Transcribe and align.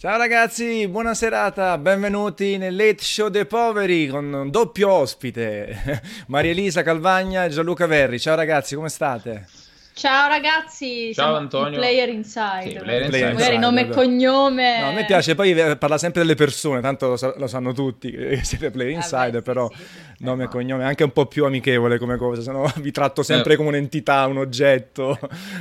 Ciao 0.00 0.16
ragazzi, 0.16 0.88
buona 0.88 1.12
serata, 1.12 1.76
benvenuti 1.76 2.56
nel 2.56 2.74
Late 2.74 3.02
Show 3.04 3.28
dei 3.28 3.44
Poveri 3.44 4.08
con 4.08 4.32
un 4.32 4.50
doppio 4.50 4.90
ospite, 4.90 6.00
Maria 6.28 6.52
Elisa 6.52 6.82
Calvagna 6.82 7.44
e 7.44 7.50
Gianluca 7.50 7.84
Verri. 7.84 8.18
Ciao 8.18 8.34
ragazzi, 8.34 8.74
come 8.74 8.88
state? 8.88 9.46
Ciao 9.92 10.28
ragazzi, 10.28 11.12
Ciao 11.12 11.34
Antonio. 11.36 11.78
Player 11.78 12.08
Inside. 12.08 12.70
Sì, 12.70 12.76
player 12.78 13.02
inside. 13.02 13.32
Magari 13.34 13.58
nome 13.58 13.80
e 13.82 13.88
cognome. 13.90 14.80
No, 14.80 14.88
a 14.88 14.92
me 14.92 15.04
piace, 15.04 15.34
poi 15.34 15.50
eh, 15.52 15.76
parla 15.76 15.98
sempre 15.98 16.22
delle 16.22 16.34
persone, 16.34 16.80
tanto 16.80 17.08
lo, 17.08 17.16
sa- 17.18 17.34
lo 17.36 17.46
sanno 17.46 17.74
tutti 17.74 18.10
che 18.10 18.40
siete 18.42 18.70
Player 18.70 18.94
Vabbè, 18.94 19.04
Inside, 19.04 19.36
sì, 19.36 19.42
però 19.42 19.68
sì. 19.70 19.84
Nome 20.20 20.44
e 20.44 20.48
cognome 20.48 20.84
anche 20.84 21.02
un 21.04 21.12
po' 21.12 21.26
più 21.26 21.44
amichevole 21.44 21.98
come 21.98 22.16
cosa, 22.16 22.42
se 22.42 22.52
no 22.52 22.70
vi 22.80 22.90
tratto 22.90 23.22
sempre 23.22 23.54
Eh. 23.54 23.56
come 23.56 23.68
un'entità, 23.70 24.26
un 24.26 24.36
oggetto. 24.38 25.18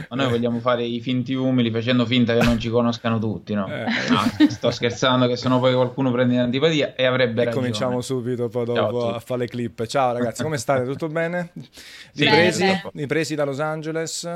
Ma 0.09 0.15
noi 0.15 0.29
vogliamo 0.29 0.59
fare 0.59 0.83
i 0.83 0.99
finti 1.01 1.33
umili 1.33 1.71
facendo 1.71 2.05
finta 2.05 2.37
che 2.37 2.43
non 2.43 2.59
ci 2.59 2.69
conoscano 2.69 3.19
tutti, 3.19 3.53
no? 3.53 3.67
Eh. 3.67 3.85
No, 4.09 4.47
sto 4.49 4.69
scherzando 4.71 5.27
che 5.27 5.35
sennò 5.37 5.59
poi 5.59 5.73
qualcuno 5.73 6.11
prende 6.11 6.33
in 6.33 6.39
antipatia 6.41 6.95
e 6.95 7.05
avrebbe 7.05 7.41
E 7.41 7.45
ragione. 7.45 7.55
cominciamo 7.65 8.01
subito 8.01 8.49
poi 8.49 8.65
Ciao 8.65 8.75
dopo 8.75 9.09
a 9.11 9.15
a 9.15 9.19
fare 9.19 9.41
le 9.41 9.47
clip. 9.47 9.85
Ciao 9.85 10.13
ragazzi, 10.13 10.43
come 10.43 10.57
state? 10.57 10.85
Tutto 10.85 11.07
bene? 11.07 11.51
Sì, 12.11 12.23
Ripresi, 12.25 12.59
bene. 12.63 12.81
ripresi 12.93 13.35
da 13.35 13.45
Los 13.45 13.59
Angeles? 13.59 14.27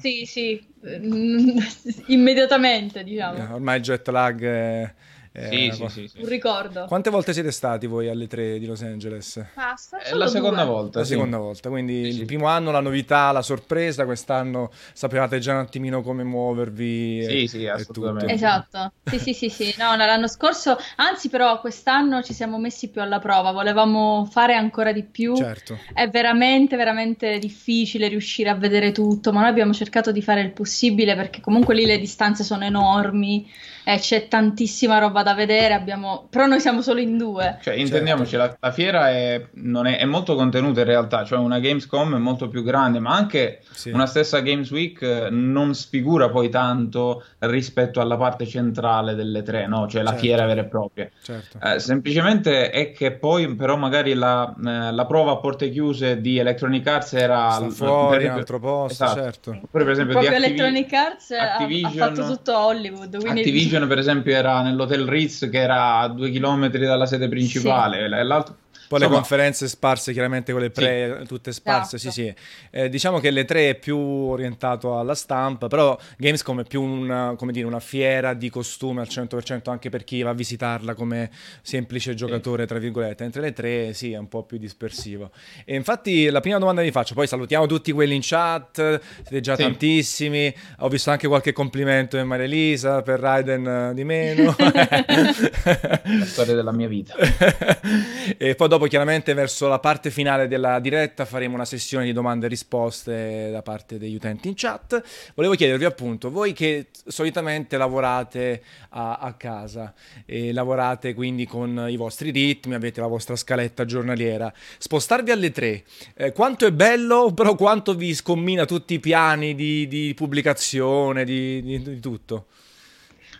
Sì, 0.00 0.24
sì, 0.26 0.64
mm, 0.86 1.58
immediatamente, 2.06 3.02
diciamo. 3.02 3.36
Eh, 3.38 3.52
Ormai 3.54 3.76
il 3.78 3.82
jet 3.82 4.08
lag 4.08 4.42
è... 4.44 4.92
Sì, 5.34 5.70
sì, 5.72 5.88
sì, 5.88 6.08
sì. 6.08 6.20
Un 6.20 6.28
ricordo. 6.28 6.84
Quante 6.86 7.08
volte 7.08 7.32
siete 7.32 7.50
stati 7.52 7.86
voi 7.86 8.08
alle 8.08 8.26
tre 8.26 8.58
di 8.58 8.66
Los 8.66 8.82
Angeles? 8.82 9.42
Basta, 9.54 9.98
È 9.98 10.08
solo 10.08 10.18
la 10.18 10.26
seconda 10.26 10.64
due. 10.64 10.72
volta, 10.74 10.98
La 10.98 11.04
sì. 11.06 11.12
seconda 11.12 11.38
volta, 11.38 11.68
quindi 11.70 12.02
Sì, 12.02 12.08
il 12.08 12.14
sì. 12.16 12.24
primo 12.26 12.46
anno 12.48 12.70
la 12.70 12.80
novità, 12.80 13.32
la 13.32 13.40
sorpresa, 13.40 14.04
quest'anno 14.04 14.70
sapevate 14.92 15.38
già 15.38 15.52
un 15.52 15.60
attimino 15.60 16.02
come 16.02 16.22
muovervi 16.22 17.20
e, 17.20 17.28
Sì, 17.28 17.46
sì, 17.46 17.64
e 17.64 17.70
assolutamente. 17.70 18.20
tutto. 18.26 18.34
Esatto, 18.34 18.92
sì, 19.04 19.18
sì, 19.18 19.32
sì, 19.32 19.48
sì. 19.48 19.74
No, 19.78 19.96
no, 19.96 20.04
l'anno 20.04 20.28
scorso, 20.28 20.76
anzi 20.96 21.30
però 21.30 21.60
quest'anno 21.60 22.22
ci 22.22 22.34
siamo 22.34 22.58
messi 22.58 22.90
più 22.90 23.00
alla 23.00 23.18
prova, 23.18 23.52
volevamo 23.52 24.28
fare 24.30 24.54
ancora 24.54 24.92
di 24.92 25.02
più. 25.02 25.34
Certo. 25.34 25.78
È 25.94 26.08
veramente, 26.08 26.76
veramente 26.76 27.38
difficile 27.38 28.08
riuscire 28.08 28.50
a 28.50 28.54
vedere 28.54 28.92
tutto, 28.92 29.32
ma 29.32 29.40
noi 29.40 29.48
abbiamo 29.48 29.72
cercato 29.72 30.12
di 30.12 30.20
fare 30.20 30.42
il 30.42 30.52
possibile 30.52 31.14
perché 31.16 31.40
comunque 31.40 31.74
lì 31.74 31.86
le 31.86 31.98
distanze 31.98 32.44
sono 32.44 32.64
enormi 32.64 33.50
e 33.84 33.98
c'è 33.98 34.28
tantissima 34.28 34.98
roba 34.98 35.22
da 35.22 35.34
vedere, 35.34 35.74
abbiamo... 35.74 36.26
però 36.30 36.46
noi 36.46 36.60
siamo 36.60 36.82
solo 36.82 37.00
in 37.00 37.16
due. 37.16 37.58
Cioè, 37.62 37.74
intendiamoci, 37.74 38.36
la, 38.36 38.56
la 38.58 38.70
fiera 38.72 39.10
è, 39.10 39.46
non 39.54 39.86
è, 39.86 39.98
è 39.98 40.04
molto 40.04 40.34
contenuta 40.34 40.80
in 40.80 40.86
realtà, 40.86 41.24
cioè 41.24 41.38
una 41.38 41.58
Gamescom 41.58 42.14
è 42.14 42.18
molto 42.18 42.48
più 42.48 42.62
grande, 42.62 42.98
ma 43.00 43.14
anche 43.14 43.60
Sì. 43.72 43.90
una 43.90 44.06
stessa 44.06 44.40
Games 44.40 44.70
Week 44.70 45.00
eh, 45.02 45.28
non 45.30 45.74
sfigura 45.74 46.28
poi 46.28 46.48
tanto 46.48 47.24
rispetto 47.40 48.00
alla 48.00 48.16
parte 48.16 48.46
centrale 48.46 49.14
delle 49.14 49.42
tre, 49.42 49.66
no? 49.66 49.88
Cioè 49.88 50.02
la 50.02 50.10
Certo. 50.10 50.24
fiera 50.24 50.46
vera 50.46 50.60
e 50.60 50.64
propria. 50.64 51.08
Certo. 51.22 51.58
Eh, 51.62 51.78
semplicemente 51.78 52.70
è 52.70 52.92
che 52.92 53.12
poi 53.12 53.54
però 53.54 53.76
magari 53.76 54.14
la, 54.14 54.54
eh, 54.64 54.92
la 54.92 55.06
prova 55.06 55.32
a 55.32 55.36
porte 55.38 55.70
chiuse 55.70 56.20
di 56.20 56.38
Electronic 56.38 56.86
Arts 56.86 57.12
era 57.14 57.50
Sta 57.50 57.68
fuori, 57.70 58.14
in 58.14 58.20
esempio- 58.20 58.38
altro 58.40 58.58
posto, 58.60 59.04
esatto. 59.04 59.20
certo. 59.22 59.50
Oppure 59.62 59.84
per 59.84 59.92
esempio 59.92 60.12
Proprio 60.18 60.38
di 60.38 60.44
Activi- 60.44 60.60
Electronic 60.60 60.92
Arts 60.92 61.30
ha- 61.30 61.56
ha, 61.56 61.90
fatto 61.90 62.26
tutto 62.26 62.56
Hollywood, 62.58 63.18
quindi 63.18 63.40
Activision 63.40 63.71
per 63.86 63.98
esempio 63.98 64.34
era 64.34 64.62
nell'hotel 64.62 65.06
Ritz 65.06 65.48
che 65.50 65.58
era 65.58 65.98
a 65.98 66.08
due 66.08 66.30
chilometri 66.30 66.84
dalla 66.84 67.06
sede 67.06 67.28
principale 67.28 68.04
e 68.04 68.22
l'altro 68.24 68.56
Poi 68.92 69.00
le 69.00 69.08
conferenze 69.08 69.68
sparse, 69.68 70.12
chiaramente 70.12 70.52
quelle 70.52 70.68
pre, 70.70 71.24
tutte 71.26 71.50
sparse, 71.52 71.96
Esatto. 71.96 72.12
sì 72.12 72.22
sì. 72.22 72.34
Eh, 72.70 72.88
diciamo 72.90 73.20
che 73.20 73.30
le 73.30 73.44
tre 73.46 73.70
è 73.70 73.74
più 73.74 73.96
orientato 73.98 74.98
alla 74.98 75.14
stampa, 75.14 75.66
però 75.68 75.98
Gamescom 76.18 76.60
è 76.60 76.64
più 76.64 76.82
una, 76.82 77.34
come 77.38 77.52
dire, 77.52 77.66
una 77.66 77.80
fiera 77.80 78.34
di 78.34 78.50
costume 78.50 79.00
al 79.00 79.06
100% 79.10 79.70
anche 79.70 79.88
per 79.88 80.04
chi 80.04 80.20
va 80.22 80.30
a 80.30 80.34
visitarla 80.34 80.92
come 80.94 81.30
semplice 81.62 82.14
giocatore, 82.14 82.66
tra 82.66 82.78
virgolette, 82.78 83.22
mentre 83.22 83.40
le 83.40 83.52
tre 83.52 83.92
sì, 83.94 84.12
è 84.12 84.18
un 84.18 84.28
po' 84.28 84.42
più 84.42 84.58
dispersivo. 84.58 85.30
E 85.64 85.74
infatti 85.74 86.28
la 86.28 86.40
prima 86.40 86.58
domanda 86.58 86.80
che 86.82 86.88
vi 86.88 86.92
faccio, 86.92 87.14
poi 87.14 87.26
salutiamo 87.26 87.64
tutti 87.66 87.92
quelli 87.92 88.14
in 88.14 88.20
chat, 88.22 89.00
siete 89.22 89.40
già 89.40 89.56
Sì. 89.56 89.62
tantissimi, 89.62 90.54
ho 90.80 90.88
visto 90.88 91.10
anche 91.10 91.28
qualche 91.28 91.52
complimento 91.52 92.16
di 92.18 92.24
Maria 92.24 92.44
Elisa 92.44 93.00
per 93.00 93.20
Raiden 93.20 93.66
eh, 93.66 93.94
di 93.94 94.04
meno. 94.04 94.54
la 94.58 96.24
storia 96.24 96.54
della 96.54 96.72
mia 96.72 96.88
vita. 96.88 97.14
e 98.36 98.54
poi 98.54 98.68
dopo 98.68 98.81
chiaramente 98.88 99.34
verso 99.34 99.68
la 99.68 99.78
parte 99.78 100.10
finale 100.10 100.48
della 100.48 100.78
diretta 100.80 101.24
faremo 101.24 101.54
una 101.54 101.64
sessione 101.64 102.04
di 102.04 102.12
domande 102.12 102.46
e 102.46 102.48
risposte 102.48 103.50
da 103.50 103.62
parte 103.62 103.98
degli 103.98 104.14
utenti 104.14 104.48
in 104.48 104.54
chat. 104.56 105.02
Volevo 105.34 105.54
chiedervi 105.54 105.84
appunto, 105.84 106.30
voi 106.30 106.52
che 106.52 106.88
solitamente 107.06 107.76
lavorate 107.76 108.62
a, 108.90 109.16
a 109.16 109.32
casa 109.34 109.94
e 110.24 110.52
lavorate 110.52 111.14
quindi 111.14 111.46
con 111.46 111.86
i 111.88 111.96
vostri 111.96 112.30
ritmi, 112.30 112.74
avete 112.74 113.00
la 113.00 113.06
vostra 113.06 113.36
scaletta 113.36 113.84
giornaliera, 113.84 114.52
spostarvi 114.78 115.30
alle 115.30 115.50
tre, 115.50 115.84
eh, 116.14 116.32
quanto 116.32 116.66
è 116.66 116.72
bello, 116.72 117.32
però 117.34 117.54
quanto 117.54 117.94
vi 117.94 118.14
scommina 118.14 118.64
tutti 118.64 118.94
i 118.94 119.00
piani 119.00 119.54
di, 119.54 119.86
di 119.88 120.12
pubblicazione, 120.14 121.24
di- 121.24 121.62
di- 121.62 121.82
di 121.82 122.00
tutto? 122.00 122.46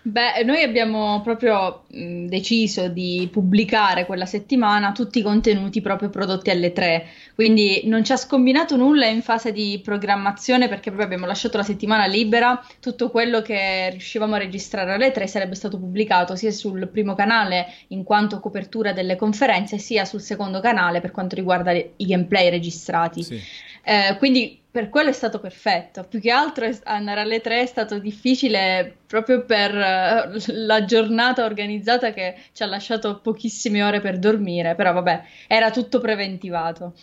Beh, 0.05 0.43
noi 0.43 0.65
abbiamo 0.65 1.21
proprio 1.23 1.85
mh, 1.87 2.27
deciso 2.27 2.89
di 2.89 3.29
pubblicare 3.31 4.05
quella 4.05 4.27
settimana 4.27 4.91
tutti 4.91 5.21
i 5.21 5.23
contenuti 5.23 5.81
proprio 5.81 6.11
prodotti 6.11 6.51
alle 6.51 6.73
tre, 6.73 7.07
quindi 7.37 7.83
non 7.85 8.03
ci 8.03 8.11
ha 8.11 8.17
scombinato 8.17 8.75
nulla 8.75 9.07
in 9.07 9.23
fase 9.23 9.53
di 9.53 9.81
programmazione 9.81 10.67
perché 10.67 10.91
proprio 10.91 11.07
abbiamo 11.07 11.27
lasciato 11.27 11.57
la 11.57 11.63
settimana 11.63 12.07
libera, 12.07 12.61
tutto 12.81 13.11
quello 13.11 13.43
che 13.43 13.91
riuscivamo 13.91 14.35
a 14.35 14.39
registrare 14.39 14.93
alle 14.93 15.13
tre 15.13 15.29
sarebbe 15.29 15.55
stato 15.55 15.79
pubblicato 15.79 16.35
sia 16.35 16.51
sul 16.51 16.89
primo 16.89 17.15
canale 17.15 17.67
in 17.89 18.03
quanto 18.03 18.41
copertura 18.41 18.93
delle 18.93 19.15
conferenze, 19.15 19.79
sia 19.79 20.05
sul 20.05 20.21
secondo 20.21 20.59
canale 20.59 21.01
per 21.01 21.13
quanto 21.13 21.37
riguarda 21.37 21.71
i 21.71 21.95
gameplay 21.97 22.51
registrati. 22.51 23.23
Sì. 23.23 23.41
Eh, 23.85 24.17
quindi 24.19 24.62
per 24.73 24.89
quello 24.89 25.11
è 25.11 25.13
stato 25.13 25.39
perfetto. 25.39 26.03
Più 26.09 26.19
che 26.19 26.31
altro 26.31 26.67
andare 26.85 27.21
alle 27.21 27.43
tre 27.43 27.61
è 27.61 27.67
stato 27.67 27.99
difficile 27.99 28.97
proprio 29.07 29.45
per 29.45 29.71
eh, 29.75 30.31
la 30.47 30.85
giornata 30.87 31.45
organizzata 31.45 32.15
che 32.15 32.37
ci 32.53 32.63
ha 32.63 32.67
lasciato 32.67 33.21
pochissime 33.21 33.83
ore 33.83 34.01
per 34.01 34.19
dormire, 34.19 34.75
però 34.75 34.95
vabbè, 34.95 35.25
era 35.47 35.71
tutto 35.71 36.01
preventivato. 36.01 36.95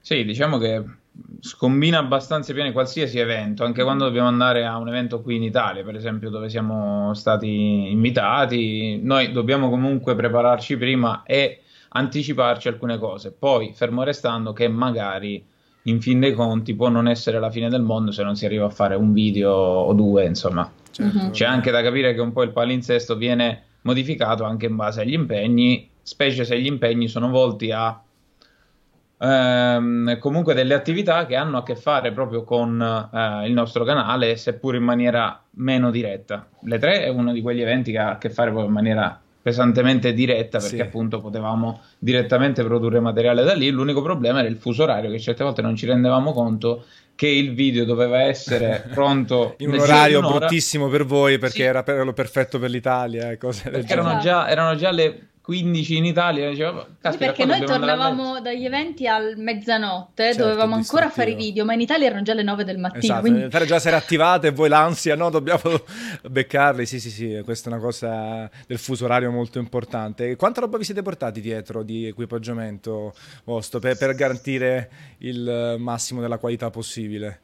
Sì, 0.00 0.24
diciamo 0.24 0.58
che 0.58 0.84
scombina 1.40 1.98
abbastanza 1.98 2.52
bene 2.52 2.70
qualsiasi 2.70 3.18
evento, 3.18 3.64
anche 3.64 3.82
quando 3.82 4.04
dobbiamo 4.04 4.28
andare 4.28 4.64
a 4.64 4.76
un 4.76 4.86
evento 4.86 5.22
qui 5.22 5.34
in 5.34 5.42
Italia, 5.42 5.82
per 5.82 5.96
esempio, 5.96 6.30
dove 6.30 6.48
siamo 6.48 7.12
stati 7.14 7.90
invitati, 7.90 9.00
noi 9.02 9.32
dobbiamo 9.32 9.68
comunque 9.70 10.14
prepararci 10.14 10.76
prima 10.76 11.24
e 11.24 11.62
anticiparci 11.88 12.68
alcune 12.68 12.96
cose. 12.98 13.32
Poi, 13.32 13.72
fermo 13.74 14.04
restando 14.04 14.52
che 14.52 14.68
magari 14.68 15.54
in 15.86 16.00
fin 16.00 16.20
dei 16.20 16.32
conti 16.32 16.74
può 16.74 16.88
non 16.88 17.08
essere 17.08 17.38
la 17.38 17.50
fine 17.50 17.68
del 17.68 17.82
mondo 17.82 18.10
se 18.12 18.22
non 18.22 18.36
si 18.36 18.44
arriva 18.44 18.66
a 18.66 18.70
fare 18.70 18.94
un 18.94 19.12
video 19.12 19.52
o 19.52 19.92
due, 19.92 20.24
insomma. 20.24 20.70
Certo. 20.90 21.18
Mhm. 21.18 21.30
C'è 21.30 21.44
anche 21.44 21.70
da 21.70 21.82
capire 21.82 22.14
che 22.14 22.20
un 22.20 22.32
po' 22.32 22.42
il 22.42 22.52
palinsesto 22.52 23.16
viene 23.16 23.62
modificato 23.82 24.44
anche 24.44 24.66
in 24.66 24.76
base 24.76 25.02
agli 25.02 25.12
impegni, 25.12 25.88
specie 26.02 26.44
se 26.44 26.60
gli 26.60 26.66
impegni 26.66 27.08
sono 27.08 27.28
volti 27.30 27.70
a 27.70 28.00
ehm, 29.18 30.18
comunque 30.18 30.54
delle 30.54 30.74
attività 30.74 31.24
che 31.26 31.36
hanno 31.36 31.58
a 31.58 31.62
che 31.62 31.76
fare 31.76 32.12
proprio 32.12 32.42
con 32.42 32.80
eh, 33.12 33.46
il 33.46 33.52
nostro 33.52 33.84
canale, 33.84 34.36
seppur 34.36 34.74
in 34.74 34.82
maniera 34.82 35.40
meno 35.50 35.90
diretta. 35.90 36.48
Le 36.62 36.78
tre 36.78 37.04
è 37.04 37.08
uno 37.08 37.32
di 37.32 37.40
quegli 37.40 37.60
eventi 37.60 37.92
che 37.92 37.98
ha 37.98 38.10
a 38.10 38.18
che 38.18 38.30
fare 38.30 38.50
proprio 38.50 38.68
in 38.68 38.74
maniera 38.74 39.20
pesantemente 39.50 40.12
diretta 40.12 40.58
perché 40.58 40.74
Sì. 40.74 40.80
appunto 40.82 41.20
potevamo 41.20 41.82
direttamente 42.00 42.64
produrre 42.64 42.98
materiale 42.98 43.44
da 43.44 43.54
lì. 43.54 43.70
L'unico 43.70 44.02
problema 44.02 44.40
era 44.40 44.48
il 44.48 44.56
fuso 44.56 44.82
orario 44.82 45.08
che 45.08 45.20
certe 45.20 45.44
volte 45.44 45.62
non 45.62 45.76
ci 45.76 45.86
rendevamo 45.86 46.32
conto 46.32 46.84
che 47.14 47.28
il 47.28 47.54
video 47.54 47.84
doveva 47.84 48.22
essere 48.22 48.86
pronto 48.92 49.54
in 49.58 49.68
un 49.72 49.78
orario 49.78 50.20
bruttissimo 50.20 50.88
per 50.88 51.04
voi 51.04 51.38
perché 51.38 51.58
Sì. 51.58 51.62
era 51.62 51.84
per- 51.84 52.04
lo 52.04 52.12
perfetto 52.12 52.58
per 52.58 52.70
l'Italia 52.70 53.30
e 53.30 53.38
cose 53.38 53.70
del 53.70 53.84
genere. 53.84 54.00
erano 54.00 54.20
già, 54.20 54.48
erano 54.48 54.74
già 54.74 54.90
le 54.90 55.28
15 55.46 55.96
in 55.96 56.04
Italia. 56.06 56.50
Dicevo, 56.50 56.80
Sì, 56.80 56.94
caspita, 57.00 57.26
perché 57.26 57.44
noi 57.44 57.64
tornavamo 57.64 58.40
dagli 58.40 58.64
eventi 58.64 59.06
al 59.06 59.34
mezzanotte, 59.36 60.24
Certo, 60.24 60.42
dovevamo 60.42 60.74
ancora 60.74 61.08
fare 61.08 61.30
i 61.30 61.34
video, 61.36 61.64
ma 61.64 61.72
in 61.72 61.80
Italia 61.80 62.06
erano 62.06 62.22
già 62.22 62.34
le 62.34 62.42
9 62.42 62.64
del 62.64 62.78
mattino, 62.78 63.04
Esatto, 63.04 63.20
quindi 63.20 63.42
l'Italia 63.44 63.66
già 63.68 63.78
si 63.78 63.86
era 63.86 63.96
attivata 63.96 64.48
e 64.48 64.50
voi 64.50 64.68
l'ansia, 64.68 65.14
no, 65.14 65.30
dobbiamo 65.30 65.62
beccarli, 66.28 66.84
sì 66.84 66.98
sì 66.98 67.10
sì, 67.10 67.40
questa 67.44 67.70
è 67.70 67.72
una 67.72 67.80
cosa 67.80 68.50
del 68.66 68.78
fuso 68.78 69.04
orario 69.04 69.30
molto 69.30 69.60
importante. 69.60 70.34
Quanta 70.34 70.60
roba 70.60 70.78
vi 70.78 70.84
siete 70.84 71.02
portati 71.02 71.40
dietro 71.40 71.84
di 71.84 72.06
equipaggiamento 72.06 73.14
vostro 73.44 73.78
per, 73.78 73.96
per 73.96 74.16
garantire 74.16 74.90
il 75.18 75.76
massimo 75.78 76.20
della 76.20 76.38
qualità 76.38 76.70
possibile? 76.70 77.40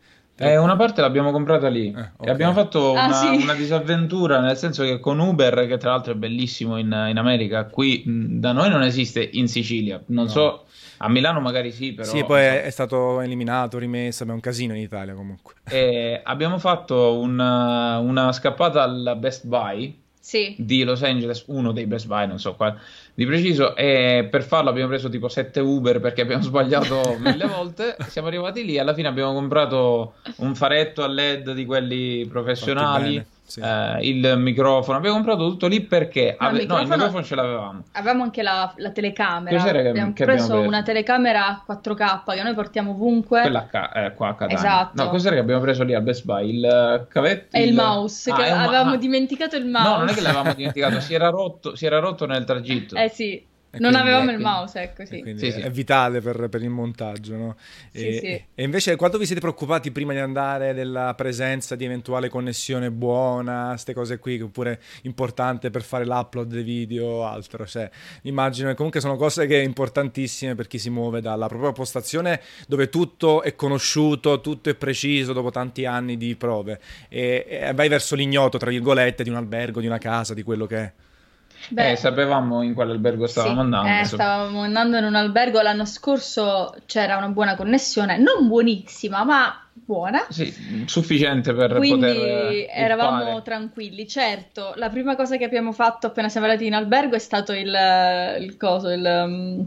Eh, 0.50 0.56
una 0.58 0.76
parte 0.76 1.00
l'abbiamo 1.00 1.30
comprata 1.30 1.68
lì 1.68 1.86
Eh, 1.96 2.00
ok. 2.16 2.26
e 2.26 2.30
abbiamo 2.30 2.52
fatto 2.52 2.94
Ah, 2.94 3.06
una, 3.06 3.12
sì. 3.14 3.42
una 3.42 3.54
disavventura, 3.54 4.40
nel 4.40 4.56
senso 4.56 4.82
che 4.82 4.98
con 5.00 5.18
Uber, 5.18 5.66
che 5.66 5.76
tra 5.78 5.90
l'altro 5.90 6.12
è 6.12 6.16
bellissimo 6.16 6.76
in, 6.78 6.86
in 6.86 7.16
America, 7.18 7.64
qui 7.66 8.02
mh, 8.04 8.40
da 8.40 8.52
noi 8.52 8.68
non 8.70 8.82
esiste 8.82 9.26
in 9.32 9.48
Sicilia. 9.48 10.02
Non 10.06 10.24
No. 10.24 10.30
so, 10.30 10.64
a 10.98 11.08
Milano 11.08 11.40
magari 11.40 11.72
sì, 11.72 11.92
però 11.92 12.08
sì, 12.08 12.22
poi 12.24 12.40
è, 12.42 12.62
è 12.62 12.70
stato 12.70 13.20
eliminato, 13.20 13.78
rimesso, 13.78 14.24
ma 14.24 14.30
è 14.32 14.34
un 14.34 14.40
casino 14.40 14.74
in 14.74 14.82
Italia 14.82 15.14
comunque. 15.14 15.54
E 15.68 16.20
abbiamo 16.22 16.58
fatto 16.58 17.18
una, 17.18 17.98
una 17.98 18.32
scappata 18.32 18.82
al 18.82 19.16
Best 19.18 19.46
Buy 19.46 19.98
sì. 20.20 20.54
di 20.58 20.84
Los 20.84 21.02
Angeles, 21.02 21.42
uno 21.48 21.72
dei 21.72 21.86
Best 21.86 22.06
Buy, 22.06 22.28
non 22.28 22.38
so 22.38 22.54
quale 22.54 22.78
di 23.14 23.26
preciso, 23.26 23.76
e 23.76 24.26
per 24.30 24.42
farlo 24.42 24.70
abbiamo 24.70 24.88
preso 24.88 25.08
tipo 25.08 25.28
7 25.28 25.60
Uber 25.60 26.00
perché 26.00 26.22
abbiamo 26.22 26.42
sbagliato 26.44 27.16
mille 27.18 27.46
volte, 27.46 27.96
siamo 28.08 28.28
arrivati 28.28 28.64
lì, 28.64 28.78
alla 28.78 28.94
fine 28.94 29.08
abbiamo 29.08 29.32
comprato 29.32 30.14
un 30.36 30.54
faretto 30.54 31.02
a 31.02 31.08
LED 31.08 31.52
di 31.52 31.64
quelli 31.64 32.26
professionali 32.26 33.24
sì. 33.44 33.60
eh, 33.60 33.98
il 34.02 34.34
microfono. 34.38 34.96
Abbiamo 34.96 35.16
comprato 35.16 35.48
tutto 35.48 35.66
lì 35.66 35.80
perché 35.80 36.36
no, 36.38 36.46
ave- 36.46 36.56
il, 36.56 36.62
microfono... 36.62 36.76
no, 36.76 36.82
il 36.82 36.98
microfono 36.98 37.24
ce 37.24 37.34
l'avevamo. 37.34 37.82
Avevamo 37.92 38.22
anche 38.22 38.42
la, 38.42 38.72
la 38.76 38.90
telecamera. 38.90 39.62
Che, 39.62 39.88
abbiamo 39.88 40.12
che 40.12 40.24
preso, 40.24 40.52
abbiamo 40.52 40.68
una 40.68 40.82
telecamera 40.82 41.64
4K 41.68 42.34
che 42.34 42.42
noi 42.42 42.54
portiamo 42.54 42.90
ovunque. 42.92 43.40
Quella 43.42 43.66
ca- 43.66 43.92
eh, 43.92 44.14
qua 44.14 44.28
a 44.28 44.34
Catania. 44.34 44.56
Esatto. 44.56 45.02
No, 45.02 45.08
cos'era 45.10 45.34
che 45.34 45.40
abbiamo 45.40 45.60
preso 45.60 45.82
lì 45.84 45.94
al 45.94 46.02
Best 46.02 46.24
Buy? 46.24 46.48
Il 46.50 47.06
cavetto. 47.08 47.56
E 47.56 47.62
il, 47.62 47.68
il 47.70 47.74
mouse. 47.74 48.30
Ah, 48.30 48.34
che 48.36 48.48
avevamo 48.48 48.90
ma... 48.90 48.96
dimenticato 48.96 49.56
il 49.56 49.66
mouse. 49.66 49.88
No, 49.88 49.98
non 49.98 50.08
è 50.08 50.12
che 50.12 50.20
l'avevamo 50.20 50.54
dimenticato, 50.54 51.00
si 51.00 51.14
era 51.14 51.28
rotto, 51.28 51.76
si 51.76 51.86
era 51.86 51.98
rotto 51.98 52.26
nel 52.26 52.44
tragitto. 52.44 52.96
Eh 52.96 53.08
sì. 53.08 53.50
E 53.74 53.78
non 53.78 53.94
avevamo 53.94 54.30
il 54.30 54.38
mouse, 54.38 54.82
ecco 54.82 55.06
sì. 55.06 55.22
Quindi 55.22 55.40
Sì, 55.40 55.46
è, 55.46 55.52
sì. 55.52 55.60
è 55.60 55.70
vitale 55.70 56.20
per, 56.20 56.50
per 56.50 56.62
il 56.62 56.68
montaggio, 56.68 57.36
no? 57.36 57.56
Sì, 57.90 58.06
e, 58.06 58.18
sì. 58.18 58.44
e 58.54 58.62
invece 58.62 58.96
quanto 58.96 59.16
vi 59.16 59.24
siete 59.24 59.40
preoccupati 59.40 59.90
prima 59.90 60.12
di 60.12 60.18
andare 60.18 60.74
della 60.74 61.14
presenza 61.14 61.74
di 61.74 61.86
eventuale 61.86 62.28
connessione 62.28 62.90
buona, 62.90 63.68
queste 63.70 63.94
cose 63.94 64.18
qui, 64.18 64.38
oppure 64.42 64.78
importante 65.02 65.70
per 65.70 65.82
fare 65.82 66.04
l'upload 66.04 66.52
dei 66.52 66.62
video 66.62 67.06
o 67.06 67.24
altro? 67.24 67.64
Cioè, 67.66 67.88
immagino 68.22 68.68
che 68.68 68.74
comunque 68.74 69.00
sono 69.00 69.16
cose 69.16 69.46
che 69.46 69.56
importantissime 69.56 70.54
per 70.54 70.66
chi 70.66 70.78
si 70.78 70.90
muove 70.90 71.22
dalla 71.22 71.46
propria 71.46 71.72
postazione 71.72 72.42
dove 72.68 72.90
tutto 72.90 73.42
è 73.42 73.54
conosciuto, 73.56 74.42
tutto 74.42 74.68
è 74.68 74.74
preciso 74.74 75.32
dopo 75.32 75.50
tanti 75.50 75.86
anni 75.86 76.18
di 76.18 76.36
prove 76.36 76.78
e, 77.08 77.46
e 77.48 77.72
vai 77.72 77.88
verso 77.88 78.14
l'ignoto, 78.16 78.58
tra 78.58 78.68
virgolette, 78.68 79.22
di 79.22 79.30
un 79.30 79.36
albergo, 79.36 79.80
di 79.80 79.86
una 79.86 79.96
casa, 79.96 80.34
di 80.34 80.42
quello 80.42 80.66
che 80.66 80.76
è. 80.76 80.92
Beh, 81.68 81.92
Eh, 81.92 81.96
sapevamo 81.96 82.62
in 82.62 82.74
quale 82.74 82.92
albergo 82.92 83.26
stavamo 83.26 83.54
sì, 83.54 83.60
andando. 83.60 84.00
eh, 84.00 84.04
stavamo 84.04 84.62
andando 84.62 84.96
in 84.98 85.04
un 85.04 85.14
albergo 85.14 85.60
l'anno 85.62 85.84
scorso, 85.84 86.74
c'era 86.86 87.16
una 87.16 87.28
buona 87.28 87.54
connessione, 87.56 88.18
non 88.18 88.48
buonissima, 88.48 89.24
ma 89.24 89.64
buona. 89.72 90.26
Sì, 90.28 90.84
sufficiente 90.86 91.54
per 91.54 91.74
Quindi 91.76 92.06
poter 92.06 92.16
eh, 92.16 92.68
eravamo 92.72 93.22
uppare. 93.22 93.42
tranquilli. 93.42 94.06
Certo, 94.08 94.72
la 94.76 94.88
prima 94.90 95.16
cosa 95.16 95.36
che 95.36 95.44
abbiamo 95.44 95.72
fatto 95.72 96.08
appena 96.08 96.28
siamo 96.28 96.46
arrivati 96.46 96.66
in 96.68 96.74
albergo 96.74 97.14
è 97.14 97.18
stato 97.20 97.52
il, 97.52 97.74
il 98.40 98.56
coso, 98.58 98.88
il, 98.90 99.04
um, 99.24 99.66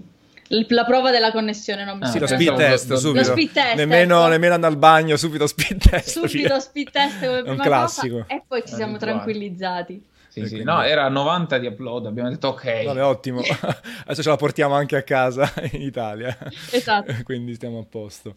il- 0.50 0.65
la 0.69 0.86
prova 0.86 1.09
della 1.12 1.31
connessione. 1.31 1.86
Non 1.86 1.98
mi 1.98 2.03
Ah, 2.03 2.07
Sì, 2.07 2.19
lo 2.19 2.27
speed 2.27 2.56
test, 2.56 2.94
subito. 2.94 3.18
Lo 3.19 3.24
speed 3.31 3.51
test, 3.51 3.75
nemmeno, 3.75 4.19
ecco. 4.19 4.27
nemmeno 4.30 4.53
andare 4.53 4.74
al 4.74 4.80
bagno, 4.80 5.15
subito 5.18 5.48
speed 5.48 5.77
test. 5.89 6.09
Subito 6.19 6.48
via. 6.50 6.59
speed 6.59 6.91
test 6.91 7.19
come 7.25 7.41
prima 7.44 7.63
classico. 7.63 8.15
cosa 8.19 8.25
e 8.27 8.44
poi 8.48 8.62
ci 8.65 8.74
siamo 8.74 8.98
tranquillizzati. 8.98 10.06
Sì, 10.35 10.41
sì. 10.41 10.47
quindi- 10.55 10.63
No, 10.65 10.83
era 10.83 11.07
90 11.07 11.57
di 11.59 11.67
upload, 11.67 12.07
abbiamo 12.07 12.29
detto 12.29 12.49
ok. 12.49 12.83
Vabbè, 12.83 13.03
ottimo. 13.03 13.39
Adesso 14.05 14.21
ce 14.21 14.29
la 14.29 14.35
portiamo 14.35 14.73
anche 14.75 14.97
a 14.97 15.03
casa 15.03 15.51
in 15.71 15.81
Italia. 15.81 16.37
Esatto. 16.71 17.13
Quindi 17.23 17.55
stiamo 17.55 17.79
a 17.79 17.85
posto. 17.89 18.35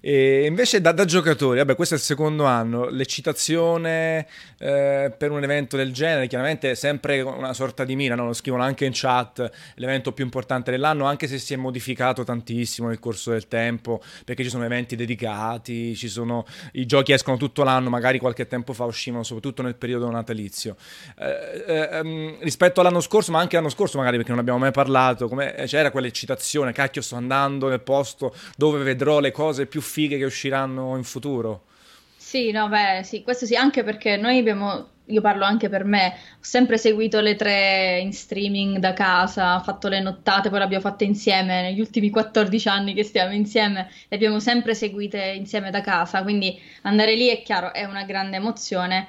E 0.00 0.44
invece 0.46 0.80
da, 0.80 0.92
da 0.92 1.04
giocatori, 1.04 1.58
vabbè, 1.58 1.74
questo 1.74 1.94
è 1.94 1.96
il 1.96 2.02
secondo 2.04 2.44
anno, 2.44 2.88
l'eccitazione 2.88 4.26
eh, 4.58 5.12
per 5.16 5.30
un 5.32 5.42
evento 5.42 5.76
del 5.76 5.92
genere, 5.92 6.28
chiaramente 6.28 6.70
è 6.70 6.74
sempre 6.74 7.20
una 7.20 7.52
sorta 7.52 7.84
di 7.84 7.96
mira, 7.96 8.14
no? 8.14 8.26
lo 8.26 8.32
scrivono 8.32 8.62
anche 8.62 8.84
in 8.84 8.92
chat, 8.94 9.50
l'evento 9.74 10.12
più 10.12 10.22
importante 10.24 10.70
dell'anno, 10.70 11.06
anche 11.06 11.26
se 11.26 11.38
si 11.38 11.54
è 11.54 11.56
modificato 11.56 12.22
tantissimo 12.22 12.88
nel 12.88 13.00
corso 13.00 13.30
del 13.32 13.48
tempo, 13.48 14.00
perché 14.24 14.44
ci 14.44 14.50
sono 14.50 14.64
eventi 14.64 14.94
dedicati, 14.94 15.96
ci 15.96 16.08
sono, 16.08 16.46
i 16.72 16.86
giochi 16.86 17.12
escono 17.12 17.36
tutto 17.36 17.64
l'anno, 17.64 17.88
magari 17.90 18.18
qualche 18.18 18.46
tempo 18.46 18.72
fa 18.72 18.84
uscivano, 18.84 19.22
soprattutto 19.24 19.62
nel 19.62 19.74
periodo 19.74 20.08
natalizio. 20.10 20.76
Eh, 21.18 21.39
ehm, 21.66 22.36
rispetto 22.40 22.80
all'anno 22.80 23.00
scorso, 23.00 23.32
ma 23.32 23.40
anche 23.40 23.56
l'anno 23.56 23.68
scorso, 23.68 23.98
magari 23.98 24.16
perché 24.16 24.30
non 24.30 24.40
abbiamo 24.40 24.58
mai 24.58 24.72
parlato, 24.72 25.30
eh, 25.40 25.64
c'era 25.66 25.90
quell'eccitazione, 25.90 26.72
cacchio, 26.72 27.02
sto 27.02 27.16
andando 27.16 27.68
nel 27.68 27.80
posto 27.80 28.34
dove 28.56 28.82
vedrò 28.82 29.20
le 29.20 29.30
cose 29.30 29.66
più 29.66 29.80
fighe 29.80 30.18
che 30.18 30.24
usciranno 30.24 30.96
in 30.96 31.04
futuro. 31.04 31.64
Sì, 32.16 32.52
no, 32.52 32.68
beh, 32.68 33.02
sì, 33.02 33.22
questo 33.22 33.44
sì, 33.44 33.56
anche 33.56 33.82
perché 33.82 34.16
noi 34.16 34.38
abbiamo, 34.38 34.88
io 35.06 35.20
parlo 35.20 35.44
anche 35.44 35.68
per 35.68 35.84
me, 35.84 36.14
ho 36.34 36.42
sempre 36.42 36.78
seguito 36.78 37.20
le 37.20 37.34
tre 37.34 37.98
in 38.00 38.12
streaming 38.12 38.78
da 38.78 38.92
casa, 38.92 39.56
ho 39.56 39.60
fatto 39.60 39.88
le 39.88 40.00
nottate, 40.00 40.48
poi 40.48 40.58
le 40.58 40.64
abbiamo 40.64 40.84
fatte 40.84 41.04
insieme 41.04 41.62
negli 41.62 41.80
ultimi 41.80 42.08
14 42.10 42.68
anni 42.68 42.94
che 42.94 43.02
stiamo 43.02 43.32
insieme, 43.32 43.90
le 44.08 44.16
abbiamo 44.16 44.38
sempre 44.38 44.74
seguite 44.74 45.18
insieme 45.36 45.70
da 45.70 45.80
casa, 45.80 46.22
quindi 46.22 46.56
andare 46.82 47.16
lì 47.16 47.28
è 47.28 47.42
chiaro, 47.42 47.72
è 47.72 47.84
una 47.84 48.04
grande 48.04 48.36
emozione. 48.36 49.08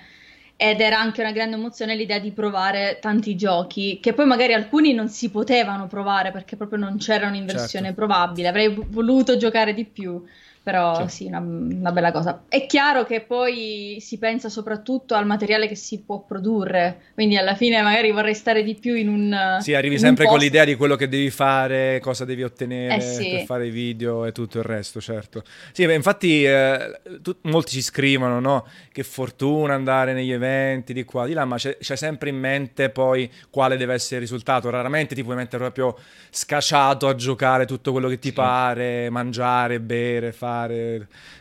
Ed 0.63 0.79
era 0.79 0.99
anche 0.99 1.21
una 1.21 1.31
grande 1.31 1.55
emozione 1.55 1.95
l'idea 1.95 2.19
di 2.19 2.31
provare 2.31 2.99
tanti 3.01 3.35
giochi, 3.35 3.99
che 3.99 4.13
poi 4.13 4.27
magari 4.27 4.53
alcuni 4.53 4.93
non 4.93 5.09
si 5.09 5.31
potevano 5.31 5.87
provare 5.87 6.29
perché 6.31 6.55
proprio 6.55 6.77
non 6.77 6.97
c'erano 6.97 7.35
in 7.35 7.47
versione 7.47 7.85
Certo. 7.87 7.99
probabile. 8.05 8.47
Avrei 8.47 8.71
voluto 8.89 9.37
giocare 9.37 9.73
di 9.73 9.85
più, 9.85 10.23
però 10.63 11.07
Sì. 11.07 11.15
sì, 11.23 11.25
una, 11.25 11.39
una 11.39 11.91
bella 11.91 12.11
cosa. 12.11 12.43
È 12.47 12.67
chiaro 12.67 13.03
che 13.03 13.21
poi 13.21 13.97
si 13.99 14.19
pensa 14.19 14.47
soprattutto 14.47 15.15
al 15.15 15.25
materiale 15.25 15.67
che 15.67 15.73
si 15.75 16.03
può 16.03 16.21
produrre, 16.23 17.01
quindi 17.15 17.35
alla 17.35 17.55
fine 17.55 17.81
magari 17.81 18.11
vorrei 18.11 18.35
stare 18.35 18.61
di 18.63 18.75
più 18.75 18.93
in 18.93 19.09
un... 19.09 19.57
Sì, 19.59 19.73
arrivi 19.73 19.97
sempre 19.97 20.27
con 20.27 20.37
l'idea 20.37 20.63
di 20.63 20.75
quello 20.75 20.95
che 20.95 21.07
devi 21.07 21.31
fare, 21.31 21.99
cosa 21.99 22.25
devi 22.25 22.43
ottenere 22.43 22.95
Eh 22.97 23.01
sì. 23.01 23.29
per 23.29 23.39
fare 23.41 23.67
i 23.67 23.69
video 23.71 24.25
e 24.25 24.31
tutto 24.31 24.59
il 24.59 24.63
resto, 24.63 25.01
certo. 25.01 25.43
Sì, 25.71 25.85
beh, 25.87 25.95
infatti 25.95 26.43
eh, 26.45 27.01
tu- 27.23 27.37
molti 27.43 27.71
ci 27.71 27.81
scrivono, 27.81 28.39
no? 28.39 28.67
Che 28.91 29.01
fortuna 29.03 29.73
andare 29.73 30.13
negli 30.13 30.31
eventi 30.31 30.93
di 30.93 31.03
qua, 31.05 31.25
di 31.25 31.33
là, 31.33 31.43
ma 31.45 31.55
c'è, 31.57 31.77
c'è 31.77 31.95
sempre 31.95 32.29
in 32.29 32.37
mente 32.37 32.89
poi 32.91 33.27
quale 33.49 33.77
deve 33.77 33.95
essere 33.95 34.17
il 34.17 34.21
risultato. 34.21 34.69
Raramente 34.69 35.15
ti 35.15 35.23
puoi 35.23 35.35
mettere 35.35 35.57
proprio 35.63 35.97
scacciato 36.29 37.07
a 37.07 37.15
giocare 37.15 37.65
tutto 37.65 37.91
quello 37.91 38.07
che 38.09 38.19
ti 38.19 38.27
Sì. 38.29 38.33
pare, 38.35 39.09
mangiare, 39.09 39.79
bere, 39.79 40.31
fare 40.31 40.49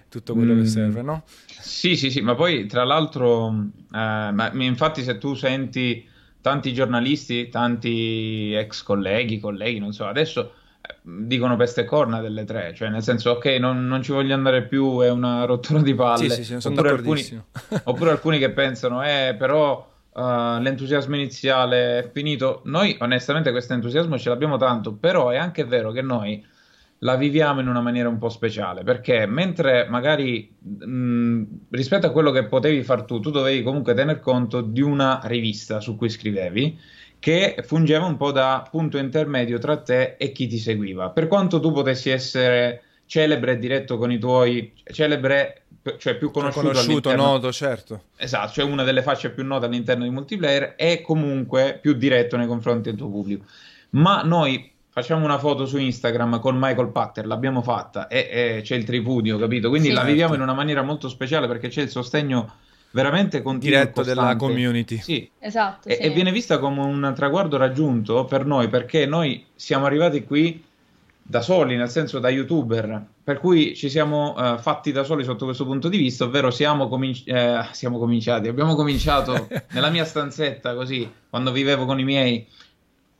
tutto 0.08 0.34
quello 0.34 0.54
che 0.54 0.60
Mm. 0.60 0.64
serve, 0.64 1.02
no? 1.02 1.22
Sì, 1.46 1.96
sì, 1.96 2.10
sì, 2.10 2.20
ma 2.20 2.34
poi 2.34 2.66
tra 2.66 2.84
l'altro, 2.84 3.48
eh, 3.92 4.30
ma 4.32 4.50
infatti 4.54 5.02
se 5.02 5.18
tu 5.18 5.34
senti 5.34 6.06
tanti 6.40 6.72
giornalisti, 6.72 7.48
tanti 7.48 8.52
ex 8.54 8.82
colleghi, 8.82 9.38
colleghi, 9.38 9.78
non 9.78 9.92
so, 9.92 10.06
adesso 10.06 10.52
eh, 10.80 10.94
dicono 11.02 11.56
peste 11.56 11.82
e 11.82 11.84
corna 11.84 12.20
delle 12.20 12.44
tre, 12.44 12.72
cioè 12.74 12.88
nel 12.88 13.02
senso, 13.02 13.32
ok, 13.32 13.44
non, 13.58 13.86
non 13.86 14.02
ci 14.02 14.12
voglio 14.12 14.34
andare 14.34 14.62
più, 14.66 15.00
è 15.00 15.10
una 15.10 15.44
rottura 15.44 15.80
di 15.82 15.94
palle. 15.94 16.30
Sì, 16.30 16.42
sì, 16.42 16.54
sì, 16.54 16.60
sono 16.60 16.74
Oppure 16.74 16.90
alcuni, 16.90 17.42
oppure 17.84 18.10
alcuni 18.10 18.38
che 18.38 18.50
pensano, 18.50 19.04
eh, 19.04 19.34
però 19.38 19.86
eh, 20.16 20.20
l'entusiasmo 20.60 21.14
iniziale 21.14 21.98
è 22.00 22.10
finito. 22.10 22.62
Noi 22.64 22.96
onestamente 23.00 23.50
questo 23.50 23.74
entusiasmo 23.74 24.18
ce 24.18 24.28
l'abbiamo 24.30 24.56
tanto, 24.56 24.94
però 24.94 25.28
è 25.28 25.36
anche 25.36 25.64
vero 25.64 25.92
che 25.92 26.02
noi 26.02 26.44
la 27.02 27.16
viviamo 27.16 27.60
in 27.60 27.68
una 27.68 27.80
maniera 27.80 28.08
un 28.08 28.18
po' 28.18 28.28
speciale, 28.28 28.82
perché 28.82 29.26
mentre 29.26 29.86
magari 29.88 30.54
mh, 30.58 31.42
rispetto 31.70 32.06
a 32.06 32.10
quello 32.10 32.30
che 32.30 32.46
potevi 32.46 32.82
far 32.82 33.04
tu, 33.04 33.20
tu 33.20 33.30
dovevi 33.30 33.62
comunque 33.62 33.94
tener 33.94 34.20
conto 34.20 34.60
di 34.60 34.82
una 34.82 35.20
rivista 35.24 35.80
su 35.80 35.96
cui 35.96 36.10
scrivevi, 36.10 36.78
che 37.18 37.62
fungeva 37.66 38.06
un 38.06 38.16
po' 38.16 38.32
da 38.32 38.66
punto 38.70 38.98
intermedio 38.98 39.58
tra 39.58 39.78
te 39.78 40.16
e 40.16 40.32
chi 40.32 40.46
ti 40.46 40.58
seguiva. 40.58 41.10
Per 41.10 41.26
quanto 41.26 41.60
tu 41.60 41.72
potessi 41.72 42.10
essere 42.10 42.82
celebre 43.06 43.52
e 43.52 43.58
diretto 43.58 43.96
con 43.96 44.12
i 44.12 44.18
tuoi, 44.18 44.72
celebre, 44.84 45.62
cioè 45.98 46.16
più 46.16 46.30
conosciuto, 46.30 46.68
Conosciuto, 46.68 47.14
noto, 47.16 47.50
certo. 47.50 48.04
Esatto, 48.16 48.52
cioè 48.52 48.64
una 48.64 48.84
delle 48.84 49.02
facce 49.02 49.30
più 49.30 49.44
note 49.44 49.66
all'interno 49.66 50.04
di 50.04 50.10
multiplayer 50.10 50.74
e 50.76 51.00
comunque 51.00 51.78
più 51.80 51.94
diretto 51.94 52.36
nei 52.36 52.46
confronti 52.46 52.90
del 52.90 52.98
tuo 52.98 53.08
pubblico. 53.08 53.44
Ma 53.90 54.22
noi 54.22 54.69
facciamo 54.90 55.24
una 55.24 55.38
foto 55.38 55.66
su 55.66 55.78
Instagram 55.78 56.40
con 56.40 56.56
Michael 56.58 56.88
Pachter, 56.88 57.26
l'abbiamo 57.26 57.62
fatta 57.62 58.08
e, 58.08 58.28
e 58.30 58.60
c'è 58.62 58.76
il 58.76 58.84
tripudio, 58.84 59.38
capito? 59.38 59.68
Quindi 59.68 59.88
Sì. 59.88 59.94
la 59.94 60.00
Certo. 60.00 60.12
viviamo 60.12 60.34
in 60.34 60.40
una 60.42 60.54
maniera 60.54 60.82
molto 60.82 61.08
speciale 61.08 61.46
perché 61.46 61.68
c'è 61.68 61.82
il 61.82 61.88
sostegno 61.90 62.52
veramente 62.92 63.40
continuo 63.40 63.78
Diretto 63.78 64.02
della 64.02 64.34
community. 64.36 64.98
Sì, 64.98 65.30
Esatto, 65.38 65.88
e, 65.88 65.94
sì. 65.94 66.00
e 66.02 66.10
viene 66.10 66.32
vista 66.32 66.58
come 66.58 66.80
un 66.80 67.12
traguardo 67.14 67.56
raggiunto 67.56 68.24
per 68.24 68.44
noi 68.44 68.68
perché 68.68 69.06
noi 69.06 69.44
siamo 69.54 69.86
arrivati 69.86 70.24
qui 70.24 70.64
da 71.22 71.40
soli, 71.42 71.76
nel 71.76 71.88
senso 71.88 72.18
da 72.18 72.28
youtuber, 72.28 73.00
per 73.22 73.38
cui 73.38 73.76
ci 73.76 73.88
siamo 73.88 74.34
eh, 74.36 74.58
fatti 74.58 74.90
da 74.90 75.04
soli 75.04 75.22
sotto 75.22 75.44
questo 75.44 75.64
punto 75.64 75.88
di 75.88 75.96
vista, 75.96 76.24
ovvero 76.24 76.50
siamo, 76.50 76.88
cominci- 76.88 77.22
eh, 77.30 77.64
siamo 77.70 77.98
cominciati, 78.00 78.48
abbiamo 78.48 78.74
cominciato 78.74 79.46
nella 79.70 79.90
mia 79.90 80.04
stanzetta 80.04 80.74
così, 80.74 81.08
quando 81.28 81.52
vivevo 81.52 81.84
con 81.84 82.00
i 82.00 82.04
miei, 82.04 82.44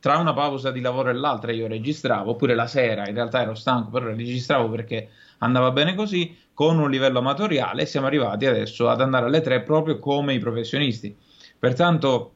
tra 0.01 0.17
una 0.17 0.33
pausa 0.33 0.71
di 0.71 0.81
lavoro 0.81 1.11
e 1.11 1.13
l'altra 1.13 1.51
io 1.51 1.67
registravo, 1.67 2.31
oppure 2.31 2.55
la 2.55 2.65
sera, 2.67 3.07
in 3.07 3.13
realtà 3.13 3.41
ero 3.41 3.53
stanco, 3.53 3.91
però 3.91 4.07
registravo 4.07 4.67
perché 4.67 5.09
andava 5.37 5.71
bene 5.71 5.93
così, 5.93 6.35
con 6.53 6.79
un 6.79 6.89
livello 6.89 7.19
amatoriale, 7.19 7.85
siamo 7.85 8.07
arrivati 8.07 8.47
adesso 8.47 8.89
ad 8.89 8.99
andare 8.99 9.27
alle 9.27 9.41
tre 9.41 9.61
proprio 9.61 9.99
come 9.99 10.33
i 10.33 10.39
professionisti. 10.39 11.15
Pertanto 11.57 12.33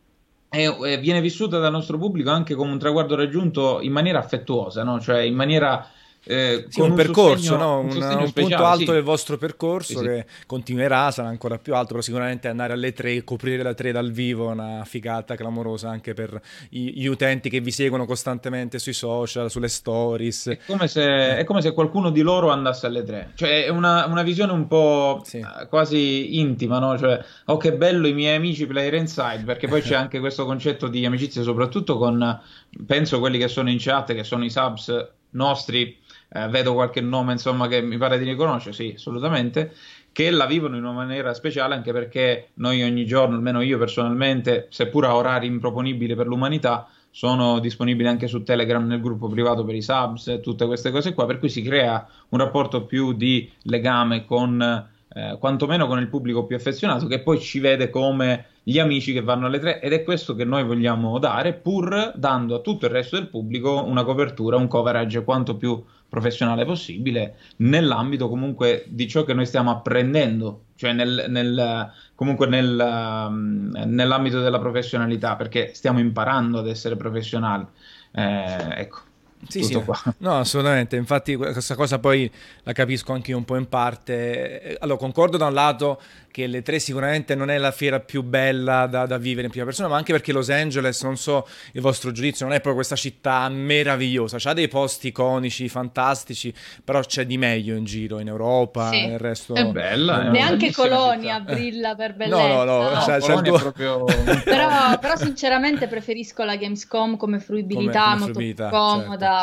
è- 0.47 0.99
viene 0.99 1.21
vissuta 1.21 1.57
dal 1.59 1.71
nostro 1.71 1.97
pubblico 1.97 2.29
anche 2.29 2.53
come 2.53 2.71
un 2.71 2.79
traguardo 2.79 3.15
raggiunto 3.15 3.81
in 3.81 3.91
maniera 3.91 4.19
affettuosa, 4.19 4.83
no? 4.83 4.99
Cioè 4.99 5.21
in 5.21 5.35
maniera 5.35 5.87
eh, 6.27 6.65
sì, 6.69 6.81
un, 6.81 6.89
un, 6.89 6.95
percorso, 6.95 7.37
sostegno, 7.37 7.57
no? 7.57 7.79
un, 7.81 7.95
un, 7.95 8.17
un 8.23 8.33
punto 8.33 8.65
alto 8.65 8.85
sì. 8.85 8.91
del 8.91 9.03
vostro 9.03 9.37
percorso 9.37 9.99
sì, 9.99 10.05
che 10.05 10.25
continuerà, 10.47 11.11
sarà 11.11 11.27
ancora 11.27 11.59
più 11.59 11.75
alto, 11.75 11.89
però 11.89 12.01
sicuramente 12.01 12.47
andare 12.47 12.73
alle 12.73 12.93
tre, 12.93 13.23
coprire 13.23 13.61
la 13.61 13.75
tre 13.75 13.91
dal 13.91 14.11
vivo 14.11 14.49
è 14.49 14.53
una 14.53 14.83
figata 14.85 15.35
clamorosa 15.35 15.89
anche 15.89 16.13
per 16.13 16.41
gli 16.69 17.05
utenti 17.05 17.49
che 17.49 17.59
vi 17.59 17.69
seguono 17.69 18.05
costantemente 18.05 18.79
sui 18.79 18.93
social, 18.93 19.51
sulle 19.51 19.67
stories. 19.67 20.47
È 20.47 20.57
come 20.65 20.87
se, 20.87 21.37
è 21.37 21.43
come 21.43 21.61
se 21.61 21.73
qualcuno 21.73 22.09
di 22.09 22.21
loro 22.21 22.49
andasse 22.49 22.87
alle 22.87 23.03
tre, 23.03 23.31
cioè 23.35 23.65
è 23.65 23.69
una, 23.69 24.07
una 24.07 24.23
visione 24.23 24.51
un 24.51 24.65
po' 24.65 25.23
eh, 25.31 25.67
quasi 25.69 26.39
intima, 26.39 26.79
no? 26.79 26.97
Cioè, 26.97 27.23
oh 27.45 27.57
che 27.57 27.73
bello 27.73 28.07
i 28.07 28.13
miei 28.13 28.35
amici 28.35 28.65
player 28.65 28.95
inside, 28.95 29.43
perché 29.45 29.67
poi 29.67 29.81
c'è 29.81 29.93
anche 29.95 30.19
questo 30.19 30.45
concetto 30.45 30.87
di 30.87 31.05
amicizia, 31.05 31.43
soprattutto 31.43 31.99
con, 31.99 32.41
penso 32.85 33.19
quelli 33.19 33.37
che 33.37 33.47
sono 33.47 33.69
in 33.69 33.77
chat, 33.79 34.13
che 34.15 34.23
sono 34.23 34.43
i 34.43 34.49
subs 34.49 35.13
nostri 35.35 35.97
eh, 36.35 36.49
vedo 36.49 36.73
qualche 36.73 36.99
nome 36.99 37.31
insomma 37.31 37.67
che 37.67 37.81
mi 37.81 37.97
pare 37.97 38.19
di 38.19 38.25
riconoscere, 38.25 38.75
sì, 38.75 38.93
assolutamente, 38.95 39.73
che 40.11 40.29
la 40.31 40.45
vivono 40.45 40.75
in 40.75 40.83
una 40.83 40.91
maniera 40.91 41.33
speciale 41.33 41.75
anche 41.75 41.93
perché 41.93 42.49
noi 42.55 42.83
ogni 42.83 43.05
giorno, 43.05 43.35
almeno 43.35 43.61
io 43.61 43.77
personalmente, 43.77 44.67
seppur 44.69 45.05
a 45.05 45.15
orari 45.15 45.47
improponibili 45.47 46.13
per 46.13 46.27
l'umanità, 46.27 46.89
sono 47.09 47.59
disponibili 47.59 48.09
anche 48.09 48.27
su 48.27 48.43
Telegram 48.43 48.85
nel 48.85 48.99
gruppo 48.99 49.29
privato 49.29 49.63
per 49.63 49.75
i 49.75 49.81
subs 49.81 50.27
e 50.27 50.41
tutte 50.41 50.65
queste 50.65 50.91
cose 50.91 51.13
qua, 51.13 51.25
per 51.25 51.39
cui 51.39 51.47
si 51.47 51.61
crea 51.61 52.05
un 52.29 52.39
rapporto 52.39 52.83
più 52.83 53.13
di 53.13 53.49
legame 53.61 54.25
con 54.25 54.91
eh, 55.07 55.37
quantomeno 55.39 55.87
con 55.87 55.99
il 55.99 56.09
pubblico 56.09 56.45
più 56.45 56.57
affezionato 56.57 57.07
che 57.07 57.21
poi 57.21 57.39
ci 57.39 57.61
vede 57.61 57.89
come 57.89 58.47
gli 58.63 58.79
amici 58.79 59.13
che 59.13 59.21
vanno 59.21 59.45
alle 59.45 59.59
tre 59.59 59.79
ed 59.79 59.93
è 59.93 60.03
questo 60.03 60.35
che 60.35 60.43
noi 60.43 60.65
vogliamo 60.65 61.17
dare 61.19 61.53
pur 61.53 62.11
dando 62.17 62.55
a 62.55 62.59
tutto 62.59 62.87
il 62.87 62.91
resto 62.91 63.15
del 63.15 63.29
pubblico 63.29 63.81
una 63.85 64.03
copertura, 64.03 64.57
un 64.57 64.67
coverage 64.67 65.23
quanto 65.23 65.55
più 65.55 65.81
professionale 66.15 66.63
possibile 66.63 67.35
nell'ambito 67.57 68.29
comunque 68.29 68.85
di 68.87 69.05
ciò 69.05 69.25
che 69.25 69.33
noi 69.33 69.45
stiamo 69.45 69.69
apprendendo, 69.69 70.67
cioè 70.75 70.93
nel, 70.93 71.25
nel, 71.27 71.91
comunque 72.15 72.47
nel, 72.47 72.79
um, 72.79 73.69
nell'ambito 73.85 74.39
della 74.39 74.59
professionalità, 74.59 75.35
perché 75.35 75.73
stiamo 75.73 75.99
imparando 75.99 76.59
ad 76.59 76.67
essere 76.69 76.95
professionali. 76.95 77.65
Eh, 78.11 78.79
ecco. 78.79 79.04
Sì, 79.47 79.63
sì, 79.63 79.81
no, 80.19 80.39
assolutamente. 80.39 80.95
Infatti, 80.95 81.35
questa 81.35 81.75
cosa 81.75 81.99
poi 81.99 82.29
la 82.63 82.73
capisco 82.73 83.13
anche 83.13 83.31
io 83.31 83.37
un 83.37 83.45
po' 83.45 83.55
in 83.57 83.67
parte. 83.67 84.77
Allora, 84.79 84.97
concordo 84.97 85.37
da 85.37 85.47
un 85.47 85.53
lato 85.53 85.99
che 86.35 86.47
le 86.47 86.63
tre 86.63 86.79
sicuramente 86.79 87.33
non 87.33 87.49
è 87.49 87.57
la 87.57 87.71
fiera 87.71 88.01
più 88.01 88.21
bella 88.21 88.87
da, 88.87 89.05
da, 89.05 89.17
vivere 89.17 89.45
in 89.45 89.51
prima 89.51 89.63
persona, 89.63 89.87
ma 89.87 89.95
anche 89.95 90.11
perché 90.11 90.33
Los 90.33 90.49
Angeles, 90.49 91.01
non 91.03 91.15
so 91.15 91.47
il 91.71 91.79
vostro 91.79 92.11
giudizio, 92.11 92.43
non 92.45 92.53
è 92.53 92.57
proprio 92.57 92.75
questa 92.75 92.97
città 92.97 93.47
meravigliosa, 93.47 94.37
ha 94.43 94.53
dei 94.53 94.67
posti 94.67 95.07
iconici, 95.07 95.69
fantastici, 95.69 96.53
però 96.83 96.99
c'è 96.99 97.25
di 97.25 97.37
meglio 97.37 97.77
in 97.77 97.85
giro, 97.85 98.19
in 98.19 98.27
Europa, 98.27 98.89
sì. 98.89 99.07
nel 99.07 99.17
resto... 99.17 99.53
È 99.53 99.63
bella, 99.67 100.25
è 100.25 100.29
Neanche 100.29 100.73
Colonia 100.73 101.37
città. 101.39 101.53
brilla 101.53 101.95
per 101.95 102.15
bellezza. 102.15 102.47
No, 102.47 102.63
no, 102.65 102.81
no, 102.81 102.89
no 102.89 102.99
c'è, 103.05 103.19
c'è 103.19 103.41
tuo... 103.41 103.57
proprio... 103.57 104.03
però, 104.43 104.99
però, 104.99 105.15
sinceramente 105.15 105.87
preferisco 105.87 106.43
la 106.43 106.57
Gamescom 106.57 107.15
come 107.15 107.39
fruibilità, 107.39 108.01
come, 108.01 108.09
come 108.09 108.19
molto 108.19 108.33
fruibilità, 108.33 108.67
più 108.67 108.77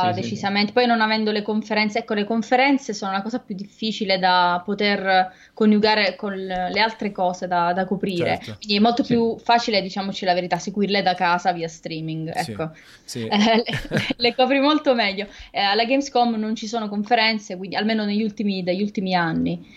certo. 0.01 0.21
decisamente. 0.21 0.69
Sì. 0.69 0.73
Poi 0.73 0.87
non 0.87 1.01
avendo 1.01 1.31
le 1.31 1.43
conferenze, 1.43 1.99
ecco, 2.01 2.15
le 2.15 2.25
conferenze 2.25 2.95
sono 2.95 3.13
una 3.13 3.23
cosa 3.23 3.39
più 3.39 3.55
difficile 3.55 4.19
da 4.19 4.63
poter 4.65 5.33
coniugare 5.55 6.17
con 6.17 6.35
le 6.35 6.81
altre 6.81 7.13
cose 7.13 7.47
da, 7.47 7.73
da 7.73 7.85
coprire. 7.85 8.39
Certo. 8.43 8.57
Quindi 8.59 8.77
è 8.77 8.81
molto 8.81 9.03
sì. 9.05 9.13
più 9.15 9.39
facile, 9.39 9.83
diciamoci 9.83 10.25
la 10.25 10.35
verità, 10.35 10.59
seguirle 10.59 11.03
da 11.03 11.15
casa 11.15 11.53
via 11.53 11.69
streaming. 11.69 12.33
Ecco. 12.35 12.71
Sì. 13.05 13.13
Sì. 13.13 13.27
Eh, 13.27 13.63
le, 13.89 14.07
le, 14.17 14.35
copri 14.35 14.59
molto 14.59 14.95
meglio. 14.95 15.27
Eh, 15.51 15.61
alla 15.61 15.85
Gamescom 15.85 16.35
non 16.37 16.55
ci 16.55 16.67
sono 16.67 16.89
conferenze, 16.89 17.57
quindi 17.57 17.77
almeno 17.77 18.05
negli 18.05 18.23
ultimi, 18.23 18.63
dagli 18.63 18.83
ultimi 18.83 19.15
anni. 19.15 19.75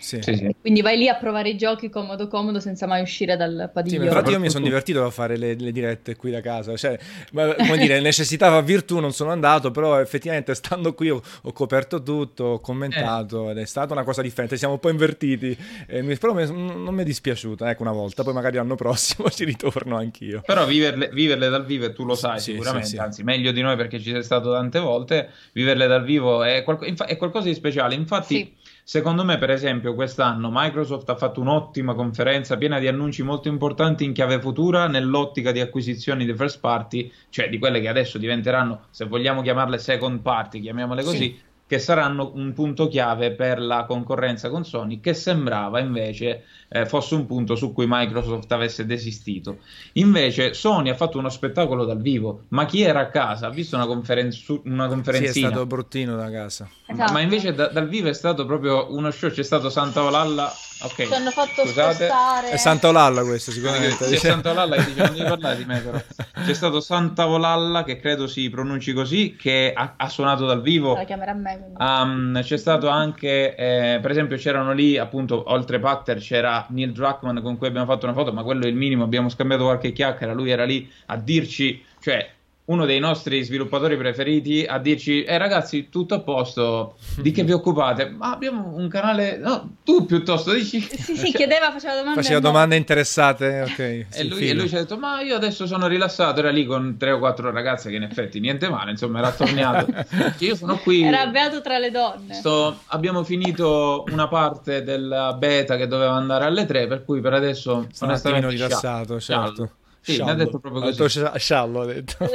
Quindi 0.60 0.80
vai 0.80 0.96
lì 0.96 1.08
a 1.08 1.16
provare 1.16 1.50
i 1.50 1.56
giochi 1.56 1.90
comodo 1.90 2.28
comodo 2.28 2.60
senza 2.60 2.86
mai 2.86 3.02
uscire 3.02 3.36
dal 3.36 3.70
padiglione. 3.72 4.04
Sì, 4.04 4.08
infatti 4.08 4.30
io 4.30 4.40
mi 4.40 4.50
sono 4.50 4.64
divertito 4.64 5.04
a 5.04 5.10
fare 5.10 5.36
le, 5.36 5.54
le, 5.54 5.72
dirette 5.72 6.16
qui 6.16 6.30
da 6.30 6.40
casa. 6.40 6.76
Cioè, 6.76 6.98
come 7.32 7.76
dire, 7.78 8.00
necessitava 8.00 8.60
virtù, 8.60 8.98
non 9.00 9.12
sono 9.12 9.30
andato, 9.30 9.70
però 9.70 10.04
effettivamente 10.06 10.54
stando 10.54 10.94
qui 10.94 11.10
ho, 11.10 11.20
ho 11.42 11.52
coperto 11.52 12.02
tutto, 12.02 12.44
ho 12.44 12.60
commentato 12.60 13.48
eh. 13.48 13.50
ed 13.50 13.58
è 13.58 13.64
stata 13.66 13.92
una 13.92 14.04
cosa 14.04 14.22
differente. 14.22 14.56
Siamo 14.56 14.74
un 14.74 14.80
po' 14.80 14.88
invertiti. 14.88 15.56
Eh, 15.86 16.16
però 16.18 16.32
mi, 16.32 16.46
non 16.46 16.94
mi 16.94 17.02
è 17.02 17.04
dispiaciuta, 17.04 17.68
ecco 17.70 17.82
una 17.82 17.92
volta, 17.92 18.22
poi 18.22 18.32
magari 18.32 18.56
l'anno 18.56 18.76
prossimo 18.76 19.28
ci 19.30 19.44
ritorno 19.44 19.96
anch'io. 19.96 20.42
Però 20.44 20.64
viverle, 20.64 21.10
viverle 21.12 21.48
dal 21.48 21.64
vivo, 21.64 21.86
e 21.86 21.92
tu 21.92 22.04
lo 22.04 22.14
sai 22.14 22.40
sì, 22.40 22.52
sicuramente, 22.52 22.86
sì, 22.86 22.94
sì. 22.94 23.00
anzi 23.00 23.22
meglio 23.22 23.52
di 23.52 23.60
noi 23.60 23.76
perché 23.76 23.98
ci 24.00 24.10
sei 24.10 24.22
stato 24.22 24.52
tante 24.52 24.78
volte, 24.78 25.30
viverle 25.52 25.86
dal 25.86 26.04
vivo 26.04 26.42
è, 26.42 26.62
qual- 26.62 26.78
è 26.78 27.16
qualcosa 27.16 27.48
di 27.48 27.54
speciale. 27.54 27.94
Infatti... 27.94 28.54
Secondo 28.88 29.24
me, 29.24 29.36
per 29.36 29.50
esempio, 29.50 29.96
quest'anno 29.96 30.48
Microsoft 30.52 31.10
ha 31.10 31.16
fatto 31.16 31.40
un'ottima 31.40 31.92
conferenza 31.94 32.56
piena 32.56 32.78
di 32.78 32.86
annunci 32.86 33.24
molto 33.24 33.48
importanti 33.48 34.04
in 34.04 34.12
chiave 34.12 34.40
futura 34.40 34.86
nell'ottica 34.86 35.50
di 35.50 35.58
acquisizioni 35.58 36.24
di 36.24 36.32
first 36.36 36.60
party, 36.60 37.10
cioè 37.28 37.48
di 37.48 37.58
quelle 37.58 37.80
che 37.80 37.88
adesso 37.88 38.16
diventeranno, 38.16 38.82
se 38.90 39.06
vogliamo 39.06 39.42
chiamarle 39.42 39.78
second 39.78 40.20
party, 40.20 40.60
chiamiamole 40.60 41.02
così, 41.02 41.16
sì 41.16 41.40
che 41.66 41.80
saranno 41.80 42.30
un 42.36 42.52
punto 42.52 42.86
chiave 42.86 43.32
per 43.32 43.60
la 43.60 43.86
concorrenza 43.86 44.48
con 44.50 44.64
Sony, 44.64 45.00
che 45.00 45.14
sembrava 45.14 45.80
invece 45.80 46.44
eh, 46.68 46.86
fosse 46.86 47.14
un 47.14 47.26
punto 47.26 47.54
su 47.54 47.72
cui 47.72 47.86
Microsoft 47.88 48.50
avesse 48.52 48.86
desistito. 48.86 49.58
Invece 49.94 50.54
Sony 50.54 50.90
ha 50.90 50.94
fatto 50.94 51.18
uno 51.18 51.28
spettacolo 51.28 51.84
dal 51.84 52.00
vivo, 52.00 52.44
ma 52.48 52.66
chi 52.66 52.82
era 52.82 53.00
a 53.00 53.08
casa 53.08 53.46
ha 53.46 53.50
visto 53.50 53.76
una, 53.76 53.86
conferenz- 53.86 54.60
una 54.64 54.88
conferenzina. 54.88 55.32
Sì, 55.32 55.42
è 55.44 55.46
stato 55.48 55.66
bruttino 55.66 56.16
da 56.16 56.30
casa. 56.30 56.68
Esatto. 56.86 57.12
Ma 57.12 57.20
invece 57.20 57.54
da- 57.54 57.68
dal 57.68 57.88
vivo 57.88 58.08
è 58.08 58.14
stato 58.14 58.46
proprio 58.46 58.92
uno 58.92 59.10
show, 59.10 59.30
c'è 59.30 59.42
stato 59.42 59.70
Santa 59.70 60.02
Olalla 60.02 60.52
Ok. 60.82 61.06
Ci 61.06 61.14
hanno 61.14 61.30
fatto 61.30 61.62
Scusate. 61.64 61.94
spostare. 61.94 62.50
È 62.50 62.56
Santa 62.56 62.88
Olalla 62.88 63.22
questo, 63.22 63.50
sicuramente. 63.50 64.08
C'è 64.08 64.16
Santa 64.16 64.50
Olalla 64.50 64.76
che 64.76 64.84
dice 64.84 65.02
non 65.04 65.14
devi 65.14 65.28
parlare 65.28 65.56
di 65.56 65.64
me 65.64 65.80
però. 65.80 65.98
C'è 66.44 66.52
stato 66.52 66.80
Santa 66.80 67.26
Olalla 67.28 67.82
che 67.82 67.98
credo 67.98 68.26
si 68.26 68.50
pronunci 68.50 68.92
così, 68.92 69.36
che 69.36 69.72
ha, 69.74 69.94
ha 69.96 70.08
suonato 70.10 70.44
dal 70.44 70.60
vivo. 70.60 70.94
La 70.94 71.04
chiamerà 71.04 71.32
me. 71.32 71.72
Um, 71.78 72.42
c'è 72.42 72.58
stato 72.58 72.88
anche, 72.88 73.54
eh, 73.54 73.98
per 74.02 74.10
esempio 74.10 74.36
c'erano 74.36 74.72
lì 74.72 74.98
appunto, 74.98 75.50
oltre 75.50 75.78
Patter 75.78 76.18
c'era 76.18 76.65
Neil 76.70 76.92
Druckmann 76.92 77.40
con 77.40 77.56
cui 77.58 77.66
abbiamo 77.66 77.86
fatto 77.86 78.06
una 78.06 78.14
foto, 78.14 78.32
ma 78.32 78.42
quello 78.42 78.64
è 78.64 78.68
il 78.68 78.74
minimo, 78.74 79.04
abbiamo 79.04 79.28
scambiato 79.28 79.64
qualche 79.64 79.92
chiacchiera, 79.92 80.32
lui 80.32 80.50
era 80.50 80.64
lì 80.64 80.90
a 81.06 81.16
dirci, 81.16 81.82
cioè 82.00 82.34
uno 82.66 82.84
dei 82.84 82.98
nostri 82.98 83.42
sviluppatori 83.42 83.96
preferiti 83.96 84.64
a 84.68 84.78
dirci 84.78 85.22
eh 85.22 85.38
ragazzi 85.38 85.88
tutto 85.88 86.14
a 86.14 86.20
posto 86.20 86.96
di 87.16 87.30
che 87.30 87.44
vi 87.44 87.52
occupate? 87.52 88.08
Ma 88.08 88.32
abbiamo 88.32 88.72
un 88.74 88.88
canale 88.88 89.36
no 89.36 89.76
tu 89.84 90.04
piuttosto 90.04 90.52
dici. 90.52 90.80
Sì 90.80 91.16
sì 91.16 91.32
chiedeva 91.32 91.70
faceva 91.70 91.94
domande 91.94 92.22
faceva 92.22 92.40
domande 92.40 92.76
interessate 92.76 93.62
ok 93.62 93.78
e, 93.78 94.06
lui, 94.24 94.48
e, 94.48 94.54
lui, 94.54 94.68
ci 94.68 94.74
ha 94.74 94.78
detto 94.78 94.96
ma 94.96 95.20
io 95.20 95.36
adesso 95.36 95.66
sono 95.66 95.86
rilassato 95.86 96.40
era 96.40 96.50
lì 96.50 96.64
con 96.64 96.96
tre 96.98 97.12
o 97.12 97.18
quattro 97.18 97.50
ragazze 97.50 97.90
che 97.90 97.96
in 97.96 98.02
effetti 98.02 98.40
niente 98.40 98.68
male 98.68 98.90
insomma 98.90 99.18
era 99.18 99.30
tornato 99.30 99.92
io 100.38 100.56
sono 100.56 100.76
qui 100.78 101.04
era 101.04 101.26
beato 101.26 101.60
tra 101.60 101.78
le 101.78 101.90
donne. 101.90 102.34
Sto, 102.34 102.80
abbiamo 102.86 103.22
finito 103.22 104.04
una 104.10 104.26
parte 104.26 104.82
della 104.82 105.34
beta 105.34 105.76
che 105.76 105.86
doveva 105.86 106.14
andare 106.14 106.46
alle 106.46 106.66
tre 106.66 106.88
per 106.88 107.04
cui 107.04 107.20
per 107.20 107.34
adesso 107.34 107.86
sono 107.92 108.12
attimino 108.12 108.48
rilassato 108.48 109.20
certo 109.20 109.70
sì, 110.12 110.22
mi 110.22 110.30
ha 110.30 110.34
detto 110.34 110.60
proprio 110.60 110.82
così. 110.82 111.02
Ha 111.02 111.06
detto 111.08 111.38
sciallo, 111.38 111.80
ha 111.80 111.86
detto. 111.86 112.16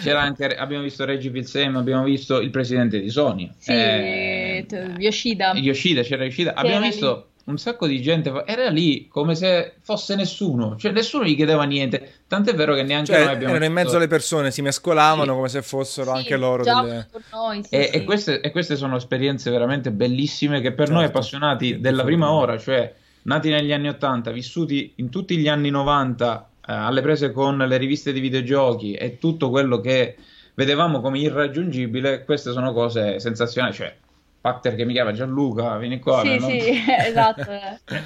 C'era 0.00 0.20
anche, 0.20 0.54
abbiamo 0.54 0.84
visto 0.84 1.04
Reggie 1.04 1.30
Fils-Aime, 1.30 1.76
abbiamo 1.78 2.04
visto 2.04 2.40
il 2.40 2.50
presidente 2.50 3.00
di 3.00 3.10
Sony. 3.10 3.50
Sì, 3.58 3.72
eh, 3.72 4.64
Yoshida. 4.96 5.52
Yoshida, 5.54 6.02
c'era 6.02 6.24
Yoshida. 6.24 6.50
C'era 6.52 6.60
abbiamo 6.60 6.86
visto 6.86 7.14
lì. 7.14 7.42
un 7.46 7.58
sacco 7.58 7.88
di 7.88 8.00
gente, 8.00 8.32
era 8.46 8.70
lì 8.70 9.08
come 9.08 9.34
se 9.34 9.74
fosse 9.82 10.14
nessuno, 10.14 10.76
cioè 10.76 10.92
nessuno 10.92 11.24
gli 11.24 11.34
chiedeva 11.34 11.64
niente, 11.64 12.20
tant'è 12.28 12.54
vero 12.54 12.74
che 12.74 12.84
neanche 12.84 13.12
cioè, 13.12 13.24
noi 13.24 13.32
abbiamo... 13.34 13.54
Erano 13.54 13.66
in 13.66 13.72
mezzo 13.72 13.96
alle 13.96 14.06
persone, 14.06 14.52
si 14.52 14.62
mescolavano 14.62 15.30
sì. 15.30 15.36
come 15.36 15.48
se 15.48 15.62
fossero 15.62 16.12
sì, 16.12 16.16
anche 16.16 16.36
loro 16.36 16.62
delle... 16.62 17.08
Noi, 17.32 17.64
sì, 17.64 17.74
e, 17.74 17.90
e, 17.92 18.04
queste, 18.04 18.40
e, 18.40 18.52
queste, 18.52 18.76
sono 18.76 18.96
esperienze 18.96 19.50
veramente 19.50 19.90
bellissime 19.90 20.60
che 20.60 20.70
per 20.70 20.86
certo. 20.86 20.92
noi 20.94 21.04
appassionati 21.04 21.80
della 21.80 22.04
prima 22.04 22.30
ora, 22.30 22.56
cioè 22.56 22.94
nati 23.22 23.50
negli 23.50 23.72
anni 23.72 23.88
80, 23.88 24.30
vissuti 24.30 24.92
in 24.96 25.10
tutti 25.10 25.36
gli 25.36 25.48
anni 25.48 25.70
90 25.70 26.44
eh, 26.44 26.49
alle 26.62 27.00
prese 27.02 27.32
con 27.32 27.56
le 27.56 27.76
riviste 27.76 28.12
di 28.12 28.20
videogiochi 28.20 28.94
e 28.94 29.18
tutto 29.18 29.50
quello 29.50 29.80
che 29.80 30.16
vedevamo 30.54 31.00
come 31.00 31.18
irraggiungibile, 31.18 32.24
queste 32.24 32.52
sono 32.52 32.72
cose 32.72 33.18
sensazionali. 33.18 33.74
Cioè, 33.74 33.96
Patter 34.40 34.74
che 34.74 34.86
mi 34.86 34.94
chiama 34.94 35.12
Gianluca, 35.12 35.76
vieni 35.76 35.98
qua. 35.98 36.22
Sì, 36.22 36.38
no? 36.38 36.48
sì, 36.48 36.60
esatto. 36.88 37.44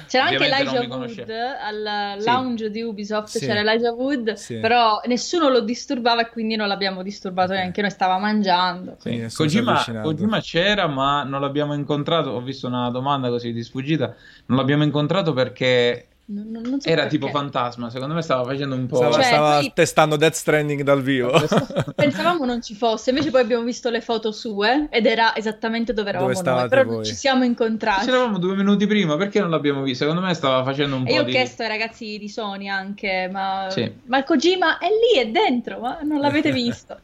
C'era 0.05 0.25
anche 0.25 0.45
Elijah 0.45 0.81
Wood 0.81 1.29
al 1.29 2.21
lounge 2.21 2.65
sì. 2.65 2.71
di 2.71 2.81
Ubisoft, 2.81 3.37
sì. 3.37 3.45
c'era 3.45 3.61
Elijah 3.61 3.93
Wood, 3.93 4.33
sì. 4.33 4.57
però 4.57 4.99
nessuno 5.05 5.47
lo 5.47 5.61
disturbava 5.61 6.23
e 6.23 6.29
quindi 6.29 6.57
non 6.57 6.67
l'abbiamo 6.67 7.03
disturbato 7.03 7.53
neanche 7.53 7.79
noi, 7.79 7.89
stava 7.89 8.17
mangiando. 8.17 8.97
Sì, 8.99 9.25
Kojima, 9.33 10.01
Kojima, 10.01 10.41
c'era 10.41 10.87
ma 10.87 11.23
non 11.23 11.39
l'abbiamo 11.39 11.73
incontrato, 11.73 12.31
ho 12.31 12.41
visto 12.41 12.67
una 12.67 12.89
domanda 12.89 13.29
così 13.29 13.53
di 13.53 13.63
sfuggita, 13.63 14.13
non 14.47 14.57
l'abbiamo 14.57 14.83
incontrato 14.83 15.31
perché 15.31 16.07
Non, 16.27 16.49
non 16.49 16.81
so 16.81 16.87
Era 16.89 17.03
perché. 17.03 17.17
tipo 17.19 17.27
fantasma, 17.29 17.91
secondo 17.91 18.15
me 18.15 18.23
stava 18.23 18.43
facendo 18.43 18.73
un 18.73 18.87
po'... 18.87 18.95
Stava, 18.95 19.13
Cioè, 19.13 19.23
stava 19.23 19.57
poi- 19.59 19.71
testando 19.75 20.15
Death 20.15 20.33
Stranding 20.33 20.81
dal 20.81 21.03
vivo. 21.03 21.31
Pensavamo 21.95 22.45
non 22.45 22.63
ci 22.63 22.73
fosse, 22.73 23.11
invece 23.11 23.29
poi 23.29 23.41
abbiamo 23.41 23.63
visto 23.63 23.91
le 23.91 24.01
foto 24.01 24.31
sue 24.31 24.87
ed 24.89 25.05
era 25.05 25.35
esattamente 25.35 25.93
dove 25.93 26.09
eravamo 26.09 26.33
Dove 26.33 26.49
noi, 26.49 26.67
però 26.67 26.83
voi. 26.83 26.95
non 26.95 27.03
ci 27.03 27.13
siamo 27.13 27.43
incontrati. 27.43 28.05
C'eravamo 28.05 28.39
due 28.39 28.55
minuti 28.55 28.87
prima, 28.87 29.17
perché 29.17 29.39
non 29.39 29.51
l'abbiamo 29.51 29.83
visto? 29.83 30.03
Secondo 30.05 30.25
me 30.25 30.33
stava 30.33 30.63
facendo 30.63 30.95
un 30.95 31.03
E 31.03 31.05
po' 31.05 31.13
io 31.13 31.21
ho 31.21 31.25
di... 31.25 31.31
chiesto 31.31 31.61
ai 31.61 31.67
ragazzi 31.67 32.17
di 32.17 32.27
Sony 32.27 32.67
anche, 32.69 33.29
ma, 33.31 33.67
Sì. 33.69 33.91
ma 34.05 34.23
Kojima 34.23 34.79
è 34.79 34.87
lì, 34.87 35.19
è 35.19 35.27
dentro, 35.29 35.79
ma 35.79 35.99
non 36.01 36.19
l'avete 36.19 36.49
visto? 36.53 36.97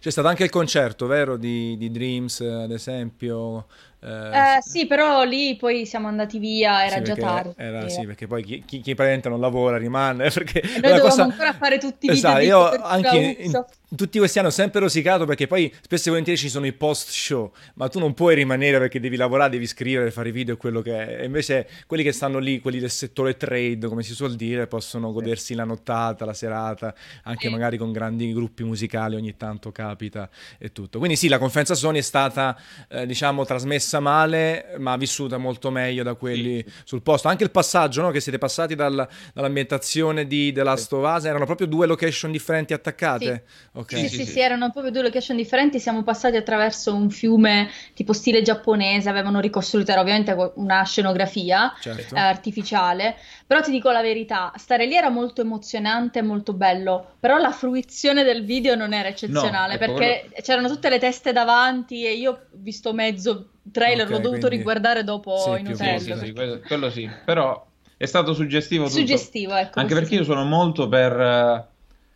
C'è 0.00 0.10
stato 0.10 0.26
anche 0.28 0.42
il 0.44 0.50
concerto, 0.50 1.06
vero? 1.06 1.36
Di, 1.36 1.76
di 1.78 1.90
Dreams, 1.90 2.40
ad 2.40 2.70
esempio. 2.72 3.66
Eh, 4.00 4.08
Eh, 4.56 4.58
sì, 4.60 4.86
però 4.86 5.24
lì 5.24 5.56
poi 5.56 5.86
siamo 5.86 6.06
andati 6.08 6.38
via, 6.38 6.84
era 6.86 6.96
sì, 6.98 7.02
già 7.04 7.14
tardi. 7.16 7.54
era- 7.56 7.88
sì, 7.88 8.04
perché 8.04 8.26
poi 8.26 8.42
chi, 8.44 8.58
chi, 8.64 8.80
chi 8.80 8.94
praticamente 8.94 9.28
non 9.28 9.40
lavora 9.40 9.76
rimane. 9.78 10.28
Perché 10.36 10.60
E 10.60 10.80
noi 10.80 11.00
cosa- 11.00 11.22
ancora 11.24 11.52
fare 11.54 11.78
tutti 11.78 12.06
i 12.06 12.10
video 12.12 12.30
Esatto, 12.30 12.42
io 12.44 12.82
anche 12.82 13.16
in, 13.16 13.34
in 13.46 13.64
tutti 13.96 14.18
questi 14.18 14.38
anni 14.38 14.48
ho 14.48 14.50
sempre 14.52 14.80
rosicato 14.80 15.24
perché 15.24 15.46
poi 15.46 15.72
spesso 15.80 16.08
e 16.08 16.10
volentieri 16.10 16.38
ci 16.38 16.48
sono 16.48 16.66
i 16.66 16.72
post 16.72 17.08
show, 17.10 17.52
ma 17.74 17.88
tu 17.88 17.98
non 17.98 18.12
puoi 18.14 18.34
rimanere 18.34 18.78
perché 18.78 19.00
devi 19.00 19.16
lavorare, 19.16 19.50
devi 19.50 19.66
scrivere, 19.66 20.10
fare 20.10 20.30
video 20.30 20.54
e 20.54 20.56
quello 20.58 20.82
che 20.82 21.06
è. 21.16 21.22
E 21.22 21.24
invece 21.24 21.66
quelli 21.86 22.02
che 22.02 22.12
stanno 22.12 22.38
lì, 22.38 22.60
quelli 22.60 22.78
del 22.78 22.90
settore 22.90 23.36
trade, 23.36 23.86
come 23.88 24.02
si 24.02 24.12
suol 24.12 24.34
dire, 24.36 24.66
possono 24.66 25.12
godersi 25.12 25.54
la 25.54 25.64
nottata, 25.64 26.24
la 26.24 26.34
serata, 26.34 26.94
anche 27.24 27.46
Sì. 27.46 27.52
magari 27.52 27.76
con 27.78 27.92
grandi 27.92 28.32
gruppi 28.32 28.62
musicali, 28.64 29.14
ogni 29.16 29.36
tanto 29.36 29.72
capita 29.72 30.28
e 30.58 30.70
tutto. 30.72 30.98
Quindi 30.98 31.16
sì, 31.16 31.28
la 31.28 31.38
conferenza 31.38 31.74
Sony 31.74 31.98
è 31.98 32.02
stata, 32.02 32.56
eh, 32.88 33.06
diciamo, 33.06 33.44
trasmessa 33.44 33.84
male, 34.00 34.74
ma 34.78 34.96
vissuta 34.96 35.38
molto 35.38 35.70
meglio 35.70 36.02
da 36.02 36.14
quelli 36.14 36.64
sul 36.84 37.02
posto. 37.02 37.28
Anche 37.28 37.44
il 37.44 37.50
passaggio, 37.50 38.02
no? 38.02 38.10
Che 38.10 38.20
siete 38.20 38.38
passati 38.38 38.74
dal- 38.74 39.06
dall'ambientazione 39.32 40.26
di 40.26 40.52
The 40.52 40.62
Last 40.62 40.92
of 40.92 41.16
Us, 41.16 41.24
erano 41.24 41.44
proprio 41.44 41.66
due 41.66 41.86
location 41.86 42.30
differenti 42.30 42.72
attaccate. 42.72 43.44
Ok. 43.72 43.96
Sì, 43.96 44.08
sì, 44.08 44.08
sì, 44.08 44.24
sì, 44.24 44.30
sì. 44.32 44.40
erano 44.40 44.70
proprio 44.70 44.92
due 44.92 45.02
location 45.02 45.36
differenti. 45.36 45.78
Siamo 45.78 46.02
passati 46.02 46.36
attraverso 46.36 46.94
un 46.94 47.10
fiume 47.10 47.70
tipo 47.94 48.12
stile 48.12 48.42
giapponese. 48.42 49.08
Avevano 49.08 49.40
ricostruito, 49.40 49.90
era 49.90 50.00
ovviamente 50.00 50.52
una 50.56 50.82
scenografia 50.84 51.72
Certo. 51.80 52.14
eh, 52.14 52.20
artificiale. 52.20 53.16
Però 53.46 53.60
ti 53.60 53.70
dico 53.70 53.90
la 53.90 54.02
verità: 54.02 54.52
stare 54.56 54.86
lì 54.86 54.94
era 54.94 55.08
molto 55.08 55.40
emozionante 55.40 56.18
e 56.18 56.22
molto 56.22 56.52
bello. 56.52 57.14
Però 57.20 57.38
la 57.38 57.52
fruizione 57.52 58.24
del 58.24 58.44
video 58.44 58.74
non 58.74 58.92
era 58.92 59.08
eccezionale 59.08 59.74
ecco, 59.74 59.94
perché 59.94 60.30
c'erano 60.42 60.68
tutte 60.68 60.88
le 60.88 60.98
teste 60.98 61.32
davanti 61.32 62.04
e 62.04 62.14
io 62.14 62.30
ho 62.30 62.38
visto 62.52 62.92
mezzo 62.92 63.50
trailer, 63.72 64.06
Ok, 64.06 64.10
l'ho 64.12 64.18
dovuto 64.18 64.38
quindi- 64.46 64.56
riguardare 64.56 65.04
dopo 65.04 65.36
Sì, 65.36 65.60
in 65.60 65.72
hotel. 65.72 66.00
Sì, 66.00 66.14
sì, 66.16 66.32
quello, 66.32 66.60
quello 66.66 66.90
sì. 66.90 67.10
Però 67.24 67.66
è 67.96 68.06
stato 68.06 68.32
suggestivo 68.34 68.84
tutto. 68.84 68.98
Suggestivo, 68.98 69.54
ecco. 69.54 69.80
Anche 69.80 69.94
sì, 69.94 70.00
perché 70.00 70.14
io 70.16 70.24
sono 70.24 70.44
molto 70.44 70.88
per 70.88 71.18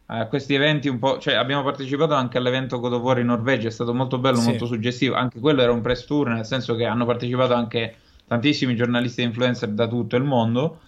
eh, 0.08 0.26
questi 0.28 0.54
eventi 0.54 0.88
un 0.88 0.98
po', 0.98 1.18
cioè 1.18 1.34
abbiamo 1.34 1.62
partecipato 1.62 2.14
anche 2.14 2.38
all'evento 2.38 2.80
God 2.80 2.94
of 2.94 3.02
War 3.02 3.18
in 3.20 3.26
Norvegia, 3.26 3.68
è 3.68 3.70
stato 3.70 3.94
molto 3.94 4.18
bello, 4.18 4.38
Sì. 4.38 4.48
molto 4.48 4.66
suggestivo, 4.66 5.14
anche 5.14 5.38
quello 5.38 5.62
era 5.62 5.72
un 5.72 5.80
press 5.80 6.04
tour, 6.04 6.28
nel 6.28 6.44
senso 6.44 6.74
che 6.74 6.84
hanno 6.84 7.06
partecipato 7.06 7.54
anche 7.54 7.96
tantissimi 8.26 8.74
giornalisti 8.76 9.20
e 9.22 9.24
influencer 9.24 9.68
da 9.70 9.86
tutto 9.88 10.16
il 10.16 10.22
mondo 10.24 10.80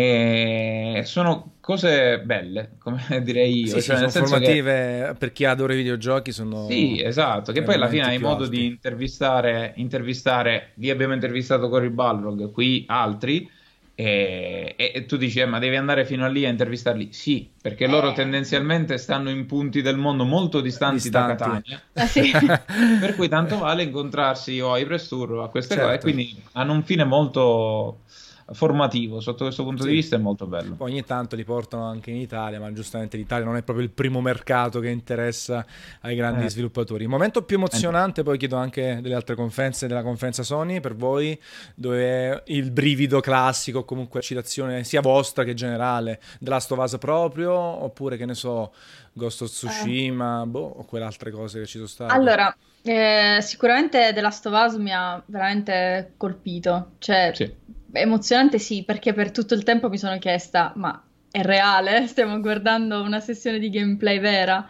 e 0.00 1.02
sono 1.04 1.56
cose 1.60 2.20
belle, 2.20 2.76
come 2.78 2.98
direi 3.22 3.64
io, 3.64 3.80
Sì, 3.80 3.80
cioè, 3.80 3.82
sì, 3.82 3.96
nel 3.96 3.98
sono 3.98 4.10
senso 4.10 4.38
che- 4.38 4.62
formative 4.62 5.14
per 5.18 5.32
chi 5.32 5.44
adora 5.44 5.72
i 5.74 5.76
videogiochi. 5.76 6.32
Sono 6.32 6.52
Sì, 6.52 7.00
esatto, 7.00 7.50
che 7.52 7.62
poi 7.62 7.76
alla 7.76 7.88
fine 7.88 8.04
hai 8.04 8.18
modo 8.18 8.44
alti. 8.44 8.50
di 8.58 8.66
intervistare, 8.66 9.72
intervistare, 9.76 10.72
lì 10.76 10.90
abbiamo 10.90 11.14
intervistato 11.14 11.68
Cory 11.70 11.88
Balrog, 11.88 12.50
qui 12.52 12.84
altri, 12.88 13.48
e, 13.94 14.74
e- 14.76 15.04
tu 15.06 15.16
dici, 15.16 15.40
eh, 15.40 15.46
ma 15.46 15.58
devi 15.58 15.76
andare 15.76 16.04
fino 16.04 16.24
a 16.26 16.28
lì 16.28 16.44
a 16.44 16.50
intervistarli? 16.50 17.12
Sì, 17.12 17.54
perché 17.60 17.86
loro 17.86 18.10
Eh. 18.10 18.14
tendenzialmente 18.14 18.98
stanno 18.98 19.30
in 19.30 19.46
punti 19.46 19.80
del 19.80 19.96
mondo 19.96 20.24
molto 20.24 20.60
distanti, 20.60 21.08
da 21.10 21.20
Distanti. 21.20 21.34
Catania, 21.34 21.82
Ah, 21.94 22.06
sì. 22.06 22.30
per 23.00 23.14
cui 23.14 23.28
tanto 23.28 23.58
vale 23.58 23.82
incontrarsi 23.84 24.60
o 24.60 24.72
ai 24.72 24.84
press 24.84 25.08
tour 25.08 25.32
o 25.32 25.42
a 25.42 25.48
queste 25.50 25.74
Certo. 25.74 25.86
cose, 25.86 26.00
quindi 26.00 26.42
hanno 26.52 26.72
un 26.74 26.84
fine 26.84 27.04
molto 27.04 28.04
formativo, 28.52 29.20
sotto 29.20 29.44
questo 29.44 29.62
punto 29.62 29.82
Sì. 29.82 29.88
di 29.88 29.94
vista 29.96 30.16
è 30.16 30.18
molto 30.18 30.46
bello. 30.46 30.74
Poi 30.74 30.90
ogni 30.90 31.04
tanto 31.04 31.36
li 31.36 31.44
portano 31.44 31.84
anche 31.84 32.10
in 32.10 32.16
Italia, 32.16 32.58
ma 32.58 32.72
giustamente 32.72 33.16
l'Italia 33.16 33.44
non 33.44 33.56
è 33.56 33.62
proprio 33.62 33.84
il 33.84 33.90
primo 33.92 34.20
mercato 34.20 34.80
che 34.80 34.88
interessa 34.88 35.64
ai 36.00 36.16
grandi 36.16 36.44
Eh. 36.44 36.50
sviluppatori. 36.50 37.02
Il 37.02 37.08
momento 37.08 37.42
più 37.42 37.56
emozionante, 37.56 38.22
poi 38.22 38.38
chiedo 38.38 38.56
anche 38.56 39.00
delle 39.02 39.14
altre 39.14 39.34
conferenze, 39.34 39.86
della 39.86 40.02
conferenza 40.02 40.42
Sony 40.42 40.80
per 40.80 40.94
voi, 40.94 41.38
dove 41.74 42.42
il 42.46 42.70
brivido 42.70 43.20
classico, 43.20 43.84
comunque 43.84 44.20
citazione 44.22 44.84
sia 44.84 45.00
vostra 45.00 45.44
che 45.44 45.54
generale, 45.54 46.20
The 46.40 46.48
Last 46.50 46.72
of 46.72 46.78
Us 46.78 46.96
proprio, 46.98 47.52
oppure 47.52 48.16
che 48.16 48.24
ne 48.24 48.34
so, 48.34 48.72
Ghost 49.12 49.42
of 49.42 49.48
Tsushima, 49.50 50.46
boh, 50.46 50.74
o 50.78 50.84
quelle 50.84 51.04
altre 51.04 51.30
cose 51.30 51.60
che 51.60 51.66
ci 51.66 51.76
sono 51.76 51.86
state. 51.88 52.12
Allora, 52.14 52.54
eh, 52.82 53.38
sicuramente 53.40 54.12
The 54.14 54.20
Last 54.20 54.46
of 54.46 54.54
Us 54.54 54.76
mi 54.76 54.92
ha 54.92 55.20
veramente 55.26 56.12
colpito. 56.16 56.92
Cioè, 56.98 57.32
Sì. 57.34 57.52
Emozionante 57.92 58.58
sì, 58.58 58.84
perché 58.84 59.12
per 59.12 59.30
tutto 59.30 59.54
il 59.54 59.62
tempo 59.62 59.88
mi 59.88 59.98
sono 59.98 60.18
chiesta, 60.18 60.72
ma 60.76 61.02
è 61.30 61.42
reale? 61.42 62.06
Stiamo 62.08 62.40
guardando 62.40 63.02
una 63.02 63.20
sessione 63.20 63.58
di 63.58 63.70
gameplay 63.70 64.18
vera? 64.18 64.68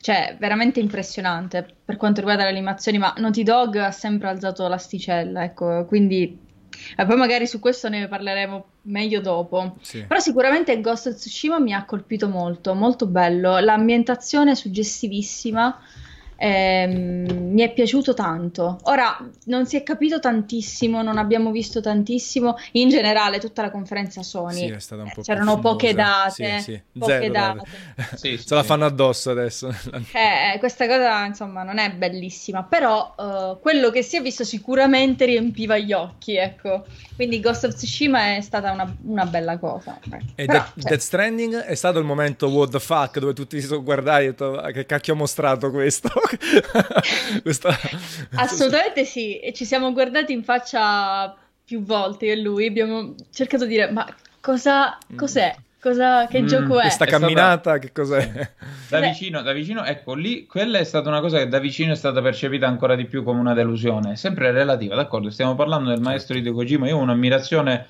Cioè, 0.00 0.36
veramente 0.38 0.80
impressionante 0.80 1.66
per 1.84 1.96
quanto 1.96 2.20
riguarda 2.20 2.44
le 2.44 2.50
animazioni, 2.50 2.98
ma 2.98 3.12
Naughty 3.16 3.42
Dog 3.42 3.76
ha 3.76 3.90
sempre 3.90 4.28
alzato 4.28 4.66
l'asticella, 4.68 5.42
ecco, 5.44 5.84
quindi... 5.86 6.38
eh, 6.96 7.04
poi 7.06 7.16
magari 7.16 7.46
su 7.46 7.58
questo 7.58 7.88
ne 7.88 8.06
parleremo 8.08 8.66
meglio 8.82 9.20
dopo. 9.20 9.76
Sì. 9.82 10.04
Però 10.06 10.20
sicuramente 10.20 10.80
Ghost 10.80 11.08
of 11.08 11.14
Tsushima 11.14 11.58
mi 11.58 11.72
ha 11.72 11.84
colpito 11.84 12.28
molto, 12.28 12.74
molto 12.74 13.06
bello. 13.06 13.58
L'ambientazione 13.58 14.52
è 14.52 14.54
suggestivissima. 14.54 15.76
Ehm, 16.38 17.52
mi 17.52 17.62
è 17.62 17.72
piaciuto 17.72 18.14
tanto. 18.14 18.78
Ora 18.84 19.18
non 19.46 19.66
si 19.66 19.76
è 19.76 19.82
capito 19.82 20.20
tantissimo, 20.20 21.02
non 21.02 21.18
abbiamo 21.18 21.50
visto 21.50 21.80
tantissimo. 21.80 22.56
In 22.72 22.88
generale, 22.88 23.38
tutta 23.40 23.62
la 23.62 23.70
conferenza 23.70 24.22
Sony 24.22 24.54
Sì, 24.54 24.66
è 24.68 24.78
stata 24.78 25.02
un 25.02 25.08
eh, 25.08 25.12
po' 25.14 25.22
c'erano 25.22 25.54
più 25.54 25.62
poche 25.62 25.94
date, 25.94 26.58
Sì, 26.60 26.72
sì. 26.72 26.82
poche 26.98 27.12
Zero 27.20 27.32
date. 27.32 27.66
date. 27.94 28.16
Sì, 28.16 28.36
sì, 28.38 28.46
Se 28.46 28.54
la 28.54 28.62
fanno 28.62 28.84
addosso 28.86 29.30
adesso. 29.30 29.68
Eh, 30.12 30.54
eh, 30.54 30.58
questa 30.58 30.86
cosa 30.86 31.24
insomma 31.24 31.62
non 31.64 31.78
è 31.78 31.90
bellissima, 31.92 32.62
però 32.64 33.14
eh, 33.18 33.58
quello 33.60 33.90
che 33.90 34.02
si 34.02 34.16
è 34.16 34.22
visto 34.22 34.44
sicuramente 34.44 35.24
riempiva 35.24 35.76
gli 35.78 35.92
occhi, 35.92 36.36
ecco. 36.36 36.84
Quindi 37.16 37.40
Ghost 37.40 37.64
of 37.64 37.74
Tsushima 37.74 38.36
è 38.36 38.40
stata 38.40 38.70
una, 38.70 38.96
una 39.02 39.26
bella 39.26 39.58
cosa. 39.58 39.98
E 40.36 40.46
Però, 40.46 40.58
Death, 40.58 40.72
cioè, 40.80 40.90
Death 40.90 41.00
Stranding 41.00 41.54
è 41.56 41.74
stato 41.74 41.98
il 41.98 42.04
momento 42.04 42.46
what 42.48 42.70
the 42.70 42.78
fuck 42.78 43.18
dove 43.18 43.32
tutti 43.32 43.60
si 43.60 43.66
sono 43.66 43.82
guardati 43.82 44.22
e 44.24 44.26
detto 44.28 44.56
"Ah, 44.56 44.70
che 44.70 44.86
cacchio 44.86 45.14
ha 45.14 45.16
mostrato 45.16 45.70
questo 45.70 46.08
Questa- 47.42 47.76
Assolutamente 48.34 49.04
sì, 49.04 49.38
e 49.38 49.52
ci 49.52 49.64
siamo 49.64 49.92
guardati 49.92 50.32
in 50.32 50.42
faccia 50.44 51.34
più 51.64 51.82
volte 51.82 52.26
io 52.26 52.32
e 52.32 52.40
lui, 52.40 52.66
abbiamo 52.66 53.14
cercato 53.32 53.64
di 53.64 53.70
dire 53.70 53.90
ma 53.90 54.06
cosa, 54.40 54.96
cos'è? 55.16 55.54
Cosa, 55.80 56.26
che 56.26 56.42
Mm, 56.42 56.46
gioco 56.46 56.78
è? 56.78 56.80
questa 56.82 57.04
È 57.04 57.08
stata- 57.08 57.18
camminata 57.20 57.78
che 57.78 57.92
cos'è 57.92 58.50
Da 58.88 58.98
vicino, 59.00 59.42
da 59.42 59.52
vicino, 59.52 59.84
ecco 59.84 60.14
lì, 60.14 60.44
quella 60.46 60.78
è 60.78 60.84
stata 60.84 61.08
una 61.08 61.20
cosa 61.20 61.38
che 61.38 61.46
da 61.46 61.60
vicino 61.60 61.92
è 61.92 61.94
stata 61.94 62.20
percepita 62.20 62.66
ancora 62.66 62.96
di 62.96 63.04
più 63.04 63.22
come 63.22 63.38
una 63.38 63.54
delusione, 63.54 64.16
sempre 64.16 64.50
relativa, 64.50 64.96
d'accordo? 64.96 65.30
Stiamo 65.30 65.54
parlando 65.54 65.90
del 65.90 66.00
maestro 66.00 66.36
Hideo 66.36 66.52
Kojima, 66.52 66.88
io 66.88 66.96
ho 66.96 67.00
un'ammirazione, 67.00 67.86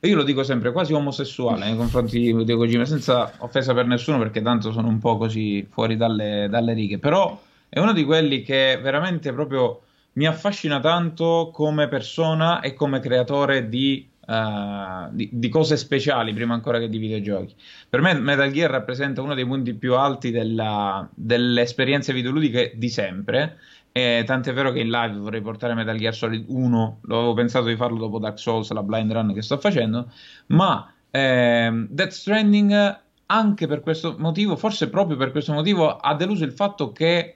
io 0.00 0.16
lo 0.16 0.24
dico 0.24 0.42
sempre, 0.42 0.72
quasi 0.72 0.92
omosessuale 0.92 1.66
nei 1.66 1.76
confronti 1.76 2.18
di 2.34 2.54
Kojima, 2.54 2.84
senza 2.84 3.30
offesa 3.38 3.72
per 3.74 3.86
nessuno 3.86 4.18
perché 4.18 4.42
tanto 4.42 4.72
sono 4.72 4.88
un 4.88 4.98
po' 4.98 5.16
così 5.16 5.64
fuori 5.70 5.96
dalle, 5.96 6.48
dalle 6.50 6.72
righe, 6.72 6.98
però 6.98 7.40
è 7.74 7.80
uno 7.80 7.92
di 7.92 8.04
quelli 8.04 8.42
che 8.42 8.78
veramente 8.80 9.32
proprio 9.32 9.80
mi 10.12 10.28
affascina 10.28 10.78
tanto 10.78 11.50
come 11.52 11.88
persona 11.88 12.60
e 12.60 12.72
come 12.72 13.00
creatore 13.00 13.68
di, 13.68 14.08
eh, 14.24 15.08
di- 15.10 15.28
di 15.32 15.48
cose 15.48 15.76
speciali 15.76 16.32
prima 16.32 16.54
ancora 16.54 16.78
che 16.78 16.88
di 16.88 16.98
videogiochi. 16.98 17.52
Per 17.90 18.00
me 18.00 18.14
Metal 18.14 18.52
Gear 18.52 18.70
rappresenta 18.70 19.22
uno 19.22 19.34
dei 19.34 19.44
punti 19.44 19.74
più 19.74 19.96
alti 19.96 20.30
della- 20.30 21.08
delle 21.12 21.62
esperienze 21.62 22.12
videoludiche 22.12 22.74
di 22.76 22.88
sempre. 22.88 23.58
E 23.90 24.22
tant'è 24.24 24.52
vero 24.52 24.70
che 24.70 24.78
in 24.78 24.90
live 24.90 25.16
vorrei 25.16 25.40
portare 25.40 25.74
Metal 25.74 25.96
Gear 25.98 26.14
Solid 26.14 26.44
1, 26.46 27.00
l'avevo 27.08 27.34
pensato 27.34 27.66
di 27.66 27.74
farlo 27.74 27.98
dopo 27.98 28.20
Dark 28.20 28.38
Souls, 28.38 28.70
la 28.70 28.84
blind 28.84 29.10
run 29.10 29.34
che 29.34 29.42
sto 29.42 29.58
facendo, 29.58 30.12
ma 30.46 30.94
ehm, 31.10 31.88
Death 31.90 32.10
Stranding 32.10 33.00
anche 33.26 33.66
per 33.66 33.80
questo 33.80 34.14
motivo, 34.18 34.54
forse 34.54 34.88
proprio 34.88 35.16
per 35.16 35.32
questo 35.32 35.52
motivo, 35.52 35.96
ha 35.96 36.14
deluso 36.14 36.44
il 36.44 36.52
fatto 36.52 36.92
che 36.92 37.34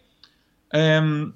ehm, 0.71 1.33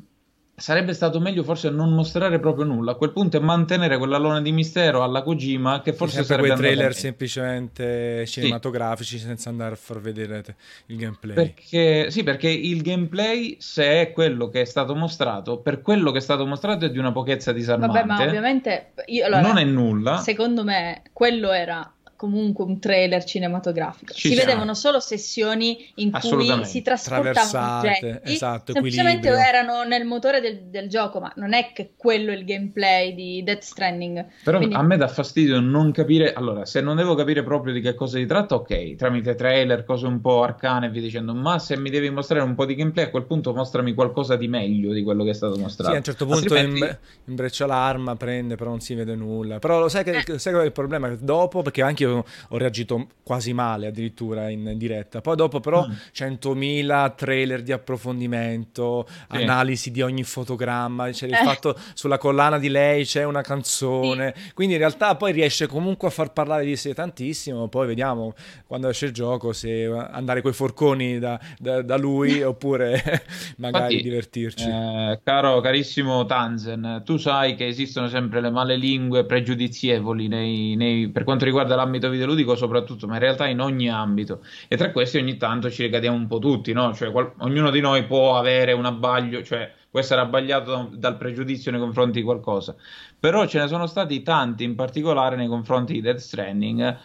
sarebbe 0.55 0.92
stato 0.92 1.18
meglio 1.18 1.42
forse 1.42 1.71
non 1.71 1.92
mostrare 1.92 2.38
proprio 2.38 2.64
nulla. 2.64 2.92
A 2.92 2.95
quel 2.95 3.12
punto 3.12 3.37
e 3.37 3.40
mantenere 3.40 3.99
quell'alone 3.99 4.42
di 4.42 4.53
mistero 4.53 5.03
alla 5.03 5.23
Kojima 5.23 5.81
che 5.83 5.92
forse 5.92 6.23
sarebbe 6.23 6.49
quei 6.49 6.59
trailer 6.59 6.87
meglio. 6.88 6.99
semplicemente 6.99 8.25
cinematografici 8.27 9.18
senza 9.18 9.49
andare 9.49 9.75
a 9.75 9.77
far 9.77 10.01
vedere 10.01 10.57
il 10.87 10.97
gameplay 10.97 11.35
Perché, 11.35 12.11
sì, 12.11 12.23
perché 12.23 12.49
il 12.49 12.83
gameplay, 12.83 13.57
se 13.59 14.03
è 14.03 14.12
quello 14.12 14.49
che 14.49 14.61
è 14.61 14.64
stato 14.64 14.95
mostrato, 14.95 15.59
per 15.59 15.81
quello 15.81 16.12
che 16.12 16.18
è 16.18 16.23
stato 16.23 16.47
mostrato 16.47 16.85
è 16.85 16.90
di 16.90 16.99
una 16.99 17.12
pochezza 17.12 17.53
disarmante. 17.53 17.99
Vabbè, 17.99 18.12
ma 18.12 18.23
ovviamente 18.25 18.92
io, 19.07 19.27
allora, 19.27 19.40
non 19.40 19.59
è 19.59 19.64
nulla. 19.64 20.18
secondo 20.18 20.62
me 20.62 21.03
quello 21.12 21.51
era 21.51 21.92
comunque 22.23 22.65
un 22.65 22.79
trailer 22.79 23.25
cinematografico. 23.25 24.13
Ci 24.13 24.29
si 24.29 24.35
siamo. 24.35 24.45
vedevano 24.45 24.75
solo 24.75 25.01
sessioni 25.01 25.91
in 25.97 26.13
cui 26.13 26.65
si 26.65 26.81
trasportavano 26.81 27.79
oggetti, 27.79 28.31
esatto, 28.31 28.73
semplicemente 28.73 29.27
equilibrio. 29.27 29.45
erano 29.45 29.83
nel 29.83 30.05
motore 30.05 30.41
del, 30.41 30.67
del, 30.67 30.89
gioco, 30.89 31.19
ma 31.19 31.33
non 31.35 31.53
è 31.53 31.73
che 31.75 31.95
quello 31.97 32.31
è 32.31 32.37
il 32.37 32.45
gameplay 32.45 33.13
di 33.17 33.43
Death 33.43 33.63
Stranding. 33.63 34.25
Però 34.45 34.59
Quindi... 34.59 34.77
a 34.77 34.83
me 34.83 34.97
dà 34.97 35.09
fastidio 35.09 35.59
non 35.59 35.91
capire, 35.91 36.33
allora, 36.33 36.65
se 36.65 36.81
non 36.81 36.95
devo 36.95 37.17
capire 37.17 37.43
proprio 37.43 37.73
di 37.73 37.81
che 37.81 37.95
cosa 37.95 38.19
si 38.19 38.27
tratta, 38.27 38.55
ok, 38.55 38.95
tramite 38.95 39.35
trailer, 39.35 39.83
cose 39.85 40.07
un 40.07 40.21
po' 40.21 40.45
arcane 40.45 40.87
e 40.87 40.91
via 40.91 41.01
dicendo, 41.01 41.35
ma 41.35 41.59
se 41.59 41.77
mi 41.77 41.91
devi 41.91 42.09
mostrare 42.09 42.45
un 42.45 42.55
po' 42.55 42.67
di 42.67 42.77
gameplay, 42.77 43.07
a 43.07 43.11
quel 43.11 43.25
punto 43.25 43.53
mostrami 43.53 43.95
qualcosa 43.95 44.37
di 44.37 44.47
meglio 44.47 44.93
di 44.93 45.03
quello 45.03 45.25
che 45.25 45.31
è 45.31 45.35
stato 45.35 45.59
mostrato. 45.59 45.91
Sì, 45.91 45.97
a 45.97 45.99
un 45.99 46.05
certo 46.05 46.25
punto 46.25 46.55
Altrimenti... 46.55 46.99
imbreccia 47.25 47.67
l'arma, 47.67 48.15
prende, 48.15 48.55
però 48.55 48.71
non 48.71 48.81
si 48.81 48.95
vede 48.95 49.17
nulla. 49.17 49.59
Però 49.59 49.81
lo 49.81 49.89
sai 49.89 50.05
che, 50.05 50.23
eh. 50.25 50.39
sai 50.39 50.53
qual 50.53 50.63
è 50.63 50.67
il 50.67 50.73
problema? 50.73 51.09
Dopo, 51.19 51.63
perché 51.63 51.83
anche 51.83 52.05
io 52.05 52.12
ho 52.14 52.57
reagito 52.57 53.09
quasi 53.22 53.53
male 53.53 53.87
addirittura 53.87 54.48
in 54.48 54.75
diretta. 54.77 55.20
Poi 55.20 55.37
dopo 55.37 55.61
però 55.61 55.87
mm. 55.87 55.92
100.000 56.14 57.14
trailer 57.14 57.62
di 57.62 57.72
approfondimento, 57.72 59.07
sì. 59.09 59.37
analisi 59.37 59.90
di 59.90 60.03
ogni 60.03 60.25
fotogramma, 60.25 61.11
c'è 61.11 61.27
il 61.27 61.35
eh. 61.35 61.44
fatto 61.44 61.79
sulla 61.94 62.18
collana 62.18 62.59
di 62.59 62.68
lei 62.68 63.05
c'è 63.05 63.25
una 63.25 63.42
canzone, 63.42 64.35
sì. 64.37 64.53
quindi 64.55 64.75
in 64.75 64.81
realtà 64.81 65.14
poi 65.16 65.33
riesce 65.33 65.66
comunque 65.66 66.09
a 66.09 66.11
far 66.11 66.33
parlare 66.33 66.64
di 66.64 66.77
sé 66.77 66.94
tantissimo, 66.94 67.68
poi 67.68 67.87
vediamo 67.87 68.35
quando 68.66 68.88
esce 68.88 69.07
il 69.07 69.12
gioco 69.12 69.53
se 69.53 69.85
andare 69.87 70.42
coi 70.42 70.53
forconi 70.53 71.18
da, 71.18 71.38
da, 71.59 71.83
da 71.83 71.96
lui 71.96 72.42
oppure 72.42 73.01
magari 73.59 73.94
Infatti, 73.94 74.03
divertirci. 74.03 74.68
Eh, 74.68 75.20
caro, 75.22 75.61
carissimo 75.61 76.25
Tanzen, 76.27 77.03
tu 77.05 77.16
sai 77.16 77.55
che 77.55 77.66
esistono 77.66 78.09
sempre 78.09 78.40
le 78.40 78.51
male 78.51 78.77
lingue 78.77 79.25
pregiudizievoli 79.25 80.29
nei, 80.29 80.75
nei, 80.77 81.09
per 81.09 81.25
quanto 81.25 81.44
riguarda 81.44 81.77
l'ambito 81.77 82.02
videoludico 82.09 82.55
soprattutto, 82.55 83.07
ma 83.07 83.15
in 83.15 83.21
realtà 83.21 83.47
in 83.47 83.61
ogni 83.61 83.88
ambito. 83.88 84.41
E 84.69 84.77
tra 84.77 84.91
questi 84.91 85.19
ogni 85.19 85.37
tanto 85.37 85.71
ci 85.71 85.83
ricadiamo 85.85 86.17
un 86.17 86.27
po' 86.27 86.38
tutti, 86.38 86.73
no? 86.73 86.95
Cioè, 86.95 87.11
qual- 87.11 87.33
ognuno 87.38 87.71
di 87.71 87.81
noi 87.81 88.05
può 88.05 88.37
avere 88.37 88.73
un 88.73 88.85
abbaglio, 88.85 89.43
cioè 89.43 89.73
può 89.91 90.01
essere 90.01 90.21
abbagliato 90.21 90.91
dal 90.93 91.17
pregiudizio 91.17 91.71
nei 91.71 91.81
confronti 91.81 92.19
di 92.21 92.25
qualcosa. 92.25 92.75
Però 93.19 93.47
ce 93.47 93.59
ne 93.61 93.69
sono 93.69 93.87
stati 93.87 94.23
tanti, 94.23 94.65
in 94.65 94.75
particolare 94.75 95.37
nei 95.37 95.49
confronti 95.49 95.93
di 95.93 96.01
Death 96.01 96.19
Stranding, 96.19 96.99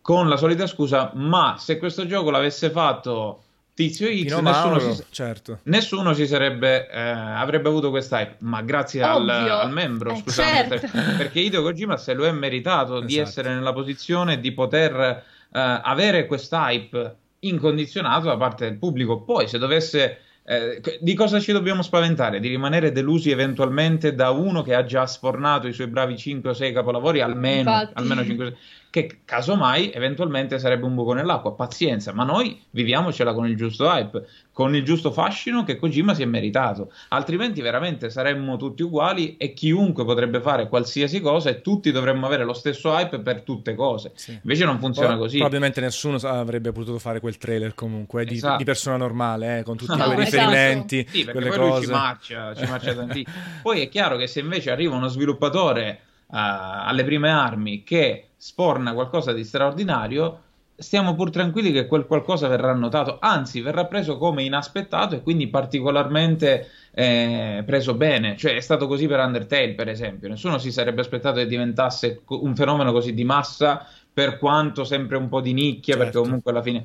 con 0.00 0.28
la 0.28 0.36
solita 0.36 0.66
scusa, 0.66 1.12
ma 1.14 1.56
se 1.58 1.78
questo 1.78 2.06
gioco 2.06 2.30
l'avesse 2.30 2.70
fatto 2.70 3.42
Tizio 3.74 4.08
X, 4.08 4.38
nessuno, 4.40 4.78
si, 4.78 5.04
certo. 5.10 5.58
nessuno 5.64 6.12
si 6.12 6.26
sarebbe 6.26 6.90
eh, 6.90 7.00
avrebbe 7.00 7.68
avuto 7.68 7.90
questa 7.90 8.20
hype, 8.20 8.36
ma 8.40 8.60
grazie 8.62 9.02
al, 9.02 9.28
al, 9.28 9.70
membro, 9.70 10.12
eh, 10.12 10.16
scusate, 10.16 10.80
certo. 10.80 10.98
perché 11.16 11.40
Hideo 11.40 11.62
Kojima 11.62 11.96
se 11.96 12.12
lo 12.12 12.26
è 12.26 12.32
meritato 12.32 12.94
esatto. 12.94 13.06
di 13.06 13.16
essere 13.16 13.54
nella 13.54 13.72
posizione 13.72 14.40
di 14.40 14.52
poter 14.52 14.98
eh, 15.00 15.22
avere 15.50 16.26
questa 16.26 16.70
hype 16.70 17.16
incondizionato 17.40 18.26
da 18.26 18.36
parte 18.36 18.66
del 18.68 18.76
pubblico. 18.76 19.22
Poi 19.22 19.48
se 19.48 19.58
dovesse 19.58 20.18
eh, 20.44 20.80
di 21.00 21.14
cosa 21.14 21.38
ci 21.38 21.52
dobbiamo 21.52 21.82
spaventare? 21.82 22.40
Di 22.40 22.48
rimanere 22.48 22.92
delusi 22.92 23.30
eventualmente 23.30 24.14
da 24.14 24.30
uno 24.30 24.62
che 24.62 24.74
ha 24.74 24.84
già 24.84 25.06
sfornato 25.06 25.68
i 25.68 25.72
suoi 25.72 25.86
bravi 25.86 26.16
5 26.16 26.50
o 26.50 26.52
6 26.52 26.72
capolavori, 26.72 27.20
almeno, 27.20 27.88
almeno 27.92 28.24
5 28.24 28.44
o 28.44 28.48
6 28.48 28.58
che 28.90 29.20
casomai 29.24 29.92
eventualmente 29.92 30.58
sarebbe 30.58 30.84
un 30.84 30.94
buco 30.94 31.12
nell'acqua. 31.12 31.52
Pazienza, 31.52 32.12
ma 32.12 32.24
noi 32.24 32.60
viviamocela 32.70 33.32
con 33.32 33.46
il 33.46 33.56
giusto 33.56 33.86
hype, 33.86 34.26
con 34.52 34.74
il 34.74 34.84
giusto 34.84 35.12
fascino 35.12 35.62
che 35.62 35.76
Kojima 35.76 36.12
si 36.12 36.22
è 36.22 36.26
meritato. 36.26 36.92
Altrimenti 37.08 37.60
veramente 37.60 38.10
saremmo 38.10 38.56
tutti 38.56 38.82
uguali 38.82 39.36
e 39.36 39.54
chiunque 39.54 40.04
potrebbe 40.04 40.40
fare 40.40 40.68
qualsiasi 40.68 41.20
cosa 41.20 41.50
e 41.50 41.60
tutti 41.60 41.92
dovremmo 41.92 42.26
avere 42.26 42.44
lo 42.44 42.52
stesso 42.52 42.90
hype 42.90 43.20
per 43.20 43.42
tutte 43.42 43.76
cose. 43.76 44.10
Sì. 44.14 44.32
Invece 44.42 44.64
non 44.64 44.80
funziona 44.80 45.10
Poi, 45.10 45.18
così. 45.18 45.36
Probabilmente 45.36 45.80
nessuno 45.80 46.16
avrebbe 46.16 46.72
potuto 46.72 46.98
fare 46.98 47.20
quel 47.20 47.38
trailer 47.38 47.74
comunque 47.74 48.24
di, 48.24 48.34
esatto. 48.34 48.56
di 48.56 48.64
persona 48.64 48.96
normale, 48.96 49.58
eh, 49.58 49.62
con 49.62 49.76
tutti 49.76 49.96
no, 49.96 50.04
quei 50.04 50.22
esatto. 50.22 50.50
riferimenti, 50.50 51.06
sì, 51.08 51.24
perché 51.24 51.32
quelle 51.32 51.56
poi 51.56 51.70
cose. 51.70 51.84
ci 51.84 51.90
marcia, 51.90 52.54
ci 52.56 52.66
marcia 52.66 52.94
tantissimo. 52.94 53.36
Poi 53.62 53.80
è 53.82 53.88
chiaro 53.88 54.16
che 54.16 54.26
se 54.26 54.40
invece 54.40 54.72
arriva 54.72 54.96
uno 54.96 55.06
sviluppatore 55.06 56.00
uh, 56.26 56.36
alle 56.36 57.04
prime 57.04 57.30
armi 57.30 57.84
che 57.84 58.29
sporna 58.40 58.94
qualcosa 58.94 59.34
di 59.34 59.44
straordinario, 59.44 60.40
stiamo 60.74 61.14
pur 61.14 61.28
tranquilli 61.28 61.72
che 61.72 61.86
quel 61.86 62.06
qualcosa 62.06 62.48
verrà 62.48 62.72
notato, 62.72 63.18
anzi 63.20 63.60
verrà 63.60 63.84
preso 63.84 64.16
come 64.16 64.44
inaspettato 64.44 65.14
e 65.14 65.20
quindi 65.20 65.48
particolarmente 65.48 66.68
eh, 66.92 67.62
preso 67.66 67.92
bene. 67.92 68.38
Cioè 68.38 68.54
è 68.54 68.60
stato 68.60 68.86
così 68.86 69.06
per 69.06 69.18
Undertale, 69.18 69.74
per 69.74 69.90
esempio. 69.90 70.30
Nessuno 70.30 70.56
si 70.56 70.72
sarebbe 70.72 71.02
aspettato 71.02 71.36
che 71.36 71.46
diventasse 71.46 72.22
un 72.28 72.56
fenomeno 72.56 72.92
così 72.92 73.12
di 73.12 73.24
massa, 73.24 73.86
per 74.12 74.38
quanto 74.38 74.84
sempre 74.84 75.18
un 75.18 75.28
po' 75.28 75.42
di 75.42 75.52
nicchia, 75.52 75.96
certo. 75.96 75.98
perché 75.98 76.18
comunque 76.18 76.50
alla 76.50 76.62
fine 76.62 76.84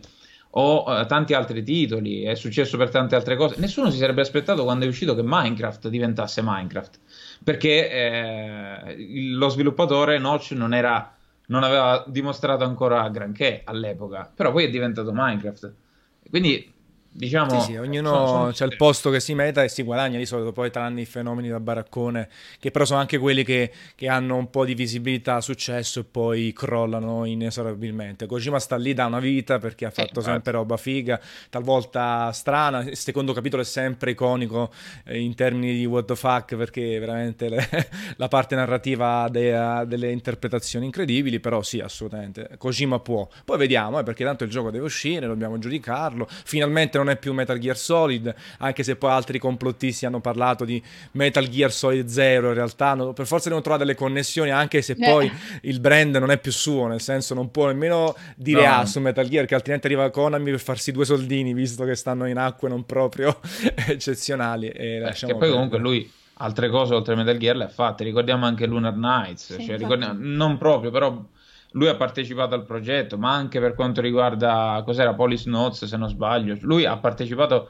o 0.58 0.84
uh, 0.84 1.06
tanti 1.06 1.34
altri 1.34 1.64
titoli, 1.64 2.24
è 2.24 2.36
successo 2.36 2.78
per 2.78 2.90
tante 2.90 3.16
altre 3.16 3.36
cose. 3.36 3.56
Nessuno 3.58 3.90
si 3.90 3.98
sarebbe 3.98 4.22
aspettato 4.22 4.64
quando 4.64 4.86
è 4.86 4.88
uscito 4.88 5.16
che 5.16 5.22
Minecraft 5.24 5.88
diventasse 5.90 6.42
Minecraft, 6.44 7.00
perché 7.44 7.90
eh, 7.90 8.96
lo 9.32 9.50
sviluppatore 9.50 10.18
Notch 10.18 10.52
non, 10.52 10.74
era, 10.74 11.15
non 11.48 11.64
aveva 11.64 12.04
dimostrato 12.08 12.64
ancora 12.64 13.08
granché 13.10 13.62
all'epoca, 13.64 14.32
però 14.34 14.52
poi 14.52 14.66
è 14.66 14.70
diventato 14.70 15.12
Minecraft. 15.14 15.74
Quindi 16.30 16.74
Diciamo, 17.18 17.62
sì, 17.62 17.72
sì, 17.72 17.78
ognuno 17.78 18.50
c'è 18.52 18.66
il 18.66 18.76
posto 18.76 19.10
che 19.10 19.22
si 19.22 19.34
meta 19.34 19.64
e 19.64 19.70
si 19.70 19.84
guadagna. 19.84 20.18
Di 20.18 20.26
solito, 20.26 20.52
poi 20.52 20.70
tranne 20.70 21.00
i 21.00 21.06
fenomeni 21.06 21.48
da 21.48 21.62
baraccone, 21.62 22.28
che 22.60 22.72
però 22.72 22.84
sono 22.84 23.00
anche 23.00 23.18
quelli 23.18 23.46
che, 23.46 23.72
che 23.96 24.10
hanno 24.10 24.36
un 24.36 24.50
po' 24.50 24.66
di 24.66 24.74
visibilità, 24.74 25.40
successo 25.40 26.02
e 26.02 26.04
poi 26.04 26.52
crollano 26.52 27.24
inesorabilmente. 27.24 28.26
Kojima 28.26 28.60
sta 28.60 28.76
lì 28.76 28.94
da 28.94 29.06
una 29.06 29.20
vita 29.20 29.60
perché 29.60 29.86
ha 29.86 29.92
fatto 29.92 30.20
eh, 30.20 30.24
sempre 30.24 30.52
roba 30.52 30.76
figa, 30.76 31.18
talvolta 31.50 32.34
strana, 32.34 32.82
il 32.82 32.98
secondo 32.98 33.32
capitolo 33.32 33.62
è 33.62 33.66
sempre 33.66 34.12
iconico 34.12 34.74
eh, 35.06 35.18
in 35.18 35.36
termini 35.36 35.74
di 35.74 35.86
what 35.86 36.08
the 36.08 36.18
fuck 36.18 36.58
perché 36.58 37.00
veramente 37.00 37.48
le, 37.48 37.66
la 38.18 38.28
parte 38.28 38.56
narrativa 38.56 39.22
ha 39.22 39.30
delle 39.86 40.12
interpretazioni 40.12 40.86
incredibili, 40.86 41.40
però 41.40 41.62
sì, 41.62 41.80
assolutamente, 41.80 42.50
Kojima 42.58 43.00
può. 43.00 43.26
Poi 43.46 43.58
vediamo, 43.58 44.00
eh, 44.00 44.04
perché 44.04 44.26
tanto 44.26 44.44
il 44.44 44.50
gioco 44.50 44.70
deve 44.70 44.84
uscire, 44.84 45.28
dobbiamo 45.28 45.58
giudicarlo, 45.58 46.28
finalmente 46.30 46.98
non 46.98 47.04
non 47.06 47.14
è 47.14 47.18
più 47.18 47.34
Metal 47.34 47.58
Gear 47.58 47.78
Solid, 47.78 48.34
anche 48.58 48.84
se 48.84 48.96
poi 48.96 49.12
altri 49.12 49.40
complottisti 49.40 50.06
hanno 50.06 50.20
parlato 50.20 50.66
di 50.66 50.82
Metal 51.12 51.48
Gear 51.48 51.72
Solid 51.72 52.08
0, 52.08 52.50
in 52.50 52.54
realtà 52.54 52.96
no, 52.96 53.14
per 53.14 53.28
forza 53.28 53.46
devono 53.46 53.62
trovare 53.62 53.86
delle 53.86 53.96
connessioni, 53.96 54.50
anche 54.50 54.82
se 54.82 54.96
poi 54.96 55.28
eh. 55.28 55.60
il 55.70 55.80
brand 55.80 56.16
non 56.18 56.32
è 56.32 56.38
più 56.40 56.52
suo, 56.52 56.88
nel 56.88 57.02
senso 57.02 57.34
non 57.34 57.52
può 57.52 57.68
nemmeno 57.68 58.16
dire 58.36 58.66
no. 58.66 58.74
ah 58.74 58.86
su 58.86 59.00
Metal 59.00 59.28
Gear, 59.28 59.46
che 59.46 59.56
altrimenti 59.56 59.86
arriva 59.86 60.10
Konami 60.10 60.50
per 60.52 60.60
farsi 60.60 60.92
due 60.92 61.06
soldini, 61.06 61.54
visto 61.54 61.84
che 61.86 61.96
stanno 61.96 62.26
in 62.26 62.38
acque 62.38 62.68
non 62.68 62.86
proprio 62.86 63.40
eccezionali. 63.88 64.70
E 64.70 64.98
eh, 64.98 65.12
che 65.14 65.36
poi 65.36 65.52
comunque 65.52 65.78
lui 65.78 66.12
altre 66.38 66.70
cose 66.70 66.94
oltre 66.94 67.14
a 67.14 67.18
Metal 67.18 67.38
Gear 67.38 67.56
le 67.56 67.66
ha 67.66 67.70
fatte, 67.70 68.04
ricordiamo 68.04 68.46
anche 68.46 68.66
Lunar 68.66 68.96
Nights, 68.96 69.56
sì, 69.56 69.66
cioè, 69.66 69.78
non 70.14 70.58
proprio, 70.58 70.92
però 70.92 71.24
lui 71.76 71.88
ha 71.88 71.96
partecipato 71.96 72.56
al 72.56 72.66
progetto, 72.66 73.18
ma 73.18 73.34
anche 73.34 73.60
per 73.60 73.76
quanto 73.76 74.02
riguarda 74.02 74.82
cos'era 74.86 75.14
Police 75.14 75.50
Notes, 75.50 75.86
se 75.86 75.98
non 75.98 76.10
sbaglio, 76.10 76.58
lui 76.62 76.86
ha 76.86 76.98
partecipato, 76.98 77.70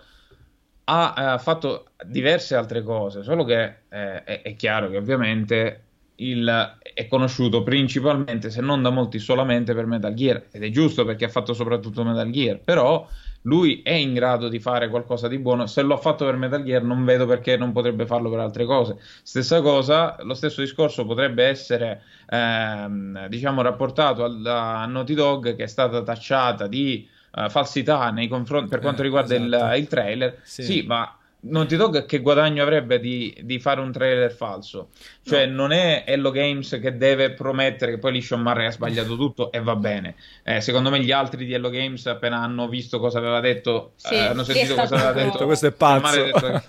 ha, 0.86 1.14
ha 1.14 1.38
fatto 1.38 1.88
diverse 2.06 2.56
altre 2.56 2.84
cose, 2.84 3.24
solo 3.24 3.44
che 3.44 3.64
eh, 3.90 4.24
è, 4.24 4.42
è, 4.44 4.56
chiaro 4.56 4.90
che 4.90 4.98
ovviamente 4.98 5.84
il, 6.18 6.78
è 6.94 7.08
conosciuto 7.08 7.64
principalmente, 7.64 8.52
se 8.52 8.62
non 8.62 8.84
da 8.84 8.92
molti, 8.92 9.18
solamente 9.18 9.74
per 9.74 9.88
Metal 9.88 10.14
Gear, 10.14 10.46
ed 10.52 10.64
è 10.64 10.70
giusto 10.70 11.04
perché 11.04 11.26
ha 11.26 11.30
fatto 11.30 11.54
soprattutto 11.54 12.04
Metal 12.04 12.30
Gear, 12.30 12.60
però 12.60 13.08
lui 13.46 13.82
è 13.84 13.92
in 13.92 14.14
grado 14.14 14.48
di 14.48 14.60
fare 14.60 14.90
qualcosa 14.90 15.28
di 15.28 15.38
buono. 15.38 15.68
Se 15.68 15.82
l'ho 15.82 15.98
fatto 15.98 16.26
per 16.26 16.36
Metal 16.36 16.64
Gear, 16.64 16.84
non 16.84 17.04
vedo 17.06 17.26
perché 17.26 17.58
non 17.58 17.72
potrebbe 17.72 18.06
farlo 18.06 18.30
per 18.30 18.40
altre 18.40 18.66
cose. 18.66 18.98
Stessa 19.24 19.62
cosa, 19.62 20.18
lo 20.22 20.34
stesso 20.34 20.62
discorso 20.62 21.06
potrebbe 21.06 21.46
essere, 21.46 22.02
ehm, 22.30 23.28
diciamo, 23.28 23.62
rapportato 23.62 24.24
a 24.24 24.86
Naughty 24.86 25.14
Dog, 25.14 25.56
che 25.56 25.64
è 25.64 25.68
stata 25.68 26.02
tacciata 26.02 26.68
di 26.68 27.08
uh, 27.36 27.50
falsità 27.50 28.10
nei 28.10 28.28
confronti 28.28 28.70
per 28.70 28.80
quanto 28.80 29.02
eh, 29.02 29.06
riguarda 29.06 29.36
esatto. 29.36 29.74
il, 29.74 29.80
il, 29.80 29.88
trailer. 29.88 30.40
Sì, 30.42 30.64
sì 30.64 30.82
ma 30.84 31.18
non 31.48 31.68
ti 31.68 31.76
tocca 31.76 32.06
che 32.06 32.20
guadagno 32.20 32.62
avrebbe 32.62 33.00
di, 33.00 33.36
di, 33.42 33.60
fare 33.60 33.82
un 33.82 33.92
trailer 33.92 34.32
falso. 34.32 34.90
Cioè, 35.24 35.46
no. 35.46 35.56
non 35.56 35.72
è 35.72 36.04
Hello 36.08 36.32
Games 36.32 36.78
che 36.82 36.98
deve 36.98 37.32
promettere 37.32 37.92
che 37.92 37.98
poi 38.00 38.14
lì 38.14 38.22
Sean 38.22 38.42
Murray 38.42 38.68
ha 38.68 38.72
sbagliato 38.72 39.16
tutto 39.16 39.52
e 39.52 39.62
va 39.62 39.76
bene. 39.76 40.16
Eh, 40.44 40.62
secondo 40.62 40.90
me 40.90 41.00
gli 41.02 41.12
altri 41.12 41.46
di 41.46 41.54
Hello 41.54 41.70
Games, 41.70 42.06
appena 42.08 42.42
hanno 42.42 42.68
visto 42.68 43.00
cosa 43.00 43.20
aveva 43.20 43.40
detto, 43.40 43.94
sì, 43.96 44.14
eh, 44.14 44.20
hanno 44.20 44.44
sentito 44.44 44.76
cosa 44.76 44.96
aveva 44.96 45.12
detto. 45.12 45.46
Questo 45.46 45.68
è 45.68 45.72
pazzo. 45.72 46.24
Detto, 46.24 46.64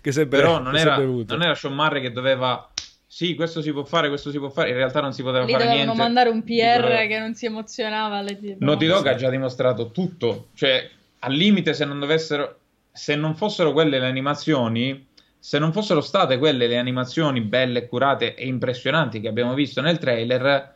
che 0.00 0.12
se 0.12 0.26
Però 0.26 0.58
non 0.58 0.76
era, 0.76 0.96
non 0.96 1.42
era 1.42 1.54
Sean 1.54 1.74
Murray 1.74 2.00
che 2.00 2.12
doveva 2.12 2.70
sì, 3.12 3.34
questo 3.34 3.60
si 3.60 3.72
può 3.72 3.82
fare, 3.82 4.08
questo 4.08 4.30
si 4.30 4.38
può 4.38 4.50
fare. 4.50 4.70
In 4.70 4.76
realtà 4.76 5.00
non 5.00 5.12
si 5.12 5.22
poteva 5.22 5.44
Lì 5.44 5.50
fare 5.50 5.64
niente. 5.64 5.84
dovevano 5.84 6.04
mandare 6.04 6.28
un 6.30 6.44
PR 6.44 7.08
che 7.08 7.18
non 7.18 7.34
si 7.34 7.44
emozionava. 7.44 8.24
Naughty 8.58 8.86
Dog 8.86 9.04
ha 9.06 9.14
già 9.16 9.28
dimostrato 9.28 9.90
tutto. 9.90 10.48
Cioè, 10.54 10.88
al 11.18 11.32
limite, 11.32 11.74
se 11.74 11.84
non 11.84 11.98
dovessero 11.98 12.59
se 12.92 13.16
non 13.16 13.34
fossero 13.34 13.72
quelle 13.72 13.98
le 13.98 14.06
animazioni, 14.06 15.08
se 15.38 15.58
non 15.58 15.72
fossero 15.72 16.00
state 16.00 16.38
quelle 16.38 16.66
le 16.66 16.78
animazioni 16.78 17.40
belle, 17.40 17.86
curate 17.86 18.34
e 18.34 18.46
impressionanti 18.46 19.20
che 19.20 19.28
abbiamo 19.28 19.54
visto 19.54 19.80
nel 19.80 19.98
trailer, 19.98 20.74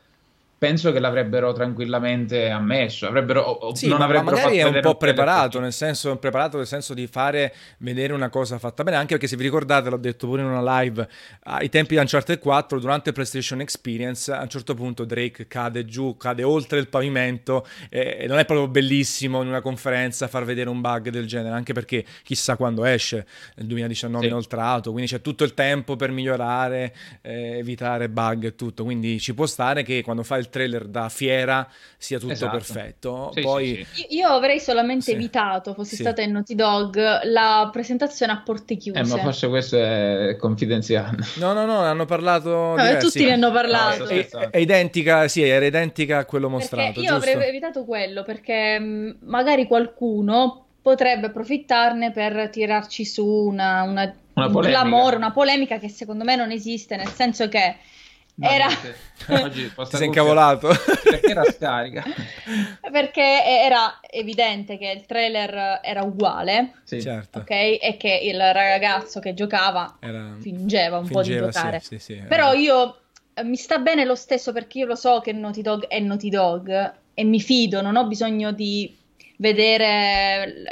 penso 0.65 0.93
che 0.93 0.99
l'avrebbero 0.99 1.53
tranquillamente 1.53 2.49
ammesso. 2.49 3.07
Avrebbero, 3.07 3.71
sì, 3.75 3.87
non 3.87 3.99
ma 3.99 4.05
avrebbero 4.07 4.37
magari 4.37 4.57
è 4.57 4.63
un 4.63 4.81
po' 4.81 4.97
preparato 4.97 5.61
nel, 5.61 5.75
senso, 5.75 6.17
preparato 6.17 6.57
nel 6.57 6.67
senso 6.67 6.95
di 6.95 7.07
fare 7.07 7.55
vedere 7.79 8.15
una 8.15 8.31
cosa 8.31 8.59
fatta 8.59 8.83
bene. 8.83 8.97
Anche 8.97 9.13
perché, 9.13 9.27
se 9.27 9.37
vi 9.37 9.43
ricordate, 9.43 9.91
l'ho 9.91 9.99
detto 9.99 10.27
pure 10.27 10.41
in 10.41 10.49
una 10.49 10.81
live 10.81 11.07
ai 11.43 11.69
tempi 11.69 11.97
di 11.97 12.01
Uncharted 12.01 12.39
4, 12.39 12.81
durante 12.81 13.13
PlayStation 13.13 13.61
Experience, 13.61 14.33
a 14.33 14.41
un 14.41 14.49
certo 14.49 14.75
punto 14.75 15.05
Drake 15.05 15.47
cade 15.47 15.85
giù, 15.85 16.17
cade 16.17 16.43
oltre 16.43 16.79
il 16.79 16.89
pavimento. 16.89 17.67
E 17.91 18.25
non 18.27 18.39
è 18.39 18.47
proprio 18.47 18.67
bellissimo 18.67 19.43
in 19.43 19.49
una 19.49 19.61
conferenza 19.61 20.29
far 20.29 20.47
vedere 20.47 20.71
un 20.71 20.81
bug 20.81 21.11
del 21.11 21.27
genere, 21.27 21.55
anche 21.55 21.75
perché 21.75 22.07
chissà 22.23 22.57
quando 22.57 22.87
esce 22.87 23.27
nel 23.57 23.67
2019 23.67 24.25
sì. 24.25 24.31
inoltrato. 24.31 24.93
Quindi 24.93 25.11
c'è 25.11 25.21
tutto 25.21 25.45
il 25.45 25.53
tempo 25.53 25.97
per 25.97 26.11
migliorare, 26.11 26.95
eh, 27.21 27.59
evitare 27.59 28.09
bug 28.09 28.45
e 28.45 28.55
tutto. 28.55 28.83
Quindi 28.83 29.21
ci 29.21 29.35
può 29.35 29.45
stare 29.45 29.83
che 29.83 30.03
quando 30.03 30.23
fai 30.23 30.41
il 30.41 30.53
trailer 30.55 30.87
da 30.87 31.09
fiera 31.09 31.69
sia 31.97 32.21
tutto 32.21 32.33
esatto. 32.33 32.53
perfetto. 32.53 33.31
Sì, 33.35 33.41
Poi... 33.41 33.87
Sì, 33.93 34.03
sì. 34.03 34.07
Io 34.17 34.29
avrei 34.29 34.61
solamente 34.61 35.11
evitato, 35.11 35.75
fossi 35.75 35.97
stata 35.97 36.23
in 36.23 36.31
Naughty 36.31 36.55
Dog, 36.55 37.23
la 37.25 37.69
presentazione 37.73 38.33
a 38.33 38.43
porte 38.45 38.77
chiuse. 38.77 39.01
Eh, 39.01 39.05
ma 39.05 39.17
forse 39.19 39.49
questo 39.49 39.77
è 39.77 40.37
confidenziale. 40.39 41.19
No, 41.37 41.53
no, 41.53 41.65
no, 41.65 41.81
hanno 41.81 42.05
parlato. 42.05 42.77
No, 42.77 42.97
tutti 42.99 43.25
ne 43.25 43.33
hanno 43.33 43.51
parlato. 43.51 44.07
è, 44.07 44.29
è, 44.51 44.59
identica, 44.59 45.27
sì, 45.27 45.43
era 45.43 45.65
identica 45.65 46.19
a 46.19 46.25
quello 46.25 46.49
mostrato. 46.49 46.93
Perché 46.93 47.01
io 47.01 47.15
giusto? 47.15 47.31
avrei 47.31 47.49
evitato 47.49 47.85
quello 47.85 48.23
perché 48.23 48.79
mm, 48.79 49.11
magari 49.23 49.67
qualcuno 49.67 50.67
potrebbe 50.81 51.27
approfittarne 51.27 52.13
per 52.13 52.51
tirarci 52.51 53.05
su 53.05 53.27
una, 53.27 53.83
una, 53.83 54.15
una 54.35 54.47
un 54.47 54.61
clamore, 54.61 55.17
una 55.17 55.33
polemica 55.33 55.79
che 55.79 55.89
secondo 55.89 56.23
me 56.23 56.37
non 56.37 56.51
esiste, 56.51 56.97
nel 56.97 57.09
senso 57.09 57.49
che 57.49 57.77
No, 57.77 58.04
era... 58.41 58.67
Oggi 59.45 59.73
si 59.91 60.03
è 60.03 60.05
incavolato. 60.05 60.69
Perché 61.03 61.31
era 61.31 61.45
scarica? 61.45 62.03
Perché 62.91 63.43
era 63.45 64.01
evidente 64.11 64.77
che 64.77 64.91
il 64.91 65.07
trailer 65.07 65.81
era 65.83 66.03
uguale. 66.03 66.75
Sì, 66.85 67.01
certo. 67.01 67.41
Ok? 67.41 67.51
E 67.51 67.97
che 67.99 68.21
il 68.23 68.39
ragazzo 68.39 69.21
che 69.21 69.35
giocava 69.35 69.97
era... 70.01 70.37
fingeva 70.41 70.99
un 70.99 71.07
fingeva, 71.07 71.07
po' 71.07 71.23
di 71.23 71.37
giocare. 71.37 71.81
Sì, 71.81 71.99
sì, 71.99 72.23
Però 72.29 72.53
io 72.53 72.99
eh, 73.35 73.45
mi 73.45 73.57
sta 73.57 73.79
bene 73.79 74.05
lo 74.05 74.17
stesso 74.17 74.53
perché 74.53 74.79
io 74.79 74.87
lo 74.87 74.97
so 74.97 75.21
che 75.21 75.33
Naughty 75.33 75.63
Dog 75.63 75.87
è 75.87 76.01
Naughty 76.01 76.29
Dog 76.29 76.95
e 77.15 77.25
mi 77.25 77.41
fido, 77.41 77.81
non 77.81 77.97
ho 77.97 78.07
bisogno 78.07 78.53
di 78.53 78.97
vedere 79.37 80.65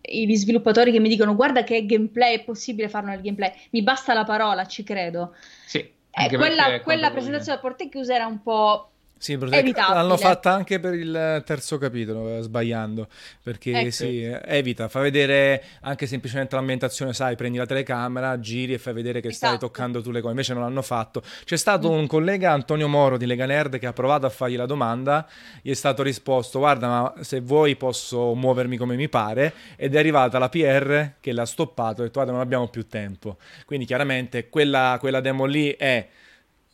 gli 0.00 0.34
sviluppatori 0.36 0.90
che 0.90 1.00
mi 1.00 1.08
dicono 1.08 1.34
guarda 1.34 1.64
che 1.64 1.84
gameplay 1.84 2.36
è 2.36 2.44
possibile 2.44 2.88
farlo 2.88 3.10
nel 3.10 3.20
gameplay. 3.20 3.52
Mi 3.70 3.82
basta 3.82 4.14
la 4.14 4.24
parola, 4.24 4.66
ci 4.66 4.82
credo. 4.84 5.34
Sì. 5.66 5.96
Eh, 6.18 6.36
quella, 6.36 6.80
quella 6.80 7.10
presentazione 7.10 7.58
a 7.58 7.60
porte 7.60 7.88
chiuse 7.88 8.14
era 8.14 8.26
un 8.26 8.42
po' 8.42 8.90
Sì, 9.18 9.36
l'hanno 9.36 10.16
fatta 10.16 10.52
anche 10.52 10.78
per 10.78 10.94
il 10.94 11.42
terzo 11.44 11.76
capitolo, 11.76 12.36
eh, 12.36 12.40
sbagliando, 12.40 13.08
perché 13.42 13.72
ecco. 13.72 13.90
sì, 13.90 14.22
evita, 14.22 14.88
fa 14.88 15.00
vedere 15.00 15.62
anche 15.80 16.06
semplicemente 16.06 16.54
l'ambientazione, 16.54 17.12
sai, 17.12 17.34
prendi 17.34 17.58
la 17.58 17.66
telecamera, 17.66 18.38
giri 18.38 18.74
e 18.74 18.78
fai 18.78 18.94
vedere 18.94 19.20
che 19.20 19.28
esatto. 19.28 19.46
stai 19.46 19.58
toccando 19.58 20.00
tu 20.00 20.12
le 20.12 20.20
cose, 20.20 20.30
invece 20.30 20.54
non 20.54 20.62
l'hanno 20.62 20.82
fatto. 20.82 21.22
C'è 21.44 21.56
stato 21.56 21.90
un 21.90 22.06
collega, 22.06 22.52
Antonio 22.52 22.86
Moro 22.86 23.16
di 23.16 23.26
Lega 23.26 23.44
Nerd, 23.44 23.78
che 23.78 23.86
ha 23.86 23.92
provato 23.92 24.26
a 24.26 24.30
fargli 24.30 24.56
la 24.56 24.66
domanda, 24.66 25.26
gli 25.62 25.70
è 25.70 25.74
stato 25.74 26.04
risposto, 26.04 26.60
guarda, 26.60 26.86
ma 26.86 27.14
se 27.20 27.40
vuoi 27.40 27.74
posso 27.74 28.34
muovermi 28.34 28.76
come 28.76 28.94
mi 28.94 29.08
pare, 29.08 29.52
ed 29.76 29.96
è 29.96 29.98
arrivata 29.98 30.38
la 30.38 30.48
PR 30.48 31.14
che 31.20 31.32
l'ha 31.32 31.46
stoppato 31.46 32.02
e 32.02 32.04
ha 32.04 32.06
detto, 32.06 32.20
guarda, 32.20 32.30
non 32.30 32.40
abbiamo 32.40 32.68
più 32.68 32.86
tempo. 32.86 33.36
Quindi 33.66 33.84
chiaramente 33.84 34.48
quella, 34.48 34.96
quella 35.00 35.20
demo 35.20 35.44
lì 35.44 35.74
è 35.76 36.06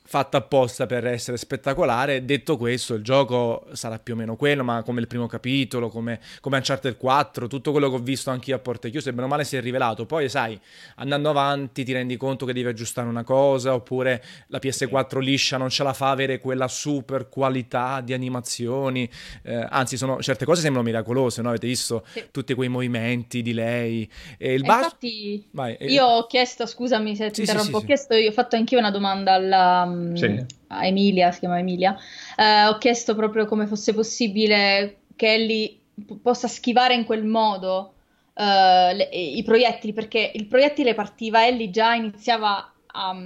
fatta 0.06 0.36
apposta 0.36 0.86
per 0.86 1.06
essere 1.06 1.36
spettacolare. 1.36 2.24
Detto 2.24 2.56
questo, 2.56 2.94
il 2.94 3.02
gioco 3.02 3.66
sarà 3.72 3.98
più 3.98 4.12
o 4.12 4.16
meno 4.16 4.36
quello, 4.36 4.62
ma 4.62 4.82
come 4.82 5.00
il 5.00 5.06
primo 5.06 5.26
capitolo, 5.26 5.88
come, 5.88 6.20
come 6.40 6.58
Uncharted 6.58 6.96
4, 6.96 7.46
tutto 7.46 7.70
quello 7.70 7.88
che 7.88 7.96
ho 7.96 8.00
visto 8.00 8.30
anch'io 8.30 8.54
a 8.54 8.58
porte 8.58 8.90
chiuse, 8.90 9.12
bene 9.12 9.26
o 9.26 9.28
male 9.28 9.44
si 9.44 9.56
è 9.56 9.60
rivelato. 9.60 10.04
Poi, 10.04 10.28
sai, 10.28 10.60
andando 10.96 11.30
avanti 11.30 11.84
ti 11.84 11.92
rendi 11.92 12.16
conto 12.16 12.44
che 12.44 12.52
devi 12.52 12.68
aggiustare 12.68 13.08
una 13.08 13.24
cosa, 13.24 13.74
oppure 13.74 14.22
la 14.48 14.58
PS4 14.58 15.18
liscia 15.18 15.56
non 15.56 15.70
ce 15.70 15.82
la 15.82 15.94
fa 15.94 16.10
avere 16.10 16.38
quella 16.38 16.68
super 16.68 17.28
qualità 17.28 18.00
di 18.02 18.12
animazioni. 18.12 19.10
Eh, 19.42 19.66
anzi, 19.68 19.96
sono, 19.96 20.20
certe 20.20 20.44
cose 20.44 20.60
sembrano 20.60 20.86
miracolose, 20.86 21.40
no? 21.40 21.48
Avete 21.48 21.66
visto 21.66 22.04
sì. 22.12 22.24
tutti 22.30 22.52
quei 22.52 22.68
movimenti 22.68 23.40
di 23.40 23.54
lei. 23.54 24.08
E 24.36 24.52
il 24.52 24.62
bas- 24.62 24.82
Infatti, 24.84 25.48
Vai, 25.50 25.76
io 25.80 26.04
ho 26.04 26.26
chiesto, 26.26 26.66
scusami 26.66 27.16
se 27.16 27.28
ti 27.28 27.34
sì, 27.36 27.40
interrompo, 27.40 27.78
sì, 27.78 27.84
ho 27.84 27.86
chiesto, 27.86 28.14
io 28.14 28.28
ho 28.28 28.32
fatto 28.32 28.56
anch'io 28.56 28.78
una 28.78 28.90
domanda 28.90 29.32
alla 29.32 29.92
sì. 30.14 30.44
a 30.68 30.86
Emilia, 30.86 31.30
si 31.32 31.40
chiama 31.40 31.58
Emilia, 31.58 31.96
eh, 32.36 32.66
ho 32.66 32.78
chiesto 32.78 33.14
proprio 33.14 33.46
come 33.46 33.66
fosse 33.66 33.94
possibile 33.94 34.98
che 35.16 35.34
Ellie 35.34 35.78
p- 36.06 36.18
possa 36.20 36.48
schivare 36.48 36.94
in 36.94 37.04
quel 37.04 37.24
modo 37.24 37.94
eh, 38.34 38.94
le, 38.94 39.08
i 39.12 39.42
proiettili, 39.42 39.92
perché 39.92 40.30
il 40.34 40.46
proiettile 40.46 40.94
partiva, 40.94 41.46
Ellie 41.46 41.70
già 41.70 41.94
iniziava 41.94 42.72
a... 42.86 43.16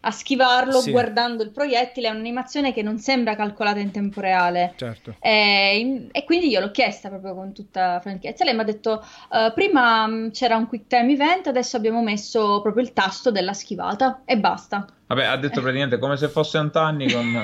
A 0.00 0.12
schivarlo 0.12 0.78
sì. 0.78 0.92
guardando 0.92 1.42
il 1.42 1.50
proiettile, 1.50 2.06
è 2.06 2.10
un'animazione 2.12 2.72
che 2.72 2.82
non 2.82 2.98
sembra 2.98 3.34
calcolata 3.34 3.80
in 3.80 3.90
tempo 3.90 4.20
reale. 4.20 4.74
Certo. 4.76 5.16
E, 5.18 6.06
e 6.12 6.24
quindi 6.24 6.46
io 6.46 6.60
l'ho 6.60 6.70
chiesta 6.70 7.08
proprio 7.08 7.34
con 7.34 7.52
tutta 7.52 7.98
franchezza. 7.98 8.44
Lei 8.44 8.54
mi 8.54 8.60
ha 8.60 8.64
detto: 8.64 9.04
uh, 9.30 9.52
prima 9.52 10.04
um, 10.04 10.30
c'era 10.30 10.56
un 10.56 10.68
quick 10.68 10.86
time 10.86 11.12
event, 11.12 11.48
adesso 11.48 11.76
abbiamo 11.76 12.00
messo 12.00 12.60
proprio 12.62 12.84
il 12.84 12.92
tasto 12.92 13.32
della 13.32 13.52
schivata 13.52 14.22
e 14.24 14.38
basta. 14.38 14.86
Vabbè, 15.08 15.24
ha 15.24 15.36
detto 15.38 15.62
praticamente 15.62 15.98
come 15.98 16.18
se 16.18 16.28
fosse 16.28 16.58
anni 16.58 17.10
con 17.10 17.32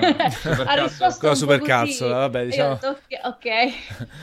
con 1.18 1.28
la 1.28 1.34
supercazzola, 1.34 2.16
vabbè, 2.18 2.44
diciamo. 2.44 2.74
Detto, 2.74 2.98
ok. 3.24 3.48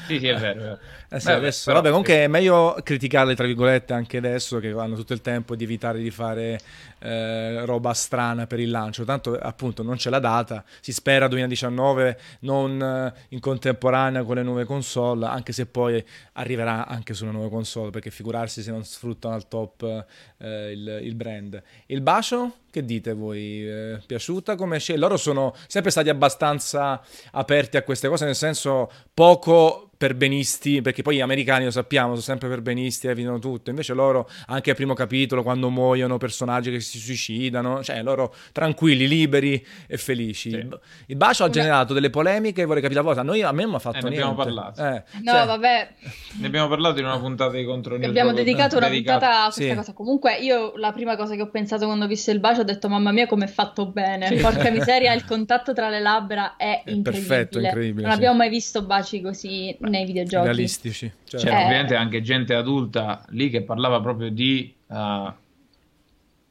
sì, 0.05 0.19
sì, 0.19 0.27
è 0.27 0.35
vero. 0.35 0.59
È 0.59 0.63
vero. 0.63 0.79
Eh 1.13 1.19
sì, 1.19 1.25
Beh, 1.25 1.33
adesso, 1.33 1.63
però, 1.65 1.77
vabbè, 1.77 1.89
comunque 1.89 2.13
sì. 2.13 2.19
è 2.19 2.27
meglio 2.27 2.77
criticarle, 2.81 3.35
tra 3.35 3.45
virgolette, 3.45 3.91
anche 3.91 4.15
adesso 4.15 4.59
che 4.59 4.69
hanno 4.69 4.95
tutto 4.95 5.11
il 5.11 5.19
tempo 5.19 5.57
di 5.57 5.65
evitare 5.65 5.99
di 5.99 6.09
fare 6.09 6.57
eh, 6.99 7.65
roba 7.65 7.93
strana 7.93 8.47
per 8.47 8.61
il 8.61 8.69
lancio. 8.69 9.03
Tanto, 9.03 9.37
appunto, 9.37 9.83
non 9.83 9.97
c'è 9.97 10.09
la 10.09 10.19
data. 10.19 10.63
Si 10.79 10.93
spera 10.93 11.27
2019, 11.27 12.17
non 12.41 12.81
eh, 12.81 13.13
in 13.29 13.41
contemporanea 13.41 14.23
con 14.23 14.35
le 14.35 14.43
nuove 14.43 14.63
console, 14.63 15.25
anche 15.25 15.51
se 15.51 15.65
poi 15.65 16.01
arriverà 16.33 16.87
anche 16.87 17.13
sulle 17.13 17.31
nuove 17.31 17.49
console, 17.49 17.89
perché 17.89 18.09
figurarsi 18.09 18.61
se 18.61 18.71
non 18.71 18.85
sfruttano 18.85 19.33
al 19.33 19.49
top 19.49 20.05
eh, 20.37 20.71
il, 20.71 20.99
il, 21.03 21.15
brand. 21.15 21.61
Il 21.87 21.99
bacio, 21.99 22.59
che 22.71 22.83
dite 22.83 23.13
voi? 23.13 23.67
Eh, 23.67 24.01
piaciuta 24.05 24.55
come 24.55 24.79
scena? 24.79 24.99
Loro 24.99 25.17
sono 25.17 25.53
sempre 25.67 25.91
stati 25.91 26.09
abbastanza 26.09 26.99
aperti 27.31 27.77
a 27.77 27.83
queste 27.83 28.07
cose, 28.07 28.25
nel 28.25 28.35
senso 28.35 28.89
poco 29.13 29.90
perbenisti, 30.01 30.81
perché 30.81 31.03
poi 31.03 31.17
gli 31.17 31.21
americani 31.21 31.65
lo 31.65 31.69
sappiamo, 31.69 32.09
sono 32.09 32.21
sempre 32.21 32.49
perbenisti, 32.49 33.05
evitano 33.05 33.37
tutto. 33.37 33.69
Invece 33.69 33.93
loro, 33.93 34.27
anche 34.47 34.71
al 34.71 34.75
primo 34.75 34.95
capitolo, 34.95 35.43
quando 35.43 35.69
muoiono 35.69 36.17
personaggi 36.17 36.71
che 36.71 36.79
si 36.79 36.97
suicidano, 36.97 37.83
cioè 37.83 38.01
loro 38.01 38.33
tranquilli, 38.51 39.07
liberi 39.07 39.63
e 39.85 39.97
felici. 39.97 40.49
Sì. 40.49 40.67
Il, 41.05 41.15
bacio 41.17 41.43
ha 41.43 41.51
generato 41.51 41.93
delle 41.93 42.09
polemiche, 42.09 42.65
vorrei 42.65 42.81
capire 42.81 42.99
la 42.99 43.05
cosa. 43.05 43.21
Noi, 43.21 43.43
a 43.43 43.51
me 43.51 43.61
non 43.61 43.69
mi 43.69 43.75
ha 43.75 43.79
fatto 43.79 43.97
eh, 43.97 44.01
ne 44.01 44.09
niente. 44.09 44.27
abbiamo 44.27 44.43
parlato. 44.43 44.83
Eh, 44.83 45.03
no, 45.21 45.31
cioè... 45.33 45.45
vabbè. 45.45 45.93
Ne 46.39 46.47
abbiamo 46.47 46.67
parlato 46.67 46.99
in 46.99 47.05
una 47.05 47.19
puntata 47.19 47.51
di 47.51 47.63
contro 47.63 47.93
Abbiamo 47.93 48.33
dedicato 48.33 48.77
una 48.77 48.89
dedicato. 48.89 49.19
puntata 49.19 49.41
a 49.41 49.51
questa 49.51 49.61
sì. 49.61 49.75
cosa. 49.75 49.93
Comunque, 49.93 50.37
io 50.37 50.73
la 50.77 50.91
prima 50.93 51.15
cosa 51.15 51.35
che 51.35 51.43
ho 51.43 51.49
pensato 51.51 51.85
quando 51.85 52.05
ho 52.05 52.07
visto 52.07 52.31
il 52.31 52.39
bacio 52.39 52.61
ho 52.61 52.63
detto, 52.63 52.89
mamma 52.89 53.11
mia, 53.11 53.27
come 53.27 53.45
è 53.45 53.49
fatto 53.49 53.85
bene. 53.85 54.29
Sì. 54.29 54.35
Porca 54.37 54.71
miseria, 54.71 55.13
il 55.13 55.25
contatto 55.29 55.73
tra 55.73 55.89
le 55.89 55.99
labbra 55.99 56.55
è, 56.55 56.81
è 56.83 56.89
incredibile. 56.89 57.27
Perfetto, 57.27 57.59
incredibile. 57.59 58.07
Non 58.07 58.15
abbiamo 58.15 58.37
mai 58.37 58.49
visto 58.49 58.83
baci 58.83 59.21
così 59.21 59.77
nei 59.91 60.05
videogiochi. 60.05 60.45
Realistici. 60.45 61.11
Cioè. 61.25 61.39
C'era 61.39 61.59
eh. 61.59 61.63
ovviamente 61.65 61.95
anche 61.95 62.21
gente 62.21 62.55
adulta 62.55 63.23
lì 63.29 63.49
che 63.49 63.61
parlava 63.61 64.01
proprio 64.01 64.29
di 64.29 64.73
uh, 64.87 65.31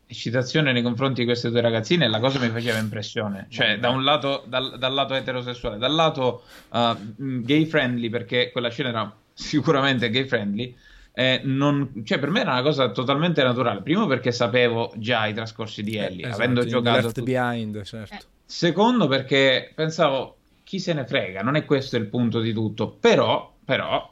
eccitazione 0.07 0.73
nei 0.73 0.83
confronti 0.83 1.21
di 1.21 1.27
queste 1.27 1.51
due 1.51 1.61
ragazzine 1.61 2.05
e 2.05 2.09
la 2.09 2.21
cosa 2.21 2.39
mi 2.39 2.49
faceva 2.49 2.79
impressione. 2.79 3.47
Cioè, 3.49 3.79
da 3.79 3.91
un 3.91 4.05
lato, 4.05 4.45
dal, 4.47 4.77
dal 4.79 4.93
lato 4.93 5.15
eterosessuale, 5.15 5.79
dal 5.79 5.95
lato 5.95 6.43
uh, 6.71 6.97
gay 7.17 7.65
friendly, 7.65 8.09
perché 8.09 8.51
quella 8.53 8.71
scena 8.71 8.89
era 8.91 9.17
sicuramente 9.33 10.11
gay 10.11 10.27
friendly. 10.27 10.77
Eh, 11.13 11.41
non, 11.45 12.03
cioè 12.05 12.19
per 12.19 12.31
me 12.31 12.41
era 12.41 12.53
una 12.53 12.63
cosa 12.63 12.91
totalmente 12.91 13.43
naturale. 13.43 13.83
Primo 13.83 14.07
perché 14.07 14.33
sapevo 14.33 14.93
già 14.97 15.27
i 15.27 15.35
trascorsi 15.35 15.83
di 15.83 15.97
Ellie, 15.97 16.25
eh, 16.25 16.29
esatto, 16.29 16.43
avendo 16.43 16.65
giocato. 16.65 17.07
Left 17.07 17.23
behind, 17.23 17.83
certo. 17.83 18.15
Eh. 18.15 18.21
Secondo 18.45 19.07
perché 19.07 19.73
pensavo, 19.75 20.39
chi 20.71 20.79
se 20.79 20.93
ne 20.93 21.05
frega, 21.05 21.43
non 21.43 21.57
è 21.57 21.65
questo 21.65 21.97
il 21.97 22.07
punto 22.07 22.39
di 22.39 22.53
tutto, 22.53 22.97
però, 23.01 23.57
però 23.65 24.09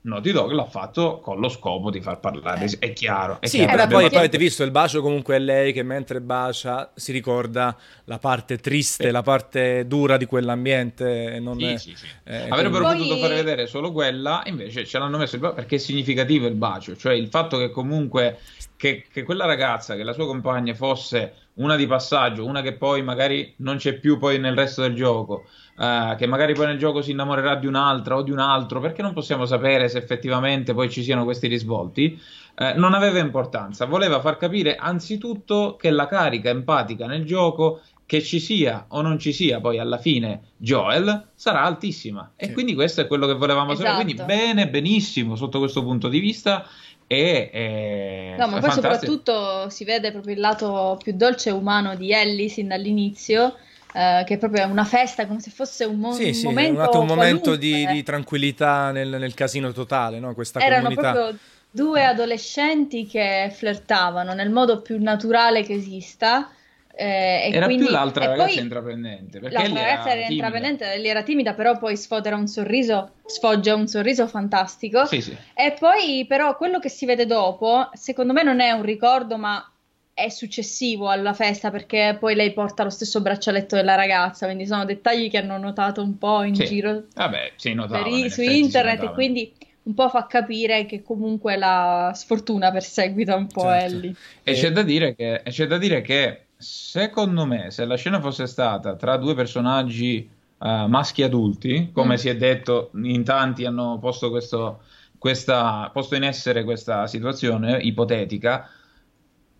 Naughty 0.00 0.32
Dog 0.32 0.50
l'ha 0.50 0.64
fatto 0.64 1.20
con 1.20 1.38
lo 1.38 1.48
scopo 1.48 1.92
di 1.92 2.00
far 2.00 2.18
parlare, 2.18 2.64
eh. 2.64 2.76
è 2.80 2.92
chiaro. 2.92 3.36
È 3.38 3.46
sì, 3.46 3.58
chiaro. 3.58 3.70
però 3.70 3.86
poi, 3.86 4.08
poi, 4.08 4.18
avete 4.18 4.36
visto 4.36 4.64
il 4.64 4.72
bacio 4.72 5.00
comunque 5.00 5.36
è 5.36 5.38
lei 5.38 5.72
che 5.72 5.84
mentre 5.84 6.20
bacia 6.20 6.90
si 6.96 7.12
ricorda 7.12 7.76
la 8.06 8.18
parte 8.18 8.58
triste, 8.58 9.04
sì. 9.04 9.10
la 9.12 9.22
parte 9.22 9.86
dura 9.86 10.16
di 10.16 10.26
quell'ambiente. 10.26 11.38
Non 11.38 11.56
sì, 11.56 11.66
è, 11.66 11.76
sì, 11.76 11.94
sì. 11.94 12.06
Eh, 12.24 12.48
Avrebbero 12.48 12.82
poi... 12.82 12.96
potuto 12.96 13.18
fare 13.18 13.36
vedere 13.36 13.68
solo 13.68 13.92
quella, 13.92 14.42
invece 14.46 14.84
ce 14.84 14.98
l'hanno 14.98 15.18
messo 15.18 15.36
il 15.36 15.40
bacio 15.40 15.54
perché 15.54 15.76
è 15.76 15.78
significativo 15.78 16.48
il 16.48 16.56
bacio, 16.56 16.96
cioè 16.96 17.12
il 17.12 17.28
fatto 17.28 17.58
che 17.58 17.70
comunque 17.70 18.40
che, 18.76 19.06
che 19.08 19.22
quella 19.22 19.44
ragazza, 19.44 19.94
che 19.94 20.02
la 20.02 20.12
sua 20.14 20.26
compagna 20.26 20.74
fosse 20.74 21.41
una 21.54 21.76
di 21.76 21.86
passaggio, 21.86 22.46
una 22.46 22.62
che 22.62 22.74
poi 22.74 23.02
magari 23.02 23.54
non 23.58 23.76
c'è 23.76 23.94
più 23.94 24.18
poi 24.18 24.38
nel 24.38 24.56
resto 24.56 24.82
del 24.82 24.94
gioco, 24.94 25.44
uh, 25.76 26.16
che 26.16 26.26
magari 26.26 26.54
poi 26.54 26.66
nel 26.66 26.78
gioco 26.78 27.02
si 27.02 27.10
innamorerà 27.10 27.56
di 27.56 27.66
un'altra 27.66 28.16
o 28.16 28.22
di 28.22 28.30
un 28.30 28.38
altro, 28.38 28.80
perché 28.80 29.02
non 29.02 29.12
possiamo 29.12 29.44
sapere 29.44 29.88
se 29.88 29.98
effettivamente 29.98 30.72
poi 30.72 30.88
ci 30.90 31.02
siano 31.02 31.24
questi 31.24 31.48
risvolti, 31.48 32.18
uh, 32.58 32.78
non 32.78 32.94
aveva 32.94 33.18
importanza, 33.18 33.84
voleva 33.84 34.20
far 34.20 34.36
capire 34.38 34.76
anzitutto 34.76 35.76
che 35.78 35.90
la 35.90 36.06
carica 36.06 36.48
empatica 36.48 37.06
nel 37.06 37.24
gioco 37.24 37.80
che 38.12 38.20
ci 38.20 38.40
sia 38.40 38.86
o 38.88 39.00
non 39.00 39.18
ci 39.18 39.32
sia 39.32 39.58
poi 39.60 39.78
alla 39.78 39.96
fine 39.96 40.52
Joel 40.58 41.28
sarà 41.34 41.62
altissima. 41.62 42.32
E 42.36 42.52
quindi 42.52 42.74
questo 42.74 43.00
è 43.00 43.06
quello 43.06 43.26
che 43.26 43.32
volevamo 43.32 43.72
esatto. 43.72 43.88
sapere. 43.88 44.04
Quindi 44.04 44.22
bene 44.22 44.68
benissimo 44.68 45.34
sotto 45.34 45.58
questo 45.58 45.82
punto 45.82 46.08
di 46.08 46.18
vista 46.18 46.66
e, 47.12 47.50
e 47.52 48.34
no, 48.38 48.46
ma 48.46 48.58
poi 48.58 48.70
fantastico. 48.70 48.90
soprattutto 48.90 49.68
si 49.70 49.84
vede 49.84 50.10
proprio 50.12 50.34
il 50.34 50.40
lato 50.40 50.98
più 51.02 51.12
dolce 51.14 51.50
e 51.50 51.52
umano 51.52 51.94
di 51.94 52.12
Ellie 52.12 52.48
sin 52.48 52.68
dall'inizio. 52.68 53.56
Uh, 53.92 54.24
che 54.24 54.34
è 54.34 54.38
proprio 54.38 54.66
una 54.68 54.86
festa, 54.86 55.26
come 55.26 55.40
se 55.40 55.50
fosse 55.50 55.84
un, 55.84 55.98
mo- 55.98 56.12
sì, 56.12 56.28
un 56.28 56.32
sì, 56.32 56.44
momento, 56.46 56.98
un 56.98 57.06
momento 57.06 57.56
di, 57.56 57.86
di, 57.88 58.02
tranquillità 58.02 58.90
nel, 58.90 59.06
nel, 59.06 59.34
casino 59.34 59.70
totale, 59.70 60.18
no? 60.18 60.32
Questa 60.32 60.60
Erano 60.60 60.84
comunità. 60.84 61.12
proprio 61.12 61.38
due 61.70 62.02
adolescenti 62.02 63.06
che 63.06 63.52
flirtavano 63.54 64.32
nel 64.32 64.48
modo 64.48 64.80
più 64.80 64.98
naturale 64.98 65.62
che 65.62 65.74
esista 65.74 66.50
eh, 66.94 67.50
era 67.52 67.66
quindi, 67.66 67.84
più 67.84 67.92
l'altra 67.92 68.26
ragazza 68.26 68.60
intraprendente. 68.60 69.40
L'altra 69.40 69.62
ragazza 69.62 70.10
era, 70.10 70.20
era 70.20 70.32
intraprendente, 70.32 70.84
lei 70.98 71.08
era 71.08 71.22
timida, 71.22 71.54
però 71.54 71.78
poi 71.78 71.96
sfodera 71.96 72.36
un 72.36 72.46
sorriso, 72.46 73.12
sfoggia 73.24 73.74
un 73.74 73.88
sorriso 73.88 74.26
fantastico. 74.26 75.06
Sì, 75.06 75.20
sì. 75.20 75.36
E 75.54 75.74
poi, 75.78 76.26
però, 76.28 76.56
quello 76.56 76.78
che 76.78 76.88
si 76.88 77.06
vede 77.06 77.24
dopo, 77.24 77.88
secondo 77.94 78.32
me 78.32 78.42
non 78.42 78.60
è 78.60 78.72
un 78.72 78.82
ricordo, 78.82 79.38
ma 79.38 79.66
è 80.14 80.28
successivo 80.28 81.08
alla 81.08 81.32
festa 81.32 81.70
perché 81.70 82.16
poi 82.20 82.34
lei 82.34 82.52
porta 82.52 82.84
lo 82.84 82.90
stesso 82.90 83.22
braccialetto 83.22 83.76
della 83.76 83.94
ragazza, 83.94 84.44
quindi 84.44 84.66
sono 84.66 84.84
dettagli 84.84 85.30
che 85.30 85.38
hanno 85.38 85.56
notato 85.56 86.02
un 86.02 86.18
po' 86.18 86.42
in 86.42 86.54
sì. 86.54 86.66
giro 86.66 87.04
Vabbè, 87.14 87.52
sì, 87.56 87.72
notava, 87.72 88.06
i, 88.06 88.28
su 88.28 88.42
internet 88.42 89.02
e 89.02 89.12
quindi 89.12 89.50
un 89.84 89.94
po' 89.94 90.10
fa 90.10 90.26
capire 90.26 90.84
che 90.84 91.02
comunque 91.02 91.56
la 91.56 92.12
sfortuna 92.14 92.70
perseguita 92.70 93.34
un 93.34 93.46
po' 93.46 93.62
certo. 93.62 93.96
Ellie. 93.96 94.14
E, 94.42 94.52
e 94.52 94.54
c'è 94.54 94.70
da 94.70 94.82
dire 94.82 95.14
che, 95.14 95.42
c'è 95.48 95.66
da 95.66 95.78
dire 95.78 96.02
che 96.02 96.42
Secondo 96.62 97.44
me, 97.44 97.72
se 97.72 97.84
la 97.84 97.96
scena 97.96 98.20
fosse 98.20 98.46
stata 98.46 98.94
tra 98.94 99.16
due 99.16 99.34
personaggi 99.34 100.30
uh, 100.58 100.86
maschi 100.86 101.24
adulti, 101.24 101.90
come 101.92 102.14
mm. 102.14 102.16
si 102.16 102.28
è 102.28 102.36
detto, 102.36 102.90
in 103.02 103.24
tanti 103.24 103.64
hanno 103.64 103.98
posto, 103.98 104.30
questo, 104.30 104.82
questa, 105.18 105.90
posto 105.92 106.14
in 106.14 106.22
essere 106.22 106.62
questa 106.62 107.08
situazione 107.08 107.78
ipotetica, 107.78 108.70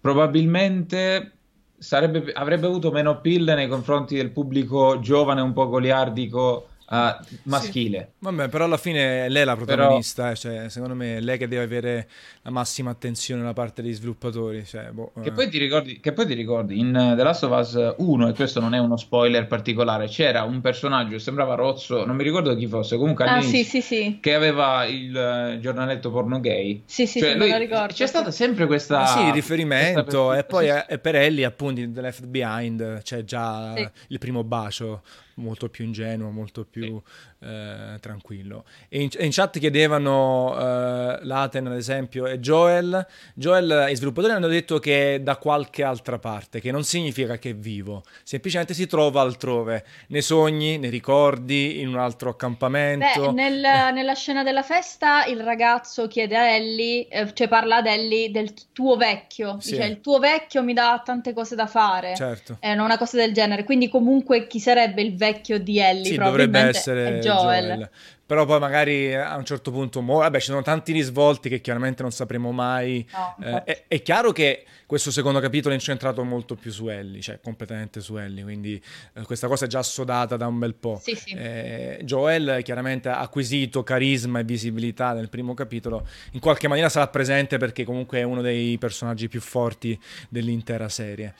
probabilmente 0.00 1.32
sarebbe, 1.76 2.32
avrebbe 2.32 2.66
avuto 2.66 2.92
meno 2.92 3.10
appeal 3.10 3.42
nei 3.42 3.66
confronti 3.66 4.14
del 4.14 4.30
pubblico 4.30 5.00
giovane, 5.00 5.40
un 5.40 5.52
po' 5.52 5.68
goliardico 5.68 6.68
uh, 6.88 7.24
maschile. 7.44 8.10
Sì. 8.10 8.14
Vabbè, 8.18 8.48
però 8.48 8.64
alla 8.64 8.76
fine 8.76 9.28
lei 9.28 9.42
è 9.42 9.44
la 9.44 9.56
protagonista, 9.56 10.22
però... 10.24 10.34
cioè, 10.34 10.68
secondo 10.68 10.94
me 10.94 11.16
è 11.16 11.20
lei 11.20 11.38
che 11.38 11.48
deve 11.48 11.62
avere 11.62 12.08
la 12.42 12.50
massima 12.50 12.90
attenzione 12.90 13.42
da 13.42 13.52
parte 13.52 13.82
degli 13.82 13.94
sviluppatori. 13.94 14.64
Cioè, 14.64 14.90
boh, 14.90 15.12
che, 15.22 15.28
eh. 15.28 15.32
poi 15.32 15.48
ricordi, 15.48 16.00
che, 16.00 16.12
poi 16.12 16.26
ti 16.26 16.34
ricordi, 16.34 16.78
in 16.78 16.92
The 17.16 17.22
Last 17.22 17.44
of 17.44 17.58
Us 17.58 17.94
1, 17.96 18.28
e 18.28 18.32
questo 18.34 18.60
non 18.60 18.74
è 18.74 18.78
uno 18.78 18.96
spoiler 18.96 19.46
particolare, 19.46 20.06
c'era 20.06 20.42
un 20.42 20.60
personaggio 20.60 21.12
che 21.12 21.18
sembrava 21.18 21.54
rozzo, 21.54 22.04
non 22.04 22.16
mi 22.16 22.22
ricordo 22.22 22.54
chi 22.54 22.66
fosse, 22.66 22.96
comunque 22.96 23.24
ah, 23.24 23.40
sì, 23.40 23.64
sì, 23.64 23.80
sì. 23.80 24.18
che 24.20 24.34
aveva 24.34 24.84
il 24.84 25.56
uh, 25.56 25.60
giornaletto 25.60 26.10
porno 26.10 26.40
gay. 26.40 26.82
Sì, 26.84 27.06
sì, 27.06 27.20
cioè, 27.20 27.34
lui, 27.36 27.50
lo 27.50 27.58
ricordo. 27.58 27.92
C'è 27.94 28.06
stata 28.06 28.30
sempre 28.30 28.66
questa... 28.66 29.02
Ah, 29.02 29.06
sì, 29.06 29.30
riferimento, 29.30 30.32
e 30.32 30.44
poi 30.44 30.66
sì. 30.66 30.72
è, 30.86 30.98
per 30.98 31.16
Ellie 31.16 31.44
appunto 31.44 31.80
in 31.80 31.92
The 31.92 32.00
Left 32.00 32.26
Behind 32.26 33.02
c'è 33.02 33.24
già 33.24 33.74
il 34.08 34.18
primo 34.18 34.44
bacio 34.44 35.02
molto 35.36 35.68
più 35.68 35.84
ingenuo, 35.84 36.30
molto 36.30 36.64
più 36.64 37.00
sì. 37.00 37.02
Eh, 37.42 37.98
tranquillo. 38.00 38.64
E 38.88 39.02
in, 39.02 39.08
in, 39.18 39.30
chat 39.30 39.58
chiedevano 39.58 40.54
eh, 40.56 41.18
Laten, 41.22 41.66
ad 41.66 41.76
esempio, 41.76 42.26
e 42.26 42.38
Joel. 42.38 43.04
Joel, 43.34 43.86
i 43.90 43.96
sviluppatori 43.96 44.32
hanno 44.32 44.46
detto 44.46 44.78
che 44.78 45.14
è 45.14 45.20
da 45.20 45.36
qualche 45.36 45.82
altra 45.82 46.18
parte, 46.18 46.60
che 46.60 46.70
non 46.70 46.84
significa 46.84 47.38
che 47.38 47.50
è 47.50 47.54
vivo, 47.54 48.04
semplicemente 48.22 48.74
si 48.74 48.86
trova 48.86 49.22
altrove, 49.22 49.84
nei 50.08 50.22
sogni, 50.22 50.78
nei 50.78 50.90
ricordi, 50.90 51.80
in 51.80 51.88
un 51.88 51.98
altro 51.98 52.30
accampamento. 52.30 53.32
Beh, 53.32 53.48
nel, 53.48 53.92
nella 53.92 54.14
scena 54.14 54.42
della 54.42 54.62
festa 54.62 55.24
il 55.24 55.40
ragazzo 55.40 56.06
chiede 56.06 56.36
a 56.36 56.48
Ellie, 56.48 57.08
eh, 57.08 57.34
cioè 57.34 57.48
parla 57.48 57.76
ad 57.76 57.86
Ellie 57.86 58.30
del 58.30 58.52
tuo 58.72 58.96
vecchio, 58.96 59.56
sì. 59.60 59.72
dice 59.72 59.84
il 59.84 60.00
tuo 60.00 60.18
vecchio 60.18 60.62
mi 60.62 60.74
dà 60.74 61.02
tante 61.04 61.32
cose 61.32 61.54
da 61.56 61.66
fare, 61.66 62.14
certo. 62.14 62.56
è 62.60 62.72
una 62.72 62.98
cosa 62.98 63.16
del 63.16 63.32
genere, 63.32 63.64
quindi 63.64 63.88
comunque 63.88 64.46
chi 64.46 64.60
sarebbe 64.60 65.02
il 65.02 65.16
vecchio 65.16 65.58
di 65.58 65.78
Ellie 65.78 66.04
sì, 66.04 66.16
dovrebbe 66.16 66.60
essere 66.60 67.18
Joel. 67.18 67.31
Joel. 67.40 67.90
Però 68.24 68.46
poi 68.46 68.60
magari 68.60 69.14
a 69.14 69.36
un 69.36 69.44
certo 69.44 69.70
punto, 69.70 70.00
mo- 70.00 70.18
vabbè, 70.18 70.40
ci 70.40 70.46
sono 70.46 70.62
tanti 70.62 70.92
risvolti 70.92 71.50
che 71.50 71.60
chiaramente 71.60 72.00
non 72.00 72.12
sapremo 72.12 72.50
mai. 72.50 73.06
No, 73.12 73.36
eh, 73.44 73.64
è, 73.64 73.84
è, 73.88 74.00
chiaro 74.00 74.32
che 74.32 74.64
questo 74.86 75.10
secondo 75.10 75.38
capitolo 75.38 75.74
è 75.74 75.76
incentrato 75.76 76.24
molto 76.24 76.54
più 76.54 76.70
su 76.70 76.88
Ellie, 76.88 77.20
cioè 77.20 77.40
completamente 77.42 78.00
su 78.00 78.16
Ellie, 78.16 78.42
quindi 78.42 78.82
eh, 79.12 79.22
questa 79.22 79.48
cosa 79.48 79.66
è 79.66 79.68
già 79.68 79.80
assodata 79.80 80.38
da 80.38 80.46
un 80.46 80.58
bel 80.58 80.74
po'. 80.74 80.98
Sì, 81.02 81.14
sì. 81.14 81.34
Eh, 81.34 82.00
Joel 82.04 82.62
chiaramente 82.62 83.10
ha 83.10 83.20
acquisito 83.20 83.82
carisma 83.82 84.38
e 84.38 84.44
visibilità 84.44 85.12
nel 85.12 85.28
primo 85.28 85.52
capitolo, 85.52 86.06
in 86.30 86.40
qualche 86.40 86.68
maniera 86.68 86.88
sarà 86.88 87.08
presente 87.08 87.58
perché 87.58 87.84
comunque 87.84 88.20
è 88.20 88.22
uno 88.22 88.40
dei 88.40 88.78
personaggi 88.78 89.28
più 89.28 89.42
forti 89.42 89.98
dell'intera 90.30 90.88
serie. 90.88 91.34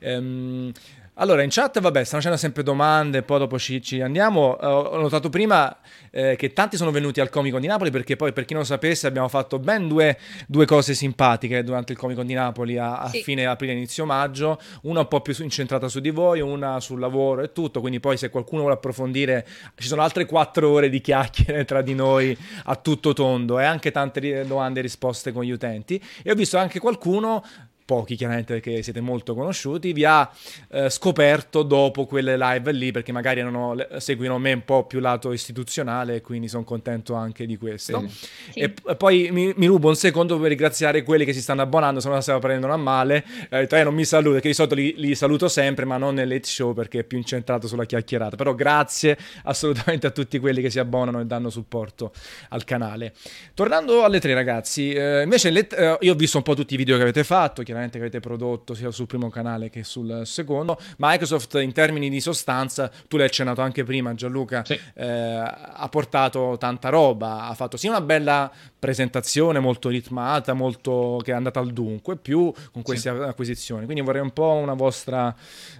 Ehm, 0.00 0.72
allora, 1.16 1.42
in 1.42 1.50
chat, 1.50 1.80
vabbè, 1.80 2.02
stanno 2.02 2.22
facendo 2.22 2.36
sempre 2.36 2.64
domande, 2.64 3.22
poi 3.22 3.38
dopo 3.38 3.56
ci, 3.56 3.80
ci 3.80 4.00
andiamo. 4.00 4.56
Uh, 4.60 4.66
ho 4.66 5.00
notato 5.00 5.30
prima 5.30 5.76
eh, 6.10 6.34
che 6.34 6.52
tanti 6.52 6.76
sono 6.76 6.90
venuti 6.90 7.20
al 7.20 7.30
Comic 7.30 7.52
Con 7.52 7.60
di 7.60 7.68
Napoli 7.68 7.92
perché 7.92 8.16
poi, 8.16 8.32
per 8.32 8.44
chi 8.44 8.52
non 8.52 8.62
lo 8.62 8.68
sapesse, 8.68 9.06
abbiamo 9.06 9.28
fatto 9.28 9.60
ben 9.60 9.86
due, 9.86 10.18
due 10.48 10.66
cose 10.66 10.92
simpatiche 10.92 11.62
durante 11.62 11.92
il 11.92 11.98
Comic 11.98 12.16
Con 12.16 12.26
di 12.26 12.34
Napoli 12.34 12.78
a, 12.78 12.98
a 12.98 13.08
sì. 13.10 13.22
fine 13.22 13.46
aprile, 13.46 13.74
inizio 13.74 14.04
maggio. 14.04 14.60
Una 14.82 15.00
un 15.00 15.08
po' 15.08 15.20
più 15.20 15.34
incentrata 15.38 15.86
su 15.86 16.00
di 16.00 16.10
voi, 16.10 16.40
una 16.40 16.80
sul 16.80 16.98
lavoro 16.98 17.42
e 17.42 17.52
tutto. 17.52 17.80
Quindi 17.80 18.00
poi 18.00 18.16
se 18.16 18.28
qualcuno 18.28 18.62
vuole 18.62 18.74
approfondire, 18.74 19.46
ci 19.76 19.86
sono 19.86 20.02
altre 20.02 20.26
quattro 20.26 20.68
ore 20.68 20.88
di 20.88 21.00
chiacchiere 21.00 21.64
tra 21.64 21.80
di 21.80 21.94
noi 21.94 22.36
a 22.64 22.74
tutto 22.74 23.12
tondo 23.12 23.60
e 23.60 23.64
anche 23.64 23.92
tante 23.92 24.44
domande 24.44 24.80
e 24.80 24.82
risposte 24.82 25.30
con 25.30 25.44
gli 25.44 25.52
utenti. 25.52 26.02
E 26.24 26.32
ho 26.32 26.34
visto 26.34 26.58
anche 26.58 26.80
qualcuno 26.80 27.44
pochi 27.84 28.16
chiaramente 28.16 28.54
perché 28.54 28.82
siete 28.82 29.00
molto 29.00 29.34
conosciuti, 29.34 29.92
vi 29.92 30.04
ha 30.04 30.30
eh, 30.70 30.88
scoperto 30.88 31.62
dopo 31.62 32.06
quelle 32.06 32.36
live 32.36 32.72
lì 32.72 32.90
perché 32.92 33.12
magari 33.12 33.40
erano, 33.40 33.76
seguono 33.98 34.38
me 34.38 34.52
un 34.52 34.64
po' 34.64 34.86
più 34.86 35.00
lato 35.00 35.32
istituzionale 35.32 36.20
quindi 36.20 36.48
sono 36.48 36.64
contento 36.64 37.14
anche 37.14 37.46
di 37.46 37.56
questo. 37.56 38.04
Sì. 38.08 38.28
Sì. 38.52 38.60
E, 38.60 38.70
poi 38.96 39.28
mi, 39.30 39.52
mi, 39.56 39.66
rubo 39.66 39.88
un 39.88 39.96
secondo 39.96 40.38
per 40.38 40.48
ringraziare 40.48 41.02
quelli 41.02 41.24
che 41.24 41.32
si 41.32 41.42
stanno 41.42 41.62
abbonando, 41.62 42.00
se 42.00 42.06
non 42.06 42.16
la 42.16 42.22
stiamo 42.22 42.40
prendendo 42.40 42.72
a 42.72 42.76
male, 42.76 43.24
eh, 43.50 43.66
te 43.66 43.82
non 43.82 43.94
mi 43.94 44.04
saluto 44.04 44.32
perché 44.32 44.48
di 44.48 44.54
solito 44.54 44.74
li, 44.74 44.94
li, 44.96 45.14
saluto 45.14 45.48
sempre 45.48 45.84
ma 45.84 45.96
non 45.96 46.14
nel 46.14 46.28
late 46.28 46.46
show 46.46 46.72
perché 46.72 47.00
è 47.00 47.04
più 47.04 47.18
incentrato 47.18 47.66
sulla 47.66 47.84
chiacchierata, 47.84 48.36
però 48.36 48.54
grazie 48.54 49.18
assolutamente 49.44 50.06
a 50.06 50.10
tutti 50.10 50.38
quelli 50.38 50.62
che 50.62 50.70
si 50.70 50.78
abbonano 50.78 51.20
e 51.20 51.26
danno 51.26 51.50
supporto 51.50 52.12
al 52.50 52.64
canale. 52.64 53.12
Tornando 53.52 54.04
alle 54.04 54.20
tre 54.20 54.32
ragazzi, 54.34 54.92
eh, 54.92 55.22
invece 55.22 55.50
le, 55.50 55.66
eh, 55.68 55.98
io 56.00 56.12
ho 56.12 56.16
visto 56.16 56.38
un 56.38 56.42
po' 56.42 56.54
tutti 56.54 56.74
i 56.74 56.76
video 56.76 56.96
che 56.96 57.02
avete 57.02 57.24
fatto, 57.24 57.62
chiaramente 57.62 57.72
che 57.74 57.98
avete 57.98 58.20
prodotto 58.20 58.74
sia 58.74 58.90
sul 58.90 59.06
primo 59.06 59.28
canale 59.28 59.70
che 59.70 59.84
sul 59.84 60.22
secondo. 60.24 60.78
Microsoft 60.98 61.54
in 61.60 61.72
termini 61.72 62.08
di 62.08 62.20
sostanza, 62.20 62.90
tu 63.08 63.16
l'hai 63.16 63.26
accennato 63.26 63.60
anche 63.60 63.84
prima 63.84 64.14
Gianluca, 64.14 64.64
sì. 64.64 64.78
eh, 64.94 65.06
ha 65.06 65.88
portato 65.90 66.56
tanta 66.58 66.88
roba, 66.88 67.46
ha 67.46 67.54
fatto 67.54 67.76
sia 67.76 67.90
una 67.90 68.00
bella 68.00 68.50
presentazione 68.78 69.58
molto 69.58 69.88
ritmata, 69.88 70.52
molto 70.52 71.20
che 71.22 71.32
è 71.32 71.34
andata 71.34 71.60
al 71.60 71.72
dunque, 71.72 72.16
più 72.16 72.52
con 72.72 72.82
queste 72.82 73.14
sì. 73.14 73.22
acquisizioni. 73.22 73.84
Quindi 73.84 74.02
vorrei 74.02 74.22
un 74.22 74.32
po' 74.32 74.52
una 74.52 74.74
vostra 74.74 75.34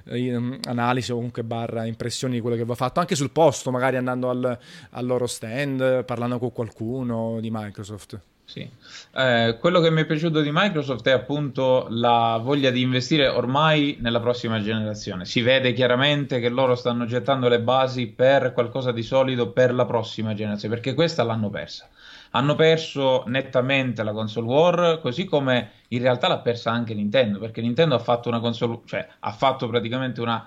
eh, 0.04 0.59
analisi 0.64 1.12
o 1.12 1.16
comunque 1.16 1.44
barra 1.44 1.85
impressioni 1.85 2.35
di 2.35 2.40
quello 2.40 2.57
che 2.57 2.64
va 2.64 2.74
fatto, 2.74 3.00
anche 3.00 3.14
sul 3.14 3.30
posto, 3.30 3.70
magari 3.70 3.96
andando 3.96 4.30
al, 4.30 4.59
al 4.90 5.07
loro 5.07 5.26
stand, 5.26 6.04
parlando 6.04 6.38
con 6.38 6.52
qualcuno 6.52 7.38
di 7.40 7.50
Microsoft. 7.50 8.20
Sì. 8.46 8.68
Eh, 9.16 9.57
quello 9.59 9.80
che 9.80 9.90
mi 9.90 10.02
è 10.02 10.07
piaciuto 10.07 10.40
di 10.40 10.50
Microsoft 10.52 11.07
è 11.09 11.12
appunto 11.12 11.87
la 11.88 12.38
voglia 12.42 12.70
di 12.70 12.83
investire 12.83 13.26
ormai 13.26 13.97
nella 14.01 14.20
prossima 14.20 14.61
generazione. 14.61 15.24
Si 15.24 15.40
vede 15.40 15.72
chiaramente 15.72 16.40
che 16.40 16.51
loro 16.51 16.74
stanno 16.74 17.07
gettando 17.07 17.49
le 17.49 17.61
basi 17.61 18.07
per 18.07 18.53
qualcosa 18.53 18.92
di 18.92 19.03
solido 19.03 19.51
per 19.51 19.72
la 19.74 19.86
prossima 19.86 20.34
generazione, 20.34 20.74
perché 20.74 20.95
questa 20.95 21.24
l'hanno 21.24 21.49
persa. 21.49 21.88
Hanno 22.32 22.55
perso 22.55 23.22
nettamente 23.26 24.03
la 24.03 24.12
console 24.12 24.47
war, 24.47 25.01
così 25.01 25.24
come 25.24 25.70
in 25.88 26.03
realtà 26.03 26.28
l'ha 26.28 26.40
persa 26.40 26.70
anche 26.70 26.92
Nintendo, 26.92 27.38
perché 27.38 27.61
Nintendo 27.61 27.95
ha 27.95 28.01
fatto 28.01 28.28
una 28.28 28.40
console, 28.40 28.80
cioè 28.84 29.07
ha 29.20 29.32
fatto 29.32 29.68
praticamente 29.68 30.20
una 30.20 30.47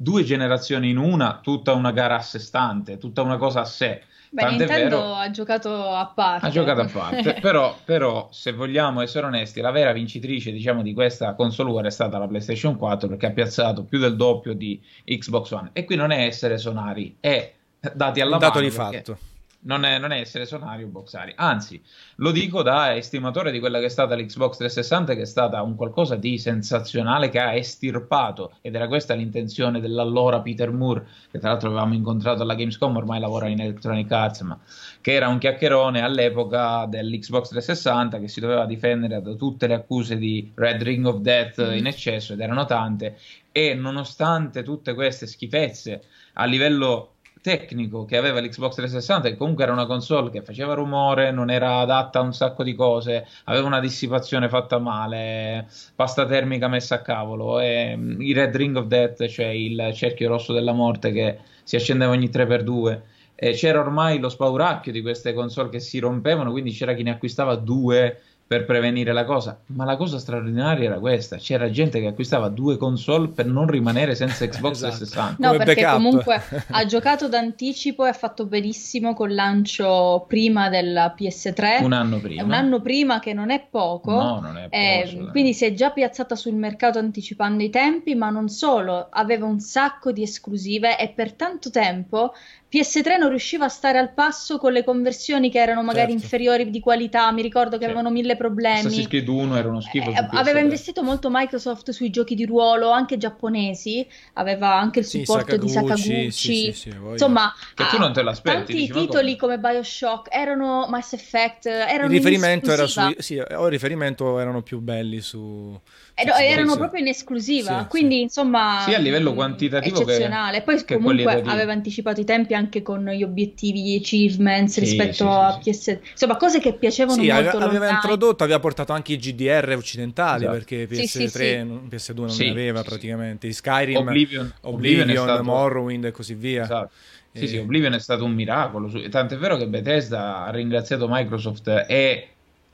due 0.00 0.22
generazioni 0.22 0.90
in 0.90 0.96
una, 0.96 1.40
tutta 1.42 1.72
una 1.72 1.90
gara 1.90 2.16
a 2.16 2.20
sé 2.20 2.38
stante, 2.38 2.98
tutta 2.98 3.22
una 3.22 3.36
cosa 3.36 3.60
a 3.60 3.64
sé. 3.64 4.02
Beh, 4.30 4.42
Tant'è 4.42 4.58
Nintendo 4.58 4.96
vero, 4.96 5.14
ha 5.14 5.30
giocato 5.30 5.90
a 5.90 6.06
parte. 6.06 6.46
Ha 6.46 6.50
giocato 6.50 6.82
a 6.82 6.86
parte, 6.86 7.38
però, 7.42 7.76
però, 7.84 8.28
se 8.30 8.52
vogliamo 8.52 9.00
essere 9.00 9.26
onesti, 9.26 9.60
la 9.60 9.70
vera 9.70 9.92
vincitrice 9.92 10.52
diciamo, 10.52 10.82
di 10.82 10.92
questa 10.92 11.34
console 11.34 11.70
war 11.70 11.86
è 11.86 11.90
stata 11.90 12.18
la 12.18 12.28
PlayStation 12.28 12.76
4 12.76 13.08
perché 13.08 13.26
ha 13.26 13.32
piazzato 13.32 13.84
più 13.84 13.98
del 13.98 14.16
doppio 14.16 14.52
di 14.52 14.80
Xbox 15.04 15.50
One. 15.50 15.70
E 15.72 15.84
qui 15.84 15.96
non 15.96 16.12
è 16.12 16.24
essere 16.24 16.58
sonari, 16.58 17.16
è 17.18 17.52
dati 17.92 18.20
alla 18.20 18.36
dato 18.36 18.58
mano. 18.58 18.68
di 18.68 18.70
fatto 18.70 19.18
non 19.60 19.84
è, 19.84 19.98
non 19.98 20.12
è, 20.12 20.20
essere 20.20 20.46
sonari 20.46 20.84
o 20.84 20.86
boxari, 20.86 21.32
anzi, 21.36 21.82
lo 22.16 22.30
dico 22.30 22.62
da 22.62 22.94
estimatore 22.94 23.50
di 23.50 23.58
quella 23.58 23.80
che 23.80 23.86
è 23.86 23.90
stata 23.90 24.14
l'Xbox 24.14 24.56
360, 24.58 25.14
che 25.14 25.22
è 25.22 25.26
stata 25.26 25.62
un 25.62 25.74
qualcosa 25.74 26.14
di 26.14 26.38
sensazionale 26.38 27.28
che 27.28 27.40
ha 27.40 27.54
estirpato, 27.54 28.52
ed 28.60 28.76
era 28.76 28.86
questa 28.86 29.14
l'intenzione 29.14 29.80
dell'allora 29.80 30.40
Peter 30.40 30.70
Moore, 30.70 31.06
che 31.30 31.38
tra 31.38 31.50
l'altro 31.50 31.70
avevamo 31.70 31.94
incontrato 31.94 32.42
alla 32.42 32.54
Gamescom, 32.54 32.96
ormai 32.96 33.18
lavora 33.18 33.48
in 33.48 33.60
Electronic 33.60 34.10
Arts, 34.12 34.40
ma 34.42 34.58
che 35.00 35.12
era 35.12 35.28
un 35.28 35.38
chiacchierone 35.38 36.02
all'epoca 36.02 36.86
dell'Xbox 36.86 37.48
360 37.48 38.20
che 38.20 38.28
si 38.28 38.40
doveva 38.40 38.64
difendere 38.64 39.20
da 39.20 39.34
tutte 39.34 39.66
le 39.66 39.74
accuse 39.74 40.16
di 40.16 40.52
Red 40.54 40.82
Ring 40.82 41.04
of 41.04 41.16
Death 41.18 41.68
mm. 41.68 41.72
in 41.74 41.86
eccesso, 41.86 42.32
ed 42.32 42.40
erano 42.40 42.64
tante, 42.64 43.18
e 43.50 43.74
nonostante 43.74 44.62
tutte 44.62 44.94
queste 44.94 45.26
schifezze 45.26 46.04
a 46.34 46.44
livello 46.44 47.14
tecnico 47.40 48.04
che 48.04 48.16
aveva 48.16 48.40
l'Xbox 48.40 48.74
360, 48.74 49.28
che 49.28 49.36
comunque 49.36 49.64
era 49.64 49.72
una 49.72 49.86
console 49.86 50.30
che 50.30 50.42
faceva 50.42 50.74
rumore, 50.74 51.30
non 51.30 51.50
era 51.50 51.78
adatta 51.78 52.18
a 52.18 52.22
un 52.22 52.32
sacco 52.32 52.62
di 52.62 52.74
cose, 52.74 53.26
aveva 53.44 53.66
una 53.66 53.80
dissipazione 53.80 54.48
fatta 54.48 54.78
male, 54.78 55.68
pasta 55.94 56.26
termica 56.26 56.68
messa 56.68 56.96
a 56.96 57.02
cavolo, 57.02 57.60
e 57.60 57.94
mm, 57.96 58.20
il 58.20 58.34
Red 58.34 58.56
Ring 58.56 58.76
of 58.76 58.86
Death, 58.86 59.26
cioè 59.26 59.46
il 59.46 59.90
cerchio 59.94 60.28
rosso 60.28 60.52
della 60.52 60.72
morte 60.72 61.12
che 61.12 61.38
si 61.62 61.76
accendeva 61.76 62.12
ogni 62.12 62.28
3x2. 62.28 63.00
E 63.40 63.52
c'era 63.52 63.78
ormai 63.78 64.18
lo 64.18 64.28
spauracchio 64.28 64.90
di 64.90 65.00
queste 65.00 65.32
console 65.32 65.68
che 65.68 65.78
si 65.78 66.00
rompevano, 66.00 66.50
quindi 66.50 66.72
c'era 66.72 66.94
chi 66.94 67.04
ne 67.04 67.10
acquistava 67.10 67.54
due 67.54 68.20
per 68.48 68.64
prevenire 68.64 69.12
la 69.12 69.26
cosa. 69.26 69.60
Ma 69.66 69.84
la 69.84 69.96
cosa 69.98 70.18
straordinaria 70.18 70.86
era 70.86 70.98
questa: 70.98 71.36
c'era 71.36 71.70
gente 71.70 72.00
che 72.00 72.06
acquistava 72.06 72.48
due 72.48 72.78
console 72.78 73.28
per 73.28 73.44
non 73.44 73.66
rimanere 73.66 74.14
senza 74.14 74.46
Xbox 74.48 74.76
esatto. 74.76 74.96
360. 74.96 75.36
No, 75.38 75.52
Come 75.52 75.64
perché 75.64 75.82
backup. 75.82 75.96
comunque 76.02 76.42
ha 76.70 76.86
giocato 76.86 77.28
d'anticipo 77.28 78.06
e 78.06 78.08
ha 78.08 78.14
fatto 78.14 78.46
benissimo 78.46 79.12
col 79.12 79.34
lancio 79.34 80.24
prima 80.26 80.70
della 80.70 81.14
PS3. 81.16 81.84
Un 81.84 81.92
anno 81.92 82.18
prima. 82.20 82.42
Un 82.42 82.52
anno 82.52 82.80
prima, 82.80 83.18
che 83.20 83.34
non 83.34 83.50
è 83.50 83.66
poco. 83.70 84.12
No, 84.12 84.40
non 84.40 84.56
è 84.56 84.62
poco. 84.62 84.74
Eh, 84.74 85.28
quindi 85.30 85.52
si 85.52 85.66
è 85.66 85.74
già 85.74 85.90
piazzata 85.90 86.34
sul 86.34 86.54
mercato 86.54 86.98
anticipando 86.98 87.62
i 87.62 87.68
tempi, 87.68 88.14
ma 88.14 88.30
non 88.30 88.48
solo, 88.48 89.08
aveva 89.10 89.44
un 89.44 89.60
sacco 89.60 90.10
di 90.10 90.22
esclusive 90.22 90.98
e 90.98 91.10
per 91.10 91.34
tanto 91.34 91.70
tempo 91.70 92.32
PS3 92.70 93.18
non 93.18 93.30
riusciva 93.30 93.64
a 93.64 93.68
stare 93.68 93.96
al 93.96 94.12
passo 94.12 94.58
con 94.58 94.72
le 94.72 94.84
conversioni 94.84 95.50
che 95.50 95.58
erano 95.58 95.82
magari 95.82 96.10
certo. 96.10 96.24
inferiori 96.24 96.70
di 96.70 96.80
qualità, 96.80 97.32
mi 97.32 97.40
ricordo 97.40 97.78
che 97.78 97.84
sì. 97.84 97.84
avevano 97.84 98.10
mille 98.10 98.36
problemi. 98.36 98.80
Assassin's 98.80 99.08
Creed 99.08 99.26
1 99.26 99.56
era 99.56 99.68
uno 99.68 99.80
schifo. 99.80 100.10
Eh, 100.10 100.28
aveva 100.32 100.60
investito 100.60 101.02
molto 101.02 101.30
Microsoft 101.30 101.90
sui 101.90 102.10
giochi 102.10 102.34
di 102.34 102.44
ruolo, 102.44 102.90
anche 102.90 103.16
giapponesi, 103.16 104.06
aveva 104.34 104.74
anche 104.74 104.98
il 104.98 105.06
supporto 105.06 105.52
Sakaguchi, 105.52 105.66
di 105.66 105.72
Sakaguchi. 105.72 106.30
Sì, 106.30 106.72
sì, 106.72 106.94
Insomma, 107.10 107.54
che 107.74 107.84
tu 107.88 107.98
non 107.98 108.12
te 108.12 108.22
l'aspetti. 108.22 108.56
Tanti 108.56 108.72
dici, 108.74 108.92
titoli 108.92 109.36
come 109.36 109.58
BioShock 109.58 110.28
erano 110.30 110.86
Mass 110.90 111.14
Effect, 111.14 111.66
erano 111.66 112.04
il 112.04 112.10
riferimento 112.10 112.70
era 112.70 112.86
su 112.86 113.00
sì, 113.16 113.38
o 113.38 113.64
il 113.64 113.70
riferimento 113.70 114.38
erano 114.38 114.60
più 114.60 114.80
belli 114.80 115.20
su 115.20 115.80
eh, 116.18 116.44
erano 116.44 116.76
proprio 116.76 117.00
in 117.00 117.08
esclusiva, 117.08 117.82
sì, 117.82 117.86
quindi 117.88 118.16
sì. 118.16 118.20
insomma... 118.22 118.82
Sì, 118.84 118.94
a 118.94 118.98
livello 118.98 119.34
quantitativo 119.34 120.02
eccezionale. 120.02 120.58
Che, 120.58 120.64
Poi 120.64 120.84
che 120.84 120.94
comunque 120.96 121.42
aveva 121.44 121.72
anticipato 121.72 122.20
i 122.20 122.24
tempi 122.24 122.54
anche 122.54 122.82
con 122.82 123.04
gli 123.08 123.22
obiettivi, 123.22 123.82
gli 123.82 123.96
achievements 123.96 124.74
sì, 124.74 124.80
rispetto 124.80 125.30
a 125.30 125.58
PS... 125.62 125.98
Insomma, 126.10 126.36
cose 126.36 126.60
che 126.60 126.74
piacevano 126.74 127.20
sì, 127.20 127.28
molto 127.30 127.56
aveva, 127.56 127.64
aveva 127.64 127.90
introdotto, 127.90 128.42
aveva 128.42 128.58
portato 128.58 128.92
anche 128.92 129.12
i 129.12 129.16
GDR 129.18 129.74
occidentali, 129.76 130.44
esatto. 130.44 130.56
perché 130.56 130.88
PS3, 130.88 131.88
PS2 131.88 132.14
non 132.14 132.36
ne 132.36 132.50
aveva 132.50 132.82
praticamente. 132.82 133.50
Skyrim, 133.52 133.96
Oblivion, 133.96 134.52
Oblivion, 134.62 135.02
Oblivion 135.02 135.24
stato... 135.24 135.44
Morrowind 135.44 136.04
e 136.04 136.10
così 136.10 136.34
via. 136.34 136.62
Esatto. 136.62 136.90
Sì, 137.32 137.44
e... 137.44 137.46
sì, 137.46 137.56
Oblivion 137.58 137.94
è 137.94 138.00
stato 138.00 138.24
un 138.24 138.32
miracolo. 138.32 138.90
Tant'è 139.08 139.36
vero 139.36 139.56
che 139.56 139.66
Bethesda 139.66 140.44
ha 140.44 140.50
ringraziato 140.50 141.06
Microsoft 141.08 141.68
e 141.88 142.28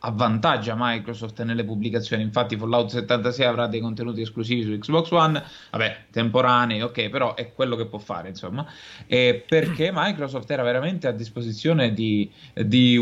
avvantaggia 0.04 0.74
Microsoft 0.76 1.42
nelle 1.42 1.64
pubblicazioni. 1.64 2.22
Infatti, 2.22 2.56
Fallout 2.56 2.90
76 2.90 3.46
avrà 3.46 3.66
dei 3.66 3.80
contenuti 3.80 4.20
esclusivi 4.20 4.62
su 4.62 4.78
Xbox 4.78 5.10
One, 5.10 5.42
vabbè, 5.70 6.04
temporanei, 6.10 6.82
ok, 6.82 7.08
però 7.08 7.34
è 7.34 7.52
quello 7.52 7.74
che 7.76 7.86
può 7.86 7.98
fare, 7.98 8.28
insomma. 8.28 8.66
E 9.06 9.44
perché 9.46 9.90
Microsoft 9.92 10.50
era 10.50 10.62
veramente 10.62 11.06
a 11.06 11.12
disposizione 11.12 11.92
di, 11.92 12.30
di 12.54 12.96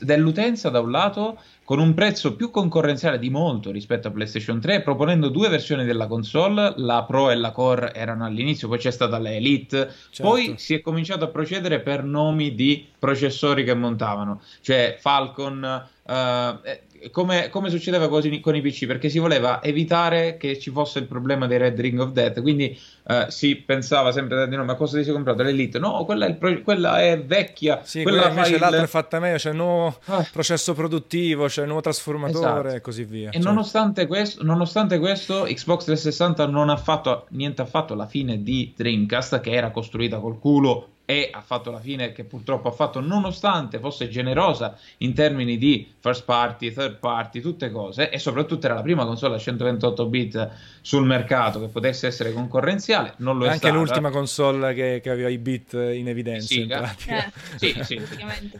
dell'utenza 0.00 0.70
da 0.70 0.80
un 0.80 0.90
lato 0.90 1.38
con 1.70 1.78
un 1.78 1.94
prezzo 1.94 2.34
più 2.34 2.50
concorrenziale 2.50 3.16
di 3.20 3.30
molto 3.30 3.70
rispetto 3.70 4.08
a 4.08 4.10
PlayStation 4.10 4.58
3, 4.58 4.82
proponendo 4.82 5.28
due 5.28 5.48
versioni 5.48 5.84
della 5.84 6.08
console, 6.08 6.74
la 6.78 7.04
Pro 7.04 7.30
e 7.30 7.36
la 7.36 7.52
Core 7.52 7.94
erano 7.94 8.24
all'inizio, 8.24 8.66
poi 8.66 8.78
c'è 8.78 8.90
stata 8.90 9.20
la 9.20 9.32
Elite, 9.32 9.88
certo. 10.10 10.22
poi 10.28 10.54
si 10.56 10.74
è 10.74 10.80
cominciato 10.80 11.26
a 11.26 11.28
procedere 11.28 11.78
per 11.78 12.02
nomi 12.02 12.56
di 12.56 12.84
processori 12.98 13.62
che 13.62 13.74
montavano, 13.74 14.42
cioè 14.62 14.96
Falcon, 14.98 15.88
uh, 16.02 16.12
come, 17.10 17.48
come, 17.48 17.70
succedeva 17.70 18.08
con, 18.08 18.22
con, 18.40 18.54
i 18.54 18.60
PC, 18.60 18.86
perché 18.86 19.08
si 19.08 19.18
voleva 19.18 19.62
evitare 19.62 20.36
che 20.36 20.58
ci 20.58 20.70
fosse 20.70 20.98
il 20.98 21.06
problema 21.06 21.46
dei 21.46 21.58
Red 21.58 21.80
Ring 21.80 21.98
of 21.98 22.10
Death, 22.12 22.40
quindi 22.42 22.78
uh, 23.04 23.28
si 23.28 23.56
pensava 23.56 24.12
sempre 24.12 24.48
di 24.48 24.56
no, 24.56 24.64
ma 24.64 24.74
cosa 24.74 24.98
ti 24.98 25.04
sei 25.04 25.12
comprato? 25.12 25.42
L'Elite? 25.42 25.78
No, 25.78 26.04
quella 26.04 26.26
è, 26.26 26.34
pro- 26.34 26.60
quella 26.62 27.00
è 27.00 27.20
vecchia. 27.22 27.80
Sì, 27.82 28.02
quella, 28.02 28.18
quella 28.18 28.34
invece 28.34 28.54
il... 28.54 28.60
l'altra 28.60 28.82
è 28.82 28.86
fatta 28.86 29.18
meglio, 29.18 29.36
c'è 29.36 29.50
il 29.50 29.56
nuovo 29.56 29.98
ah. 30.06 30.26
processo 30.30 30.74
produttivo, 30.74 31.46
c'è 31.46 31.62
il 31.62 31.66
nuovo 31.66 31.82
trasformatore 31.82 32.60
esatto. 32.60 32.74
e 32.74 32.80
così 32.80 33.04
via. 33.04 33.30
E 33.30 33.32
cioè. 33.32 33.42
nonostante, 33.42 34.06
questo, 34.06 34.44
nonostante 34.44 34.98
questo, 34.98 35.44
Xbox 35.44 35.84
360 35.84 36.46
non 36.46 36.68
ha 36.68 36.76
fatto 36.76 37.26
niente 37.30 37.62
affatto 37.62 37.94
alla 37.94 38.06
fine 38.06 38.42
di 38.42 38.72
Dreamcast, 38.76 39.40
che 39.40 39.52
era 39.52 39.70
costruita 39.70 40.18
col 40.18 40.38
culo 40.38 40.88
e 41.10 41.28
ha 41.32 41.40
fatto 41.40 41.72
la 41.72 41.80
fine 41.80 42.12
che 42.12 42.22
purtroppo 42.22 42.68
ha 42.68 42.70
fatto 42.70 43.00
nonostante 43.00 43.80
fosse 43.80 44.08
generosa 44.08 44.78
in 44.98 45.12
termini 45.12 45.58
di 45.58 45.92
first 45.98 46.22
party, 46.24 46.72
third 46.72 46.98
party, 46.98 47.40
tutte 47.40 47.72
cose 47.72 48.10
e 48.10 48.18
soprattutto 48.20 48.66
era 48.66 48.76
la 48.76 48.82
prima 48.82 49.04
console 49.04 49.34
a 49.34 49.38
128 49.38 50.06
bit 50.06 50.50
sul 50.82 51.04
mercato 51.04 51.58
che 51.58 51.66
potesse 51.66 52.06
essere 52.06 52.32
concorrenziale, 52.32 53.14
non 53.16 53.38
lo 53.38 53.46
è 53.46 53.48
anche 53.48 53.58
stata. 53.58 53.74
l'ultima 53.74 54.10
console 54.10 54.72
che, 54.72 55.00
che, 55.02 55.10
aveva 55.10 55.28
i 55.28 55.38
bit 55.38 55.72
in 55.72 56.06
evidenza 56.06 56.46
sì, 56.46 56.60
in 56.60 56.70
eh, 56.70 57.32
sì, 57.58 57.76
sì, 57.82 58.00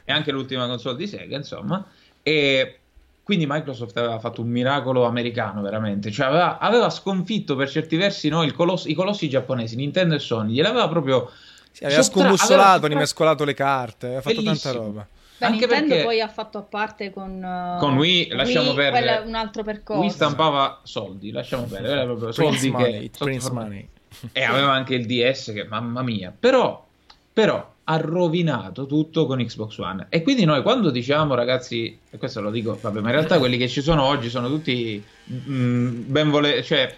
e 0.05 0.13
anche 0.13 0.33
l'ultima 0.33 0.67
console 0.67 0.97
di 0.97 1.07
Sega 1.07 1.37
insomma. 1.37 1.87
E 2.21 2.81
quindi 3.23 3.47
Microsoft 3.49 3.97
aveva 3.97 4.19
fatto 4.19 4.43
un 4.43 4.49
miracolo 4.49 5.05
americano 5.05 5.63
veramente, 5.63 6.11
cioè 6.11 6.27
aveva, 6.27 6.59
aveva 6.59 6.91
sconfitto 6.91 7.55
per 7.55 7.71
certi 7.71 7.95
versi 7.97 8.29
no, 8.29 8.45
colosso, 8.53 8.89
i 8.89 8.95
colossi 8.95 9.29
giapponesi, 9.29 9.77
Nintendo 9.77 10.17
e 10.17 10.19
Sony, 10.19 10.55
gliel'aveva 10.55 10.89
proprio 10.89 11.31
sì, 11.73 11.85
aveva 11.85 12.03
scombussolato, 12.03 12.71
aveva 12.71 12.89
rimescolato 12.89 13.45
le 13.45 13.55
carte, 13.55 14.07
aveva 14.07 14.21
fatto 14.23 14.43
Bellissimo. 14.43 14.73
tanta 14.73 14.87
roba. 14.87 15.07
Beh, 15.39 15.47
Anche 15.47 15.59
Nintendo 15.61 15.89
perché 15.89 16.05
poi 16.05 16.21
ha 16.21 16.29
fatto 16.29 16.59
a 16.59 16.63
parte 16.63 17.11
con, 17.11 17.43
uh, 17.43 17.79
con 17.79 17.97
Wii, 17.97 18.29
lasciamo 18.29 18.69
Wii, 18.73 18.77
perdere. 18.77 19.23
un 19.27 19.35
altro 19.35 19.63
percorso. 19.63 20.03
Wii 20.03 20.11
stampava 20.11 20.81
soldi, 20.83 21.31
lasciamo 21.31 21.65
perdere, 21.65 21.93
era 21.95 22.05
proprio 22.05 22.33
soldi 22.33 22.71
money, 22.71 23.11
che 23.11 23.19
Prince 23.19 23.51
money. 23.51 23.89
E 24.33 24.43
aveva 24.43 24.73
anche 24.73 24.95
il 24.95 25.07
DS 25.07 25.53
che 25.55 25.65
mamma 25.65 26.03
mia. 26.03 26.35
Però 26.39 26.85
però 27.33 27.75
ha 27.85 27.97
rovinato 27.97 28.87
tutto 28.87 29.27
con 29.27 29.43
Xbox 29.43 29.79
One. 29.79 30.07
E 30.11 30.23
quindi 30.23 30.45
noi 30.45 30.63
quando 30.63 30.91
diciamo, 30.91 31.35
ragazzi, 31.35 31.99
e 32.11 32.19
questo 32.19 32.41
lo 32.41 32.51
dico, 32.51 32.79
vabbè, 32.81 33.01
ma 33.01 33.09
in 33.09 33.15
realtà 33.15 33.39
quelli 33.39 33.57
che 33.57 33.69
ci 33.69 33.81
sono 33.81 34.05
oggi 34.05 34.29
sono 34.29 34.49
tutti 34.49 35.03
mm, 35.33 36.03
ben 36.07 36.31
vole- 36.31 36.63
cioè 36.63 36.95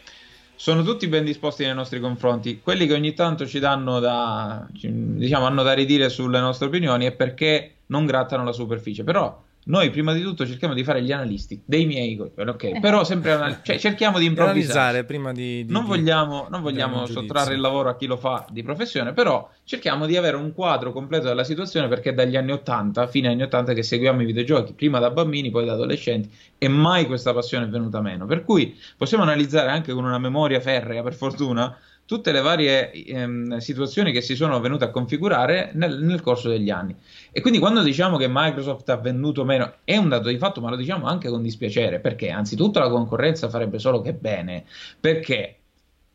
sono 0.63 0.85
tutti 0.85 1.09
ben 1.09 1.25
disposti 1.25 1.65
nei 1.65 1.75
nostri 1.75 1.99
confronti. 1.99 2.61
Quelli 2.61 2.87
che 2.87 2.95
ogni 2.95 3.15
tanto 3.15 3.49
ci 3.49 3.59
danno 3.59 3.99
da, 3.99 4.65
diciamo, 4.71 5.45
hanno 5.45 5.65
da 5.65 5.73
ridire 5.73 6.09
sulle 6.09 6.39
nostre 6.39 6.69
opinioni 6.69 7.05
è 7.05 7.11
perché 7.11 7.79
non 7.87 8.07
grattano 8.07 8.45
la 8.45 8.53
superficie. 8.53 9.03
Però 9.03 9.43
noi 9.65 9.91
prima 9.91 10.13
di 10.13 10.23
tutto 10.23 10.45
cerchiamo 10.45 10.75
di 10.75 10.83
fare 10.83 11.03
gli 11.03 11.13
analisti 11.13 11.63
dei 11.65 11.87
miei 11.87 12.19
ok, 12.19 12.63
eh. 12.65 12.81
però 12.81 13.05
sempre 13.05 13.33
anal- 13.33 13.61
cioè, 13.63 13.79
cerchiamo 13.79 14.19
di 14.19 14.25
improvvisare 14.25 15.05
prima 15.05 15.31
di, 15.33 15.65
di 15.65 15.73
non 15.73 15.85
vogliamo, 15.85 16.49
non 16.51 16.63
vogliamo 16.63 17.07
sottrarre 17.07 17.55
il 17.55 17.61
lavoro 17.61 17.89
a 17.89 17.97
chi 17.97 18.07
lo 18.07 18.17
fa 18.17 18.45
di 18.51 18.65
professione, 18.65 19.13
però 19.13 19.49
cerchiamo 19.63 20.07
di 20.07 20.17
avere 20.17 20.37
un 20.37 20.53
quadro 20.53 20.93
completo 20.93 21.29
della 21.29 21.45
situazione 21.45 21.87
perché 21.87 22.13
dagli 22.13 22.37
anni 22.37 22.51
80, 22.51 23.07
fine 23.07 23.29
anni 23.29 23.43
80 23.43 23.73
che 23.73 23.85
seguiamo 23.85 24.23
i 24.23 24.25
videogiochi, 24.25 24.73
prima 24.73 24.99
da 24.99 25.11
bambini, 25.11 25.51
poi 25.51 25.65
da 25.65 25.75
adolescenti 25.75 26.29
e 26.59 26.69
mai 26.69 27.07
questa 27.07 27.33
passione 27.33 27.67
è 27.67 27.69
venuta 27.69 28.01
meno. 28.01 28.27
Per 28.27 28.45
cui 28.45 28.77
possiamo 28.97 29.23
analizzare 29.23 29.71
anche 29.71 29.93
con 29.93 30.05
una 30.05 30.19
memoria 30.19 30.61
ferrea, 30.61 31.03
per 31.03 31.15
fortuna, 31.15 31.77
tutte 32.05 32.33
le 32.33 32.41
varie 32.41 32.91
ehm, 32.93 33.57
situazioni 33.59 34.13
che 34.13 34.21
si 34.21 34.35
sono 34.37 34.61
venute 34.61 34.85
a 34.85 34.91
configurare 34.91 35.71
nel, 35.75 36.03
nel, 36.03 36.21
corso 36.21 36.49
degli 36.49 36.71
anni. 36.71 36.95
E 37.31 37.41
quindi 37.41 37.59
quando 37.59 37.83
diciamo 37.83 38.17
che 38.17 38.27
Microsoft 38.29 38.89
ha 38.91 38.97
venduto 38.97 39.45
meno 39.45 39.75
è 39.85 39.97
un 39.97 40.09
dato 40.09 40.29
di 40.29 40.39
fatto, 40.39 40.61
ma 40.61 40.71
lo 40.71 40.77
diciamo 40.77 41.07
anche 41.07 41.29
con 41.29 41.43
dispiacere, 41.43 42.01
perché 42.01 42.31
anzitutto 42.31 42.79
la 42.79 42.89
concorrenza 42.89 43.49
farebbe 43.49 43.79
solo 43.79 44.01
che 44.01 44.13
bene, 44.13 44.65
perché 45.01 45.57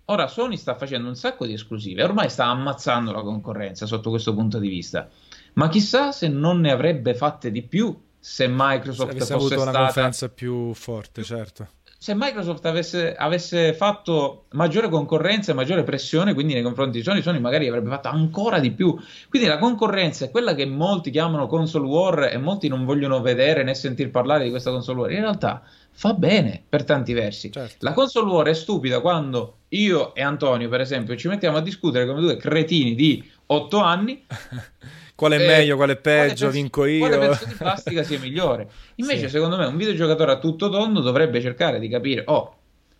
Ora 0.09 0.27
Sony 0.27 0.55
sta 0.55 0.75
facendo 0.75 1.09
un 1.09 1.17
sacco 1.17 1.45
di 1.45 1.51
esclusive, 1.51 2.01
ormai 2.01 2.29
sta 2.29 2.45
ammazzando 2.45 3.11
la 3.11 3.21
concorrenza 3.21 3.85
sotto 3.85 4.09
questo 4.09 4.33
punto 4.33 4.57
di 4.57 4.69
vista. 4.69 5.09
Ma 5.53 5.67
chissà 5.67 6.13
se 6.13 6.29
non 6.29 6.61
ne 6.61 6.71
avrebbe 6.71 7.13
fatte 7.13 7.51
di 7.51 7.61
più 7.61 7.93
se 8.17 8.47
Microsoft 8.49 9.11
se 9.11 9.17
fosse 9.17 9.33
avuto 9.33 9.59
stata 9.59 9.69
una 9.69 9.79
conferenza 9.79 10.29
più 10.29 10.73
forte, 10.73 11.23
certo. 11.23 11.67
Se 11.99 12.13
Microsoft 12.15 12.63
avesse, 12.65 13.15
avesse, 13.15 13.73
fatto 13.73 14.45
maggiore 14.51 14.87
concorrenza 14.87 15.51
e 15.51 15.55
maggiore 15.55 15.83
pressione, 15.83 16.35
quindi 16.35 16.53
nei 16.53 16.61
confronti 16.61 16.99
di 16.99 17.03
Sony, 17.03 17.23
Sony 17.23 17.39
magari 17.39 17.67
avrebbe 17.67 17.89
fatto 17.89 18.07
ancora 18.07 18.59
di 18.59 18.71
più. 18.71 18.95
Quindi 19.29 19.47
la 19.47 19.57
concorrenza 19.57 20.25
è 20.25 20.29
quella 20.29 20.53
che 20.53 20.67
molti 20.67 21.09
chiamano 21.09 21.47
console 21.47 21.87
war 21.87 22.29
e 22.31 22.37
molti 22.37 22.67
non 22.67 22.85
vogliono 22.85 23.19
vedere 23.21 23.63
né 23.63 23.73
sentir 23.73 24.11
parlare 24.11 24.43
di 24.43 24.51
questa 24.51 24.69
console 24.69 24.99
war. 24.99 25.11
In 25.11 25.21
realtà 25.21 25.63
fa 25.91 26.13
bene 26.13 26.61
per 26.69 26.83
tanti 26.83 27.13
versi. 27.13 27.51
Certo. 27.51 27.77
La 27.79 27.93
console 27.93 28.29
war 28.29 28.47
è 28.47 28.53
stupida 28.53 28.99
quando 28.99 29.57
io 29.69 30.13
e 30.13 30.21
Antonio, 30.21 30.69
per 30.69 30.81
esempio, 30.81 31.15
ci 31.15 31.27
mettiamo 31.27 31.57
a 31.57 31.61
discutere 31.61 32.05
come 32.05 32.21
due 32.21 32.37
cretini 32.37 32.93
di 32.93 33.27
8 33.47 33.79
anni. 33.79 34.23
qual 35.17 35.31
è 35.31 35.41
eh, 35.41 35.47
meglio, 35.47 35.75
qual 35.77 35.89
è 35.89 35.95
peggio, 35.97 36.45
quale 36.45 36.51
vinco 36.51 36.85
io. 36.85 36.99
Quale 36.99 37.17
pezzo 37.17 37.45
di 37.45 37.53
plastica 37.55 38.03
sia 38.03 38.19
migliore? 38.19 38.69
Invece, 38.95 39.21
sì. 39.21 39.29
secondo 39.29 39.57
me, 39.57 39.65
un 39.65 39.75
videogiocatore 39.75 40.33
a 40.33 40.37
tutto 40.37 40.69
tondo 40.69 41.01
dovrebbe 41.01 41.41
cercare 41.41 41.79
di 41.79 41.89
capire: 41.89 42.21
oh, 42.27 42.55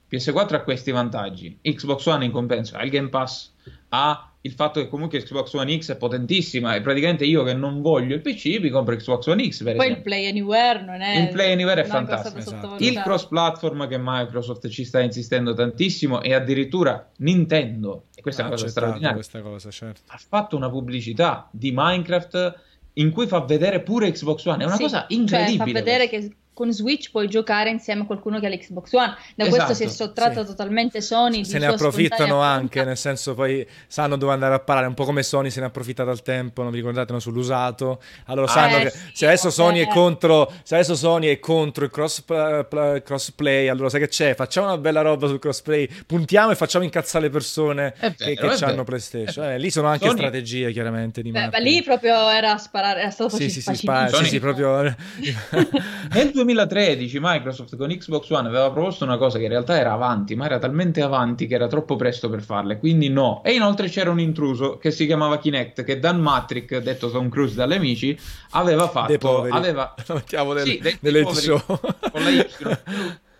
PS4 0.10 0.56
ha 0.56 0.62
questi 0.64 0.90
vantaggi, 0.90 1.60
Xbox 1.62 2.06
One 2.08 2.26
in 2.26 2.32
compenso 2.32 2.76
ha 2.76 2.84
il 2.84 2.90
Game 2.90 3.10
Pass, 3.10 3.52
ha 3.90 4.32
il 4.42 4.54
fatto 4.54 4.80
che 4.80 4.88
comunque 4.88 5.22
Xbox 5.22 5.54
One 5.54 5.78
X 5.80 5.92
è 5.92 5.98
potentissima 5.98 6.76
e 6.76 6.82
praticamente 6.82 7.26
io 7.26 7.44
che 7.44 7.54
non 7.54 7.82
voglio 7.82 8.16
il 8.16 8.22
PC 8.22 8.60
mi 8.60 8.70
compro 8.70 8.96
Xbox 8.96 9.26
One 9.28 9.50
X 9.50 9.64
per 9.64 9.76
poi 9.76 9.86
esempio. 9.86 9.96
il 9.96 10.02
Play 10.02 10.28
Anywhere 10.28 10.82
non 10.84 11.02
è 11.02 11.20
il 11.20 11.30
Play 11.30 11.52
Anywhere 11.52 11.82
è 11.82 11.86
fantastico 11.86 12.38
esatto. 12.38 12.76
il 12.80 13.02
cross 13.02 13.26
platform 13.26 13.88
che 13.88 13.98
Microsoft 14.00 14.68
ci 14.70 14.86
sta 14.86 15.02
insistendo 15.02 15.54
tantissimo 15.54 16.22
e 16.22 16.34
addirittura 16.34 17.10
Nintendo 17.18 18.06
e 18.14 18.22
questa 18.22 18.44
è 18.44 18.46
una 18.46 18.56
cosa 18.56 18.68
straordinaria 18.68 19.24
cosa, 19.42 19.72
certo. 19.72 20.02
ha 20.08 20.18
fatto 20.18 20.56
una 20.56 20.70
pubblicità 20.70 21.50
di 21.52 21.72
Minecraft 21.74 22.60
in 22.94 23.12
cui 23.12 23.28
fa 23.28 23.42
vedere 23.42 23.82
pure 23.82 24.12
Xbox 24.12 24.46
One 24.46 24.64
è 24.64 24.66
una 24.66 24.76
sì, 24.76 24.84
cosa 24.84 25.06
incredibile 25.10 25.58
cioè, 25.58 25.58
fa 25.58 25.74
vedere 25.74 26.10
questo. 26.10 26.30
che 26.30 26.36
con 26.58 26.74
Switch 26.74 27.12
puoi 27.12 27.28
giocare 27.28 27.70
insieme 27.70 28.02
a 28.02 28.06
qualcuno 28.06 28.40
che 28.40 28.48
ha 28.48 28.50
l'Xbox 28.50 28.92
One. 28.94 29.16
Da 29.36 29.46
esatto, 29.46 29.50
questo 29.50 29.74
si 29.76 29.84
è 29.84 29.88
sottratta 29.88 30.42
sì. 30.42 30.48
totalmente 30.48 31.02
Sony. 31.02 31.46
Se 31.46 31.60
ne 31.60 31.68
approfittano 31.68 32.42
anche, 32.42 32.84
nel 32.84 32.98
senso 32.98 33.36
poi 33.36 33.64
sanno 33.86 34.18
dove 34.18 34.34
andare 34.34 34.56
a 34.56 34.60
parare, 34.60 34.88
un 34.88 34.96
po' 34.96 35.06
come 35.06 35.22
Sony 35.22 35.52
se 35.52 35.60
ne 35.60 35.68
è 35.68 35.70
approfittata 35.70 36.10
al 36.10 36.24
tempo, 36.24 36.64
non 36.64 36.72
vi 36.72 36.78
ricordate, 36.78 37.14
no, 37.14 37.20
sull'usato. 37.20 38.02
Allora 38.26 38.48
sanno 38.48 38.78
eh, 38.78 38.84
che 38.86 38.90
sì, 38.90 39.00
se 39.14 39.26
adesso 39.28 39.52
Sony 39.52 39.82
è 39.82 39.88
contro, 39.88 40.52
se 40.64 40.74
adesso 40.74 40.96
Sony 40.96 41.28
è 41.28 41.38
contro 41.38 41.86
il 41.86 41.92
cross, 41.92 42.22
pl- 42.22 43.04
crossplay, 43.06 43.68
allora 43.68 43.90
sai 43.90 44.00
che 44.00 44.08
c'è? 44.08 44.34
Facciamo 44.34 44.66
una 44.66 44.80
bella 44.80 45.02
roba 45.02 45.28
sul 45.28 45.38
crossplay, 45.38 45.88
puntiamo 46.08 46.50
e 46.50 46.56
facciamo 46.56 46.84
incazzare 46.86 47.26
le 47.26 47.30
persone 47.30 47.94
che, 48.00 48.14
vero, 48.18 48.48
che 48.48 48.66
è 48.66 48.68
hanno. 48.68 48.84
PlayStation. 48.84 49.46
Eh, 49.46 49.60
lì 49.60 49.70
sono 49.70 49.90
anche 49.90 50.08
Sony- 50.08 50.18
strategie 50.18 50.72
chiaramente 50.72 51.22
di 51.22 51.30
Beh, 51.30 51.50
ma 51.52 51.60
lì 51.60 51.84
proprio 51.84 52.28
era 52.30 52.58
sparare, 52.58 53.02
era 53.02 53.12
stato 53.12 53.36
Sì, 53.36 53.48
sì, 53.48 53.62
sì, 53.62 53.62
facilissimo. 53.62 54.08
spa- 54.08 54.18
sì, 54.18 54.26
sì, 54.26 54.40
proprio 54.40 54.82
Nel 56.14 56.32
2013 56.48 57.20
Microsoft 57.22 57.76
con 57.76 57.90
Xbox 57.90 58.30
One 58.30 58.48
aveva 58.48 58.72
proposto 58.72 59.04
una 59.04 59.18
cosa 59.18 59.38
che 59.38 59.44
in 59.44 59.50
realtà 59.50 59.78
era 59.78 59.92
avanti, 59.92 60.36
ma 60.36 60.46
era 60.46 60.58
talmente 60.60 61.02
avanti 61.02 61.48
che 61.48 61.56
era 61.56 61.68
troppo 61.68 61.96
presto 61.96 62.30
per 62.30 62.42
farle, 62.42 62.80
quindi 62.80 63.10
no. 63.10 63.44
E 63.44 63.54
inoltre 63.54 63.90
c'era 63.90 64.10
un 64.10 64.20
intruso 64.20 64.78
che 64.78 64.92
si 64.92 65.06
chiamava 65.06 65.38
Kinect, 65.38 65.84
che 65.84 66.00
Dan 66.00 66.20
Matrick, 66.20 66.78
detto 66.78 67.12
Tom 67.12 67.30
Cruise 67.30 67.56
dalle 67.56 67.76
amici, 67.76 68.18
aveva 68.52 68.88
fatto... 68.88 69.08
dei 69.08 69.18
poveri. 69.18 69.56
Aveva... 69.56 69.94
Lo 70.08 70.16
mettiamo 70.16 70.54
nel, 70.54 70.66
Sì, 70.66 70.80
dei- 70.80 70.98
nelle 71.02 71.24
dei 71.24 71.24
poveri. 71.24 71.64
Con 72.12 72.24
la 72.24 72.30
Y. 72.30 72.46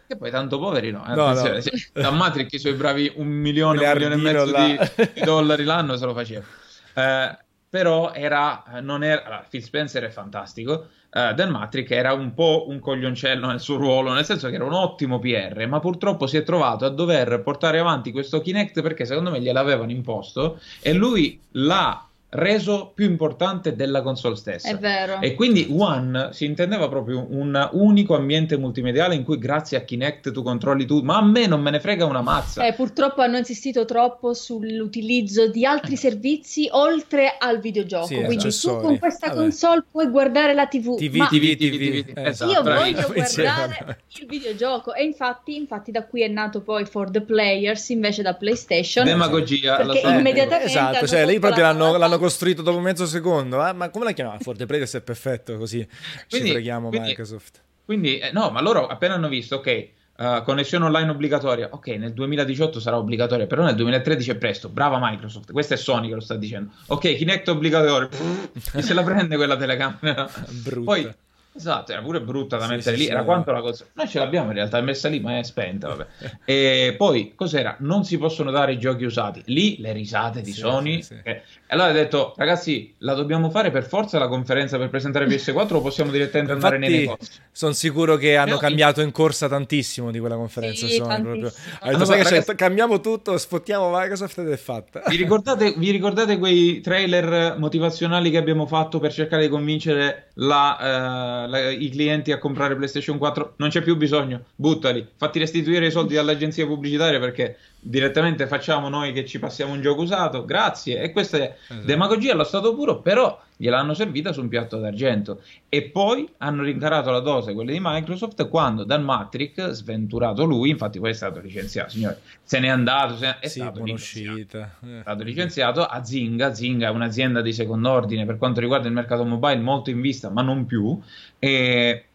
Che 0.08 0.16
poi 0.16 0.32
tanto 0.32 0.58
poveri 0.58 0.90
no, 0.90 1.06
eh, 1.06 1.16
No, 1.16 1.34
no. 1.34 1.60
Dan 1.92 2.16
Matrick 2.16 2.54
i 2.54 2.60
suoi 2.60 2.74
bravi 2.74 3.12
un 3.16 3.28
milione, 3.28 3.86
un 3.86 3.92
milione 3.92 4.14
e 4.14 4.18
mezzo 4.18 4.46
di, 4.46 5.10
di 5.14 5.22
dollari 5.22 5.66
l'anno 5.66 5.98
se 5.98 6.06
lo 6.06 6.14
faceva. 6.14 6.46
Eh, 6.94 7.38
però 7.70 8.14
era, 8.14 8.64
non 8.82 9.04
era, 9.04 9.24
allora, 9.26 9.46
Phil 9.50 9.62
Spencer 9.62 10.04
è 10.04 10.10
fantastico, 10.10 10.88
eh, 11.10 11.34
Dan 11.34 11.50
Matrick 11.50 11.90
era 11.92 12.14
un 12.14 12.34
po' 12.34 12.66
un 12.68 12.80
coglioncello 12.80 13.48
nel 13.48 13.60
suo 13.60 13.78
ruolo, 13.78 14.14
nel 14.14 14.26
senso 14.26 14.50
che 14.50 14.56
era 14.56 14.66
un 14.66 14.74
ottimo 14.74 15.20
PR, 15.20 15.66
ma 15.68 15.80
purtroppo 15.80 16.28
si 16.28 16.38
è 16.38 16.44
trovato 16.44 16.86
a 16.86 16.90
dover 16.90 17.42
portare 17.42 17.80
avanti 17.80 18.12
questo 18.12 18.42
Kinect 18.42 18.82
perché 18.82 19.06
secondo 19.06 19.32
me 19.32 19.42
gliel'avevano 19.42 19.92
imposto 19.92 20.60
e 20.82 20.94
lui 20.94 21.40
l'ha 21.52 22.07
reso 22.30 22.92
più 22.94 23.06
importante 23.06 23.76
della 23.76 24.02
console 24.02 24.36
stessa. 24.36 24.68
È 24.70 24.78
vero. 24.78 25.22
E 25.22 25.34
quindi 25.34 25.68
One 25.72 26.30
si 26.34 26.44
intendeva 26.46 26.90
proprio 26.90 27.26
un 27.30 27.70
unico 27.74 28.16
ambiente 28.16 28.58
multimediale 28.58 29.16
in 29.16 29.24
cui 29.24 29.38
grazie 29.38 29.78
a 29.78 29.82
Kinect 29.82 30.32
tu 30.32 30.44
controlli 30.44 30.86
tu, 30.86 31.02
ma 31.02 31.18
a 31.18 31.24
me 31.24 31.48
non 31.48 31.62
me 31.62 31.72
ne 31.72 31.80
frega 31.80 32.04
una 32.06 32.22
mazza. 32.22 32.66
Eh, 32.68 32.74
purtroppo 32.74 33.22
hanno 33.22 33.38
insistito 33.38 33.86
troppo 33.86 34.34
sull'utilizzo 34.34 35.48
di 35.50 35.66
altri 35.66 35.96
servizi 35.96 36.68
oltre 36.72 37.36
al 37.40 37.60
videogioco. 37.60 38.08
Sì, 38.08 38.16
Quindi 38.16 38.36
tu 38.36 38.42
accessori. 38.48 38.84
con 38.84 39.00
questa 39.00 39.28
Vabbè. 39.28 39.40
console 39.40 39.84
puoi 39.90 40.08
guardare 40.10 40.54
la 40.54 40.68
TV. 40.68 40.98
TV, 40.98 41.16
ma 41.16 41.28
TV, 41.28 41.56
TV, 41.56 42.04
TV. 42.04 42.18
eh, 42.18 42.28
Esatto, 42.28 42.52
io 42.52 42.62
voglio 42.62 43.14
Insieme. 43.16 43.50
guardare 43.54 43.98
il 44.20 44.26
videogioco. 44.28 44.94
E 44.94 45.04
infatti, 45.04 45.56
infatti, 45.56 45.92
da 45.92 46.04
qui 46.06 46.24
è 46.24 46.28
nato 46.28 46.62
poi 46.62 46.86
For 46.86 47.10
the 47.10 47.22
Players 47.22 47.90
invece 47.90 48.22
da 48.22 48.34
PlayStation. 48.34 49.06
Demagogia 49.06 49.78
Perché 49.78 50.00
immediatamente 50.08 50.66
Esatto, 50.68 51.08
cioè 51.08 51.26
lì 51.26 51.40
proprio 51.40 51.64
l'hanno, 51.64 51.86
parola- 51.86 52.17
l'hanno 52.18 52.20
costruito 52.20 52.62
dopo 52.62 52.80
mezzo 52.80 53.06
secondo, 53.06 53.66
eh? 53.66 53.74
ma 53.74 53.90
come 53.90 54.06
la 54.06 54.12
chiamava? 54.12 54.38
Forte 54.40 54.66
Players 54.66 54.96
è 54.96 55.02
perfetto 55.02 55.58
così, 55.58 55.88
Quindi- 56.30 56.48
ci 56.48 56.54
preghiamo 56.54 56.90
quindi- 56.90 57.08
Microsoft. 57.10 57.62
Quindi, 57.86 58.18
eh, 58.18 58.32
no, 58.34 58.50
ma 58.50 58.60
loro 58.62 58.86
appena 58.88 59.14
hanno 59.14 59.30
visto, 59.30 59.58
ok, 59.58 59.68
eh, 59.68 60.42
connessione 60.44 60.84
online 60.86 61.10
obbligatoria, 61.12 61.70
ok, 61.72 61.88
nel 61.88 62.12
2018 62.14 62.82
sarà 62.82 62.98
obbligatoria, 62.98 63.48
però 63.48 63.64
nel 63.64 63.76
2013 63.76 64.32
è 64.32 64.36
presto, 64.36 64.68
brava 64.68 64.98
Microsoft, 65.00 65.52
questa 65.54 65.76
è 65.76 65.78
Sony 65.78 66.10
che 66.10 66.16
lo 66.16 66.20
sta 66.20 66.36
dicendo. 66.36 66.72
Ok, 66.88 67.16
Kinect 67.16 67.48
obbligatorio, 67.48 68.10
se 68.82 68.94
la 68.94 69.04
prende 69.04 69.38
quella 69.38 69.56
telecamera? 69.56 70.30
Brutta. 70.50 70.92
Poi, 70.92 71.14
esatto, 71.58 71.92
era 71.92 72.02
pure 72.02 72.22
brutta 72.22 72.58
da 72.58 72.66
Sì, 72.66 72.70
mettere 72.76 72.96
sì, 72.96 73.02
lì, 73.02 73.06
sì, 73.08 73.12
era 73.12 73.20
no. 73.20 73.26
quanto 73.26 73.52
la 73.52 73.62
cosa. 73.62 73.86
Noi 73.94 74.08
ce 74.08 74.20
l'abbiamo 74.20 74.48
in 74.50 74.56
realtà, 74.56 74.78
è 74.78 74.82
messa 74.82 75.10
lì, 75.10 75.20
ma 75.20 75.38
è 75.38 75.44
spenta, 75.44 75.88
vabbè. 75.90 76.06
E 76.46 76.96
poi, 76.98 77.34
cos'era? 77.36 77.76
Non 77.80 78.04
si 78.06 78.18
possono 78.18 78.52
dare 78.52 78.74
i 78.74 78.80
giochi 78.80 79.04
usati. 79.04 79.42
Lì 79.46 79.78
le 79.80 79.92
risate 79.92 80.42
di 80.42 80.52
Sì, 80.52 80.60
Sony. 80.60 81.02
sì, 81.02 81.16
sì. 81.16 81.22
che- 81.24 81.42
E 81.70 81.74
allora 81.74 81.90
ha 81.90 81.94
detto, 81.94 82.34
ragazzi, 82.38 82.94
la 83.00 83.14
dobbiamo 83.14 83.50
fare 83.50 83.72
per 83.72 83.86
forza 83.86 84.18
la 84.20 84.28
conferenza 84.30 84.78
per 84.78 84.90
presentare 84.90 85.26
PS4 85.26 85.74
o 85.76 85.82
possiamo 85.82 86.12
direttamente 86.12 86.54
andare 86.54 86.78
nei 86.78 87.02
Infatti, 87.02 87.20
negozi? 87.24 87.40
sono 87.52 87.74
sicuro 87.74 88.16
che 88.16 88.36
hanno 88.38 88.46
Però- 88.56 88.60
cambiato 88.60 89.02
in 89.02 89.12
corsa 89.12 89.50
tantissimo 89.50 90.12
di 90.12 90.20
quella 90.20 90.36
conferenza. 90.36 90.88
Sì, 90.88 90.96
Sony, 90.96 91.22
proprio. 91.22 91.52
Allora, 91.82 92.06
c'è? 92.06 92.24
ragazzi- 92.24 92.56
cambiamo 92.56 93.02
tutto, 93.02 93.38
sfottiamo 93.38 93.90
Microsoft 93.92 94.38
ed 94.38 94.50
è 94.50 94.58
fatta. 94.58 95.02
Vi 95.08 95.16
ricordate, 95.18 95.74
vi 95.78 95.92
ricordate 95.92 96.38
quei 96.38 96.80
trailer 96.80 97.56
motivazionali 97.58 98.30
che 98.32 98.38
abbiamo 98.38 98.66
fatto 98.66 99.00
per 99.00 99.12
cercare 99.12 99.42
di 99.44 99.50
convincere 99.50 100.27
la, 100.40 101.46
eh, 101.46 101.48
la- 101.48 101.70
i 101.72 101.90
clienti 101.90 102.32
a 102.32 102.38
comprare 102.38 102.76
PlayStation 102.76 103.18
4? 103.18 103.54
Non 103.58 103.70
c'è 103.70 103.82
più 103.82 103.96
bisogno, 103.98 104.46
buttali, 104.56 105.08
fatti 105.16 105.40
restituire 105.40 105.88
i 105.88 105.92
soldi 105.92 106.18
all'agenzia 106.18 106.66
pubblicitaria 106.66 107.20
perché 107.20 107.58
direttamente 107.90 108.48
facciamo 108.48 108.90
noi 108.90 109.14
che 109.14 109.26
ci 109.26 109.40
passiamo 109.40 109.74
un 109.74 109.82
gioco 109.82 110.02
usato. 110.02 110.46
Grazie. 110.46 111.02
E 111.02 111.12
questa 111.12 111.38
è 111.38 111.56
Esatto. 111.70 111.86
demagogia 111.86 112.34
allo 112.34 112.44
stato 112.44 112.74
puro, 112.76 113.02
però 113.02 113.40
gliel'hanno 113.60 113.94
servita 113.94 114.32
su 114.34 114.42
un 114.42 114.50
piatto 114.50 114.78
d'argento. 114.78 115.42
E 115.70 115.84
poi 115.84 116.28
hanno 116.38 116.64
rincarato 116.64 117.10
la 117.12 117.20
dose, 117.20 117.54
quelle 117.54 117.72
di 117.72 117.80
Microsoft, 117.82 118.48
quando 118.50 118.84
Dan 118.84 119.04
Matrick, 119.04 119.70
sventurato 119.72 120.44
lui, 120.44 120.70
infatti 120.70 121.00
poi 121.00 121.10
è 121.12 121.14
stato 121.14 121.40
licenziato, 121.40 121.90
signore, 121.90 122.20
se 122.44 122.60
n'è 122.60 122.68
andato, 122.68 123.16
se 123.18 123.26
n'è- 123.26 123.40
è 123.40 123.48
sì, 123.48 123.60
stato 123.60 123.84
licenziato 123.84 124.58
è 124.58 125.00
stato 125.02 125.24
licenziato 125.24 125.84
a 125.86 126.04
Zynga. 126.04 126.54
Zynga 126.54 126.88
è 126.88 126.92
un'azienda 126.92 127.42
di 127.42 127.54
secondo 127.54 127.90
ordine 127.90 128.26
per 128.26 128.38
quanto 128.38 128.60
riguarda 128.60 128.88
il 128.88 128.94
mercato 128.94 129.24
mobile, 129.26 129.58
molto 129.58 129.90
in 129.90 130.02
vista, 130.02 130.30
ma 130.30 130.42
non 130.42 130.66
più. 130.66 131.00
E, 131.40 132.07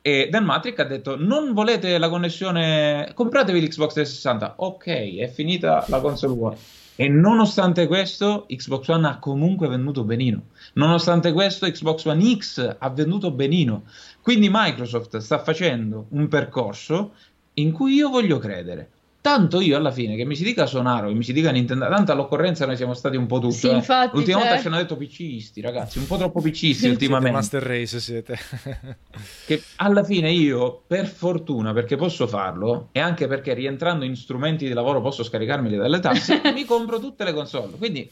e 0.00 0.28
Dan 0.30 0.44
Matrick 0.44 0.78
ha 0.78 0.84
detto: 0.84 1.16
Non 1.16 1.52
volete 1.52 1.98
la 1.98 2.08
connessione, 2.08 3.10
compratevi 3.14 3.60
l'Xbox 3.60 3.92
360. 3.92 4.54
Ok, 4.58 4.86
è 4.86 5.28
finita 5.28 5.84
la 5.88 6.00
console 6.00 6.32
war. 6.32 6.56
E 7.00 7.08
nonostante 7.08 7.86
questo, 7.86 8.46
Xbox 8.48 8.88
One 8.88 9.06
ha 9.06 9.18
comunque 9.18 9.68
venduto 9.68 10.02
benino. 10.02 10.46
Nonostante 10.74 11.32
questo, 11.32 11.70
Xbox 11.70 12.04
One 12.06 12.36
X 12.36 12.76
ha 12.76 12.90
venduto 12.90 13.30
benino. 13.30 13.84
Quindi 14.20 14.48
Microsoft 14.50 15.18
sta 15.18 15.38
facendo 15.38 16.06
un 16.10 16.26
percorso 16.26 17.12
in 17.54 17.70
cui 17.70 17.94
io 17.94 18.08
voglio 18.08 18.38
credere. 18.38 18.90
Tanto 19.28 19.60
io 19.60 19.76
alla 19.76 19.90
fine, 19.90 20.16
che 20.16 20.24
mi 20.24 20.34
si 20.34 20.42
dica 20.42 20.64
Sonaro, 20.64 21.08
che 21.08 21.14
mi 21.14 21.22
si 21.22 21.34
dica 21.34 21.50
Nintendo, 21.50 21.86
tanto 21.86 22.12
all'occorrenza 22.12 22.64
noi 22.64 22.76
siamo 22.76 22.94
stati 22.94 23.18
un 23.18 23.26
po' 23.26 23.38
tutto. 23.40 23.52
Sì, 23.52 23.68
eh. 23.68 23.74
infatti, 23.74 24.16
L'ultima 24.16 24.38
volta 24.38 24.52
cioè- 24.52 24.60
ci 24.62 24.66
hanno 24.68 24.76
detto 24.78 24.96
PCisti, 24.96 25.60
ragazzi, 25.60 25.98
un 25.98 26.06
po' 26.06 26.16
troppo 26.16 26.40
PCisti 26.40 26.72
Siete 26.88 26.88
ultimamente. 26.94 27.36
Master 27.36 27.62
Race 27.62 28.00
siete. 28.00 28.38
Che 29.44 29.62
alla 29.76 30.02
fine 30.02 30.32
io, 30.32 30.82
per 30.86 31.06
fortuna, 31.06 31.74
perché 31.74 31.96
posso 31.96 32.26
farlo, 32.26 32.88
e 32.92 33.00
anche 33.00 33.26
perché 33.26 33.52
rientrando 33.52 34.06
in 34.06 34.16
strumenti 34.16 34.66
di 34.66 34.72
lavoro 34.72 35.02
posso 35.02 35.22
scaricarmeli 35.22 35.76
dalle 35.76 36.00
tasse, 36.00 36.40
mi 36.54 36.64
compro 36.64 36.98
tutte 36.98 37.24
le 37.24 37.34
console. 37.34 37.76
Quindi 37.76 38.10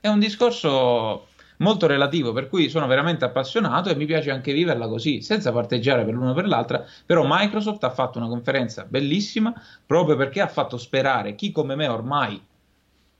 è 0.00 0.06
un 0.06 0.20
discorso 0.20 1.26
molto 1.62 1.86
relativo, 1.86 2.32
per 2.32 2.48
cui 2.48 2.68
sono 2.68 2.86
veramente 2.86 3.24
appassionato 3.24 3.88
e 3.88 3.94
mi 3.94 4.04
piace 4.04 4.30
anche 4.30 4.52
viverla 4.52 4.88
così, 4.88 5.22
senza 5.22 5.52
parteggiare 5.52 6.04
per 6.04 6.14
l'una 6.14 6.32
o 6.32 6.34
per 6.34 6.46
l'altra, 6.46 6.84
però 7.06 7.24
Microsoft 7.26 7.82
ha 7.84 7.90
fatto 7.90 8.18
una 8.18 8.28
conferenza 8.28 8.84
bellissima 8.86 9.54
proprio 9.86 10.16
perché 10.16 10.40
ha 10.40 10.48
fatto 10.48 10.76
sperare 10.76 11.34
chi 11.34 11.52
come 11.52 11.74
me 11.74 11.88
ormai 11.88 12.40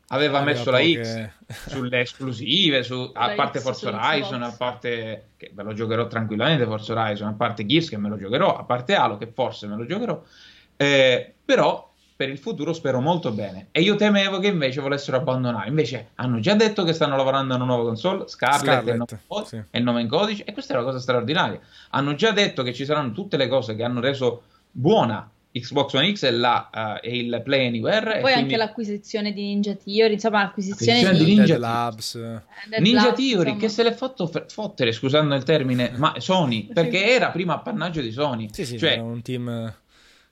aveva 0.08 0.40
ah, 0.40 0.42
messo 0.42 0.70
la. 0.70 0.80
X 0.80 1.30
sulle 1.70 2.00
esclusive, 2.00 2.82
su, 2.82 3.10
a 3.14 3.30
parte 3.30 3.60
X 3.60 3.62
Forza 3.62 3.88
Horizon, 3.88 4.42
a 4.42 4.52
parte 4.52 5.28
che 5.36 5.52
me 5.54 5.62
lo 5.62 5.72
giocherò 5.72 6.06
tranquillamente 6.06 6.64
Forza 6.64 6.92
Horizon, 6.92 7.28
a 7.28 7.32
parte 7.32 7.64
Gears 7.64 7.88
che 7.88 7.96
me 7.96 8.08
lo 8.08 8.18
giocherò, 8.18 8.56
a 8.56 8.64
parte 8.64 8.94
Halo 8.94 9.16
che 9.16 9.28
forse 9.32 9.66
me 9.66 9.76
lo 9.76 9.86
giocherò, 9.86 10.22
eh, 10.76 11.34
però 11.44 11.91
per 12.14 12.28
il 12.28 12.38
futuro 12.38 12.72
spero 12.72 13.00
molto 13.00 13.32
bene. 13.32 13.68
E 13.72 13.80
io 13.80 13.96
temevo 13.96 14.38
che 14.38 14.48
invece 14.48 14.80
volessero 14.80 15.16
abbandonare. 15.16 15.68
Invece 15.68 16.10
hanno 16.16 16.40
già 16.40 16.54
detto 16.54 16.84
che 16.84 16.92
stanno 16.92 17.16
lavorando 17.16 17.54
a 17.54 17.56
una 17.56 17.64
nuova 17.64 17.84
console, 17.84 18.28
Scarlet, 18.28 18.60
Scarlet 18.60 19.12
e, 19.12 19.44
sì. 19.44 19.62
e 19.70 19.78
il 19.78 19.84
nome 19.84 20.00
in 20.02 20.08
codice, 20.08 20.44
e 20.44 20.52
questa 20.52 20.74
è 20.74 20.76
una 20.76 20.86
cosa 20.86 20.98
straordinaria. 20.98 21.60
Hanno 21.90 22.14
già 22.14 22.30
detto 22.32 22.62
che 22.62 22.72
ci 22.72 22.84
saranno 22.84 23.12
tutte 23.12 23.36
le 23.36 23.48
cose 23.48 23.74
che 23.74 23.82
hanno 23.82 24.00
reso 24.00 24.42
buona 24.70 25.28
Xbox 25.52 25.92
One 25.92 26.14
X 26.14 26.22
e, 26.22 26.30
la, 26.30 26.70
uh, 26.72 27.06
e 27.06 27.18
il 27.18 27.40
Play 27.44 27.66
Anywhere. 27.66 28.12
Poi 28.12 28.20
quindi... 28.20 28.40
anche 28.40 28.56
l'acquisizione 28.56 29.32
di 29.32 29.42
Ninja 29.42 29.74
Theory, 29.74 30.14
insomma 30.14 30.42
l'acquisizione, 30.42 31.02
l'acquisizione 31.02 31.30
di, 31.30 31.38
Ninja 31.38 31.58
Labs. 31.58 32.18
Dead 32.68 32.80
Ninja 32.80 33.04
Labs, 33.04 33.16
Theory 33.16 33.50
insomma. 33.50 33.56
che 33.56 33.68
se 33.68 33.82
l'è 33.82 33.92
fatto 33.92 34.26
f- 34.26 34.50
fottere, 34.50 34.92
scusando 34.92 35.34
il 35.34 35.42
termine, 35.42 35.92
ma 35.96 36.14
Sony, 36.18 36.68
perché 36.72 37.04
era 37.04 37.30
prima 37.30 37.54
appannaggio 37.54 38.00
di 38.00 38.10
Sony. 38.10 38.48
Sì, 38.50 38.64
sì, 38.64 38.78
cioè, 38.78 38.92
era 38.92 39.02
un 39.02 39.20
team 39.20 39.74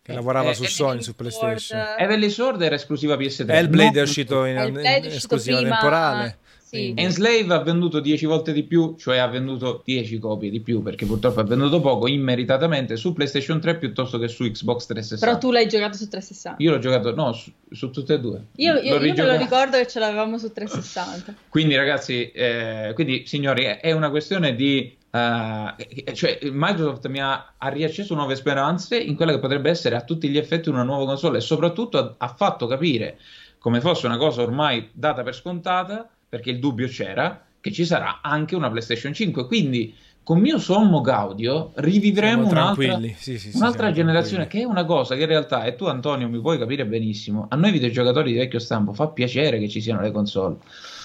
che 0.03 0.13
lavorava 0.13 0.51
eh, 0.51 0.55
su 0.55 0.65
Sony, 0.65 1.03
su 1.03 1.15
PlayStation. 1.15 1.79
Heavenly 1.99 2.31
Sword 2.31 2.63
era 2.63 2.75
esclusiva 2.75 3.17
PS3. 3.17 3.51
Hellblade 3.51 4.01
è 4.01 4.03
uscito 4.03 4.45
in, 4.45 4.57
in, 4.57 4.77
in 4.77 5.05
esclusiva 5.07 5.59
prima... 5.59 5.79
temporale. 5.79 6.39
Sì. 6.71 6.95
Enslave 6.97 7.53
ha 7.53 7.59
venduto 7.65 7.99
10 7.99 8.27
volte 8.27 8.53
di 8.53 8.63
più, 8.63 8.95
cioè 8.97 9.17
ha 9.17 9.27
venduto 9.27 9.83
10 9.85 10.21
copie 10.21 10.51
di 10.51 10.61
più 10.61 10.83
perché 10.83 11.05
purtroppo 11.05 11.41
ha 11.41 11.43
venduto 11.43 11.81
poco 11.81 12.07
immeritatamente 12.07 12.95
su 12.95 13.13
PlayStation 13.13 13.61
3 13.61 13.77
piuttosto 13.77 14.19
che 14.19 14.29
su 14.29 14.45
Xbox 14.45 14.87
360. 14.87 15.27
Però 15.27 15.37
tu 15.37 15.51
l'hai 15.51 15.67
giocato 15.67 15.97
su 15.97 16.09
360. 16.09 16.63
Io 16.63 16.71
l'ho 16.71 16.79
giocato, 16.79 17.13
no, 17.13 17.33
su, 17.33 17.51
su 17.73 17.91
tutte 17.91 18.15
e 18.15 18.21
due. 18.21 18.45
Io, 18.55 18.75
io, 18.75 19.01
io 19.03 19.15
me 19.15 19.27
lo 19.27 19.37
ricordo 19.37 19.79
che 19.79 19.89
ce 19.89 19.99
l'avevamo 19.99 20.39
su 20.39 20.53
360. 20.53 21.35
quindi 21.49 21.75
ragazzi, 21.75 22.31
eh, 22.31 22.93
quindi 22.95 23.27
signori, 23.27 23.65
è 23.65 23.91
una 23.91 24.11
questione 24.11 24.55
di 24.55 24.97
Uh, 25.11 25.75
cioè 26.13 26.39
Microsoft 26.43 27.09
mi 27.09 27.21
ha, 27.21 27.55
ha, 27.59 27.69
riacceso 27.69 28.15
nuove 28.15 28.37
speranze 28.37 28.97
in 28.97 29.17
quella 29.17 29.33
che 29.33 29.41
potrebbe 29.41 29.69
essere 29.69 29.97
a 29.97 30.03
tutti 30.03 30.29
gli 30.29 30.39
effetti 30.39 30.69
una 30.69 30.85
nuova 30.85 31.05
console 31.05 31.39
e 31.39 31.41
soprattutto 31.41 31.99
ha, 31.99 32.15
ha 32.17 32.29
fatto 32.29 32.69
capire 32.69 33.19
come 33.59 33.81
fosse 33.81 34.07
una 34.07 34.19
cosa 34.19 34.43
ormai 34.43 34.89
data 34.93 35.25
per 35.25 35.35
scontata 35.35 36.09
perché 36.29 36.51
il 36.51 36.61
dubbio 36.61 36.87
c'era 36.87 37.45
che 37.61 37.73
ci 37.73 37.85
sarà 37.85 38.21
anche 38.23 38.55
una 38.55 38.71
PlayStation 38.71 39.13
5 39.13 39.49
quindi 39.49 39.93
con 40.23 40.39
mio 40.39 40.59
sommo 40.59 41.01
gaudio 41.01 41.73
rivivremo 41.75 42.47
un'altra, 42.47 43.01
sì, 43.17 43.37
sì, 43.37 43.51
un'altra 43.55 43.89
sì, 43.89 43.95
generazione 43.95 44.47
che 44.47 44.61
è 44.61 44.65
una 44.65 44.85
cosa 44.85 45.17
che 45.17 45.23
in 45.23 45.29
realtà 45.29 45.65
e 45.65 45.75
tu 45.75 45.87
Antonio 45.87 46.29
mi 46.29 46.41
puoi 46.41 46.57
capire 46.57 46.87
benissimo 46.87 47.47
a 47.49 47.57
noi 47.57 47.73
videogiocatori 47.73 48.31
di 48.31 48.39
vecchio 48.39 48.61
stampo 48.61 48.93
fa 48.93 49.09
piacere 49.09 49.59
che 49.59 49.69
ci 49.69 49.81
siano 49.81 50.03
le 50.03 50.13
console 50.13 50.59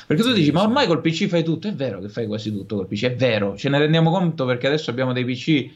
perché 0.05 0.21
tu 0.21 0.33
dici, 0.33 0.51
ma 0.51 0.61
ormai 0.61 0.87
col 0.87 1.01
PC 1.01 1.27
fai 1.27 1.43
tutto. 1.43 1.67
È 1.67 1.73
vero 1.73 1.99
che 1.99 2.09
fai 2.09 2.27
quasi 2.27 2.51
tutto 2.51 2.75
col 2.75 2.87
PC, 2.87 3.05
è 3.05 3.15
vero. 3.15 3.57
Ce 3.57 3.69
ne 3.69 3.79
rendiamo 3.79 4.11
conto 4.11 4.45
perché 4.45 4.67
adesso 4.67 4.89
abbiamo 4.89 5.13
dei 5.13 5.25
PC 5.25 5.69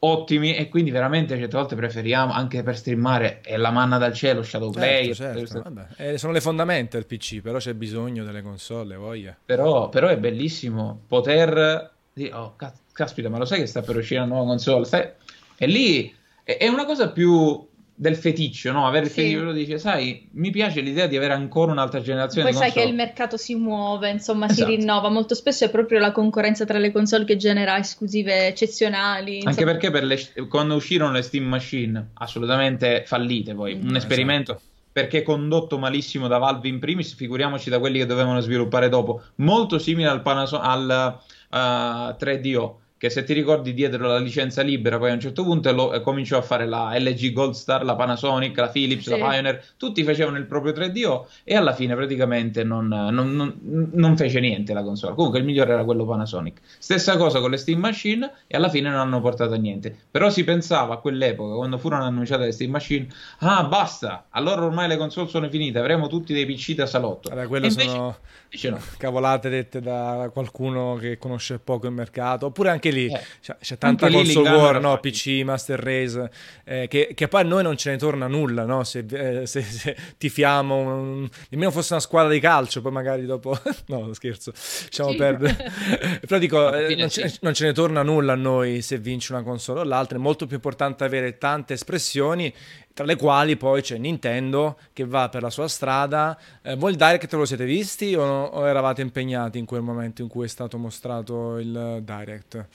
ottimi 0.00 0.54
e 0.54 0.68
quindi 0.68 0.90
veramente 0.90 1.36
certe 1.36 1.56
volte 1.56 1.74
preferiamo 1.74 2.32
anche 2.32 2.62
per 2.62 2.76
streamare 2.76 3.40
è 3.40 3.56
la 3.56 3.70
manna 3.70 3.98
dal 3.98 4.12
cielo 4.12 4.44
Shadowplay 4.44 5.12
certo, 5.12 5.46
certo. 5.46 5.86
Eh, 5.96 6.18
sono 6.18 6.32
le 6.32 6.40
fondamenta 6.40 6.96
del 6.96 7.06
PC 7.06 7.40
però 7.40 7.58
c'è 7.58 7.74
bisogno 7.74 8.22
delle 8.22 8.40
console 8.40 8.94
voglia 8.94 9.36
però, 9.44 9.88
però 9.88 10.06
è 10.06 10.16
bellissimo 10.16 11.00
poter 11.08 11.90
dire 12.12 12.32
oh 12.32 12.54
caspita 12.92 13.28
ma 13.28 13.38
lo 13.38 13.44
sai 13.44 13.58
che 13.58 13.66
sta 13.66 13.82
per 13.82 13.96
uscire 13.96 14.20
una 14.20 14.28
nuova 14.28 14.46
console 14.46 14.84
Stai... 14.84 15.08
e 15.56 15.66
lì 15.66 16.14
è 16.44 16.68
una 16.68 16.84
cosa 16.84 17.10
più 17.10 17.67
del 18.00 18.14
feticcio, 18.14 18.70
no? 18.70 18.86
Avere 18.86 19.06
il 19.06 19.10
sì. 19.10 19.22
feticcio, 19.22 19.50
dice, 19.50 19.78
sai, 19.78 20.28
mi 20.34 20.50
piace 20.50 20.80
l'idea 20.80 21.08
di 21.08 21.16
avere 21.16 21.32
ancora 21.32 21.72
un'altra 21.72 22.00
generazione. 22.00 22.50
Poi 22.50 22.56
sai 22.56 22.70
so. 22.70 22.78
che 22.78 22.86
il 22.86 22.94
mercato 22.94 23.36
si 23.36 23.56
muove, 23.56 24.08
insomma, 24.08 24.46
esatto. 24.46 24.70
si 24.70 24.76
rinnova. 24.76 25.08
Molto 25.08 25.34
spesso 25.34 25.64
è 25.64 25.70
proprio 25.70 25.98
la 25.98 26.12
concorrenza 26.12 26.64
tra 26.64 26.78
le 26.78 26.92
console 26.92 27.24
che 27.24 27.36
genera 27.36 27.76
esclusive 27.76 28.46
eccezionali. 28.46 29.38
Insomma. 29.38 29.50
Anche 29.50 29.64
perché 29.64 29.90
per 29.90 30.04
le, 30.04 30.18
quando 30.48 30.76
uscirono 30.76 31.10
le 31.10 31.22
Steam 31.22 31.44
Machine, 31.46 32.10
assolutamente 32.14 33.02
fallite 33.04 33.54
poi, 33.54 33.74
mm. 33.74 33.88
un 33.88 33.96
esperimento. 33.96 34.52
Esatto. 34.52 34.66
Perché 34.92 35.22
condotto 35.22 35.76
malissimo 35.78 36.28
da 36.28 36.38
Valve 36.38 36.68
in 36.68 36.78
primis, 36.78 37.14
figuriamoci 37.14 37.68
da 37.68 37.80
quelli 37.80 37.98
che 37.98 38.06
dovevano 38.06 38.40
sviluppare 38.40 38.88
dopo. 38.88 39.22
Molto 39.36 39.78
simile 39.78 40.08
al, 40.08 40.22
Panasonic, 40.22 40.64
al 40.64 41.18
uh, 41.50 42.24
3DO 42.24 42.74
che 42.98 43.10
se 43.10 43.22
ti 43.22 43.32
ricordi 43.32 43.72
dietro 43.72 44.08
la 44.08 44.18
licenza 44.18 44.62
libera 44.62 44.98
poi 44.98 45.10
a 45.10 45.14
un 45.14 45.20
certo 45.20 45.44
punto 45.44 45.72
lo, 45.72 45.92
eh, 45.92 46.00
cominciò 46.00 46.36
a 46.36 46.42
fare 46.42 46.66
la 46.66 46.98
LG 46.98 47.32
Gold 47.32 47.54
Star, 47.54 47.84
la 47.84 47.94
Panasonic, 47.94 48.56
la 48.58 48.68
Philips, 48.68 49.04
sì. 49.04 49.10
la 49.10 49.16
Pioneer, 49.16 49.64
tutti 49.76 50.02
facevano 50.02 50.36
il 50.36 50.46
proprio 50.46 50.72
3DO 50.72 51.26
e 51.44 51.54
alla 51.54 51.72
fine 51.72 51.94
praticamente 51.94 52.64
non, 52.64 52.88
non, 52.88 53.34
non, 53.34 53.90
non, 53.92 54.16
fece 54.16 54.40
niente 54.40 54.74
la 54.74 54.82
console. 54.82 55.14
Comunque 55.14 55.38
il 55.38 55.44
migliore 55.44 55.72
era 55.72 55.84
quello 55.84 56.04
Panasonic. 56.04 56.60
Stessa 56.78 57.16
cosa 57.16 57.40
con 57.40 57.50
le 57.50 57.56
Steam 57.56 57.78
Machine 57.78 58.30
e 58.46 58.56
alla 58.56 58.68
fine 58.68 58.90
non 58.90 58.98
hanno 58.98 59.20
portato 59.20 59.54
a 59.54 59.56
niente. 59.56 59.96
Però 60.10 60.28
si 60.28 60.42
pensava 60.42 60.94
a 60.94 60.96
quell'epoca, 60.98 61.54
quando 61.54 61.78
furono 61.78 62.02
annunciate 62.02 62.44
le 62.44 62.52
Steam 62.52 62.72
Machine, 62.72 63.06
ah 63.38 63.62
basta, 63.64 64.26
allora 64.30 64.64
ormai 64.64 64.88
le 64.88 64.96
console 64.96 65.28
sono 65.28 65.48
finite, 65.48 65.78
avremo 65.78 66.08
tutti 66.08 66.34
dei 66.34 66.46
PC 66.46 66.74
da 66.74 66.86
salotto. 66.86 67.30
Allora, 67.30 67.46
quello 67.46 67.66
invece, 67.66 67.88
sono 67.88 68.16
invece 68.44 68.70
no. 68.70 68.80
cavolate 68.96 69.48
dette 69.48 69.80
da 69.80 70.30
qualcuno 70.32 70.96
che 70.96 71.18
conosce 71.18 71.58
poco 71.58 71.86
il 71.86 71.92
mercato, 71.92 72.46
oppure 72.46 72.70
anche 72.70 72.87
anche 72.88 72.90
lì 72.90 73.06
eh. 73.06 73.20
c'è, 73.40 73.56
c'è, 73.60 73.78
tanta 73.78 74.10
console 74.10 74.50
war, 74.50 74.80
no? 74.80 74.98
PC, 74.98 75.42
Master 75.44 75.78
Race, 75.78 76.30
eh, 76.64 76.86
che, 76.88 77.12
che, 77.14 77.28
poi 77.28 77.42
a 77.42 77.44
noi 77.44 77.62
non 77.62 77.76
ce 77.76 77.90
ne 77.90 77.96
torna 77.96 78.26
nulla, 78.26 78.64
no? 78.64 78.84
Se, 78.84 79.04
eh, 79.08 79.46
se, 79.46 79.62
se 79.62 79.96
tifiamo, 80.16 80.76
un, 80.76 81.28
nemmeno 81.50 81.70
fosse 81.70 81.92
una 81.92 82.02
squadra 82.02 82.32
di 82.32 82.40
calcio, 82.40 82.80
poi 82.80 82.92
magari 82.92 83.26
dopo... 83.26 83.58
no, 83.86 84.12
scherzo, 84.12 84.52
lasciamo 84.52 85.10
sì. 85.10 85.16
perdere. 85.16 85.72
Però 86.26 86.38
dico, 86.38 86.74
eh, 86.74 86.94
non, 86.96 87.08
ce, 87.08 87.36
non, 87.40 87.54
ce, 87.54 87.66
ne 87.66 87.72
torna 87.72 88.02
nulla 88.02 88.32
a 88.32 88.36
noi 88.36 88.82
se 88.82 88.98
vince 88.98 89.32
una 89.32 89.42
console 89.42 89.80
o 89.80 89.84
l'altra, 89.84 90.16
è 90.16 90.20
molto 90.20 90.46
più 90.46 90.56
importante 90.56 91.04
avere 91.04 91.38
tante 91.38 91.74
espressioni 91.74 92.52
tra 92.98 93.06
le 93.06 93.14
quali 93.14 93.56
poi 93.56 93.80
c'è 93.80 93.96
Nintendo 93.96 94.76
che 94.92 95.04
va 95.04 95.28
per 95.28 95.40
la 95.40 95.50
sua 95.50 95.68
strada. 95.68 96.36
Eh, 96.60 96.74
voi 96.74 96.90
il 96.90 96.96
Direct 96.96 97.32
lo 97.34 97.44
siete 97.44 97.64
visti 97.64 98.12
o, 98.16 98.24
no, 98.24 98.44
o, 98.46 98.66
eravate 98.66 99.02
impegnati 99.02 99.56
in 99.56 99.66
quel 99.66 99.82
momento 99.82 100.20
in 100.20 100.26
cui 100.26 100.46
è 100.46 100.48
stato 100.48 100.78
mostrato 100.78 101.58
il 101.58 102.02
Direct? 102.02 102.66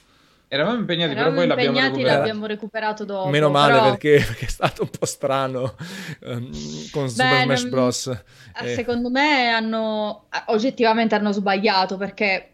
Eravamo 0.48 0.78
impegnati, 0.78 1.12
Eravamo 1.12 1.42
però 1.42 1.56
poi 1.56 1.66
l'abbiamo 1.66 1.88
recuperato. 1.88 2.18
l'abbiamo 2.18 2.46
recuperato 2.46 3.04
dopo. 3.04 3.28
Meno 3.28 3.50
male 3.50 3.74
però... 3.74 3.90
perché, 3.90 4.24
perché, 4.26 4.46
è 4.46 4.50
stato 4.50 4.84
un 4.84 4.90
po' 4.98 5.06
strano 5.06 5.76
um, 6.22 6.50
con 6.92 7.04
Beh, 7.04 7.10
Super 7.10 7.42
Smash 7.44 7.64
Bros. 7.66 8.22
Eh. 8.62 8.76
Secondo 8.76 9.10
me 9.10 9.50
hanno 9.50 10.28
oggettivamente 10.46 11.16
hanno 11.16 11.34
sbagliato 11.34 11.98
perché 11.98 12.52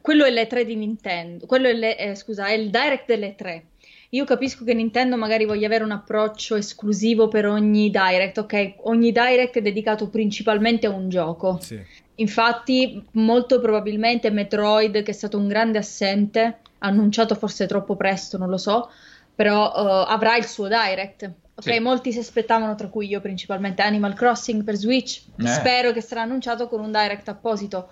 quello 0.00 0.24
è 0.24 0.30
le 0.30 0.48
3 0.48 0.64
di 0.64 0.74
Nintendo, 0.74 1.46
quello 1.46 1.68
è, 1.68 1.72
le, 1.72 1.96
eh, 1.96 2.16
scusa, 2.16 2.46
è 2.46 2.52
il 2.54 2.68
Direct 2.68 3.06
delle 3.06 3.36
3 3.36 3.64
io 4.10 4.24
capisco 4.24 4.64
che 4.64 4.74
Nintendo 4.74 5.16
magari 5.16 5.44
voglia 5.44 5.66
avere 5.66 5.84
un 5.84 5.92
approccio 5.92 6.56
esclusivo 6.56 7.28
per 7.28 7.46
ogni 7.46 7.90
direct, 7.90 8.38
ok? 8.38 8.74
Ogni 8.82 9.12
direct 9.12 9.58
è 9.58 9.62
dedicato 9.62 10.08
principalmente 10.08 10.86
a 10.86 10.90
un 10.90 11.08
gioco. 11.08 11.58
Sì. 11.60 11.80
Infatti, 12.16 13.04
molto 13.12 13.60
probabilmente 13.60 14.30
Metroid, 14.30 15.02
che 15.02 15.10
è 15.12 15.14
stato 15.14 15.38
un 15.38 15.46
grande 15.46 15.78
assente, 15.78 16.58
annunciato 16.78 17.36
forse 17.36 17.66
troppo 17.66 17.94
presto, 17.94 18.36
non 18.36 18.48
lo 18.48 18.58
so, 18.58 18.90
però 19.34 19.66
uh, 19.66 20.06
avrà 20.08 20.36
il 20.36 20.44
suo 20.44 20.66
direct. 20.66 21.30
Ok, 21.54 21.72
sì. 21.72 21.78
molti 21.78 22.12
si 22.12 22.18
aspettavano, 22.18 22.74
tra 22.74 22.88
cui 22.88 23.06
io 23.06 23.20
principalmente, 23.20 23.82
Animal 23.82 24.14
Crossing 24.14 24.64
per 24.64 24.74
Switch. 24.74 25.22
Eh. 25.38 25.46
Spero 25.46 25.92
che 25.92 26.00
sarà 26.00 26.22
annunciato 26.22 26.66
con 26.66 26.80
un 26.80 26.90
direct 26.90 27.28
apposito. 27.28 27.90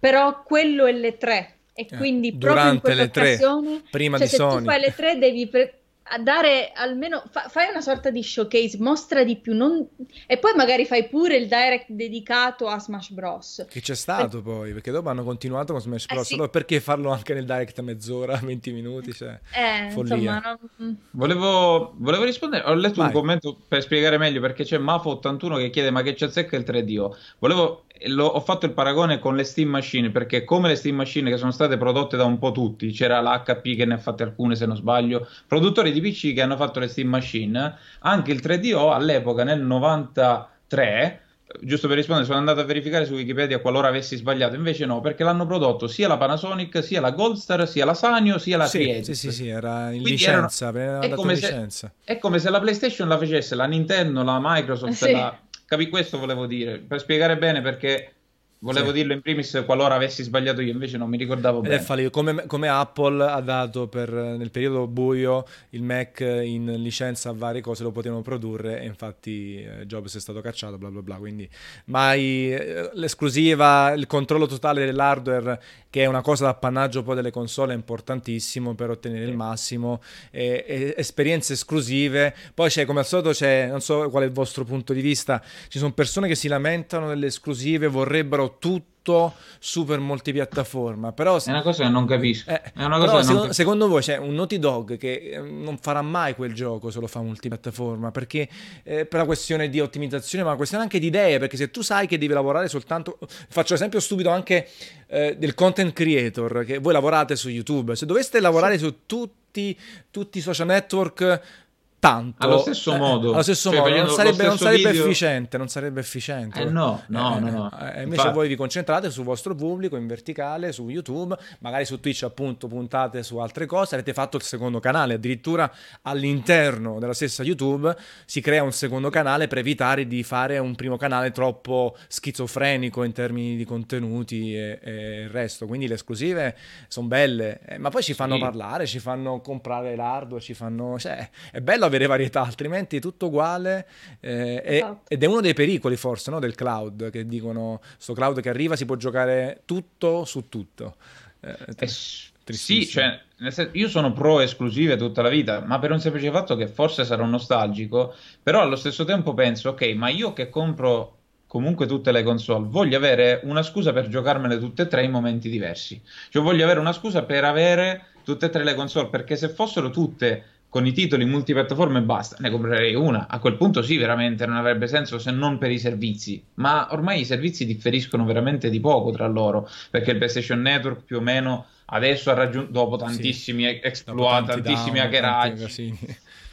Però 0.00 0.42
quello 0.42 0.86
è 0.86 0.92
le 0.92 1.16
tre 1.16 1.59
e 1.80 1.86
eh, 1.90 1.96
quindi 1.96 2.36
proprio 2.36 2.72
in 2.72 2.80
questa 2.80 3.02
occasione, 3.04 3.82
prima 3.90 4.18
cioè, 4.18 4.26
di 4.26 4.30
se 4.32 4.36
Sony. 4.36 4.58
tu 4.58 4.64
fai 4.64 4.80
le 4.80 4.94
tre 4.94 5.18
devi 5.18 5.46
pre- 5.48 5.74
dare 6.22 6.72
almeno 6.74 7.22
fa- 7.30 7.48
fai 7.48 7.68
una 7.70 7.80
sorta 7.80 8.10
di 8.10 8.22
showcase, 8.22 8.76
mostra 8.80 9.22
di 9.24 9.36
più 9.36 9.54
non... 9.54 9.86
e 10.26 10.36
poi 10.38 10.52
magari 10.56 10.84
fai 10.84 11.08
pure 11.08 11.36
il 11.36 11.46
direct 11.46 11.86
dedicato 11.88 12.66
a 12.66 12.78
Smash 12.78 13.10
Bros. 13.10 13.66
Che 13.68 13.80
c'è 13.80 13.94
stato 13.94 14.42
per... 14.42 14.52
poi, 14.52 14.72
perché 14.72 14.90
dopo 14.90 15.08
hanno 15.08 15.22
continuato 15.22 15.72
con 15.72 15.80
Smash 15.80 16.04
eh, 16.04 16.14
Bros. 16.14 16.22
Eh, 16.22 16.26
sì. 16.26 16.34
Allora 16.34 16.48
perché 16.48 16.80
farlo 16.80 17.10
anche 17.10 17.32
nel 17.32 17.46
direct 17.46 17.78
a 17.78 17.82
mezz'ora, 17.82 18.36
20 18.42 18.72
minuti? 18.72 19.12
Cioè, 19.14 19.38
eh, 19.54 19.90
follia. 19.90 20.16
Insomma, 20.16 20.58
non... 20.76 20.96
volevo, 21.12 21.94
volevo, 21.96 22.24
rispondere, 22.24 22.64
ho 22.64 22.74
letto 22.74 22.96
Vai. 22.96 23.06
un 23.06 23.12
commento 23.12 23.56
per 23.66 23.80
spiegare 23.80 24.18
meglio 24.18 24.40
perché 24.40 24.64
c'è 24.64 24.78
Mafo81 24.78 25.56
che 25.56 25.70
chiede 25.70 25.90
ma 25.90 26.02
che 26.02 26.12
c'è 26.12 26.28
zecca 26.28 26.56
il 26.56 26.64
3DO. 26.66 27.16
Volevo 27.38 27.84
lo, 28.06 28.26
ho 28.26 28.40
fatto 28.40 28.66
il 28.66 28.72
paragone 28.72 29.18
con 29.18 29.36
le 29.36 29.44
Steam 29.44 29.68
Machine 29.68 30.10
perché 30.10 30.44
come 30.44 30.68
le 30.68 30.76
Steam 30.76 30.96
Machine 30.96 31.30
che 31.30 31.36
sono 31.36 31.50
state 31.50 31.76
prodotte 31.76 32.16
da 32.16 32.24
un 32.24 32.38
po' 32.38 32.52
tutti, 32.52 32.90
c'era 32.90 33.20
l'HP 33.20 33.76
che 33.76 33.84
ne 33.84 33.94
ha 33.94 33.98
fatte 33.98 34.22
alcune 34.22 34.56
se 34.56 34.66
non 34.66 34.76
sbaglio, 34.76 35.26
produttori 35.46 35.92
di 35.92 36.00
PC 36.00 36.32
che 36.34 36.42
hanno 36.42 36.56
fatto 36.56 36.80
le 36.80 36.88
Steam 36.88 37.08
Machine, 37.08 37.76
anche 38.00 38.32
il 38.32 38.40
3DO 38.42 38.92
all'epoca 38.92 39.44
nel 39.44 39.60
93 39.60 41.22
giusto 41.60 41.88
per 41.88 41.96
rispondere, 41.96 42.26
sono 42.26 42.38
andato 42.38 42.60
a 42.60 42.64
verificare 42.64 43.04
su 43.04 43.14
Wikipedia 43.14 43.58
qualora 43.58 43.88
avessi 43.88 44.16
sbagliato, 44.16 44.54
invece 44.54 44.86
no, 44.86 45.00
perché 45.00 45.24
l'hanno 45.24 45.46
prodotto 45.46 45.88
sia 45.88 46.06
la 46.06 46.16
Panasonic, 46.16 46.82
sia 46.82 47.00
la 47.00 47.10
Goldstar, 47.10 47.68
sia 47.68 47.84
la 47.84 47.94
Sanyo, 47.94 48.38
sia 48.38 48.56
la 48.56 48.66
sì. 48.66 49.00
Sì, 49.02 49.14
sì, 49.14 49.32
sì, 49.32 49.48
era 49.48 49.90
in 49.90 50.02
licenza, 50.02 50.68
erano, 50.68 51.00
è, 51.00 51.10
come 51.10 51.34
licenza. 51.34 51.92
Se, 52.04 52.12
è 52.12 52.18
come 52.18 52.38
se 52.38 52.50
la 52.50 52.60
PlayStation 52.60 53.08
la 53.08 53.18
facesse 53.18 53.54
la 53.54 53.66
Nintendo, 53.66 54.22
la 54.22 54.38
Microsoft, 54.40 54.92
sì. 54.92 55.12
la... 55.12 55.36
Capi, 55.70 55.88
questo 55.88 56.18
volevo 56.18 56.46
dire, 56.46 56.80
per 56.80 56.98
spiegare 56.98 57.38
bene 57.38 57.62
perché 57.62 58.19
Volevo 58.62 58.88
sì. 58.88 58.92
dirlo 58.92 59.14
in 59.14 59.22
primis 59.22 59.62
qualora 59.64 59.94
avessi 59.94 60.22
sbagliato 60.22 60.60
io, 60.60 60.72
invece 60.72 60.98
non 60.98 61.08
mi 61.08 61.16
ricordavo 61.16 61.62
Ed 61.62 61.68
bene. 61.68 62.06
È 62.06 62.10
come, 62.10 62.44
come, 62.46 62.68
Apple 62.68 63.24
ha 63.24 63.40
dato 63.40 63.88
per, 63.88 64.12
nel 64.12 64.50
periodo 64.50 64.86
buio 64.86 65.46
il 65.70 65.82
Mac 65.82 66.20
in 66.20 66.70
licenza 66.76 67.30
a 67.30 67.32
varie 67.32 67.62
cose, 67.62 67.82
lo 67.84 67.90
potevano 67.90 68.20
produrre 68.20 68.82
e 68.82 68.84
infatti 68.84 69.62
eh, 69.62 69.86
Jobs 69.86 70.14
è 70.14 70.20
stato 70.20 70.42
cacciato, 70.42 70.76
bla 70.76 70.90
bla 70.90 71.00
bla. 71.00 71.16
Quindi 71.16 71.48
mai 71.86 72.52
eh, 72.52 72.90
l'esclusiva, 72.92 73.92
il 73.92 74.06
controllo 74.06 74.44
totale 74.44 74.84
dell'hardware, 74.84 75.58
che 75.88 76.02
è 76.02 76.06
una 76.06 76.20
cosa 76.20 76.44
d'appannaggio 76.44 77.02
poi 77.02 77.14
delle 77.14 77.30
console, 77.30 77.72
è 77.72 77.76
importantissimo 77.76 78.74
per 78.74 78.90
ottenere 78.90 79.24
il 79.24 79.36
massimo. 79.36 80.02
E, 80.30 80.64
e, 80.68 80.94
esperienze 80.98 81.54
esclusive. 81.54 82.36
Poi 82.52 82.68
c'è, 82.68 82.84
come 82.84 83.00
al 83.00 83.06
solito, 83.06 83.30
c'è, 83.30 83.68
non 83.68 83.80
so 83.80 84.10
qual 84.10 84.24
è 84.24 84.26
il 84.26 84.32
vostro 84.32 84.64
punto 84.64 84.92
di 84.92 85.00
vista, 85.00 85.42
ci 85.68 85.78
sono 85.78 85.92
persone 85.92 86.28
che 86.28 86.34
si 86.34 86.46
lamentano 86.46 87.08
delle 87.08 87.26
esclusive, 87.26 87.86
vorrebbero 87.86 88.48
tutto 88.58 89.34
super 89.58 89.98
multipiattaforma. 89.98 91.12
Però 91.12 91.36
è 91.38 91.50
una 91.50 91.62
cosa 91.62 91.84
che 91.84 91.88
non 91.88 92.06
capisco. 92.06 92.50
Eh, 92.50 92.60
cosa 92.74 92.98
però 92.98 93.22
secondo, 93.22 93.52
secondo, 93.52 93.88
voi 93.88 94.02
c'è 94.02 94.16
un 94.18 94.34
Naughty 94.34 94.58
Dog 94.58 94.96
che 94.96 95.30
eh, 95.32 95.40
non 95.40 95.78
farà 95.78 96.02
mai 96.02 96.34
quel 96.34 96.52
gioco 96.52 96.90
se 96.90 97.00
lo 97.00 97.06
fa 97.06 97.20
multipiattaforma 97.20 98.10
perché 98.10 98.48
eh, 98.82 99.06
per 99.06 99.20
la 99.20 99.26
questione 99.26 99.68
di 99.68 99.80
ottimizzazione, 99.80 100.44
ma 100.44 100.50
la 100.50 100.56
questione 100.56 100.84
anche 100.84 100.98
di 100.98 101.06
idee. 101.06 101.38
Perché 101.38 101.56
se 101.56 101.70
tu 101.70 101.82
sai 101.82 102.06
che 102.06 102.18
devi 102.18 102.32
lavorare 102.32 102.68
soltanto, 102.68 103.18
faccio 103.48 103.74
esempio 103.74 104.00
stupido 104.00 104.30
anche 104.30 104.68
eh, 105.06 105.36
del 105.38 105.54
content 105.54 105.92
creator 105.92 106.64
che 106.64 106.78
voi 106.78 106.92
lavorate 106.92 107.36
su 107.36 107.48
YouTube, 107.48 107.96
se 107.96 108.06
doveste 108.06 108.40
lavorare 108.40 108.78
sì. 108.78 108.84
su 108.84 109.06
tutti, 109.06 109.78
tutti 110.10 110.38
i 110.38 110.40
social 110.40 110.66
network 110.66 111.59
tanto 112.00 112.46
allo 112.46 112.58
stesso 112.58 112.96
modo, 112.96 113.28
eh, 113.28 113.34
allo 113.34 113.42
stesso 113.42 113.70
cioè, 113.70 113.78
modo 113.78 113.94
non 113.94 114.08
sarebbe, 114.08 114.46
non 114.46 114.56
sarebbe 114.56 114.90
video... 114.90 115.04
efficiente 115.04 115.58
non 115.58 115.68
sarebbe 115.68 116.00
efficiente 116.00 116.62
eh 116.62 116.64
no 116.64 117.02
no 117.08 117.36
eh, 117.36 117.40
no, 117.40 117.50
no. 117.50 117.70
Eh, 117.78 118.02
invece 118.02 118.04
Infatti. 118.04 118.32
voi 118.32 118.48
vi 118.48 118.56
concentrate 118.56 119.10
sul 119.10 119.24
vostro 119.24 119.54
pubblico 119.54 119.96
in 119.96 120.06
verticale 120.06 120.72
su 120.72 120.88
YouTube 120.88 121.36
magari 121.58 121.84
su 121.84 122.00
Twitch 122.00 122.22
appunto 122.22 122.68
puntate 122.68 123.22
su 123.22 123.36
altre 123.36 123.66
cose 123.66 123.96
avete 123.96 124.14
fatto 124.14 124.38
il 124.38 124.42
secondo 124.42 124.80
canale 124.80 125.14
addirittura 125.14 125.70
all'interno 126.00 126.98
della 126.98 127.12
stessa 127.12 127.42
YouTube 127.42 127.94
si 128.24 128.40
crea 128.40 128.62
un 128.62 128.72
secondo 128.72 129.10
canale 129.10 129.46
per 129.46 129.58
evitare 129.58 130.06
di 130.06 130.22
fare 130.22 130.56
un 130.56 130.74
primo 130.74 130.96
canale 130.96 131.32
troppo 131.32 131.94
schizofrenico 132.08 133.04
in 133.04 133.12
termini 133.12 133.56
di 133.56 133.64
contenuti 133.66 134.56
e, 134.56 134.78
e 134.82 135.20
il 135.24 135.28
resto 135.28 135.66
quindi 135.66 135.86
le 135.86 135.94
esclusive 135.94 136.56
sono 136.88 137.08
belle 137.08 137.60
eh, 137.66 137.76
ma 137.76 137.90
poi 137.90 138.02
ci 138.02 138.14
fanno 138.14 138.36
sì. 138.36 138.40
parlare 138.40 138.86
ci 138.86 139.00
fanno 139.00 139.42
comprare 139.42 139.94
l'hardware 139.94 140.42
ci 140.42 140.54
fanno 140.54 140.98
cioè 140.98 141.28
è 141.52 141.60
bello 141.60 141.88
avere 141.90 142.06
varietà, 142.06 142.42
altrimenti 142.42 142.96
è 142.96 143.00
tutto 143.00 143.26
uguale 143.26 143.86
eh, 144.20 144.62
esatto. 144.64 145.02
ed 145.08 145.22
è 145.22 145.26
uno 145.26 145.40
dei 145.40 145.54
pericoli 145.54 145.96
forse 145.96 146.30
no, 146.30 146.38
del 146.38 146.54
cloud, 146.54 147.10
che 147.10 147.26
dicono 147.26 147.80
sto 147.98 148.14
cloud 148.14 148.40
che 148.40 148.48
arriva 148.48 148.76
si 148.76 148.86
può 148.86 148.96
giocare 148.96 149.62
tutto 149.64 150.24
su 150.24 150.48
tutto. 150.48 150.96
Eh, 151.40 151.56
eh, 151.76 151.86
sì, 151.86 152.86
cioè, 152.86 153.20
senso, 153.36 153.70
io 153.72 153.88
sono 153.88 154.12
pro 154.12 154.40
esclusive 154.40 154.96
tutta 154.96 155.22
la 155.22 155.28
vita, 155.28 155.60
ma 155.64 155.78
per 155.78 155.92
un 155.92 156.00
semplice 156.00 156.30
fatto 156.30 156.56
che 156.56 156.66
forse 156.66 157.04
sarò 157.04 157.24
nostalgico, 157.24 158.14
però 158.42 158.60
allo 158.60 158.76
stesso 158.76 159.04
tempo 159.04 159.34
penso, 159.34 159.70
ok, 159.70 159.82
ma 159.94 160.08
io 160.08 160.32
che 160.32 160.48
compro 160.48 161.16
comunque 161.46 161.86
tutte 161.86 162.12
le 162.12 162.22
console, 162.22 162.68
voglio 162.68 162.96
avere 162.96 163.40
una 163.42 163.62
scusa 163.62 163.92
per 163.92 164.08
giocarmele 164.08 164.58
tutte 164.58 164.82
e 164.82 164.86
tre 164.86 165.02
in 165.02 165.10
momenti 165.10 165.48
diversi. 165.48 166.00
Cioè 166.28 166.42
voglio 166.42 166.62
avere 166.62 166.78
una 166.78 166.92
scusa 166.92 167.24
per 167.24 167.44
avere 167.44 168.06
tutte 168.22 168.46
e 168.46 168.50
tre 168.50 168.62
le 168.62 168.74
console, 168.74 169.08
perché 169.08 169.34
se 169.34 169.48
fossero 169.48 169.90
tutte 169.90 170.44
con 170.70 170.86
i 170.86 170.92
titoli 170.92 171.24
multipiattaforma 171.24 171.98
e 171.98 172.02
basta, 172.02 172.36
ne 172.38 172.48
comprerei 172.48 172.94
una. 172.94 173.26
A 173.28 173.40
quel 173.40 173.56
punto 173.56 173.82
sì, 173.82 173.96
veramente 173.98 174.46
non 174.46 174.56
avrebbe 174.56 174.86
senso 174.86 175.18
se 175.18 175.32
non 175.32 175.58
per 175.58 175.72
i 175.72 175.78
servizi, 175.78 176.42
ma 176.54 176.86
ormai 176.92 177.20
i 177.20 177.24
servizi 177.24 177.66
differiscono 177.66 178.24
veramente 178.24 178.70
di 178.70 178.78
poco 178.78 179.10
tra 179.10 179.26
loro, 179.26 179.68
perché 179.90 180.12
il 180.12 180.18
PlayStation 180.18 180.62
Network 180.62 181.02
più 181.02 181.16
o 181.16 181.20
meno 181.20 181.66
adesso 181.86 182.30
ha 182.30 182.34
raggiunto, 182.34 182.70
dopo 182.70 182.96
tantissimi 182.96 183.64
sì, 183.64 183.80
exploit, 183.82 184.46
tantissimi 184.46 185.00
hackeraggi, 185.00 185.98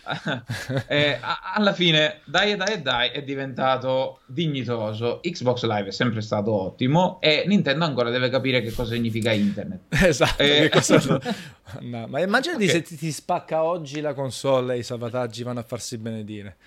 eh, 0.87 1.19
alla 1.53 1.73
fine, 1.73 2.21
dai 2.25 2.51
e 2.51 2.55
dai 2.55 2.73
e 2.73 2.81
dai, 2.81 3.09
è 3.09 3.23
diventato 3.23 4.19
dignitoso. 4.25 5.19
Xbox 5.21 5.63
Live 5.63 5.87
è 5.89 5.91
sempre 5.91 6.21
stato 6.21 6.51
ottimo 6.53 7.19
e 7.21 7.43
Nintendo 7.47 7.85
ancora 7.85 8.09
deve 8.09 8.29
capire 8.29 8.61
che 8.61 8.71
cosa 8.73 8.93
significa 8.93 9.31
internet. 9.31 9.81
Esatto. 10.07 10.41
Eh, 10.41 10.69
cosa... 10.69 11.19
no, 11.81 12.07
ma 12.07 12.21
immaginati 12.21 12.63
okay. 12.63 12.75
se 12.75 12.81
ti, 12.81 12.95
ti 12.95 13.11
spacca 13.11 13.63
oggi 13.63 13.99
la 13.99 14.13
console 14.13 14.75
e 14.75 14.77
i 14.79 14.83
salvataggi 14.83 15.43
vanno 15.43 15.59
a 15.59 15.63
farsi 15.63 15.97
benedire. 15.97 16.57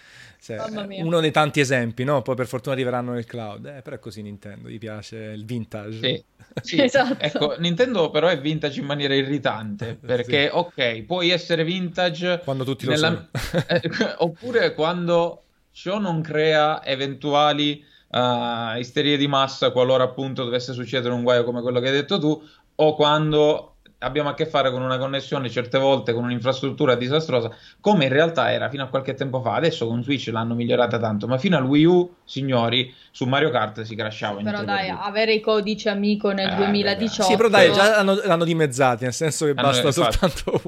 Cioè, 0.42 0.58
uno 1.02 1.20
dei 1.20 1.30
tanti 1.30 1.60
esempi, 1.60 2.02
no? 2.02 2.22
Poi 2.22 2.34
per 2.34 2.46
fortuna 2.46 2.74
arriveranno 2.74 3.12
nel 3.12 3.26
cloud. 3.26 3.66
Eh, 3.66 3.82
però 3.82 3.96
è 3.96 3.98
così 3.98 4.22
Nintendo, 4.22 4.70
gli 4.70 4.78
piace 4.78 5.16
il 5.16 5.44
vintage. 5.44 6.00
Sì, 6.00 6.24
sì. 6.62 6.82
esatto. 6.82 7.22
Ecco, 7.22 7.56
Nintendo 7.58 8.10
però 8.10 8.28
è 8.28 8.40
vintage 8.40 8.80
in 8.80 8.86
maniera 8.86 9.14
irritante, 9.14 9.98
perché 10.00 10.44
sì. 10.44 10.50
ok, 10.52 11.02
puoi 11.02 11.30
essere 11.30 11.62
vintage 11.62 12.40
quando 12.42 12.64
tutti 12.64 12.86
nella... 12.86 13.10
lo 13.10 13.28
sono. 13.38 13.64
eh, 13.68 14.14
oppure 14.16 14.72
quando 14.72 15.42
ciò 15.72 15.98
non 15.98 16.22
crea 16.22 16.84
eventuali 16.84 17.84
uh, 18.08 18.78
isterie 18.78 19.16
di 19.16 19.28
massa 19.28 19.70
qualora 19.70 20.04
appunto 20.04 20.44
dovesse 20.44 20.72
succedere 20.72 21.12
un 21.12 21.22
guaio 21.22 21.44
come 21.44 21.60
quello 21.60 21.80
che 21.80 21.88
hai 21.88 21.92
detto 21.92 22.18
tu, 22.18 22.42
o 22.76 22.94
quando 22.94 23.69
abbiamo 24.00 24.28
a 24.28 24.34
che 24.34 24.46
fare 24.46 24.70
con 24.70 24.82
una 24.82 24.98
connessione 24.98 25.50
certe 25.50 25.78
volte 25.78 26.12
con 26.12 26.24
un'infrastruttura 26.24 26.94
disastrosa, 26.94 27.50
come 27.80 28.04
in 28.04 28.12
realtà 28.12 28.52
era 28.52 28.68
fino 28.68 28.84
a 28.84 28.86
qualche 28.86 29.14
tempo 29.14 29.40
fa. 29.40 29.54
Adesso 29.54 29.86
con 29.86 30.02
Switch 30.02 30.28
l'hanno 30.28 30.54
migliorata 30.54 30.98
tanto, 30.98 31.26
ma 31.26 31.38
fino 31.38 31.56
al 31.56 31.64
Wii 31.64 31.84
U, 31.84 32.14
signori, 32.24 32.92
su 33.10 33.24
Mario 33.26 33.50
Kart 33.50 33.82
si 33.82 33.94
crashava. 33.94 34.40
Però 34.42 34.64
dai, 34.64 34.88
avere 34.88 35.34
i 35.34 35.40
codici 35.40 35.88
amico 35.88 36.30
nel 36.30 36.50
eh, 36.50 36.56
2018. 36.56 37.22
Sì, 37.22 37.36
però 37.36 37.48
dai, 37.48 37.72
già 37.72 37.96
l'hanno, 37.96 38.20
l'hanno 38.24 38.44
dimezzati, 38.44 39.04
nel 39.04 39.12
senso 39.12 39.46
che 39.46 39.54
basta 39.54 39.88
eh, 39.88 39.92
soltanto. 39.92 40.60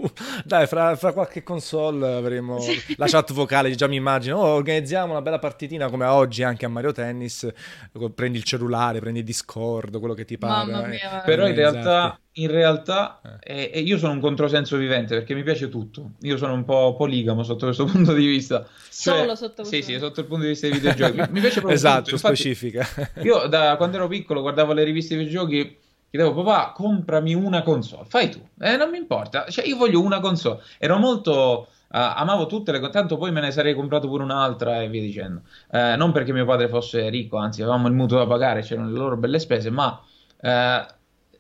Dai, 0.45 0.67
fra, 0.67 0.97
fra, 0.97 1.13
qualche 1.13 1.43
console 1.43 2.15
avremo 2.15 2.59
sì. 2.61 2.95
la 2.97 3.07
chat 3.07 3.33
vocale, 3.33 3.75
già 3.75 3.87
mi 3.87 3.97
immagino. 3.97 4.39
Oh, 4.39 4.55
organizziamo 4.55 5.13
una 5.13 5.23
bella 5.23 5.39
partitina 5.39 5.89
come 5.89 6.05
oggi 6.05 6.43
anche 6.43 6.67
a 6.67 6.69
Mario 6.69 6.93
Tennis. 6.93 7.49
Prendi 8.15 8.39
il 8.39 8.45
cellulare, 8.45 9.01
prendi 9.01 9.21
il 9.21 9.25
Discord, 9.25 9.99
quello 9.99 10.15
che 10.15 10.25
ti 10.25 10.37
pare. 10.37 10.71
Mamma 10.71 10.87
mia, 10.87 11.23
però 11.25 11.47
in 11.47 11.55
realtà 11.55 12.19
in 12.35 12.51
realtà 12.51 13.21
eh. 13.43 13.71
eh, 13.75 13.81
io 13.81 13.99
sono 13.99 14.13
un 14.13 14.21
controsenso 14.21 14.77
vivente 14.79 15.15
perché 15.15 15.35
mi 15.35 15.43
piace 15.43 15.69
tutto. 15.69 16.13
Io 16.21 16.37
sono 16.37 16.55
un 16.55 16.65
po' 16.65 16.95
poligamo 16.97 17.43
sotto 17.43 17.67
questo 17.67 17.85
punto 17.91 18.13
di 18.15 18.27
vista. 18.27 18.67
Cioè, 18.91 19.19
Solo 19.19 19.35
sotto 19.35 19.65
Sì, 19.65 19.83
sì, 19.83 19.99
sotto 19.99 20.21
il 20.21 20.27
punto 20.27 20.45
di 20.45 20.51
vista 20.51 20.69
dei 20.69 20.79
videogiochi. 20.79 21.31
Mi 21.31 21.41
piace 21.41 21.57
proprio 21.57 21.75
Esatto, 21.75 22.03
tutto. 22.03 22.15
Infatti, 22.15 22.35
specifica. 22.37 22.87
io 23.23 23.47
da 23.49 23.77
quando 23.77 23.97
ero 23.97 24.09
piccolo 24.09 24.41
guardavo 24.41 24.73
le 24.73 24.85
riviste 24.85 25.17
di 25.17 25.25
videogiochi 25.25 25.79
chiedevo 26.09 26.43
papà 26.43 26.73
comprami 26.73 27.35
una 27.35 27.63
console, 27.63 28.05
fai 28.07 28.31
tu. 28.31 28.47
Eh, 28.61 28.77
non 28.77 28.91
mi 28.91 28.99
importa, 28.99 29.47
cioè 29.49 29.67
io 29.67 29.77
voglio 29.77 30.01
una 30.01 30.21
console. 30.21 30.61
Ero 30.79 30.99
molto... 30.99 31.69
Uh, 31.93 31.99
amavo 31.99 32.47
tutte 32.47 32.73
le 32.73 32.79
cose, 32.81 32.91
tanto 32.91 33.19
poi 33.19 33.31
me 33.33 33.43
ne 33.43 33.51
sarei 33.51 33.75
comprato 33.75 34.09
pure 34.09 34.23
un'altra 34.23 34.81
e 34.81 34.89
via 34.89 35.03
dicendo. 35.03 35.43
Uh, 35.69 35.95
non 35.99 36.11
perché 36.11 36.33
mio 36.33 36.47
padre 36.47 36.69
fosse 36.69 37.11
ricco, 37.11 37.37
anzi 37.37 37.61
avevamo 37.61 37.87
il 37.87 37.93
mutuo 37.93 38.17
da 38.17 38.27
pagare, 38.27 38.63
c'erano 38.63 38.89
le 38.89 38.97
loro 38.97 39.19
belle 39.19 39.39
spese, 39.39 39.69
ma 39.69 40.01
uh, 40.41 40.93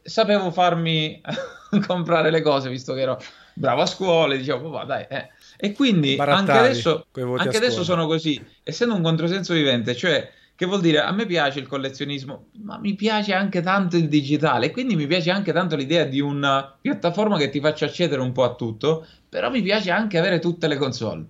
sapevo 0.03 0.51
farmi 0.51 1.21
comprare 1.87 2.31
le 2.31 2.43
cose 2.43 2.69
visto 2.69 2.93
che 2.95 3.01
ero 3.01 3.21
bravo 3.55 3.83
a 3.83 3.87
scuola 3.87 4.35
dicevo, 4.35 4.71
va 4.71 4.85
dai, 4.85 5.07
eh. 5.09 5.29
E 5.57 5.73
quindi 5.73 6.17
anche 6.19 6.53
adesso, 6.53 7.07
anche 7.13 7.57
adesso 7.57 7.85
sono 7.85 8.07
così, 8.07 8.43
essendo 8.63 8.95
un 8.95 9.03
controsenso 9.03 9.55
vivente, 9.55 9.95
cioè 9.95 10.31
che 10.55 10.67
vuol 10.67 10.81
dire 10.81 11.01
a 11.01 11.11
me 11.13 11.27
piace 11.27 11.59
il 11.59 11.67
collezionismo, 11.67 12.47
ma 12.63 12.79
mi 12.79 12.95
piace 12.95 13.33
anche 13.33 13.63
tanto 13.63 13.97
il 13.97 14.09
digitale, 14.09 14.71
quindi 14.71 14.97
mi 14.97 15.07
piace 15.07 15.31
anche 15.31 15.53
tanto 15.53 15.77
l'idea 15.77 16.05
di 16.05 16.21
una 16.21 16.77
piattaforma 16.81 17.37
che 17.37 17.51
ti 17.51 17.61
faccia 17.61 17.87
accedere 17.87 18.21
un 18.21 18.33
po' 18.33 18.45
a 18.45 18.55
tutto, 18.55 19.07
però 19.29 19.51
mi 19.51 19.63
piace 19.63 19.91
anche 19.91 20.19
avere 20.19 20.39
tutte 20.39 20.69
le 20.69 20.77
console. 20.77 21.25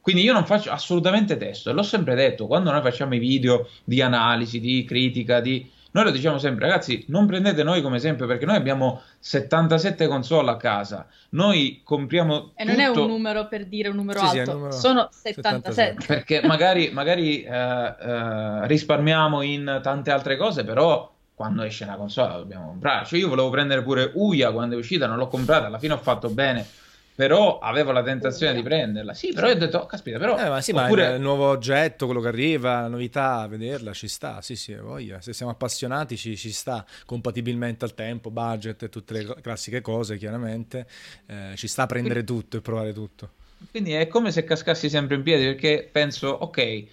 Quindi 0.00 0.22
io 0.22 0.32
non 0.32 0.46
faccio 0.46 0.70
assolutamente 0.70 1.36
testo, 1.36 1.72
l'ho 1.72 1.82
sempre 1.82 2.14
detto, 2.14 2.46
quando 2.46 2.70
noi 2.70 2.80
facciamo 2.80 3.14
i 3.14 3.18
video 3.18 3.68
di 3.84 4.00
analisi, 4.00 4.58
di 4.58 4.84
critica, 4.84 5.40
di 5.40 5.70
noi 5.98 6.06
lo 6.06 6.12
diciamo 6.12 6.38
sempre, 6.38 6.66
ragazzi, 6.68 7.04
non 7.08 7.26
prendete 7.26 7.64
noi 7.64 7.82
come 7.82 7.96
esempio 7.96 8.26
perché 8.26 8.46
noi 8.46 8.54
abbiamo 8.54 9.02
77 9.18 10.06
console 10.06 10.50
a 10.52 10.56
casa. 10.56 11.06
Noi 11.30 11.80
compriamo. 11.82 12.52
E 12.54 12.64
tutto... 12.64 12.76
non 12.76 12.80
è 12.80 12.86
un 12.86 13.06
numero 13.08 13.48
per 13.48 13.66
dire 13.66 13.88
un 13.88 13.96
numero 13.96 14.20
sì, 14.20 14.38
alto, 14.38 14.50
sì, 14.50 14.56
numero... 14.56 14.72
sono 14.72 15.08
77. 15.10 15.72
77. 15.72 16.06
Perché 16.06 16.46
magari, 16.46 16.90
magari 16.92 17.42
eh, 17.42 17.50
eh, 17.50 18.66
risparmiamo 18.68 19.42
in 19.42 19.80
tante 19.82 20.12
altre 20.12 20.36
cose, 20.36 20.62
però 20.62 21.12
quando 21.34 21.64
esce 21.64 21.82
una 21.82 21.96
console 21.96 22.28
la 22.28 22.38
dobbiamo 22.38 22.66
comprare. 22.68 23.04
Cioè, 23.04 23.18
io 23.18 23.28
volevo 23.28 23.50
prendere 23.50 23.82
pure 23.82 24.12
Uia 24.14 24.52
quando 24.52 24.76
è 24.76 24.78
uscita, 24.78 25.08
non 25.08 25.16
l'ho 25.16 25.28
comprata, 25.28 25.66
alla 25.66 25.78
fine 25.80 25.94
ho 25.94 25.98
fatto 25.98 26.28
bene 26.28 26.64
però 27.18 27.58
avevo 27.58 27.90
la 27.90 28.04
tentazione 28.04 28.54
di 28.54 28.62
prenderla. 28.62 29.12
Sì, 29.12 29.32
però 29.32 29.50
ho 29.50 29.54
detto, 29.54 29.78
oh, 29.78 29.86
caspita, 29.86 30.18
però... 30.18 30.38
Eh, 30.38 30.48
ma 30.48 30.60
sì, 30.60 30.70
oppure... 30.70 31.08
ma 31.08 31.14
il 31.14 31.20
nuovo 31.20 31.48
oggetto, 31.48 32.04
quello 32.04 32.20
che 32.20 32.28
arriva, 32.28 32.82
la 32.82 32.86
novità, 32.86 33.44
vederla, 33.48 33.92
ci 33.92 34.06
sta, 34.06 34.40
sì, 34.40 34.54
sì, 34.54 34.72
voglia. 34.74 35.20
Se 35.20 35.32
siamo 35.32 35.50
appassionati 35.50 36.16
ci, 36.16 36.36
ci 36.36 36.52
sta, 36.52 36.86
compatibilmente 37.06 37.84
al 37.84 37.94
tempo, 37.94 38.30
budget 38.30 38.84
e 38.84 38.88
tutte 38.88 39.14
le 39.14 39.34
classiche 39.42 39.80
cose, 39.80 40.16
chiaramente, 40.16 40.86
eh, 41.26 41.54
ci 41.56 41.66
sta 41.66 41.82
a 41.82 41.86
prendere 41.86 42.22
tutto 42.22 42.58
e 42.58 42.60
provare 42.60 42.92
tutto. 42.92 43.30
Quindi 43.68 43.94
è 43.94 44.06
come 44.06 44.30
se 44.30 44.44
cascassi 44.44 44.88
sempre 44.88 45.16
in 45.16 45.24
piedi, 45.24 45.42
perché 45.42 45.88
penso, 45.90 46.28
ok, 46.28 46.84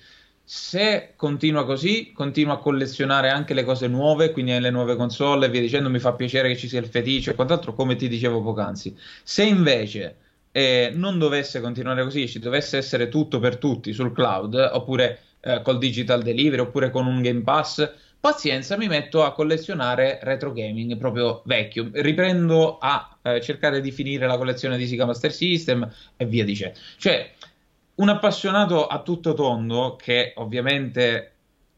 se 0.47 1.13
continua 1.15 1.65
così, 1.65 2.11
continua 2.13 2.53
a 2.53 2.57
collezionare 2.57 3.29
anche 3.29 3.55
le 3.55 3.63
cose 3.63 3.87
nuove, 3.87 4.31
quindi 4.31 4.57
le 4.59 4.69
nuove 4.69 4.95
console 4.95 5.47
e 5.47 5.49
via 5.49 5.59
dicendo, 5.59 5.89
mi 5.89 5.97
fa 5.97 6.13
piacere 6.13 6.49
che 6.49 6.55
ci 6.55 6.67
sia 6.67 6.79
il 6.79 6.85
feticcio 6.85 7.31
e 7.31 7.35
quant'altro, 7.35 7.73
come 7.73 7.95
ti 7.95 8.07
dicevo 8.07 8.43
poc'anzi. 8.43 8.95
Se 9.23 9.43
invece 9.43 10.17
eh, 10.51 10.91
non 10.93 11.17
dovesse 11.17 11.59
continuare 11.61 12.03
così, 12.03 12.29
ci 12.29 12.37
dovesse 12.37 12.77
essere 12.77 13.09
tutto 13.09 13.39
per 13.39 13.57
tutti 13.57 13.91
sul 13.91 14.13
cloud, 14.13 14.53
oppure 14.53 15.19
eh, 15.41 15.61
col 15.63 15.79
digital 15.79 16.21
delivery, 16.21 16.61
oppure 16.61 16.91
con 16.91 17.07
un 17.07 17.23
Game 17.23 17.41
Pass, 17.41 17.91
pazienza, 18.19 18.75
mi 18.75 18.87
metto 18.87 19.23
a 19.23 19.33
collezionare 19.33 20.17
retro 20.23 20.51
gaming 20.51 20.97
proprio 20.97 21.43
vecchio. 21.45 21.89
Riprendo 21.91 22.79
a 22.79 23.17
eh, 23.21 23.39
cercare 23.39 23.81
di 23.81 23.91
finire 23.91 24.25
la 24.25 24.37
collezione 24.37 24.77
di 24.77 24.87
Sega 24.87 25.05
Master 25.05 25.31
System 25.31 25.87
e 26.17 26.25
via 26.25 26.43
dicendo. 26.43 26.79
Cioè, 26.97 27.33
un 27.95 28.09
appassionato 28.09 28.87
a 28.87 29.01
tutto 29.01 29.33
tondo 29.33 29.95
che 29.95 30.33
ovviamente 30.35 31.31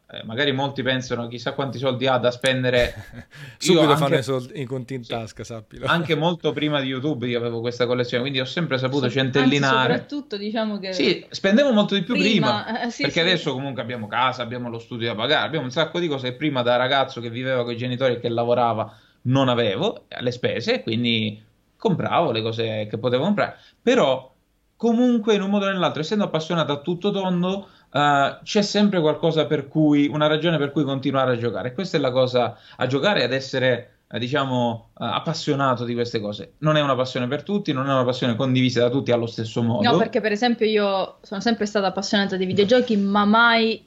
eh, 0.09 0.23
magari 0.23 0.53
molti 0.53 0.83
pensano 0.83 1.27
chissà 1.27 1.51
quanti 1.51 1.77
soldi 1.77 2.07
ha 2.07 2.17
da 2.17 2.31
spendere. 2.31 2.93
Subito 3.57 3.83
anche, 3.83 3.97
fanno 3.97 4.15
i, 4.15 4.23
soldi, 4.23 4.61
i 4.61 4.65
conti 4.65 4.93
in 4.93 5.03
sì, 5.03 5.11
tasca 5.11 5.43
sappilo. 5.43 5.85
anche 5.85 6.15
molto 6.15 6.53
prima 6.53 6.79
di 6.79 6.87
YouTube 6.87 7.27
io 7.27 7.37
avevo 7.37 7.59
questa 7.59 7.85
collezione 7.85 8.23
quindi 8.23 8.39
ho 8.39 8.45
sempre 8.45 8.77
saputo 8.77 9.09
sì, 9.09 9.17
centellinare. 9.17 9.75
anzi, 9.75 9.91
soprattutto 9.91 10.37
diciamo 10.37 10.79
che 10.79 10.93
sì 10.93 11.25
spendevo 11.29 11.73
molto 11.73 11.93
di 11.93 12.03
più 12.03 12.13
prima, 12.13 12.63
prima 12.63 12.83
eh, 12.83 12.89
sì, 12.89 13.03
perché 13.03 13.19
adesso 13.19 13.51
comunque 13.51 13.81
abbiamo 13.81 14.07
casa 14.07 14.43
abbiamo 14.43 14.69
lo 14.69 14.79
studio 14.79 15.07
da 15.07 15.15
pagare 15.15 15.45
abbiamo 15.45 15.65
un 15.65 15.71
sacco 15.71 15.99
di 15.99 16.07
cose 16.07 16.29
che 16.29 16.35
prima 16.35 16.61
da 16.61 16.77
ragazzo 16.77 17.19
che 17.19 17.29
viveva 17.29 17.63
con 17.63 17.73
i 17.73 17.77
genitori 17.77 18.13
e 18.13 18.19
che 18.19 18.29
lavorava 18.29 18.97
non 19.23 19.49
avevo 19.49 20.05
le 20.19 20.31
spese 20.31 20.83
quindi 20.83 21.43
compravo 21.77 22.31
le 22.31 22.41
cose 22.41 22.87
che 22.89 22.97
potevo 22.97 23.23
comprare. 23.23 23.57
Però 23.81 24.35
comunque 24.77 25.33
in 25.33 25.41
un 25.41 25.49
modo 25.49 25.65
o 25.65 25.69
nell'altro, 25.69 26.01
essendo 26.01 26.23
appassionato 26.23 26.71
a 26.71 26.77
tutto 26.77 27.11
tondo, 27.11 27.67
uh, 27.91 28.43
c'è 28.43 28.61
sempre 28.61 29.01
qualcosa 29.01 29.45
per 29.45 29.67
cui, 29.67 30.07
una 30.07 30.27
ragione 30.27 30.57
per 30.57 30.71
cui 30.71 30.83
continuare 30.83 31.33
a 31.33 31.37
giocare. 31.37 31.73
Questa 31.73 31.97
è 31.97 31.99
la 31.99 32.11
cosa, 32.11 32.57
a 32.77 32.85
giocare 32.85 33.23
ad 33.23 33.33
essere, 33.33 33.97
uh, 34.07 34.17
diciamo, 34.19 34.89
uh, 34.93 35.03
appassionato 35.03 35.83
di 35.83 35.95
queste 35.95 36.21
cose. 36.21 36.53
Non 36.59 36.77
è 36.77 36.81
una 36.81 36.95
passione 36.95 37.27
per 37.27 37.43
tutti, 37.43 37.73
non 37.73 37.89
è 37.89 37.91
una 37.91 38.05
passione 38.05 38.35
condivisa 38.35 38.81
da 38.81 38.89
tutti 38.89 39.11
allo 39.11 39.25
stesso 39.25 39.63
modo. 39.63 39.89
No, 39.89 39.97
perché 39.97 40.21
per 40.21 40.31
esempio 40.31 40.65
io 40.65 41.17
sono 41.21 41.41
sempre 41.41 41.65
stata 41.65 41.87
appassionata 41.87 42.37
dei 42.37 42.45
videogiochi, 42.45 42.95
ma 42.97 43.25
mai 43.25 43.83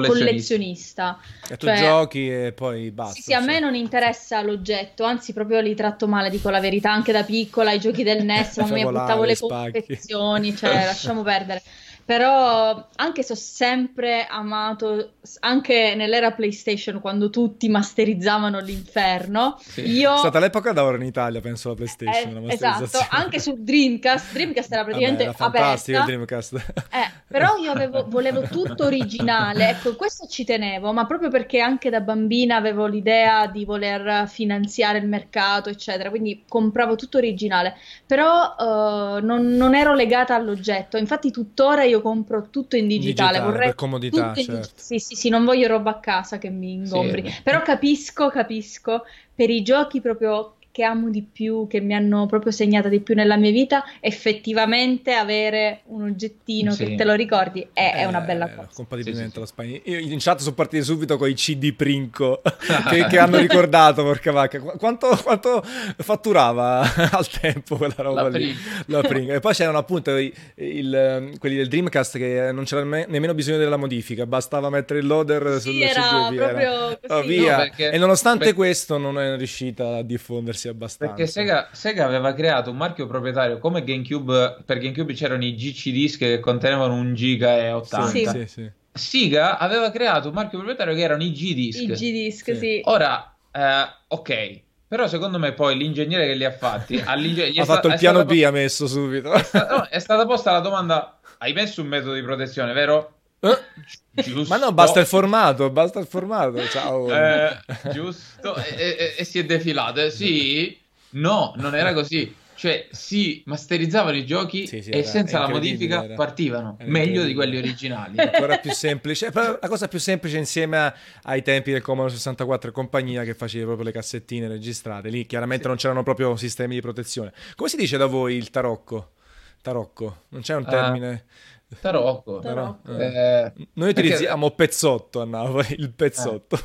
collezionista. 0.00 1.18
E 1.48 1.56
tu 1.56 1.66
cioè, 1.66 1.76
giochi 1.76 2.28
e 2.28 2.52
poi 2.52 2.90
basta. 2.90 3.14
Sì, 3.14 3.22
sì, 3.22 3.34
a 3.34 3.40
me 3.40 3.60
non 3.60 3.74
interessa 3.74 4.42
l'oggetto, 4.42 5.04
anzi 5.04 5.32
proprio 5.32 5.60
li 5.60 5.74
tratto 5.74 6.06
male, 6.06 6.30
dico 6.30 6.50
la 6.50 6.60
verità, 6.60 6.92
anche 6.92 7.12
da 7.12 7.22
piccola, 7.22 7.72
i 7.72 7.80
giochi 7.80 8.02
del 8.02 8.24
NES, 8.26 8.56
ma 8.58 8.66
mi 8.66 8.82
buttavo 8.82 9.24
le 9.24 9.36
confezioni, 9.36 10.56
cioè 10.56 10.84
lasciamo 10.84 11.22
perdere. 11.22 11.62
Però 12.04 12.88
anche 12.96 13.22
se 13.22 13.32
ho 13.32 13.36
sempre 13.36 14.26
amato, 14.26 15.12
anche 15.40 15.94
nell'era 15.94 16.32
PlayStation, 16.32 17.00
quando 17.00 17.30
tutti 17.30 17.68
masterizzavano 17.68 18.58
l'inferno, 18.58 19.56
sì. 19.60 19.88
io... 19.88 20.14
È 20.14 20.18
stata 20.18 20.38
l'epoca 20.38 20.72
d'oro 20.72 20.96
in 20.96 21.04
Italia, 21.04 21.40
penso, 21.40 21.68
la 21.68 21.74
PlayStation. 21.74 22.48
Eh, 22.48 22.54
esatto, 22.54 22.98
anche 23.10 23.38
su 23.38 23.56
Dreamcast. 23.58 24.32
Dreamcast 24.32 24.72
era 24.72 24.84
praticamente 24.84 25.24
Vabbè, 25.24 25.36
era 25.36 25.50
fantastico 25.50 25.98
aperta. 25.98 26.12
Dreamcast. 26.12 26.54
Eh, 26.90 27.20
però 27.28 27.56
io 27.56 27.70
avevo, 27.70 28.04
volevo 28.08 28.42
tutto 28.42 28.84
originale, 28.84 29.70
ecco, 29.70 29.94
questo 29.94 30.26
ci 30.26 30.44
tenevo, 30.44 30.92
ma 30.92 31.06
proprio 31.06 31.30
perché 31.30 31.60
anche 31.60 31.88
da 31.88 32.00
bambina 32.00 32.56
avevo 32.56 32.86
l'idea 32.86 33.46
di 33.46 33.64
voler 33.64 34.28
finanziare 34.28 34.98
il 34.98 35.06
mercato, 35.06 35.68
eccetera, 35.68 36.10
quindi 36.10 36.44
compravo 36.48 36.96
tutto 36.96 37.18
originale. 37.18 37.76
Però 38.06 38.54
uh, 38.58 39.24
non, 39.24 39.46
non 39.54 39.74
ero 39.74 39.94
legata 39.94 40.34
all'oggetto, 40.34 40.96
infatti 40.96 41.30
tuttora 41.30 41.84
io 41.84 41.91
compro 42.00 42.48
tutto 42.48 42.76
in 42.76 42.86
digitale, 42.86 43.32
digitale 43.32 43.52
vorrei 43.52 43.66
per 43.68 43.74
comodità, 43.74 44.32
certo. 44.34 44.52
in... 44.52 44.62
sì, 44.74 44.98
sì, 44.98 45.14
sì, 45.14 45.28
non 45.28 45.44
voglio 45.44 45.66
roba 45.68 45.90
a 45.90 46.00
casa 46.00 46.38
che 46.38 46.48
mi 46.48 46.72
ingombri, 46.72 47.28
sì. 47.28 47.42
però 47.42 47.62
capisco, 47.62 48.30
capisco 48.30 49.04
per 49.34 49.50
i 49.50 49.62
giochi 49.62 50.00
proprio 50.00 50.54
che 50.72 50.84
amo 50.84 51.10
di 51.10 51.20
più, 51.20 51.66
che 51.68 51.80
mi 51.80 51.94
hanno 51.94 52.24
proprio 52.24 52.50
segnata 52.50 52.88
di 52.88 53.00
più 53.00 53.14
nella 53.14 53.36
mia 53.36 53.50
vita, 53.50 53.84
effettivamente 54.00 55.12
avere 55.12 55.82
un 55.88 56.04
oggettino 56.04 56.72
sì. 56.72 56.86
che 56.86 56.94
te 56.94 57.04
lo 57.04 57.12
ricordi 57.12 57.68
è, 57.74 57.92
è 57.96 58.04
una 58.06 58.20
bella 58.20 58.48
cosa. 58.48 58.70
Compatibilmente 58.72 59.34
sì, 59.34 59.40
sì, 59.40 59.46
Spagna. 59.46 59.78
Io 59.84 59.98
in 59.98 60.18
chat 60.18 60.40
sono 60.40 60.54
partiti 60.54 60.82
subito 60.82 61.18
con 61.18 61.28
i 61.28 61.34
CD 61.34 61.74
Princo 61.74 62.40
che, 62.88 63.04
che, 63.06 63.18
hanno 63.18 63.36
ricordato, 63.36 64.02
porca 64.02 64.32
vacca. 64.32 64.60
Quanto, 64.60 65.14
quanto, 65.22 65.62
fatturava 65.62 66.80
al 67.12 67.28
tempo 67.28 67.76
quella 67.76 67.94
roba 67.98 68.22
La 68.22 68.28
lì? 68.38 68.56
La 68.86 69.02
Princo. 69.02 69.32
E 69.32 69.40
poi 69.40 69.52
c'erano 69.52 69.76
appunto 69.76 70.16
il, 70.16 70.32
il, 70.54 71.34
quelli 71.38 71.56
del 71.56 71.68
Dreamcast 71.68 72.16
che 72.16 72.50
non 72.50 72.64
c'era 72.64 72.82
me, 72.84 73.04
nemmeno 73.10 73.34
bisogno 73.34 73.58
della 73.58 73.76
modifica, 73.76 74.24
bastava 74.24 74.70
mettere 74.70 75.00
il 75.00 75.06
loader 75.06 75.60
sul 75.60 75.78
era 75.78 76.00
CD 76.00 76.34
proprio 76.34 76.88
era. 76.88 76.98
così. 76.98 77.12
Oh, 77.12 77.22
via. 77.22 77.56
No, 77.56 77.62
perché, 77.64 77.90
e 77.90 77.98
nonostante 77.98 78.38
perché... 78.38 78.54
questo 78.54 78.96
non 78.96 79.20
è 79.20 79.36
riuscita 79.36 79.96
a 79.96 80.02
diffondersi 80.02 80.60
muoversi 80.62 80.68
abbastanza. 80.68 81.14
Perché 81.14 81.30
Sega, 81.30 81.68
Sega, 81.72 82.04
aveva 82.04 82.32
creato 82.32 82.70
un 82.70 82.76
marchio 82.76 83.06
proprietario 83.06 83.58
come 83.58 83.82
GameCube, 83.82 84.62
per 84.64 84.78
GameCube 84.78 85.12
c'erano 85.14 85.44
i 85.44 85.54
GC 85.54 85.90
disc 85.90 86.18
che 86.18 86.40
contenevano 86.40 86.94
un 86.94 87.14
giga 87.14 87.58
e 87.58 87.72
80. 87.72 88.08
Sì, 88.08 88.26
sì, 88.26 88.46
sì. 88.46 88.70
Sega 88.92 89.58
aveva 89.58 89.90
creato 89.90 90.28
un 90.28 90.34
marchio 90.34 90.58
proprietario 90.58 90.94
che 90.94 91.00
erano 91.00 91.22
i 91.22 91.32
G-Disc. 91.32 91.80
I 91.80 91.86
G-Disc, 91.86 92.44
sì. 92.44 92.56
sì. 92.56 92.80
Ora, 92.84 93.34
eh, 93.50 93.84
ok, 94.08 94.60
però 94.86 95.08
secondo 95.08 95.38
me 95.38 95.52
poi 95.54 95.76
l'ingegnere 95.78 96.26
che 96.26 96.34
li 96.34 96.44
ha 96.44 96.52
fatti... 96.52 96.96
ha 97.00 97.16
sta- 97.16 97.64
fatto 97.64 97.88
il 97.88 97.96
piano 97.96 98.24
B, 98.26 98.42
ha 98.44 98.50
messo 98.50 98.86
subito. 98.86 99.32
È, 99.32 99.42
sta- 99.42 99.66
no, 99.66 99.86
è 99.88 99.98
stata 99.98 100.26
posta 100.26 100.52
la 100.52 100.60
domanda, 100.60 101.20
hai 101.38 101.54
messo 101.54 101.80
un 101.80 101.88
metodo 101.88 102.12
di 102.12 102.22
protezione, 102.22 102.74
vero? 102.74 103.20
Eh? 103.44 104.44
Ma 104.46 104.56
no, 104.56 104.72
basta 104.72 105.00
il 105.00 105.06
formato, 105.06 105.68
basta 105.70 105.98
il 105.98 106.06
formato. 106.06 106.64
Ciao. 106.68 107.12
Eh, 107.12 107.58
giusto, 107.92 108.54
e, 108.54 108.74
e, 108.76 109.14
e, 109.18 109.24
si 109.24 109.40
è 109.40 109.44
defilato. 109.44 110.10
Sì, 110.10 110.78
no, 111.10 111.52
non 111.56 111.74
era 111.74 111.92
così. 111.92 112.36
Cioè, 112.54 112.86
si 112.92 113.42
masterizzavano 113.46 114.16
i 114.16 114.24
giochi 114.24 114.68
sì, 114.68 114.82
sì, 114.82 114.90
e 114.90 115.02
senza 115.02 115.40
la 115.40 115.48
modifica 115.48 116.04
era. 116.04 116.14
partivano 116.14 116.76
era 116.78 116.88
meglio 116.88 117.24
di 117.24 117.34
quelli 117.34 117.56
originali. 117.56 118.18
Ancora 118.18 118.58
più 118.58 118.70
semplice. 118.70 119.32
Però 119.32 119.58
la 119.60 119.68
cosa 119.68 119.88
più 119.88 119.98
semplice 119.98 120.38
insieme 120.38 120.78
a, 120.78 120.94
ai 121.24 121.42
tempi 121.42 121.72
del 121.72 121.82
Commodore 121.82 122.14
64 122.14 122.70
e 122.70 122.72
compagnia 122.72 123.24
che 123.24 123.34
faceva 123.34 123.64
proprio 123.64 123.86
le 123.86 123.92
cassettine 123.92 124.46
registrate. 124.46 125.08
Lì 125.08 125.26
chiaramente 125.26 125.64
sì. 125.64 125.68
non 125.68 125.78
c'erano 125.78 126.04
proprio 126.04 126.36
sistemi 126.36 126.74
di 126.74 126.80
protezione. 126.80 127.32
Come 127.56 127.68
si 127.68 127.76
dice 127.76 127.96
da 127.96 128.06
voi 128.06 128.36
il 128.36 128.50
tarocco? 128.50 129.14
Tarocco, 129.60 130.22
non 130.28 130.42
c'è 130.42 130.54
un 130.54 130.64
ah. 130.66 130.70
termine... 130.70 131.24
Uh 131.26 131.50
Tarocco. 131.80 132.38
Tarocco. 132.40 132.96
Eh, 132.96 133.52
Noi 133.74 133.90
utilizziamo 133.90 134.50
perché... 134.50 134.64
pezzotto 134.64 135.20
a 135.20 135.24
Napoli, 135.24 135.74
il 135.78 135.92
pezzotto. 135.92 136.56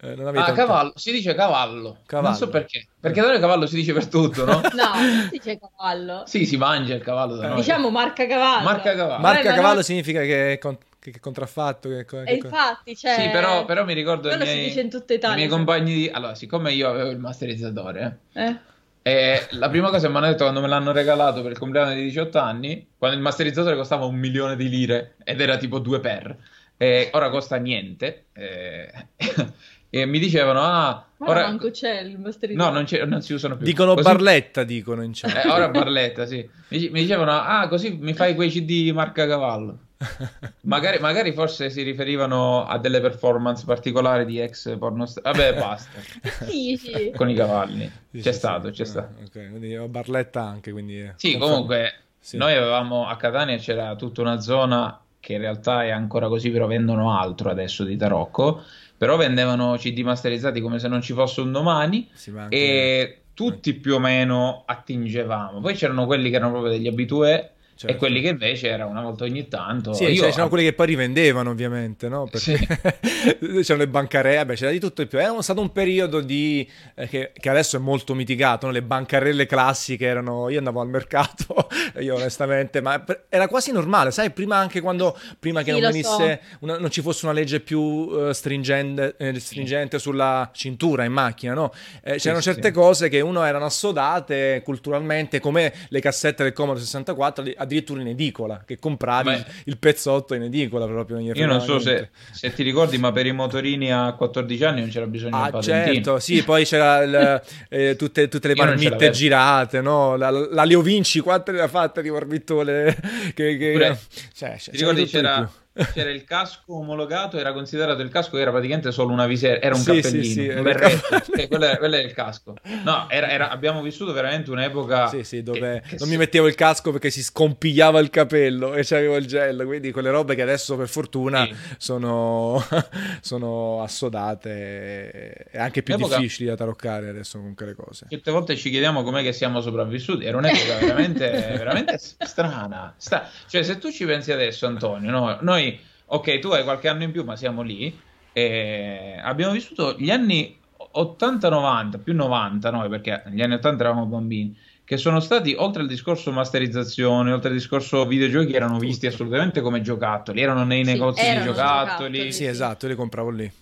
Eh. 0.00 0.12
Eh, 0.12 0.12
ah, 0.12 0.32
tanto... 0.32 0.52
cavallo, 0.52 0.92
si 0.96 1.12
dice 1.12 1.34
cavallo. 1.34 1.98
cavallo. 2.06 2.28
Non 2.28 2.36
so 2.36 2.48
perché. 2.48 2.86
Perché 2.98 3.20
da 3.20 3.28
noi 3.28 3.40
cavallo 3.40 3.66
si 3.66 3.76
dice 3.76 3.92
per 3.92 4.06
tutto, 4.06 4.44
no? 4.44 4.60
no, 4.74 4.94
si 5.24 5.28
dice 5.30 5.58
cavallo. 5.58 6.22
Sì, 6.26 6.46
si 6.46 6.56
mangia 6.56 6.94
il 6.94 7.02
cavallo 7.02 7.36
da 7.36 7.48
noi. 7.48 7.56
Diciamo 7.56 7.90
marca 7.90 8.26
cavallo. 8.26 8.64
Marca 8.64 8.94
cavallo. 8.94 9.20
Marca 9.20 9.54
cavallo 9.54 9.74
non... 9.74 9.82
significa 9.82 10.20
che 10.22 10.54
è, 10.54 10.58
con... 10.58 10.78
che 10.98 11.10
è 11.10 11.20
contraffatto. 11.20 11.88
Che... 11.88 12.06
E 12.24 12.34
infatti, 12.34 12.96
cioè... 12.96 13.14
Sì, 13.20 13.28
però, 13.28 13.64
però 13.66 13.84
mi 13.84 13.94
ricordo 13.94 14.30
i 14.32 14.36
miei, 14.38 14.72
i 14.72 15.34
miei 15.34 15.48
compagni 15.48 15.92
di... 15.92 16.08
Allora, 16.08 16.34
siccome 16.34 16.72
io 16.72 16.88
avevo 16.88 17.10
il 17.10 17.18
masterizzatore... 17.18 18.20
Eh? 18.32 18.68
E 19.02 19.46
la 19.52 19.70
prima 19.70 19.88
cosa 19.88 20.06
che 20.06 20.12
mi 20.12 20.18
hanno 20.18 20.26
detto 20.26 20.42
quando 20.42 20.60
me 20.60 20.68
l'hanno 20.68 20.92
regalato 20.92 21.42
per 21.42 21.52
il 21.52 21.58
compleanno 21.58 21.94
di 21.94 22.02
18 22.02 22.38
anni, 22.38 22.86
quando 22.98 23.16
il 23.16 23.22
masterizzatore 23.22 23.76
costava 23.76 24.04
un 24.04 24.16
milione 24.16 24.56
di 24.56 24.68
lire 24.68 25.14
ed 25.24 25.40
era 25.40 25.56
tipo 25.56 25.78
2 25.78 26.00
per, 26.00 26.36
e 26.76 27.08
ora 27.12 27.30
costa 27.30 27.56
niente. 27.56 28.26
E, 28.32 28.90
e 29.88 30.06
mi 30.06 30.18
dicevano: 30.18 30.60
Ah, 30.60 31.06
Ma 31.16 31.28
ora 31.28 31.46
manco 31.46 31.70
c'è 31.70 32.00
il 32.00 32.18
masterizzatore. 32.18 32.72
No, 32.72 32.86
non, 32.98 33.08
non, 33.08 33.22
si 33.22 33.32
usano 33.32 33.56
più. 33.56 33.64
Dicono 33.64 33.94
così... 33.94 34.06
Barletta, 34.06 34.64
dicono 34.64 35.02
in 35.02 35.12
chat. 35.14 35.44
Eh, 35.44 35.48
ora 35.48 35.68
Barletta, 35.68 36.26
sì. 36.26 36.46
Mi, 36.68 36.88
mi 36.90 37.00
dicevano: 37.00 37.32
Ah, 37.32 37.68
così 37.68 37.96
mi 37.98 38.12
fai 38.12 38.34
quei 38.34 38.50
CD 38.50 38.90
marca 38.92 39.26
cavallo 39.26 39.78
magari, 40.62 40.98
magari, 40.98 41.32
forse 41.32 41.68
si 41.68 41.82
riferivano 41.82 42.64
a 42.64 42.78
delle 42.78 43.00
performance 43.00 43.64
particolari 43.66 44.24
di 44.24 44.40
ex 44.40 44.76
pornostar. 44.78 45.22
Vabbè, 45.22 45.54
basta. 45.60 46.00
sì, 46.46 46.76
sì. 46.76 47.12
Con 47.14 47.28
i 47.28 47.34
cavalli. 47.34 47.90
Sì, 48.10 48.20
c'è 48.20 48.32
sì, 48.32 48.38
stato, 48.38 48.68
sì. 48.68 48.72
c'è 48.74 48.82
ah, 48.82 48.86
stato. 48.86 49.14
Ok, 49.22 49.50
quindi 49.50 49.76
ho 49.76 49.88
Barletta 49.88 50.42
anche, 50.42 50.72
quindi... 50.72 51.12
Sì, 51.16 51.36
comunque, 51.36 51.94
noi 52.32 52.54
avevamo 52.54 53.06
a 53.06 53.16
Catania 53.16 53.58
c'era 53.58 53.94
tutta 53.96 54.22
una 54.22 54.40
zona 54.40 55.00
che 55.20 55.34
in 55.34 55.40
realtà 55.40 55.84
è 55.84 55.90
ancora 55.90 56.28
così, 56.28 56.50
però 56.50 56.66
vendono 56.66 57.16
altro 57.16 57.50
adesso 57.50 57.84
di 57.84 57.96
tarocco. 57.96 58.62
Però 58.96 59.16
vendevano 59.16 59.76
CD 59.76 60.00
masterizzati 60.00 60.60
come 60.60 60.78
se 60.78 60.88
non 60.88 61.02
ci 61.02 61.12
fosse 61.12 61.40
un 61.40 61.52
domani. 61.52 62.08
Anche... 62.36 62.56
E 62.56 63.20
tutti 63.34 63.74
più 63.74 63.94
o 63.94 63.98
meno 63.98 64.62
attingevamo. 64.66 65.60
Poi 65.60 65.74
c'erano 65.74 66.06
quelli 66.06 66.30
che 66.30 66.36
erano 66.36 66.52
proprio 66.52 66.72
degli 66.72 66.86
abitué 66.86 67.52
Certo. 67.80 67.96
E 67.96 67.98
quelli 67.98 68.20
che 68.20 68.28
invece 68.28 68.68
era 68.68 68.84
una 68.84 69.00
volta 69.00 69.24
ogni 69.24 69.48
tanto. 69.48 69.94
Sì, 69.94 70.04
io... 70.04 70.28
c'erano 70.28 70.50
quelli 70.50 70.64
che 70.64 70.74
poi 70.74 70.84
rivendevano, 70.84 71.48
ovviamente, 71.48 72.10
no? 72.10 72.28
Perché 72.30 72.58
sì. 72.58 72.66
c'erano 73.64 73.84
le 73.84 73.88
bancarelle, 73.88 74.44
beh, 74.44 74.54
c'era 74.54 74.70
di 74.70 74.78
tutto 74.78 75.00
e 75.00 75.06
più. 75.06 75.18
Era 75.18 75.40
stato 75.40 75.62
un 75.62 75.72
periodo 75.72 76.20
di... 76.20 76.70
Eh, 76.94 77.08
che, 77.08 77.32
che, 77.32 77.48
adesso 77.48 77.78
è 77.78 77.80
molto 77.80 78.14
mitigato, 78.14 78.66
no? 78.66 78.72
le 78.72 78.82
bancarelle 78.82 79.46
classiche 79.46 80.04
erano... 80.04 80.50
Io 80.50 80.58
andavo 80.58 80.82
al 80.82 80.88
mercato, 80.88 81.68
io 82.00 82.16
onestamente, 82.16 82.82
ma 82.82 83.02
era 83.30 83.48
quasi 83.48 83.72
normale, 83.72 84.10
sai? 84.10 84.30
Prima 84.30 84.56
anche 84.56 84.82
quando... 84.82 85.18
Prima 85.38 85.62
che 85.62 85.72
sì, 85.72 85.80
non 85.80 85.90
venisse... 85.90 86.40
So. 86.50 86.56
Una, 86.58 86.78
non 86.78 86.90
ci 86.90 87.00
fosse 87.00 87.24
una 87.24 87.32
legge 87.32 87.60
più 87.60 87.80
uh, 87.80 88.32
stringente, 88.32 89.14
eh, 89.16 89.40
stringente 89.40 89.98
sulla 89.98 90.50
cintura 90.52 91.04
in 91.04 91.12
macchina, 91.12 91.54
no? 91.54 91.72
Eh, 92.02 92.16
c'erano 92.16 92.42
sì, 92.42 92.52
certe 92.52 92.72
cose 92.72 93.08
che 93.08 93.22
uno 93.22 93.42
erano 93.42 93.64
assodate 93.64 94.60
culturalmente, 94.62 95.40
come 95.40 95.72
le 95.88 96.00
cassette 96.00 96.42
del 96.42 96.52
Commodore 96.52 96.84
64, 96.84 97.42
addirittura 97.70 98.00
in 98.00 98.08
edicola, 98.08 98.62
che 98.66 98.78
compravi 98.78 99.30
Beh, 99.30 99.44
il 99.64 99.78
pezzotto 99.78 100.34
in 100.34 100.42
edicola 100.42 100.86
proprio. 100.86 101.20
io 101.20 101.46
non 101.46 101.60
so 101.60 101.78
se, 101.78 102.10
se, 102.32 102.52
ti 102.52 102.64
ricordi, 102.64 102.98
ma 102.98 103.12
per 103.12 103.26
i 103.26 103.32
motorini 103.32 103.92
a 103.92 104.12
14 104.12 104.64
anni 104.64 104.80
non 104.80 104.90
c'era 104.90 105.06
bisogno 105.06 105.36
ah, 105.36 105.44
di 105.46 105.50
patentino. 105.52 105.94
certo, 105.94 106.18
sì, 106.18 106.42
poi 106.44 106.64
c'era 106.64 107.02
il, 107.02 107.42
eh, 107.68 107.96
tutte, 107.96 108.28
tutte, 108.28 108.48
le 108.48 108.54
marmitte 108.56 109.10
girate, 109.10 109.80
no? 109.80 110.16
La, 110.16 110.30
la 110.30 110.64
Leo 110.64 110.82
Vinci, 110.82 111.20
quante 111.20 111.52
le 111.52 111.60
ha 111.60 111.68
fatte 111.68 112.02
di 112.02 112.10
marmittole? 112.10 112.96
Che, 113.30 113.56
che... 113.56 113.72
Pure, 113.72 113.98
cioè, 114.34 114.56
ti 114.58 114.76
ricordi 114.76 115.04
c'era 115.04 115.48
c'era 115.72 116.10
il 116.10 116.24
casco 116.24 116.74
omologato, 116.74 117.38
era 117.38 117.52
considerato 117.52 118.02
il 118.02 118.10
casco 118.10 118.36
era 118.36 118.50
praticamente 118.50 118.90
solo 118.90 119.12
una 119.12 119.26
visiera, 119.26 119.60
era 119.60 119.74
un 119.74 119.80
sì, 119.80 120.00
cappellino, 120.00 120.24
sì, 120.24 120.32
sì, 120.32 120.48
un 120.48 120.62
berretto, 120.62 121.06
cap- 121.08 121.46
quello, 121.48 121.64
era, 121.64 121.76
quello, 121.76 121.94
era, 121.96 122.06
il 122.06 122.12
casco. 122.12 122.56
No, 122.84 123.08
era, 123.08 123.30
era, 123.30 123.50
abbiamo 123.50 123.80
vissuto 123.80 124.12
veramente 124.12 124.50
un'epoca... 124.50 125.08
Sì, 125.08 125.22
sì, 125.22 125.42
dove 125.42 125.82
che, 125.86 125.96
non 125.98 126.08
mi 126.08 126.16
mettevo 126.16 126.48
il 126.48 126.54
casco 126.54 126.90
perché 126.90 127.10
si 127.10 127.22
scompigliava 127.22 128.00
il 128.00 128.10
capello 128.10 128.74
e 128.74 128.82
c'avevo 128.84 129.16
il 129.16 129.26
gel, 129.26 129.64
quindi 129.64 129.92
quelle 129.92 130.10
robe 130.10 130.34
che 130.34 130.42
adesso 130.42 130.76
per 130.76 130.88
fortuna 130.88 131.48
sono, 131.78 132.62
sono, 133.20 133.82
assodate 133.82 135.48
e 135.50 135.58
anche 135.58 135.82
più 135.82 135.94
L'epoca... 135.94 136.16
difficili 136.16 136.48
da 136.48 136.56
taroccare 136.56 137.08
adesso 137.08 137.38
comunque 137.38 137.66
le 137.66 137.74
cose. 137.74 138.06
Certe 138.08 138.30
volte 138.30 138.56
ci 138.56 138.70
chiediamo 138.70 139.02
com'è 139.02 139.22
che 139.22 139.32
siamo 139.32 139.60
sopravvissuti, 139.60 140.24
era 140.24 140.36
un'epoca 140.36 140.78
veramente, 140.78 141.30
veramente 141.30 141.98
strana. 141.98 142.94
Sta... 142.96 143.28
Cioè 143.48 143.62
se 143.62 143.78
tu 143.78 143.90
ci 143.90 144.04
pensi 144.04 144.32
adesso 144.32 144.66
Antonio, 144.66 145.10
no? 145.10 145.38
noi 145.40 145.59
ok, 146.06 146.38
tu 146.38 146.48
hai 146.48 146.64
qualche 146.64 146.88
anno 146.88 147.04
in 147.04 147.12
più, 147.12 147.24
ma 147.24 147.36
siamo 147.36 147.62
lì. 147.62 147.96
E 148.32 149.18
abbiamo 149.22 149.52
vissuto 149.52 149.96
gli 149.98 150.10
anni 150.10 150.56
80-90, 150.92 151.98
più 152.02 152.14
90 152.14 152.70
noi, 152.70 152.88
perché 152.88 153.22
negli 153.26 153.42
anni 153.42 153.54
80 153.54 153.84
eravamo 153.84 154.06
bambini, 154.06 154.56
che 154.84 154.96
sono 154.96 155.20
stati, 155.20 155.54
oltre 155.56 155.82
al 155.82 155.88
discorso 155.88 156.32
masterizzazione, 156.32 157.32
oltre 157.32 157.50
al 157.50 157.54
discorso 157.54 158.06
videogiochi, 158.06 158.52
erano 158.52 158.78
visti 158.78 159.06
assolutamente 159.06 159.60
come 159.60 159.82
giocattoli, 159.82 160.40
erano 160.40 160.64
nei 160.64 160.84
sì, 160.84 160.92
negozi 160.92 161.24
di 161.24 161.42
giocattoli. 161.42 162.18
giocattoli. 162.18 162.32
Sì, 162.32 162.44
esatto, 162.44 162.86
li 162.86 162.94
compravo 162.94 163.30
lì. 163.30 163.52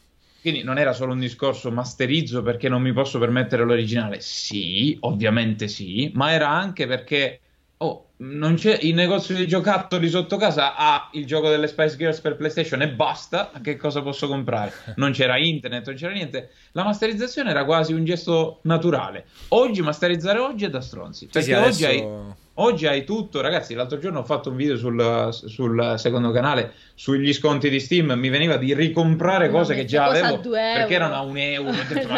Quindi 0.41 0.63
non 0.63 0.79
era 0.79 0.93
solo 0.93 1.13
un 1.13 1.19
discorso 1.19 1.71
masterizzo 1.71 2.43
perché 2.43 2.69
non 2.69 2.81
mi 2.81 2.93
posso 2.93 3.19
permettere 3.19 3.65
l'originale. 3.65 4.21
Sì, 4.21 4.97
ovviamente 5.01 5.69
sì, 5.69 6.11
ma 6.15 6.33
era 6.33 6.49
anche 6.49 6.87
perché 6.87 7.41
Oh, 7.81 8.09
non 8.19 8.57
c'è 8.57 8.77
il 8.83 8.95
negozio 8.95 9.37
di 9.37 9.47
giocattoli 9.47 10.09
sotto 10.09 10.37
casa 10.37 10.75
ha 10.75 11.09
il 11.13 11.25
gioco 11.27 11.49
delle 11.49 11.69
Spice 11.69 11.97
Girls 11.97 12.21
per 12.21 12.37
PlayStation 12.37 12.83
e 12.83 12.89
basta. 12.89 13.53
Che 13.63 13.77
cosa 13.77 14.03
posso 14.03 14.27
comprare? 14.27 14.73
Non 14.97 15.13
c'era 15.13 15.39
internet, 15.39 15.87
non 15.87 15.95
c'era 15.95 16.13
niente. 16.13 16.51
La 16.73 16.83
masterizzazione 16.83 17.51
era 17.51 17.65
quasi 17.65 17.93
un 17.93 18.05
gesto 18.05 18.59
naturale. 18.63 19.27
Oggi 19.49 19.83
masterizzare 19.83 20.41
oggi 20.41 20.65
è 20.65 20.71
da 20.71 20.81
stronzi. 20.81 21.27
Perché 21.27 21.43
sì, 21.43 21.53
oggi 21.53 21.85
hai 21.85 22.37
Oggi 22.61 22.89
hai 22.89 23.05
tutto, 23.05 23.41
ragazzi. 23.41 23.75
L'altro 23.75 23.99
giorno 23.99 24.19
ho 24.19 24.25
fatto 24.25 24.51
un 24.51 24.57
video 24.57 24.77
sul, 24.77 25.29
sul, 25.31 25.95
secondo 25.97 26.33
canale 26.33 26.73
sugli 26.95 27.33
sconti 27.33 27.71
di 27.71 27.79
Steam. 27.79 28.11
Mi 28.13 28.31
veniva 28.31 28.57
di 28.57 28.75
ricomprare 28.75 29.49
cose 29.49 29.77
che 29.77 29.85
già 29.85 30.07
avevo 30.07 30.41
perché 30.41 30.95
erano 30.95 31.15
a 31.15 31.21
un 31.21 31.37
euro. 31.37 31.73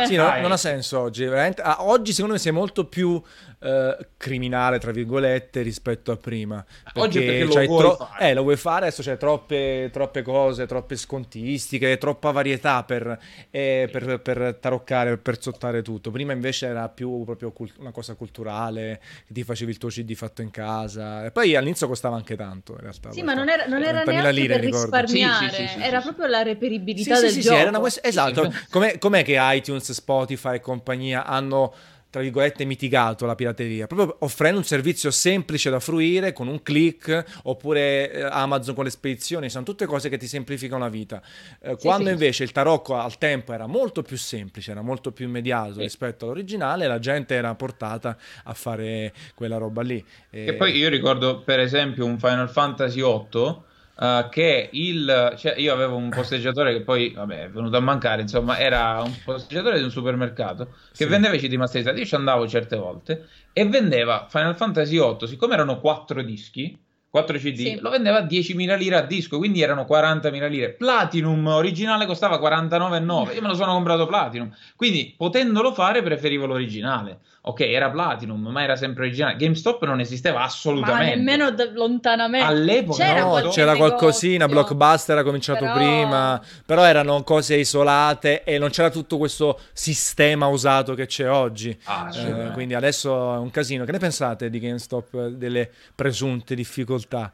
sì, 0.07 0.17
no, 0.17 0.35
non 0.41 0.51
ha 0.51 0.57
senso 0.57 0.99
oggi. 0.99 1.27
Ah, 1.27 1.85
oggi, 1.85 2.13
secondo 2.13 2.35
me, 2.35 2.41
sei 2.41 2.53
molto 2.53 2.87
più 2.87 3.21
eh, 3.63 3.97
criminale, 4.17 4.79
tra 4.79 4.91
virgolette, 4.91 5.61
rispetto 5.63 6.13
a 6.13 6.17
prima. 6.17 6.65
Perché 6.83 7.01
oggi 7.01 7.21
perché 7.21 7.45
lo 7.45 7.53
vuoi 7.53 7.67
tro- 7.67 7.97
fare. 7.97 8.29
Eh, 8.31 8.35
lo 8.35 8.43
vuoi 8.43 8.57
fare, 8.57 8.87
adesso 8.87 9.03
c'è 9.03 9.17
troppe, 9.19 9.91
troppe 9.93 10.23
cose, 10.23 10.67
troppe 10.67 10.97
scontistiche, 10.97 11.99
troppa 11.99 12.31
varietà 12.31 12.83
per, 12.85 13.19
eh, 13.51 13.89
per, 13.93 14.21
per 14.21 14.57
taroccare, 14.61 15.19
per 15.19 15.41
zottare 15.43 15.83
tutto. 15.83 16.11
Prima 16.11 16.33
invece 16.33 16.67
era 16.67 16.89
più 16.89 17.25
proprio 17.25 17.53
cult- 17.53 17.77
una 17.79 17.93
cosa 17.93 18.15
culturale, 18.15 19.01
che 19.27 19.35
ti 19.35 19.45
facevi 19.45 19.71
il 19.71 19.79
tuo 19.79 19.89
CD 19.91 20.15
fatto 20.15 20.41
in 20.41 20.51
casa. 20.51 21.27
E 21.27 21.31
poi 21.31 21.55
all'inizio 21.55 21.87
costava 21.87 22.17
anche 22.17 22.37
tanto, 22.37 22.73
in 22.73 22.81
realtà. 22.81 23.13
Sì, 23.13 23.23
ma 23.23 23.35
non 23.35 23.49
era, 23.49 23.67
non 23.67 23.83
era 23.83 24.03
neanche 24.05 24.33
lire, 24.33 24.59
per 24.59 24.65
risparmiare, 24.65 25.51
sì, 25.51 25.67
sì, 25.67 25.69
sì, 25.69 25.83
era 25.83 26.01
proprio 26.01 26.27
la 26.27 26.43
reperibilità 26.43 27.21
del 27.21 27.39
gioco. 27.39 27.81
Quest- 27.81 28.05
esatto, 28.05 28.53
com'è, 28.71 28.99
com'è 28.99 29.23
che 29.23 29.37
iTunes, 29.39 29.93
Spotify 29.93 30.55
e 30.57 30.61
compagnia 30.61 31.25
hanno 31.27 31.75
tra 32.11 32.21
virgolette, 32.21 32.65
mitigato 32.65 33.25
la 33.25 33.37
pirateria, 33.37 33.87
proprio 33.87 34.17
offrendo 34.21 34.59
un 34.59 34.65
servizio 34.65 35.13
semplice 35.13 35.71
da 35.71 35.79
fruire 35.79 36.33
con 36.33 36.49
un 36.49 36.61
click, 36.63 37.25
oppure 37.45 38.11
eh, 38.11 38.23
Amazon 38.23 38.75
con 38.75 38.85
le 38.85 38.91
spedizioni, 38.91 39.49
sono 39.49 39.65
tutte 39.65 39.87
cose 39.87 40.09
che 40.09 40.19
ti 40.19 40.27
semplificano 40.27 40.83
la 40.83 40.89
vita. 40.89 41.23
Eh, 41.61 41.77
sì, 41.79 41.87
quando 41.87 42.07
sì. 42.07 42.13
invece 42.13 42.43
il 42.43 42.51
tarocco 42.51 42.97
al 42.97 43.17
tempo 43.17 43.53
era 43.53 43.67
molto 43.67 44.03
più 44.03 44.17
semplice, 44.17 44.73
era 44.73 44.83
molto 44.83 45.13
più 45.13 45.27
immediato 45.27 45.75
sì. 45.75 45.81
rispetto 45.81 46.25
all'originale, 46.25 46.89
la 46.89 46.99
gente 46.99 47.35
era 47.35 47.55
portata 47.55 48.17
a 48.43 48.55
fare 48.55 49.13
quella 49.37 49.57
roba 49.57 49.83
lì. 49.83 50.05
E, 50.31 50.47
e 50.47 50.55
poi 50.55 50.77
io 50.77 50.89
ricordo 50.89 51.43
per 51.43 51.61
esempio 51.61 52.05
un 52.05 52.19
Final 52.19 52.51
Fantasy 52.51 53.01
VIII 53.01 53.69
uh, 54.01 54.29
che 54.29 54.69
il... 54.73 55.35
Cioè, 55.37 55.55
io 55.59 55.73
avevo 55.73 55.97
un 55.97 56.09
posteggiatore 56.09 56.73
che 56.73 56.81
poi, 56.83 57.11
vabbè, 57.11 57.45
è 57.45 57.51
venuto 57.51 57.77
a 57.77 57.81
mancare, 57.81 58.23
insomma, 58.23 58.59
era 58.59 59.01
un 59.03 59.15
posteggiatore 59.25 59.79
di 59.79 59.85
un 59.85 59.91
supermercato 59.91 60.65
che 60.89 61.05
sì. 61.05 61.07
vendeva 61.07 61.35
i 61.35 61.39
CD 61.39 61.55
masterizzati. 61.55 61.99
Io 62.01 62.07
ci 62.07 62.15
andavo 62.15 62.49
certe 62.49 62.77
volte 62.77 63.29
e 63.53 63.67
vendeva 63.67 64.27
Final 64.29 64.57
Fantasy 64.57 64.99
VIII, 64.99 65.29
siccome 65.29 65.55
erano 65.55 65.79
quattro 65.79 66.23
dischi, 66.23 66.77
4 67.11 67.39
CD, 67.39 67.57
sì. 67.57 67.79
lo 67.81 67.91
vendeva 67.91 68.19
a 68.19 68.25
10.000 68.25 68.79
lire 68.79 68.97
a 68.97 69.03
disco, 69.03 69.37
quindi 69.37 69.61
erano 69.61 69.85
40.000 69.89 70.49
lire. 70.49 70.71
Platinum 70.75 71.45
originale 71.49 72.07
costava 72.07 72.39
49,9. 72.39 73.35
Io 73.35 73.43
me 73.43 73.49
lo 73.49 73.55
sono 73.55 73.73
comprato 73.73 74.07
Platinum, 74.07 74.55
quindi 74.77 75.13
potendolo 75.17 75.75
fare 75.75 76.03
preferivo 76.03 76.47
l'originale 76.47 77.19
ok, 77.43 77.61
era 77.61 77.91
Platinum, 77.91 78.49
ma 78.49 78.63
era 78.63 78.77
sempre 78.77 79.07
originale. 79.07 79.37
GameStop 79.37 79.85
non 79.85 80.01
esisteva 80.01 80.43
assolutamente. 80.43 81.05
Ma 81.05 81.15
nemmeno 81.17 81.51
d- 81.51 81.73
lontanamente. 81.75 82.47
All'epoca 82.47 83.05
c'era, 83.05 83.25
no, 83.25 83.49
c'era 83.49 83.77
qualcosina, 83.77 84.47
Blockbuster 84.47 85.17
era 85.17 85.25
cominciato 85.25 85.61
però... 85.61 85.75
prima, 85.75 86.41
però 86.67 86.85
erano 86.85 87.23
cose 87.23 87.57
isolate 87.57 88.45
e 88.45 88.59
non 88.59 88.71
c'era 88.71 88.91
tutto 88.91 89.17
questo 89.17 89.59
sistema 89.73 90.47
usato 90.49 90.95
che 90.95 91.07
c'è 91.07 91.31
oggi. 91.31 91.77
Ah, 91.85 92.11
eh, 92.15 92.51
quindi 92.53 92.75
adesso 92.75 93.35
è 93.35 93.39
un 93.39 93.51
casino. 93.51 93.85
Che 93.85 93.93
ne 93.93 93.99
pensate 93.99 94.51
di 94.51 94.59
GameStop, 94.59 95.29
delle 95.29 95.71
presunte 95.95 96.55
difficoltà? 96.55 97.33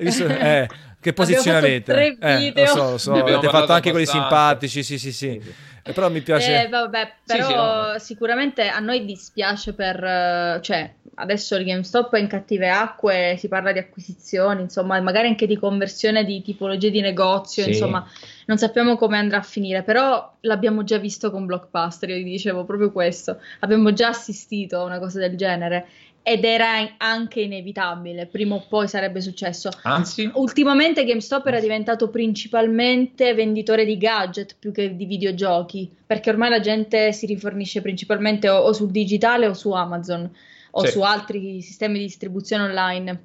Visto, 0.00 0.26
eh, 0.26 0.68
che 1.00 1.12
posizione 1.12 1.58
avete? 1.58 2.16
Eh, 2.18 2.52
lo 2.54 2.66
so, 2.66 2.90
lo 2.90 2.98
so. 2.98 3.12
Avete 3.14 3.48
fatto 3.48 3.72
anche 3.72 3.90
quelli 3.90 4.06
simpatici, 4.06 4.82
sì, 4.82 4.98
sì, 4.98 5.12
sì. 5.12 5.40
sì. 5.40 5.54
Eh, 5.88 5.92
però 5.92 6.10
mi 6.10 6.20
piace. 6.20 6.64
Eh, 6.64 6.68
vabbè, 6.68 7.12
però 7.24 7.46
sì, 7.46 7.48
sì, 7.48 7.54
no. 7.54 7.98
sicuramente 7.98 8.68
a 8.68 8.78
noi 8.78 9.04
dispiace 9.04 9.72
per. 9.72 10.02
Eh, 10.02 10.58
cioè, 10.60 10.92
adesso 11.14 11.56
il 11.56 11.64
GameStop 11.64 12.14
è 12.14 12.18
in 12.18 12.26
cattive 12.26 12.68
acque, 12.68 13.36
si 13.38 13.48
parla 13.48 13.72
di 13.72 13.78
acquisizioni, 13.78 14.62
insomma, 14.62 15.00
magari 15.00 15.28
anche 15.28 15.46
di 15.46 15.56
conversione 15.56 16.24
di 16.24 16.42
tipologie 16.42 16.90
di 16.90 17.00
negozio, 17.00 17.62
sì. 17.64 17.70
insomma, 17.70 18.06
non 18.46 18.58
sappiamo 18.58 18.96
come 18.96 19.18
andrà 19.18 19.38
a 19.38 19.42
finire, 19.42 19.82
però 19.82 20.36
l'abbiamo 20.40 20.84
già 20.84 20.98
visto 20.98 21.30
con 21.30 21.46
Blockbuster, 21.46 22.10
io 22.10 22.16
vi 22.16 22.30
dicevo 22.30 22.64
proprio 22.64 22.92
questo, 22.92 23.40
abbiamo 23.60 23.92
già 23.92 24.08
assistito 24.08 24.78
a 24.80 24.84
una 24.84 24.98
cosa 24.98 25.18
del 25.18 25.36
genere 25.36 25.86
ed 26.28 26.44
era 26.44 26.96
anche 26.98 27.40
inevitabile, 27.40 28.26
prima 28.26 28.56
o 28.56 28.66
poi 28.68 28.86
sarebbe 28.86 29.22
successo. 29.22 29.70
Anzi, 29.84 30.30
ultimamente 30.34 31.06
GameStop 31.06 31.46
era 31.46 31.58
diventato 31.58 32.10
principalmente 32.10 33.32
venditore 33.32 33.86
di 33.86 33.96
gadget 33.96 34.56
più 34.58 34.70
che 34.70 34.94
di 34.94 35.06
videogiochi, 35.06 35.90
perché 36.06 36.28
ormai 36.28 36.50
la 36.50 36.60
gente 36.60 37.14
si 37.14 37.24
rifornisce 37.24 37.80
principalmente 37.80 38.50
o, 38.50 38.58
o 38.58 38.74
sul 38.74 38.90
digitale 38.90 39.46
o 39.46 39.54
su 39.54 39.70
Amazon 39.70 40.30
o 40.72 40.84
sì. 40.84 40.90
su 40.90 41.00
altri 41.00 41.62
sistemi 41.62 41.94
di 41.94 42.04
distribuzione 42.04 42.64
online. 42.64 43.22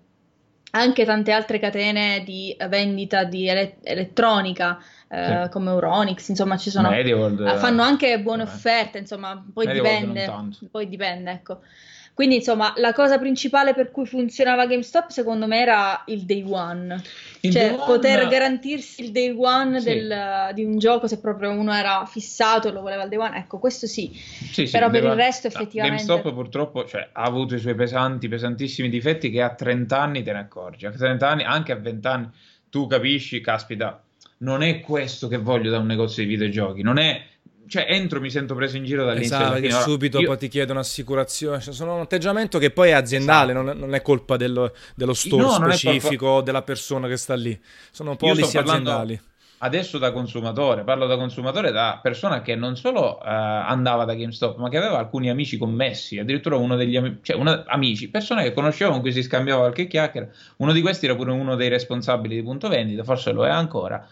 Anche 0.71 1.03
tante 1.03 1.33
altre 1.33 1.59
catene 1.59 2.23
di 2.25 2.55
vendita 2.69 3.25
di 3.25 3.49
ele- 3.49 3.75
elettronica 3.83 4.79
eh, 5.09 5.41
sì. 5.43 5.49
come 5.49 5.71
Euronix, 5.71 6.29
insomma, 6.29 6.55
ci 6.55 6.69
sono 6.69 6.89
Medieworld, 6.89 7.57
fanno 7.57 7.83
anche 7.83 8.17
buone 8.21 8.43
offerte, 8.43 8.97
insomma, 8.97 9.45
poi 9.53 9.67
Medieworld 9.67 10.07
dipende, 10.07 10.67
poi 10.71 10.87
dipende, 10.87 11.31
ecco 11.31 11.59
Quindi, 12.13 12.35
insomma, 12.35 12.73
la 12.77 12.93
cosa 12.93 13.17
principale 13.17 13.73
per 13.73 13.89
cui 13.89 14.05
funzionava 14.05 14.67
GameStop, 14.67 15.09
secondo 15.09 15.47
me, 15.47 15.59
era 15.59 16.03
il 16.07 16.21
day 16.21 16.45
one. 16.47 17.01
Il 17.39 17.51
cioè, 17.51 17.69
day 17.69 17.77
poter 17.77 18.19
one... 18.21 18.29
garantirsi 18.29 19.03
il 19.03 19.11
day 19.11 19.35
one 19.35 19.79
sì. 19.79 19.85
del, 19.85 20.49
di 20.53 20.63
un 20.63 20.77
gioco 20.77 21.07
se 21.07 21.19
proprio 21.19 21.49
uno 21.51 21.73
era 21.73 22.05
fissato 22.05 22.67
e 22.67 22.71
lo 22.71 22.81
voleva 22.81 23.03
il 23.03 23.09
day 23.09 23.17
one. 23.17 23.37
Ecco, 23.37 23.57
questo 23.57 23.87
sì. 23.87 24.11
sì 24.13 24.69
Però 24.69 24.91
per 24.91 25.03
il 25.03 25.15
resto, 25.15 25.47
effettivamente. 25.47 26.05
GameStop 26.05 26.33
purtroppo 26.33 26.85
cioè, 26.85 27.09
ha 27.11 27.23
avuto 27.23 27.55
i 27.55 27.59
suoi 27.59 27.73
pesanti, 27.73 28.27
pesantissimi 28.27 28.89
difetti 28.89 29.31
che 29.31 29.41
a 29.41 29.49
30 29.49 29.99
anni 29.99 30.21
te 30.21 30.33
ne 30.33 30.39
accorgi. 30.39 30.85
A 30.85 30.91
30 30.91 31.27
anni, 31.27 31.43
anche 31.43 31.71
a 31.71 31.77
20 31.77 32.07
anni, 32.07 32.29
tu 32.69 32.85
capisci, 32.85 33.41
caspita, 33.41 33.99
non 34.39 34.61
è 34.61 34.81
questo 34.81 35.27
che 35.27 35.37
voglio 35.37 35.71
da 35.71 35.79
un 35.79 35.87
negozio 35.87 36.21
di 36.21 36.29
videogiochi. 36.29 36.83
Non 36.83 36.99
è 36.99 37.21
cioè 37.67 37.85
entro 37.87 38.19
mi 38.19 38.29
sento 38.29 38.55
preso 38.55 38.77
in 38.77 38.83
giro 38.83 39.05
dall'inizio 39.05 39.37
esatto, 39.37 39.59
che 39.59 39.71
subito 39.71 40.19
io... 40.19 40.27
poi 40.27 40.37
ti 40.37 40.47
chiedono 40.47 40.79
assicurazione 40.79 41.61
cioè, 41.61 41.73
sono 41.73 41.95
un 41.95 42.01
atteggiamento 42.01 42.59
che 42.59 42.71
poi 42.71 42.89
è 42.89 42.93
aziendale 42.93 43.51
esatto. 43.51 43.65
non, 43.65 43.75
è, 43.75 43.79
non, 43.79 43.95
è, 43.95 44.01
colpa 44.01 44.37
dello, 44.37 44.73
dello 44.95 45.13
store 45.13 45.43
no, 45.43 45.51
specifico 45.51 46.25
colpa... 46.25 46.43
della 46.43 46.61
persona 46.61 47.07
che 47.07 47.17
sta 47.17 47.35
lì. 47.35 47.57
Sono 47.91 48.15
policy 48.15 48.57
aziendali. 48.57 49.19
adesso 49.59 49.97
da 49.97 50.11
consumatore 50.11 50.83
parlo 50.83 51.07
da 51.07 51.15
consumatore 51.15 51.71
da 51.71 51.99
persona 52.01 52.41
che 52.41 52.55
non 52.55 52.75
solo 52.75 53.17
uh, 53.17 53.21
andava 53.23 54.03
da 54.03 54.13
GameStop 54.13 54.57
ma 54.57 54.69
che 54.69 54.77
aveva 54.77 54.97
alcuni 54.97 55.29
amici 55.29 55.57
commessi 55.57 56.19
addirittura 56.19 56.57
uno 56.57 56.75
degli 56.75 56.97
amici 56.97 57.19
cioè 57.21 57.37
una, 57.37 57.63
amici 57.67 58.09
persone 58.09 58.43
che 58.43 58.53
conoscevo 58.53 58.91
con 58.91 59.01
cui 59.01 59.13
si 59.13 59.23
scambiava 59.23 59.61
qualche 59.61 59.87
chiacchiera. 59.87 60.27
Uno 60.57 60.73
di 60.73 60.81
questi 60.81 61.05
era 61.05 61.15
pure 61.15 61.31
uno 61.31 61.55
dei 61.55 61.69
responsabili 61.69 62.35
di 62.35 62.43
punto 62.43 62.67
vendita 62.67 63.03
forse 63.03 63.31
lo 63.31 63.45
è 63.45 63.49
ancora. 63.49 64.05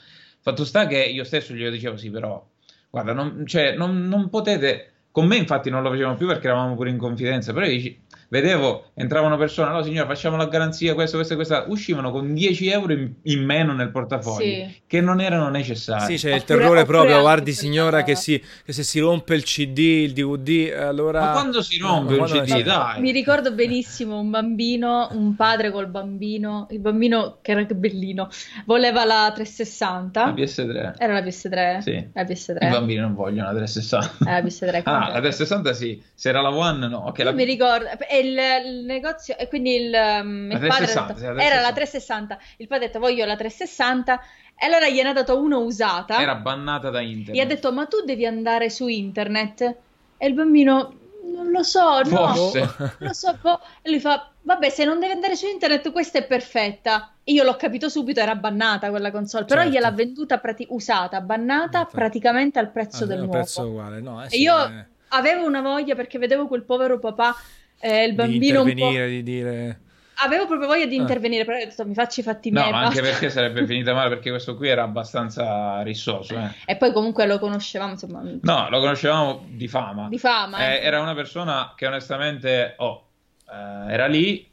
Fatto 0.44 0.66
sta 0.66 0.88
che 0.88 0.98
io 1.04 1.24
stesso 1.24 1.54
gli 1.54 1.68
dicevo 1.70 1.98
sì 1.98 2.10
però 2.10 2.44
guarda, 2.92 3.14
non, 3.14 3.46
cioè, 3.48 3.76
non, 3.76 4.08
non 4.08 4.30
potete... 4.30 4.88
Con 5.12 5.26
me 5.28 5.36
infatti 5.36 5.70
non 5.70 5.82
lo 5.84 5.90
facevamo 5.90 6.16
più 6.16 6.28
perché 6.28 6.48
eravamo 6.48 6.76
pure 6.76 6.90
in 6.90 6.98
confidenza, 6.98 7.52
però 7.52 7.66
dici, 7.66 8.00
vedevo, 8.32 8.92
entravano 8.94 9.36
persone, 9.36 9.72
no 9.72 9.84
signora 9.84 10.08
facciamo 10.08 10.38
la 10.38 10.46
garanzia, 10.46 10.94
questo, 10.94 11.18
questo 11.18 11.34
e 11.34 11.36
questa, 11.36 11.66
uscivano 11.68 12.12
con 12.12 12.34
10 12.34 12.70
euro 12.70 12.94
in, 12.94 13.12
in 13.24 13.44
meno 13.44 13.74
nel 13.74 13.92
portafoglio, 13.92 14.40
sì. 14.40 14.82
che 14.88 15.02
non 15.02 15.20
erano 15.20 15.50
necessari. 15.50 16.18
Sì, 16.18 16.28
c'è 16.28 16.36
il 16.36 16.46
terrore 16.46 16.86
proprio, 16.86 17.20
guardi 17.20 17.52
signora 17.52 18.04
che, 18.04 18.16
si, 18.16 18.42
che, 18.64 18.72
se 18.72 18.84
si 18.84 19.00
rompe 19.00 19.36
il 19.36 19.44
CD, 19.44 19.78
il 19.78 20.14
DVD, 20.14 20.74
allora... 20.80 21.20
Ma 21.20 21.32
quando 21.34 21.62
si 21.62 21.78
rompe 21.78 22.16
no, 22.16 22.22
un 22.22 22.30
CD, 22.30 22.56
si... 22.56 22.64
dai! 22.64 23.02
Mi 23.02 23.12
ricordo 23.12 23.52
benissimo 23.52 24.18
un 24.18 24.30
bambino, 24.30 25.10
un 25.12 25.36
padre 25.36 25.70
col 25.70 25.88
bambino, 25.88 26.68
il 26.72 26.80
bambino 26.80 27.40
che 27.42 27.52
era 27.52 27.66
bellino, 27.66 28.30
voleva 28.66 29.04
la 29.04 29.30
360. 29.36 30.26
La 30.26 30.32
PS3. 30.32 30.94
Era 30.98 31.14
la 31.14 31.22
PS3? 31.22 31.80
Sì. 31.80 32.10
La 32.14 32.24
PS3. 32.24 32.66
I 32.66 32.70
bambini 32.70 33.00
non 33.02 33.14
vogliono 33.14 33.52
la 33.52 33.58
360. 33.58 34.30
Eh, 34.30 34.32
la 34.32 34.48
PS3. 34.48 34.82
ah, 34.86 35.10
la 35.12 35.20
360 35.20 35.74
sì, 35.74 36.02
se 36.14 36.30
era 36.30 36.40
la 36.40 36.56
One 36.56 36.88
no. 36.88 37.08
Okay, 37.08 37.26
la... 37.26 37.34
mi 37.34 37.44
ricordo... 37.44 37.88
E 38.10 38.21
il, 38.22 38.40
il 38.66 38.86
negozio, 38.86 39.38
e 39.38 39.48
quindi 39.48 39.76
il, 39.76 39.94
um, 39.94 40.50
il 40.52 40.58
360, 40.58 41.14
padre 41.14 41.28
detto, 41.34 41.40
era 41.40 41.62
la 41.62 41.74
360. 41.74 42.40
Il 42.58 42.68
padre 42.68 42.86
ha 42.86 42.88
detto 42.88 43.00
voglio 43.00 43.26
la 43.26 43.36
360 43.36 44.22
e 44.58 44.66
allora 44.66 44.90
gliene 44.90 45.10
ha 45.10 45.14
dato 45.14 45.40
una 45.40 45.58
usata. 45.58 46.20
Era 46.20 46.36
bannata 46.36 46.90
da 46.90 47.02
internet. 47.02 47.36
Gli 47.36 47.40
ha 47.40 47.46
detto 47.46 47.72
ma 47.74 47.86
tu 47.86 48.02
devi 48.06 48.26
andare 48.26 48.70
su 48.70 48.88
internet. 48.88 49.76
E 50.18 50.28
il 50.28 50.34
bambino 50.34 50.94
non 51.32 51.50
lo 51.50 51.64
so, 51.64 52.04
Forse. 52.04 52.60
no, 52.60 52.92
lo 53.00 53.14
so, 53.14 53.38
boh. 53.42 53.60
e 53.82 53.90
lui 53.90 54.00
fa 54.00 54.30
vabbè 54.44 54.70
se 54.70 54.86
non 54.86 55.00
devi 55.00 55.14
andare 55.14 55.36
su 55.36 55.48
internet 55.48 55.92
questa 55.92 56.20
è 56.20 56.26
perfetta. 56.26 57.14
Io 57.26 57.44
l'ho 57.44 57.56
capito 57.56 57.90
subito, 57.90 58.20
era 58.20 58.36
bannata 58.36 58.90
quella 58.90 59.12
console, 59.12 59.46
però 59.46 59.62
certo. 59.62 59.76
gliel'ha 59.76 59.92
venduta 59.92 60.40
prati- 60.40 60.68
usata, 60.70 61.22
bannata 61.22 61.80
certo. 61.80 61.96
praticamente 61.96 62.60
al 62.60 62.72
prezzo 62.72 63.04
ah, 63.04 63.08
del 63.08 63.18
nuovo. 63.18 63.32
prezzo 63.32 63.68
uguale, 63.68 64.02
no, 64.02 64.24
eh 64.24 64.30
sì, 64.30 64.36
e 64.36 64.40
io 64.40 64.66
eh. 64.66 64.86
avevo 65.10 65.46
una 65.46 65.62
voglia 65.62 65.96
perché 65.96 66.18
vedevo 66.18 66.48
quel 66.48 66.64
povero 66.64 67.00
papà 67.00 67.36
eh, 67.82 68.04
il 68.06 68.14
bambino 68.14 68.64
di 68.64 68.72
intervenire, 68.72 69.10
di 69.10 69.24
dire... 69.24 69.80
Avevo 70.24 70.46
proprio 70.46 70.68
voglia 70.68 70.86
di 70.86 70.98
ah. 70.98 71.02
intervenire, 71.02 71.46
però 71.46 71.58
ho 71.58 71.66
detto 71.66 71.86
mi 71.86 71.96
faccio 71.96 72.20
i 72.20 72.24
fatti 72.24 72.52
miei. 72.52 72.66
No, 72.66 72.72
ma 72.72 72.86
anche 72.86 73.02
perché 73.02 73.30
sarebbe 73.32 73.66
finita 73.66 73.94
male, 73.94 74.10
perché 74.10 74.30
questo 74.30 74.56
qui 74.56 74.68
era 74.68 74.84
abbastanza 74.84 75.82
rissoso. 75.82 76.36
Eh. 76.36 76.50
E 76.66 76.76
poi 76.76 76.94
comunque 76.94 77.26
lo 77.26 77.40
conoscevamo, 77.40 77.94
insomma. 77.94 78.22
No, 78.22 78.70
lo 78.70 78.80
conoscevamo 78.80 79.46
di 79.48 79.68
fama. 79.68 80.10
Di 80.10 80.20
fama. 80.20 80.60
Eh, 80.60 80.76
eh. 80.76 80.82
Era 80.82 81.02
una 81.02 81.16
persona 81.16 81.74
che 81.76 81.88
onestamente, 81.88 82.76
oh, 82.78 83.08
eh, 83.50 83.94
era 83.94 84.06
lì, 84.06 84.48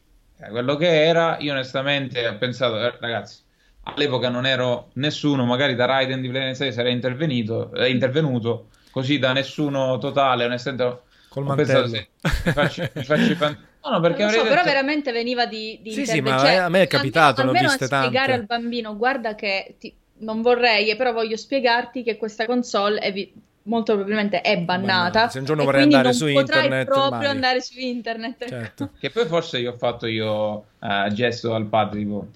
quello 0.51 0.77
che 0.77 1.05
era, 1.05 1.37
io 1.39 1.53
onestamente 1.53 2.27
ho 2.27 2.39
pensato, 2.39 2.81
eh, 2.81 2.97
ragazzi, 2.99 3.43
all'epoca 3.83 4.31
non 4.31 4.47
ero 4.47 4.89
nessuno, 4.95 5.45
magari 5.45 5.75
da 5.75 5.85
Raiden 5.85 6.23
di 6.23 6.29
Planet 6.29 6.55
6 6.55 6.73
sarei 6.73 6.93
intervenuto, 6.93 7.73
intervenuto, 7.87 8.69
così 8.91 9.19
da 9.19 9.33
nessuno 9.33 9.99
totale, 9.99 10.47
onestamente 10.47 11.03
Col 11.39 11.57
mantello. 11.57 11.87
Sì, 11.87 12.07
mi 12.45 12.53
faccio, 12.53 12.91
mi 12.93 13.05
faccio 13.05 13.35
fan... 13.35 13.59
No, 13.81 13.91
no, 13.95 14.01
perché 14.01 14.23
non 14.23 14.33
so, 14.33 14.43
detto... 14.43 14.49
però 14.49 14.65
veramente 14.65 15.13
veniva 15.13 15.47
di, 15.47 15.79
di 15.81 15.93
Sì, 15.93 16.05
sì, 16.05 16.21
ma 16.21 16.39
cioè, 16.39 16.55
a 16.55 16.69
me 16.69 16.83
è 16.83 16.87
capitato, 16.89 17.41
almeno, 17.41 17.63
l'ho 17.63 17.69
viste 17.69 17.89
tante. 17.89 18.09
spiegare 18.09 18.33
al 18.35 18.45
bambino, 18.45 18.97
guarda 18.97 19.35
che 19.35 19.77
ti... 19.79 19.95
non 20.19 20.43
vorrei, 20.43 20.95
però 20.97 21.13
voglio 21.13 21.37
spiegarti 21.37 22.03
che 22.03 22.17
questa 22.17 22.45
console 22.45 22.99
è 22.99 23.13
vi... 23.13 23.33
molto 23.63 23.93
probabilmente 23.93 24.41
è 24.41 24.59
bannata. 24.59 25.29
Se 25.29 25.39
un 25.39 25.45
giorno 25.45 25.65
vorrei 25.65 25.85
andare 25.85 26.13
su 26.13 26.27
internet, 26.27 26.87
proprio 26.87 27.19
mai. 27.19 27.27
andare 27.29 27.61
su 27.63 27.79
internet. 27.79 28.49
Certo. 28.49 28.91
che 28.99 29.11
poi 29.11 29.27
forse 29.27 29.59
io 29.59 29.73
ho 29.73 29.77
fatto 29.77 30.07
io 30.07 30.65
uh, 30.81 31.09
gesto 31.13 31.55
al 31.55 31.67
padre, 31.67 32.01
tipo 32.01 32.27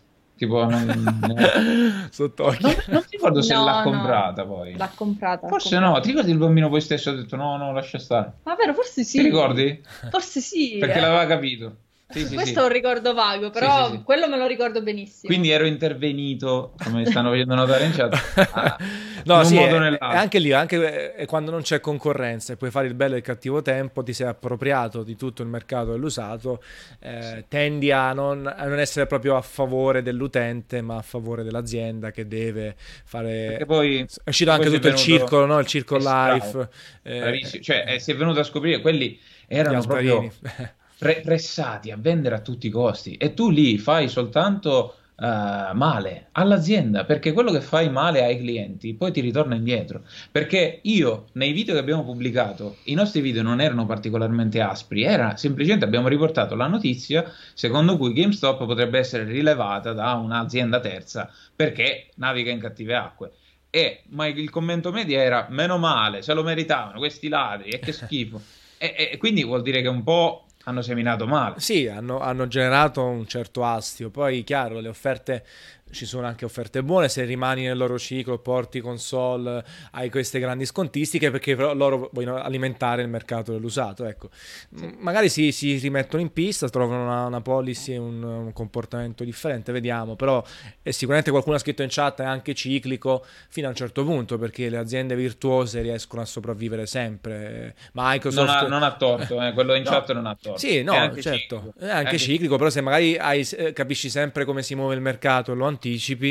tipo 0.43 0.64
non, 0.64 2.09
sott'occhio 2.11 2.66
non, 2.66 2.76
non 2.88 3.05
ricordo 3.09 3.43
se 3.43 3.55
no, 3.55 3.64
l'ha 3.64 3.82
comprata 3.82 4.45
poi 4.45 4.76
l'ha 4.76 4.90
comprata 4.95 5.47
forse 5.47 5.74
l'ha 5.74 5.80
comprata. 5.80 5.99
no 5.99 6.01
ti 6.01 6.09
ricordi 6.09 6.30
il 6.32 6.38
bambino 6.38 6.68
poi 6.68 6.80
stesso 6.80 7.11
ha 7.11 7.14
detto 7.14 7.36
no 7.36 7.57
no 7.57 7.72
lascia 7.72 7.99
stare 7.99 8.32
ma 8.43 8.55
vero 8.57 8.74
forse 8.74 9.05
sì 9.05 9.18
ti 9.18 9.24
ricordi? 9.24 9.80
forse 10.11 10.40
sì 10.40 10.76
perché 10.78 10.99
eh. 10.99 11.01
l'aveva 11.01 11.26
capito 11.26 11.76
sì, 12.13 12.27
sì, 12.27 12.35
Questo 12.35 12.53
sì. 12.53 12.59
è 12.59 12.63
un 12.63 12.73
ricordo 12.73 13.15
vago, 13.15 13.51
però 13.51 13.91
sì, 13.91 14.03
quello 14.03 14.29
me 14.29 14.37
lo 14.37 14.47
ricordo 14.47 14.83
benissimo. 14.83 15.33
Quindi 15.33 15.51
ero 15.51 15.65
intervenito, 15.67 16.75
come 16.83 17.05
stanno 17.07 17.31
facendo 17.31 17.55
notare 17.55 17.85
in 17.85 17.93
chat. 17.93 18.51
Ah, 18.53 18.77
no, 19.25 19.45
sì, 19.45 19.57
è, 19.57 19.71
è 19.71 19.99
anche 20.01 20.39
lì, 20.39 20.53
anche 20.53 21.15
eh, 21.15 21.27
quando 21.27 21.51
non 21.51 21.63
c'è 21.63 21.81
concorrenza 21.81 22.53
e 22.53 22.57
puoi 22.57 22.71
fare 22.71 22.87
il 22.87 22.95
bello 22.95 23.15
e 23.15 23.19
il 23.19 23.23
cattivo 23.23 23.63
tempo, 23.63 24.03
ti 24.03 24.13
sei 24.13 24.27
appropriato 24.27 25.03
di 25.03 25.17
tutto 25.17 25.43
il 25.43 25.49
mercato 25.49 25.93
dell'usato, 25.93 26.63
eh, 27.01 27.45
tendi 27.49 27.91
a 27.91 28.13
non, 28.13 28.47
a 28.47 28.65
non, 28.67 28.79
essere 28.79 29.07
proprio 29.07 29.37
a 29.37 29.43
favore 29.43 30.03
dell'utente, 30.03 30.83
ma 30.83 30.97
a 30.97 31.03
favore 31.03 31.43
dell'azienda 31.43 32.11
che 32.11 32.29
deve 32.29 32.75
fare... 32.77 33.47
Perché 33.49 33.67
poi... 33.67 34.07
È 34.25 34.29
uscito 34.29 34.51
anche 34.51 34.71
tutto 34.71 34.89
il 34.89 34.97
circolo, 34.97 35.47
no? 35.47 35.59
il 35.59 35.67
circo 35.67 35.97
life. 35.97 36.69
Eh, 37.03 37.61
cioè, 37.61 37.85
eh, 37.89 37.99
si 37.99 38.11
è 38.11 38.17
venuto 38.17 38.41
a 38.41 38.45
scoprire, 38.45 38.81
quelli 38.81 39.19
erano 39.47 39.83
proprio 39.83 40.31
pressati 41.23 41.91
a 41.91 41.97
vendere 41.99 42.37
a 42.37 42.41
tutti 42.41 42.69
i 42.69 42.71
costi. 42.71 43.17
E 43.17 43.35
tu 43.35 43.51
lì 43.51 43.79
fai 43.79 44.09
soltanto 44.09 44.97
uh, 45.17 45.75
male 45.75 46.29
all'azienda 46.33 47.05
perché 47.05 47.33
quello 47.33 47.51
che 47.51 47.61
fai 47.61 47.91
male 47.91 48.25
ai 48.25 48.39
clienti 48.39 48.95
poi 48.95 49.13
ti 49.13 49.21
ritorna 49.21 49.55
indietro. 49.55 50.03
Perché 50.31 50.81
io 50.83 51.27
nei 51.33 51.53
video 51.53 51.75
che 51.75 51.81
abbiamo 51.81 52.05
pubblicato 52.05 52.77
i 52.85 52.95
nostri 52.95 53.21
video 53.21 53.43
non 53.43 53.61
erano 53.61 53.87
particolarmente 53.87 54.61
aspri 54.61 55.03
era 55.03 55.37
semplicemente 55.37 55.85
abbiamo 55.85 56.09
riportato 56.09 56.55
la 56.55 56.67
notizia 56.67 57.31
secondo 57.55 57.97
cui 57.97 58.13
GameStop 58.13 58.65
potrebbe 58.65 58.99
essere 58.99 59.25
rilevata 59.25 59.93
da 59.93 60.15
un'azienda 60.15 60.81
terza 60.81 61.31
perché 61.55 62.09
naviga 62.17 62.51
in 62.51 62.61
cattive 62.61 62.95
acque. 62.95 63.33
E 63.75 64.03
ma 64.11 64.27
il 64.27 64.51
commento 64.51 64.93
media 64.93 65.23
era 65.23 65.47
meno 65.49 65.79
male 65.79 66.21
se 66.21 66.35
lo 66.35 66.43
meritavano 66.43 66.99
questi 66.99 67.29
ladri 67.29 67.71
e 67.71 67.79
che 67.79 67.93
schifo. 67.93 68.41
E, 68.83 69.11
e 69.13 69.17
quindi 69.17 69.45
vuol 69.45 69.63
dire 69.63 69.81
che 69.81 69.87
un 69.87 70.03
po' 70.03 70.47
hanno 70.65 70.83
seminato 70.83 71.27
male. 71.27 71.59
Sì, 71.59 71.87
hanno, 71.87 72.21
hanno, 72.21 72.47
generato 72.47 73.05
un 73.05 73.27
certo 73.27 73.65
astio. 73.65 74.11
Poi, 74.11 74.45
chiaro, 74.45 74.81
le 74.81 74.89
offerte 74.89 75.45
ci 75.93 76.07
sono 76.07 76.26
anche 76.26 76.45
offerte 76.45 76.82
buone 76.82 77.09
se 77.09 77.24
rimani 77.24 77.64
nel 77.64 77.76
loro 77.76 77.99
ciclo, 77.99 78.38
porti 78.38 78.80
console, 78.80 79.64
hai 79.93 80.11
queste 80.11 80.40
grandi 80.40 80.64
scontistiche 80.64 81.30
perché 81.30 81.55
loro 81.55 82.09
vogliono 82.12 82.43
alimentare 82.43 83.03
il 83.03 83.09
mercato 83.09 83.53
dell'usato. 83.53 84.07
Ecco. 84.07 84.30
Sì. 84.74 84.97
Magari 84.99 85.28
si, 85.28 85.53
si, 85.53 85.76
rimettono 85.76 86.22
in 86.22 86.32
pista, 86.32 86.68
trovano 86.68 87.05
una, 87.05 87.26
una 87.26 87.40
policy, 87.40 87.97
un, 87.97 88.22
un, 88.22 88.53
comportamento 88.53 89.22
differente, 89.22 89.70
vediamo. 89.70 90.16
Però 90.16 90.43
eh, 90.82 90.93
sicuramente 90.93 91.30
qualcuno 91.30 91.57
ha 91.57 91.59
scritto 91.59 91.82
in 91.82 91.88
chat 91.90 92.22
è 92.22 92.24
anche 92.24 92.55
ciclico 92.55 93.24
fino 93.49 93.66
a 93.66 93.70
un 93.70 93.76
certo 93.76 94.05
punto 94.05 94.38
perché 94.38 94.68
le 94.68 94.78
aziende 94.78 95.14
virtuose 95.14 95.82
riescono 95.82 96.22
a 96.22 96.24
sopravvivere 96.24 96.86
sempre. 96.86 97.74
Microsoft... 97.93 98.47
Non 98.47 98.57
ha, 98.57 98.66
non 98.66 98.82
ha 98.82 98.97
torto, 98.97 99.43
eh, 99.43 99.53
quello 99.53 99.74
in 99.74 99.82
no. 99.82 99.90
chat 99.90 100.12
non 100.12 100.26
ha 100.26 100.36
torto. 100.40 100.59
Sì, 100.59 100.82
no, 100.82 100.95
è 100.95 101.20
certo, 101.20 101.57
ciclico. 101.57 101.74
è 101.78 101.90
anche, 101.90 102.16
è 102.16 102.18
ciclico, 102.18 102.57
però 102.57 102.70
se 102.70 102.80
magari 102.80 103.16
hai, 103.18 103.47
eh, 103.57 103.72
capisci 103.74 104.09
sempre 104.09 104.47
come 104.47 104.62
si 104.62 104.74
muove 104.74 104.94
il 104.94 105.01
mercato 105.02 105.52
e 105.52 105.55
lo 105.55 105.66
anticipi 105.66 105.82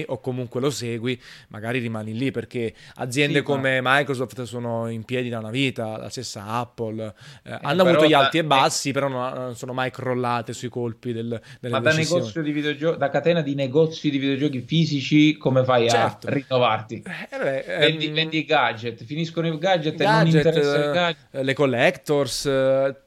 o 0.07 0.19
comunque 0.19 0.60
lo 0.61 0.69
segui, 0.69 1.19
magari 1.49 1.80
rimani 1.80 2.14
lì 2.14 2.32
perché 2.32 2.73
aziende 2.95 3.40
sì, 3.40 3.44
come 3.44 3.82
ma... 3.82 3.98
Microsoft 3.98 4.41
sono 4.44 4.90
in 4.90 5.03
piedi 5.03 5.30
da 5.30 5.40
una 5.40 5.49
vita, 5.49 5.98
la 5.98 6.10
stessa 6.10 6.45
Apple, 6.45 7.14
eh, 7.44 7.52
eh, 7.52 7.60
hanno 7.61 7.84
avuto 7.84 8.06
gli 8.06 8.14
alti 8.14 8.38
da... 8.38 8.44
e 8.44 8.48
bassi, 8.48 8.90
eh, 8.90 8.94
però 8.94 9.07
non, 9.07 9.56
sono 9.56 9.73
mai 9.73 9.91
crollate 9.91 10.53
sui 10.53 10.69
colpi 10.69 11.14
del, 11.14 11.41
delle 11.60 11.73
Ma 11.73 11.80
da 11.80 11.94
negozio 11.94 12.41
di 12.41 12.52
videogiochi, 12.52 12.98
da 12.98 13.10
catena 13.10 13.41
di 13.41 13.56
negozi 13.56 14.10
di 14.10 14.18
videogiochi 14.18 14.61
fisici, 14.61 15.38
come 15.38 15.64
fai 15.64 15.90
certo. 15.90 16.28
a 16.28 16.32
rinnovarti? 16.32 17.03
Eh, 17.30 17.38
beh, 17.38 17.65
vendi, 17.80 18.07
ehm... 18.07 18.14
vendi, 18.14 18.45
gadget, 18.45 19.03
finiscono 19.03 19.48
i 19.48 19.57
gadget, 19.57 19.95
gadget 19.95 20.02
e 20.02 20.06
non 20.06 20.28
interessa 20.28 20.76
il 20.76 20.91
gadget. 20.91 21.44
Le 21.44 21.53
collectors 21.53 22.45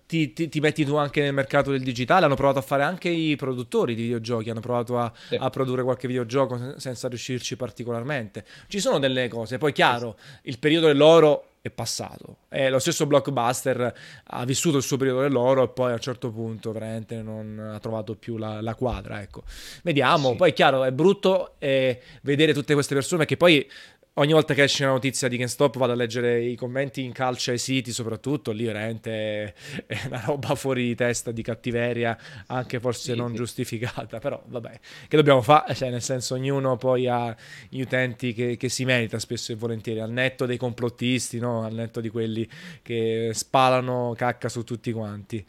ti, 0.06 0.32
ti, 0.32 0.48
ti, 0.48 0.60
metti 0.60 0.84
tu 0.84 0.96
anche 0.96 1.22
nel 1.22 1.32
mercato 1.32 1.70
del 1.70 1.82
digitale, 1.82 2.26
hanno 2.26 2.34
provato 2.34 2.58
a 2.58 2.62
fare 2.62 2.82
anche 2.82 3.08
i 3.08 3.36
produttori 3.36 3.94
di 3.94 4.02
videogiochi, 4.02 4.50
hanno 4.50 4.60
provato 4.60 4.98
a, 4.98 5.12
sì. 5.28 5.36
a 5.36 5.50
produrre 5.50 5.82
qualche 5.82 6.06
videogioco 6.06 6.78
senza 6.78 7.08
riuscirci 7.08 7.56
particolarmente. 7.56 8.44
Ci 8.68 8.80
sono 8.80 8.98
delle 8.98 9.28
cose, 9.28 9.58
poi 9.58 9.72
chiaro, 9.72 10.16
il 10.42 10.58
periodo 10.58 10.86
dell'oro 10.86 11.48
è 11.64 11.70
passato. 11.70 12.40
E 12.50 12.68
lo 12.68 12.78
stesso 12.78 13.06
blockbuster 13.06 13.94
ha 14.22 14.44
vissuto 14.44 14.76
il 14.76 14.82
suo 14.82 14.98
periodo 14.98 15.22
dell'oro 15.22 15.62
e 15.62 15.68
poi 15.68 15.92
a 15.92 15.94
un 15.94 16.00
certo 16.00 16.30
punto 16.30 16.72
veramente 16.72 17.22
non 17.22 17.58
ha 17.58 17.78
trovato 17.78 18.16
più 18.16 18.36
la, 18.36 18.60
la 18.60 18.74
quadra. 18.74 19.22
Ecco. 19.22 19.44
Vediamo, 19.82 20.32
sì. 20.32 20.36
poi 20.36 20.52
chiaro, 20.52 20.84
è 20.84 20.92
brutto 20.92 21.54
eh, 21.58 22.02
vedere 22.20 22.52
tutte 22.52 22.74
queste 22.74 22.94
persone 22.94 23.24
che 23.24 23.38
poi 23.38 23.66
ogni 24.14 24.32
volta 24.32 24.54
che 24.54 24.62
esce 24.62 24.84
una 24.84 24.92
notizia 24.92 25.28
di 25.28 25.36
GameStop 25.36 25.76
vado 25.78 25.92
a 25.92 25.94
leggere 25.96 26.42
i 26.42 26.54
commenti 26.54 27.02
in 27.02 27.12
calcio 27.12 27.50
ai 27.50 27.58
siti, 27.58 27.92
soprattutto 27.92 28.52
lì 28.52 28.64
veramente 28.64 29.54
è 29.86 30.00
una 30.06 30.22
roba 30.26 30.54
fuori 30.54 30.84
di 30.84 30.94
testa, 30.94 31.32
di 31.32 31.42
cattiveria, 31.42 32.16
anche 32.46 32.78
forse 32.80 33.12
sì, 33.12 33.18
non 33.18 33.34
giustificata, 33.34 34.18
però 34.20 34.42
vabbè, 34.46 34.80
che 35.08 35.16
dobbiamo 35.16 35.42
fare? 35.42 35.74
Cioè, 35.74 35.90
nel 35.90 36.02
senso, 36.02 36.34
ognuno 36.34 36.76
poi 36.76 37.08
ha 37.08 37.34
gli 37.68 37.80
utenti 37.80 38.32
che, 38.32 38.56
che, 38.56 38.68
si 38.68 38.84
merita 38.84 39.18
spesso 39.18 39.52
e 39.52 39.56
volentieri, 39.56 40.00
al 40.00 40.10
netto 40.10 40.46
dei 40.46 40.56
complottisti, 40.56 41.38
no? 41.38 41.64
al 41.64 41.74
netto 41.74 42.00
di 42.00 42.08
quelli 42.08 42.48
che 42.82 43.30
spalano 43.32 44.14
cacca 44.16 44.48
su 44.48 44.62
tutti 44.64 44.92
quanti. 44.92 45.44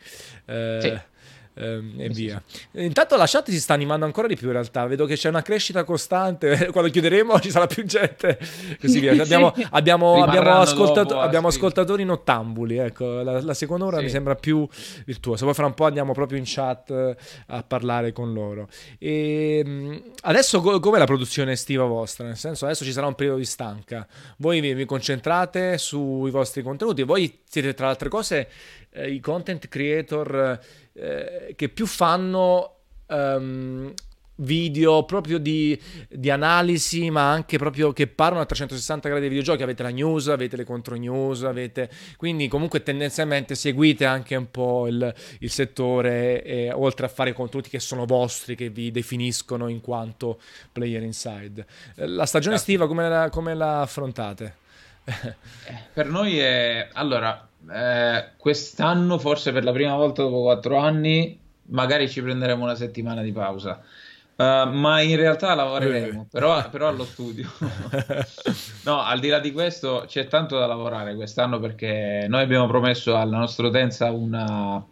Eh, 0.46 0.80
sì 0.82 1.14
ehm, 1.56 1.94
e 1.98 2.10
via. 2.10 2.42
Intanto 2.74 3.16
la 3.16 3.26
chat 3.28 3.50
si 3.50 3.60
sta 3.60 3.74
animando 3.74 4.06
ancora 4.06 4.28
di 4.28 4.36
più 4.36 4.48
in 4.48 4.54
realtà, 4.54 4.86
vedo 4.86 5.06
che 5.06 5.16
c'è 5.16 5.30
una 5.30 5.42
crescita 5.42 5.84
costante, 5.84 6.70
quando 6.72 6.90
chiuderemo 6.92 7.40
ci 7.40 7.50
sarà 7.50 7.68
più 7.68 7.84
gente, 7.86 8.38
così 8.80 9.00
via. 9.00 9.12
Abbiamo, 9.12 9.54
abbiamo, 9.72 10.24
abbiamo, 10.24 10.60
ascoltato, 10.60 11.14
dopo, 11.14 11.22
abbiamo 11.22 11.48
ascoltatori 11.48 12.04
nottambuli, 12.04 12.78
ecco, 12.78 13.22
la, 13.22 13.42
la 13.42 13.54
seconda 13.54 13.86
ora 13.86 13.98
sì. 13.98 14.04
mi 14.04 14.10
sembra 14.10 14.36
più 14.36 14.68
virtuosa, 15.06 15.46
poi 15.46 15.54
fra 15.54 15.66
un 15.66 15.74
po' 15.74 15.86
andiamo 15.86 16.14
proprio 16.14 16.38
in 16.38 16.44
chat 16.46 16.90
eh, 16.92 17.16
a 17.48 17.64
parlare 17.64 18.12
con 18.12 18.34
loro. 18.34 18.68
E 19.00 19.62
ehm, 19.66 20.04
adesso 20.22 20.62
co- 20.62 20.80
com'è 20.80 20.98
la 20.98 21.06
produzione 21.06 21.54
estiva 21.54 21.86
vostra? 21.86 22.26
Nel 22.26 22.38
senso 22.38 22.66
adesso 22.66 22.84
ci 22.84 22.92
sarà 22.92 23.08
un 23.08 23.16
periodo 23.16 23.40
di 23.40 23.46
stanca, 23.46 24.08
voi 24.38 24.60
vi, 24.60 24.74
vi 24.74 24.86
concentrate 24.86 25.78
sui 25.78 26.32
vostri 26.32 26.62
contenuti, 26.62 27.04
voi 27.04 27.42
siete 27.48 27.74
tra 27.74 27.86
le 27.86 27.92
altre 27.92 28.10
cose 28.10 28.50
eh, 28.92 29.12
i 29.12 29.20
content 29.20 29.68
creator 29.68 30.60
eh, 30.98 31.54
che 31.56 31.70
più 31.70 31.86
fanno 31.86 32.76
um, 33.08 33.94
video 34.38 35.04
proprio 35.04 35.38
di, 35.38 35.80
di, 36.10 36.30
analisi, 36.30 37.10
ma 37.10 37.32
anche 37.32 37.58
proprio 37.58 37.94
che 37.94 38.08
parlano 38.08 38.42
a 38.42 38.46
360 38.46 39.08
gradi 39.08 39.22
dei 39.22 39.30
videogiochi. 39.30 39.64
Avete 39.64 39.84
la 39.84 39.90
news, 39.90 40.28
avete 40.28 40.58
le 40.58 40.64
contro 40.64 40.96
news, 40.96 41.44
avete... 41.44 41.90
quindi 42.18 42.48
comunque 42.48 42.84
tendenzialmente 42.84 43.56
seguite 43.56 44.06
anche 44.06 44.36
un 44.36 44.50
po' 44.52 44.88
il, 44.88 45.14
il 45.40 45.50
settore, 45.50 46.44
eh, 46.44 46.72
oltre 46.72 47.06
a 47.06 47.10
fare 47.10 47.34
contenuti 47.34 47.70
che 47.70 47.80
sono 47.80 48.06
vostri, 48.06 48.56
che 48.56 48.70
vi 48.70 48.92
definiscono 48.92 49.68
in 49.68 49.82
quanto 49.82 50.40
player 50.72 51.04
inside. 51.04 51.66
Eh, 51.96 52.08
la 52.08 52.26
stagione 52.26 52.56
Grazie. 52.56 52.74
estiva 52.74 52.88
come 52.88 53.08
la, 53.08 53.30
come 53.30 53.54
la 53.54 53.82
affrontate? 53.82 54.64
Eh, 55.68 55.76
per 55.94 56.08
noi 56.08 56.38
è... 56.38 56.90
Allora, 56.94 57.48
eh, 57.72 58.30
quest'anno, 58.38 59.18
forse 59.18 59.52
per 59.52 59.64
la 59.64 59.72
prima 59.72 59.96
volta 59.96 60.22
dopo 60.22 60.42
quattro 60.42 60.78
anni, 60.78 61.40
magari 61.68 62.10
ci 62.10 62.22
prenderemo 62.22 62.64
una 62.64 62.76
settimana 62.76 63.22
di 63.22 63.32
pausa. 63.32 63.82
Uh, 64.38 64.70
ma 64.70 65.00
in 65.00 65.16
realtà 65.16 65.56
lavoreremo, 65.56 66.24
eh. 66.24 66.26
però, 66.30 66.70
però, 66.70 66.90
allo 66.90 67.06
studio. 67.06 67.50
no, 68.84 69.02
al 69.02 69.22
di 69.22 69.30
là 69.30 69.40
di 69.40 69.54
questo, 69.54 70.04
c'è 70.08 70.28
tanto 70.28 70.60
da 70.60 70.66
lavorare 70.66 71.16
quest'anno 71.16 71.58
perché 71.58 72.26
noi 72.28 72.42
abbiamo 72.42 72.68
promesso 72.68 73.16
alla 73.16 73.38
nostra 73.38 73.68
utenza 73.68 74.12
una. 74.12 74.86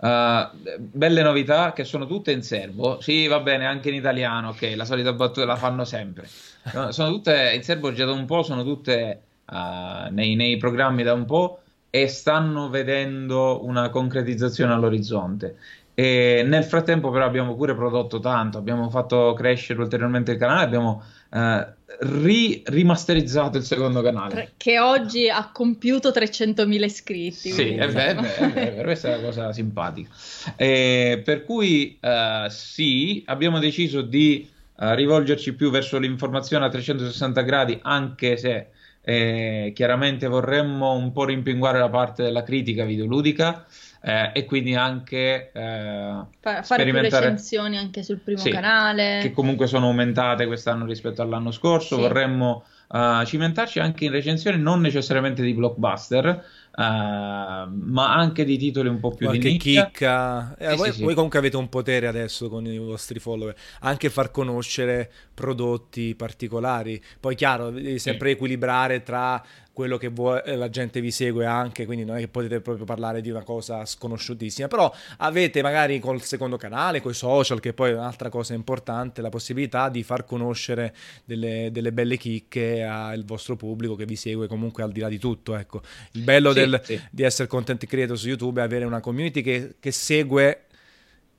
Uh, 0.00 0.48
belle 0.78 1.22
novità 1.22 1.72
che 1.72 1.84
sono 1.84 2.06
tutte 2.06 2.32
in 2.32 2.42
serbo. 2.42 2.98
Sì, 3.02 3.26
va 3.26 3.40
bene, 3.40 3.66
anche 3.66 3.90
in 3.90 3.96
italiano, 3.96 4.50
ok, 4.50 4.72
la 4.74 4.86
solita 4.86 5.12
battuta 5.12 5.44
la 5.44 5.56
fanno 5.56 5.84
sempre. 5.84 6.26
No, 6.72 6.90
sono 6.90 7.10
tutte 7.10 7.52
in 7.54 7.62
serbo 7.62 7.92
già 7.92 8.06
da 8.06 8.12
un 8.12 8.24
po', 8.24 8.42
sono 8.42 8.62
tutte 8.62 9.20
uh, 9.50 10.10
nei, 10.12 10.34
nei 10.34 10.56
programmi 10.56 11.02
da 11.02 11.12
un 11.12 11.26
po' 11.26 11.60
e 12.02 12.08
stanno 12.08 12.68
vedendo 12.68 13.64
una 13.64 13.90
concretizzazione 13.90 14.72
all'orizzonte. 14.72 15.56
E 15.94 16.44
nel 16.46 16.62
frattempo, 16.62 17.10
però, 17.10 17.24
abbiamo 17.24 17.56
pure 17.56 17.74
prodotto 17.74 18.20
tanto, 18.20 18.56
abbiamo 18.56 18.88
fatto 18.88 19.34
crescere 19.36 19.80
ulteriormente 19.80 20.30
il 20.30 20.38
canale, 20.38 20.62
abbiamo 20.62 21.02
eh, 21.32 21.66
ri- 21.98 22.62
rimasterizzato 22.66 23.58
il 23.58 23.64
secondo 23.64 24.00
canale. 24.00 24.52
Che 24.56 24.78
oggi 24.78 25.28
ha 25.28 25.50
compiuto 25.52 26.10
300.000 26.10 26.84
iscritti. 26.84 27.50
Sì, 27.50 27.74
è 27.74 27.88
vero, 27.88 28.22
è 28.22 28.48
vero, 28.48 28.82
questa 28.86 29.08
è 29.08 29.16
una 29.16 29.26
cosa 29.26 29.52
simpatica. 29.52 30.08
E 30.54 31.20
per 31.24 31.44
cui, 31.44 31.98
eh, 32.00 32.46
sì, 32.48 33.24
abbiamo 33.26 33.58
deciso 33.58 34.02
di 34.02 34.48
eh, 34.78 34.94
rivolgerci 34.94 35.52
più 35.54 35.70
verso 35.70 35.98
l'informazione 35.98 36.64
a 36.64 36.68
360 36.68 37.40
gradi, 37.40 37.76
anche 37.82 38.36
se 38.36 38.68
eh, 39.08 39.72
chiaramente 39.74 40.26
vorremmo 40.26 40.92
un 40.92 41.12
po' 41.12 41.24
rimpinguare 41.24 41.78
la 41.78 41.88
parte 41.88 42.22
della 42.22 42.42
critica 42.42 42.84
videoludica 42.84 43.64
eh, 44.02 44.32
e 44.34 44.44
quindi 44.44 44.74
anche 44.74 45.50
eh, 45.50 46.20
Fa- 46.40 46.62
fare 46.62 46.84
più 46.84 46.92
recensioni 46.92 47.78
anche 47.78 48.02
sul 48.02 48.18
primo 48.18 48.38
sì, 48.38 48.50
canale 48.50 49.20
che 49.22 49.32
comunque 49.32 49.66
sono 49.66 49.86
aumentate 49.86 50.44
quest'anno 50.44 50.84
rispetto 50.84 51.22
all'anno 51.22 51.52
scorso 51.52 51.94
sì. 51.94 52.02
vorremmo 52.02 52.64
uh, 52.88 53.24
cimentarci 53.24 53.78
anche 53.78 54.04
in 54.04 54.10
recensioni 54.10 54.60
non 54.60 54.82
necessariamente 54.82 55.40
di 55.40 55.54
blockbuster 55.54 56.44
ma 56.84 58.14
anche 58.14 58.44
di 58.44 58.56
titoli 58.56 58.88
un 58.88 59.00
po' 59.00 59.10
più 59.10 59.26
Qualche 59.26 59.46
di 59.46 59.52
nicchia. 59.54 59.86
chicca. 59.86 60.56
Eh, 60.56 60.76
voi, 60.76 60.92
sì, 60.92 61.02
voi, 61.02 61.14
comunque 61.14 61.38
avete 61.38 61.56
un 61.56 61.68
potere 61.68 62.06
adesso 62.06 62.48
con 62.48 62.66
i 62.66 62.78
vostri 62.78 63.18
follower, 63.18 63.54
anche 63.80 64.10
far 64.10 64.30
conoscere 64.30 65.10
prodotti 65.34 66.14
particolari. 66.14 67.02
Poi 67.18 67.34
chiaro, 67.34 67.70
devi 67.70 67.98
sempre 67.98 68.30
equilibrare 68.30 69.02
tra 69.02 69.42
quello 69.78 69.96
che 69.96 70.08
vuoi, 70.08 70.40
eh, 70.44 70.56
la 70.56 70.70
gente 70.70 71.00
vi 71.00 71.12
segue 71.12 71.46
anche, 71.46 71.86
quindi 71.86 72.04
non 72.04 72.16
è 72.16 72.18
che 72.18 72.26
potete 72.26 72.60
proprio 72.60 72.84
parlare 72.84 73.20
di 73.20 73.30
una 73.30 73.44
cosa 73.44 73.84
sconosciutissima, 73.84 74.66
però 74.66 74.92
avete 75.18 75.62
magari 75.62 76.00
col 76.00 76.20
secondo 76.20 76.56
canale, 76.56 77.00
con 77.00 77.12
i 77.12 77.14
social, 77.14 77.60
che 77.60 77.72
poi 77.72 77.92
è 77.92 77.94
un'altra 77.94 78.28
cosa 78.28 78.54
importante, 78.54 79.22
la 79.22 79.28
possibilità 79.28 79.88
di 79.88 80.02
far 80.02 80.24
conoscere 80.24 80.92
delle, 81.24 81.68
delle 81.70 81.92
belle 81.92 82.16
chicche 82.16 82.82
al 82.82 83.24
vostro 83.24 83.54
pubblico 83.54 83.94
che 83.94 84.04
vi 84.04 84.16
segue 84.16 84.48
comunque 84.48 84.82
al 84.82 84.90
di 84.90 84.98
là 84.98 85.08
di 85.08 85.20
tutto. 85.20 85.54
Ecco. 85.54 85.80
Il 86.14 86.22
bello 86.22 86.52
sì, 86.52 86.58
del, 86.58 86.67
sì. 86.82 87.00
di 87.10 87.22
essere 87.22 87.48
content 87.48 87.84
creator 87.86 88.18
su 88.18 88.28
YouTube 88.28 88.60
è 88.60 88.64
avere 88.64 88.84
una 88.84 89.00
community 89.00 89.42
che, 89.42 89.76
che 89.80 89.90
segue 89.90 90.64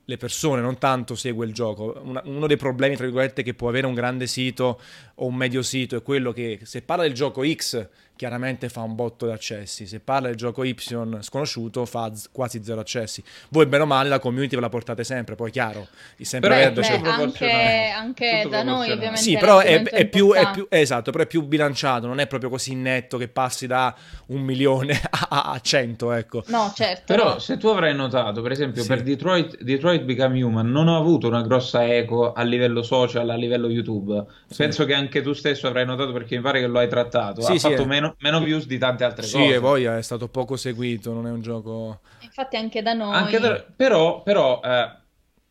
le 0.04 0.16
persone, 0.16 0.60
non 0.60 0.76
tanto 0.78 1.14
segue 1.14 1.46
il 1.46 1.52
gioco. 1.52 2.00
Una, 2.04 2.20
uno 2.24 2.46
dei 2.46 2.56
problemi, 2.56 2.96
tra 2.96 3.04
virgolette, 3.04 3.42
che 3.42 3.54
può 3.54 3.68
avere 3.68 3.86
un 3.86 3.94
grande 3.94 4.26
sito 4.26 4.80
o 5.14 5.26
un 5.26 5.36
medio 5.36 5.62
sito 5.62 5.96
è 5.96 6.02
quello 6.02 6.32
che 6.32 6.60
se 6.64 6.82
parla 6.82 7.04
del 7.04 7.14
gioco 7.14 7.42
X 7.46 7.88
chiaramente 8.20 8.68
fa 8.68 8.82
un 8.82 8.94
botto 8.94 9.24
di 9.24 9.32
accessi. 9.32 9.86
Se 9.86 9.98
parla 9.98 10.26
del 10.26 10.36
gioco 10.36 10.62
Y 10.62 10.76
sconosciuto 11.20 11.86
fa 11.86 12.14
z- 12.14 12.28
quasi 12.30 12.62
zero 12.62 12.80
accessi. 12.80 13.24
Voi 13.48 13.64
bene 13.64 13.84
o 13.84 13.86
male 13.86 14.10
la 14.10 14.18
community 14.18 14.56
ve 14.56 14.60
la 14.60 14.68
portate 14.68 15.04
sempre, 15.04 15.36
poi 15.36 15.50
chiaro, 15.50 15.88
di 16.18 16.26
sempre 16.26 16.50
beh, 16.50 16.72
beh, 16.72 16.80
c'è 16.82 16.94
anche, 17.00 18.28
anche 18.28 18.46
da 18.50 18.62
noi 18.62 18.90
ovviamente. 18.90 19.22
Sì, 19.22 19.38
però 19.38 19.60
è, 19.60 19.82
è, 19.84 20.06
più, 20.06 20.34
è, 20.34 20.50
più, 20.50 20.66
esatto, 20.68 21.12
però 21.12 21.24
è 21.24 21.26
più 21.26 21.44
bilanciato, 21.44 22.06
non 22.06 22.20
è 22.20 22.26
proprio 22.26 22.50
così 22.50 22.74
netto 22.74 23.16
che 23.16 23.28
passi 23.28 23.66
da 23.66 23.96
un 24.26 24.42
milione 24.42 25.00
a, 25.30 25.52
a 25.52 25.58
100, 25.58 26.12
ecco. 26.12 26.42
No, 26.48 26.70
certo. 26.76 27.04
Però 27.06 27.38
se 27.38 27.56
tu 27.56 27.68
avrai 27.68 27.94
notato, 27.94 28.42
per 28.42 28.52
esempio, 28.52 28.82
sì. 28.82 28.88
per 28.88 29.02
Detroit, 29.02 29.62
Detroit 29.62 30.02
Become 30.02 30.42
Human 30.42 30.70
non 30.70 30.88
ho 30.88 30.98
avuto 30.98 31.26
una 31.26 31.40
grossa 31.40 31.90
eco 31.90 32.34
a 32.34 32.42
livello 32.42 32.82
social, 32.82 33.30
a 33.30 33.34
livello 33.34 33.70
YouTube. 33.70 34.26
Sì. 34.46 34.56
Penso 34.58 34.84
che 34.84 34.92
anche 34.92 35.22
tu 35.22 35.32
stesso 35.32 35.68
avrai 35.68 35.86
notato 35.86 36.12
perché 36.12 36.36
mi 36.36 36.42
pare 36.42 36.60
che 36.60 36.66
lo 36.66 36.80
hai 36.80 36.88
trattato. 36.88 37.40
Sì, 37.40 37.54
ha 37.54 37.58
fatto 37.58 37.86
meno 37.86 38.09
meno, 38.18 38.40
views 38.40 38.66
di 38.66 38.78
tante 38.78 39.04
altre 39.04 39.24
sì, 39.24 39.36
cose. 39.36 39.46
Sì, 39.46 39.52
e 39.54 39.60
poi 39.60 39.84
è 39.84 40.02
stato 40.02 40.28
poco 40.28 40.56
seguito, 40.56 41.12
non 41.12 41.26
è 41.26 41.30
un 41.30 41.40
gioco... 41.40 42.00
Infatti 42.20 42.56
anche 42.56 42.82
da 42.82 42.92
noi... 42.92 43.14
Anche 43.14 43.38
da... 43.38 43.64
Però, 43.76 44.22
però 44.22 44.60
eh, 44.62 45.00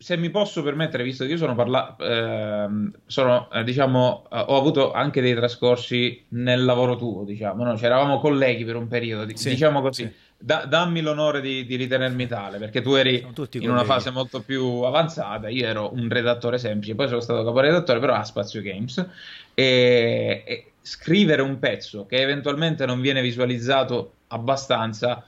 se 0.01 0.15
mi 0.15 0.29
posso 0.29 0.63
permettere, 0.63 1.03
visto 1.03 1.25
che 1.25 1.31
io 1.31 1.37
sono 1.37 1.55
parlato, 1.55 2.01
eh, 2.05 2.67
sono, 3.05 3.51
eh, 3.51 3.65
diciamo, 3.65 4.27
eh, 4.31 4.45
ho 4.47 4.57
avuto 4.57 4.93
anche 4.93 5.19
dei 5.19 5.35
trascorsi 5.35 6.25
nel 6.29 6.63
lavoro 6.63 6.95
tuo, 6.95 7.25
diciamo, 7.25 7.65
no? 7.65 7.75
C'eravamo 7.75 8.19
colleghi 8.19 8.63
per 8.63 8.77
un 8.77 8.87
periodo, 8.87 9.29
sì, 9.35 9.49
diciamo 9.49 9.81
così. 9.81 10.03
Sì. 10.03 10.27
Da, 10.41 10.63
dammi 10.63 11.01
l'onore 11.01 11.41
di, 11.41 11.65
di, 11.65 11.75
ritenermi 11.75 12.27
tale, 12.27 12.59
perché 12.59 12.81
tu 12.81 12.93
eri 12.93 13.19
in 13.19 13.33
colleghi. 13.33 13.67
una 13.67 13.83
fase 13.83 14.09
molto 14.09 14.39
più 14.41 14.63
avanzata, 14.83 15.49
io 15.49 15.67
ero 15.67 15.91
un 15.93 16.07
redattore 16.07 16.57
semplice, 16.57 16.95
poi 16.95 17.09
sono 17.09 17.19
stato 17.19 17.43
caporedattore, 17.43 17.99
però 17.99 18.13
a 18.13 18.23
Spazio 18.23 18.61
Games, 18.61 19.05
e, 19.53 20.43
e 20.47 20.68
scrivere 20.81 21.41
un 21.41 21.59
pezzo 21.59 22.05
che 22.05 22.21
eventualmente 22.21 22.85
non 22.85 23.01
viene 23.01 23.21
visualizzato 23.21 24.13
abbastanza, 24.27 25.23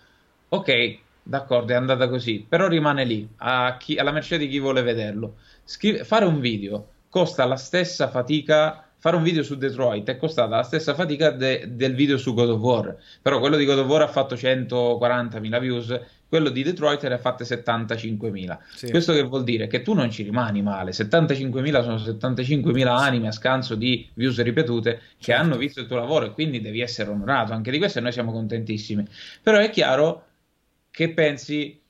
ok, 0.50 0.98
d'accordo, 1.24 1.74
è 1.74 1.76
andata 1.76 2.08
così, 2.08 2.46
però 2.48 2.68
rimane 2.68 3.06
lì, 3.06 3.28
chi, 3.80 3.98
alla 3.98 4.12
mercé 4.12 4.38
di 4.38 4.48
chi 4.48 4.60
vuole 4.60 4.82
vederlo. 4.82 5.36
Scrive, 5.64 6.04
fare 6.04 6.26
un 6.26 6.40
video 6.40 6.88
costa 7.10 7.46
la 7.46 7.58
stessa 7.58 8.10
fatica 8.10 8.86
fare 9.02 9.16
un 9.16 9.24
video 9.24 9.42
su 9.42 9.58
Detroit 9.58 10.08
è 10.10 10.18
costata 10.18 10.58
la 10.58 10.62
stessa 10.62 10.94
fatica 10.94 11.32
de, 11.32 11.66
del 11.72 11.96
video 11.96 12.20
su 12.20 12.36
God 12.36 12.50
of 12.50 12.60
War. 12.60 12.96
Però 13.20 13.40
quello 13.40 13.58
di 13.58 13.66
God 13.66 13.80
of 13.80 13.88
War 13.88 14.04
ha 14.04 14.08
fatto 14.08 14.36
140.000 14.36 15.60
views, 15.60 16.00
quello 16.32 16.48
di 16.48 16.64
Detroit 16.64 17.06
ne 17.10 17.16
ha 17.16 17.18
fatte 17.18 17.44
75.000. 17.44 18.58
Sì. 18.74 18.90
Questo 18.90 19.12
che 19.12 19.22
vuol 19.22 19.44
dire? 19.44 19.68
Che 19.68 19.82
tu 19.82 19.92
non 19.92 20.10
ci 20.10 20.24
rimani 20.24 20.62
male, 20.62 20.92
75.000 20.92 21.82
sono 21.84 21.96
75.000 21.96 22.88
anime 22.88 23.28
a 23.28 23.32
scanso 23.34 23.76
di 23.76 24.08
views 24.14 24.42
ripetute 24.42 25.02
che 25.18 25.24
certo. 25.26 25.42
hanno 25.44 25.58
visto 25.58 25.82
il 25.82 25.88
tuo 25.88 25.98
lavoro 25.98 26.28
e 26.28 26.32
quindi 26.32 26.62
devi 26.62 26.80
essere 26.80 27.10
onorato 27.10 27.52
anche 27.52 27.70
di 27.70 27.80
questo 27.80 28.00
e 28.00 28.02
noi 28.02 28.14
siamo 28.14 28.32
contentissimi. 28.32 29.06
Però 29.44 29.58
è 29.58 29.70
chiaro 29.72 30.28
che 30.90 31.10
pensi 31.10 31.81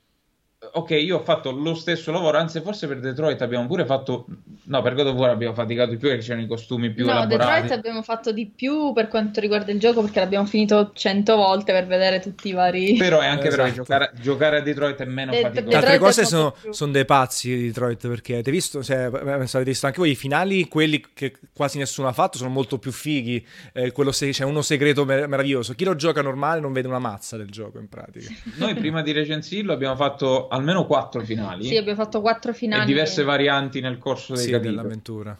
ok, 0.73 0.91
io 0.91 1.17
ho 1.17 1.23
fatto 1.23 1.51
lo 1.51 1.73
stesso 1.73 2.11
lavoro, 2.11 2.37
anzi 2.37 2.61
forse 2.61 2.87
per 2.87 2.99
Detroit 2.99 3.41
abbiamo 3.41 3.65
pure 3.65 3.83
fatto, 3.83 4.27
no 4.65 4.81
per 4.83 4.93
God 4.93 5.07
of 5.07 5.15
War 5.15 5.31
abbiamo 5.31 5.55
faticato 5.55 5.89
di 5.89 5.97
più 5.97 6.09
perché 6.09 6.23
c'erano 6.23 6.43
i 6.43 6.47
costumi 6.47 6.91
più 6.91 7.05
no, 7.05 7.11
elaborati. 7.11 7.35
No, 7.35 7.61
Detroit 7.61 7.71
abbiamo 7.71 8.03
fatto 8.03 8.31
di 8.31 8.51
più 8.55 8.93
per 8.93 9.07
quanto 9.07 9.39
riguarda 9.39 9.71
il 9.71 9.79
gioco 9.79 10.01
perché 10.01 10.19
l'abbiamo 10.19 10.45
finito 10.45 10.91
cento 10.93 11.35
volte 11.35 11.71
per 11.71 11.87
vedere 11.87 12.19
tutti 12.19 12.49
i 12.49 12.51
vari... 12.51 12.95
Però 12.95 13.19
è 13.19 13.25
anche 13.25 13.47
esatto. 13.47 13.63
vero 13.63 13.69
che 13.69 13.75
giocare, 13.75 14.11
giocare, 14.21 14.57
a 14.57 14.61
Detroit 14.61 15.01
è 15.01 15.05
meno 15.05 15.31
De- 15.31 15.41
faticoso. 15.41 15.67
Le 15.67 15.75
altre 15.75 15.97
cose 15.97 16.25
sono, 16.25 16.55
sono, 16.69 16.91
dei 16.91 17.05
pazzi 17.05 17.55
di 17.55 17.65
Detroit 17.67 18.07
perché 18.07 18.33
avete 18.33 18.51
visto, 18.51 18.83
cioè, 18.83 18.97
avete 18.97 19.63
visto 19.63 19.87
anche 19.87 19.97
voi 19.97 20.11
i 20.11 20.15
finali, 20.15 20.67
quelli 20.67 21.03
che 21.13 21.33
quasi 21.53 21.79
nessuno 21.79 22.07
ha 22.07 22.13
fatto, 22.13 22.37
sono 22.37 22.51
molto 22.51 22.77
più 22.77 22.91
fighi, 22.91 23.43
eh, 23.73 23.91
quello 23.91 24.11
se, 24.11 24.29
c'è 24.29 24.43
uno 24.43 24.61
segreto 24.61 25.05
mer- 25.05 25.27
meraviglioso. 25.27 25.73
Chi 25.73 25.85
lo 25.85 25.95
gioca 25.95 26.21
normale 26.21 26.61
non 26.61 26.71
vede 26.71 26.87
una 26.87 26.99
mazza 26.99 27.35
del 27.35 27.49
gioco 27.49 27.79
in 27.79 27.89
pratica. 27.89 28.29
Noi 28.57 28.75
prima 28.75 29.01
di 29.01 29.11
recensirlo 29.11 29.73
abbiamo 29.73 29.95
fatto 29.95 30.49
almeno 30.51 30.85
quattro 30.85 31.21
finali. 31.21 31.65
Sì, 31.65 31.77
abbiamo 31.77 32.01
fatto 32.01 32.21
quattro 32.21 32.53
finali. 32.53 32.83
E 32.83 32.85
diverse 32.85 33.23
varianti 33.23 33.79
nel 33.79 33.97
corso 33.97 34.33
dei 34.33 34.43
sì, 34.43 34.51
capitoli. 34.51 34.75
dell'avventura. 34.75 35.39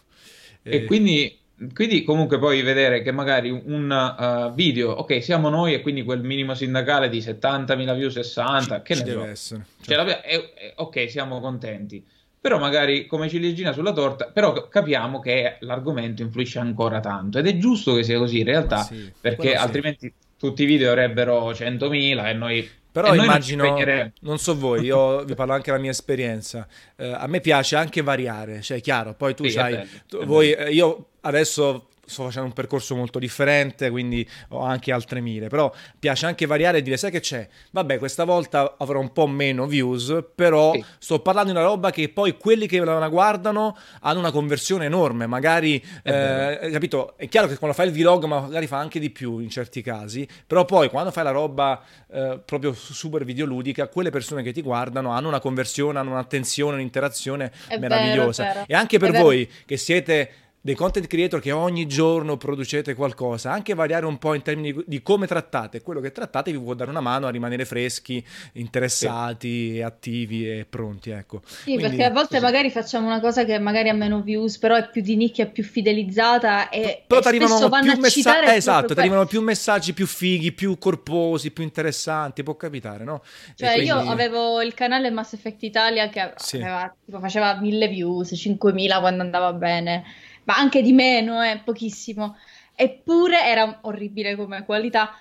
E, 0.63 0.75
e 0.75 0.85
quindi, 0.85 1.37
quindi, 1.73 2.03
comunque 2.03 2.39
puoi 2.39 2.61
vedere 2.61 3.01
che 3.01 3.11
magari 3.11 3.49
un 3.49 3.89
uh, 3.89 4.53
video, 4.53 4.91
ok, 4.91 5.21
siamo 5.21 5.49
noi 5.49 5.73
e 5.73 5.81
quindi 5.81 6.03
quel 6.03 6.23
minimo 6.23 6.55
sindacale 6.55 7.09
di 7.09 7.19
70.000 7.19 7.95
view, 7.95 8.09
60, 8.09 8.77
ci, 8.77 8.81
che 8.83 8.95
ci 8.95 9.03
deve 9.03 9.21
so. 9.21 9.27
essere. 9.27 9.65
Cioè, 9.81 9.95
cioè 9.95 10.21
è, 10.21 10.53
è, 10.53 10.73
ok, 10.77 11.09
siamo 11.09 11.39
contenti. 11.39 12.03
Però 12.39 12.57
magari 12.57 13.05
come 13.05 13.29
ciliegina 13.29 13.71
sulla 13.71 13.93
torta, 13.93 14.25
però 14.25 14.67
capiamo 14.67 15.19
che 15.19 15.57
l'argomento 15.59 16.23
influisce 16.23 16.57
ancora 16.57 16.99
tanto 16.99 17.37
ed 17.37 17.45
è 17.45 17.55
giusto 17.57 17.93
che 17.93 18.01
sia 18.01 18.17
così 18.17 18.39
in 18.39 18.45
realtà, 18.45 18.81
sì, 18.81 19.11
perché 19.21 19.53
altrimenti 19.53 20.07
sì. 20.07 20.13
tutti 20.39 20.63
i 20.63 20.65
video 20.65 20.89
avrebbero 20.89 21.51
100.000 21.51 22.25
e 22.25 22.33
noi 22.33 22.67
però 22.91 23.15
immagino, 23.15 23.77
non, 24.19 24.37
so 24.37 24.57
voi, 24.57 24.83
io 24.83 25.23
vi 25.23 25.33
parlo 25.33 25.53
anche 25.53 25.71
della 25.71 25.81
mia 25.81 25.91
esperienza. 25.91 26.67
Eh, 26.97 27.11
a 27.11 27.25
me 27.27 27.39
piace 27.39 27.75
anche 27.75 28.01
variare, 28.01 28.61
cioè 28.61 28.81
chiaro, 28.81 29.13
poi 29.13 29.33
tu 29.33 29.45
sì, 29.45 29.51
sai, 29.51 29.87
tu, 30.07 30.25
voi, 30.25 30.51
eh, 30.51 30.71
io 30.71 31.07
adesso 31.21 31.87
sto 32.05 32.23
facendo 32.23 32.47
un 32.47 32.53
percorso 32.53 32.95
molto 32.95 33.19
differente, 33.19 33.89
quindi 33.89 34.27
ho 34.49 34.61
anche 34.61 34.91
altre 34.91 35.21
mire, 35.21 35.47
però 35.47 35.71
piace 35.97 36.25
anche 36.25 36.45
variare 36.45 36.79
e 36.79 36.81
dire, 36.81 36.97
sai 36.97 37.11
che 37.11 37.19
c'è? 37.19 37.47
Vabbè, 37.71 37.97
questa 37.97 38.23
volta 38.23 38.75
avrò 38.77 38.99
un 38.99 39.11
po' 39.13 39.27
meno 39.27 39.65
views, 39.65 40.23
però 40.35 40.73
sì. 40.73 40.83
sto 40.99 41.19
parlando 41.19 41.51
di 41.51 41.57
una 41.57 41.65
roba 41.65 41.91
che 41.91 42.09
poi 42.09 42.37
quelli 42.37 42.67
che 42.67 42.83
la 42.83 43.07
guardano 43.07 43.77
hanno 44.01 44.19
una 44.19 44.31
conversione 44.31 44.85
enorme, 44.85 45.25
magari, 45.27 45.81
è 46.03 46.59
eh, 46.61 46.69
capito? 46.71 47.17
È 47.17 47.27
chiaro 47.27 47.47
che 47.47 47.57
quando 47.57 47.75
fai 47.75 47.87
il 47.87 47.93
vlog 47.93 48.25
magari 48.25 48.67
fa 48.67 48.77
anche 48.77 48.99
di 48.99 49.09
più 49.09 49.39
in 49.39 49.49
certi 49.49 49.81
casi, 49.81 50.27
però 50.45 50.65
poi 50.65 50.89
quando 50.89 51.11
fai 51.11 51.23
la 51.23 51.31
roba 51.31 51.81
eh, 52.11 52.39
proprio 52.43 52.73
super 52.73 53.23
videoludica, 53.23 53.87
quelle 53.87 54.09
persone 54.09 54.43
che 54.43 54.51
ti 54.51 54.61
guardano 54.61 55.11
hanno 55.11 55.27
una 55.27 55.39
conversione, 55.39 55.99
hanno 55.99 56.11
un'attenzione, 56.11 56.75
un'interazione 56.75 57.51
è 57.67 57.77
meravigliosa. 57.77 58.43
Vero, 58.43 58.63
e 58.67 58.73
anche 58.73 58.99
per 58.99 59.11
voi 59.11 59.49
che 59.65 59.77
siete 59.77 60.31
dei 60.63 60.75
content 60.75 61.07
creator 61.07 61.41
che 61.41 61.51
ogni 61.51 61.87
giorno 61.87 62.37
producete 62.37 62.93
qualcosa, 62.93 63.51
anche 63.51 63.73
variare 63.73 64.05
un 64.05 64.19
po' 64.19 64.35
in 64.35 64.43
termini 64.43 64.83
di, 64.85 65.01
come 65.01 65.25
trattate, 65.25 65.81
quello 65.81 65.99
che 65.99 66.11
trattate 66.11 66.51
vi 66.51 66.59
può 66.59 66.75
dare 66.75 66.91
una 66.91 67.01
mano 67.01 67.25
a 67.25 67.31
rimanere 67.31 67.65
freschi, 67.65 68.23
interessati, 68.53 69.73
sì. 69.73 69.81
attivi 69.81 70.47
e 70.47 70.65
pronti, 70.69 71.09
ecco. 71.09 71.41
Sì, 71.43 71.63
Quindi, 71.63 71.81
perché 71.81 72.03
a 72.03 72.11
volte 72.11 72.39
così. 72.39 72.43
magari 72.43 72.69
facciamo 72.69 73.07
una 73.07 73.19
cosa 73.19 73.43
che 73.43 73.57
magari 73.57 73.89
ha 73.89 73.95
meno 73.95 74.21
views, 74.21 74.59
però 74.59 74.75
è 74.75 74.87
più 74.87 75.01
di 75.01 75.15
nicchia, 75.15 75.47
più 75.47 75.63
fidelizzata 75.63 76.69
e, 76.69 77.03
però 77.07 77.21
e 77.21 77.23
spesso 77.23 77.67
vanno 77.67 77.93
più 77.93 78.03
a 78.03 78.09
citare 78.09 78.53
eh, 78.53 78.57
esatto, 78.57 78.93
ti 78.93 78.99
arrivano 78.99 79.25
più 79.25 79.41
messaggi 79.41 79.93
più 79.93 80.05
fighi, 80.05 80.51
più 80.51 80.77
corposi, 80.77 81.49
più 81.49 81.63
interessanti, 81.63 82.43
può 82.43 82.55
capitare, 82.55 83.03
no? 83.03 83.23
Cioè 83.55 83.71
quindi... 83.71 83.87
io 83.87 83.97
avevo 83.97 84.61
il 84.61 84.75
canale 84.75 85.09
Mass 85.09 85.33
Effect 85.33 85.63
Italia 85.63 86.07
che 86.09 86.33
sì. 86.35 86.57
aveva, 86.57 86.93
tipo, 87.03 87.19
faceva 87.19 87.59
mille 87.59 87.87
views, 87.87 88.31
5000 88.35 88.99
quando 88.99 89.23
andava 89.23 89.53
bene 89.53 90.29
ma 90.51 90.57
anche 90.57 90.81
di 90.81 90.91
meno, 90.91 91.41
eh, 91.41 91.61
pochissimo. 91.63 92.37
Eppure 92.75 93.45
era 93.45 93.79
orribile 93.83 94.35
come 94.35 94.65
qualità. 94.65 95.11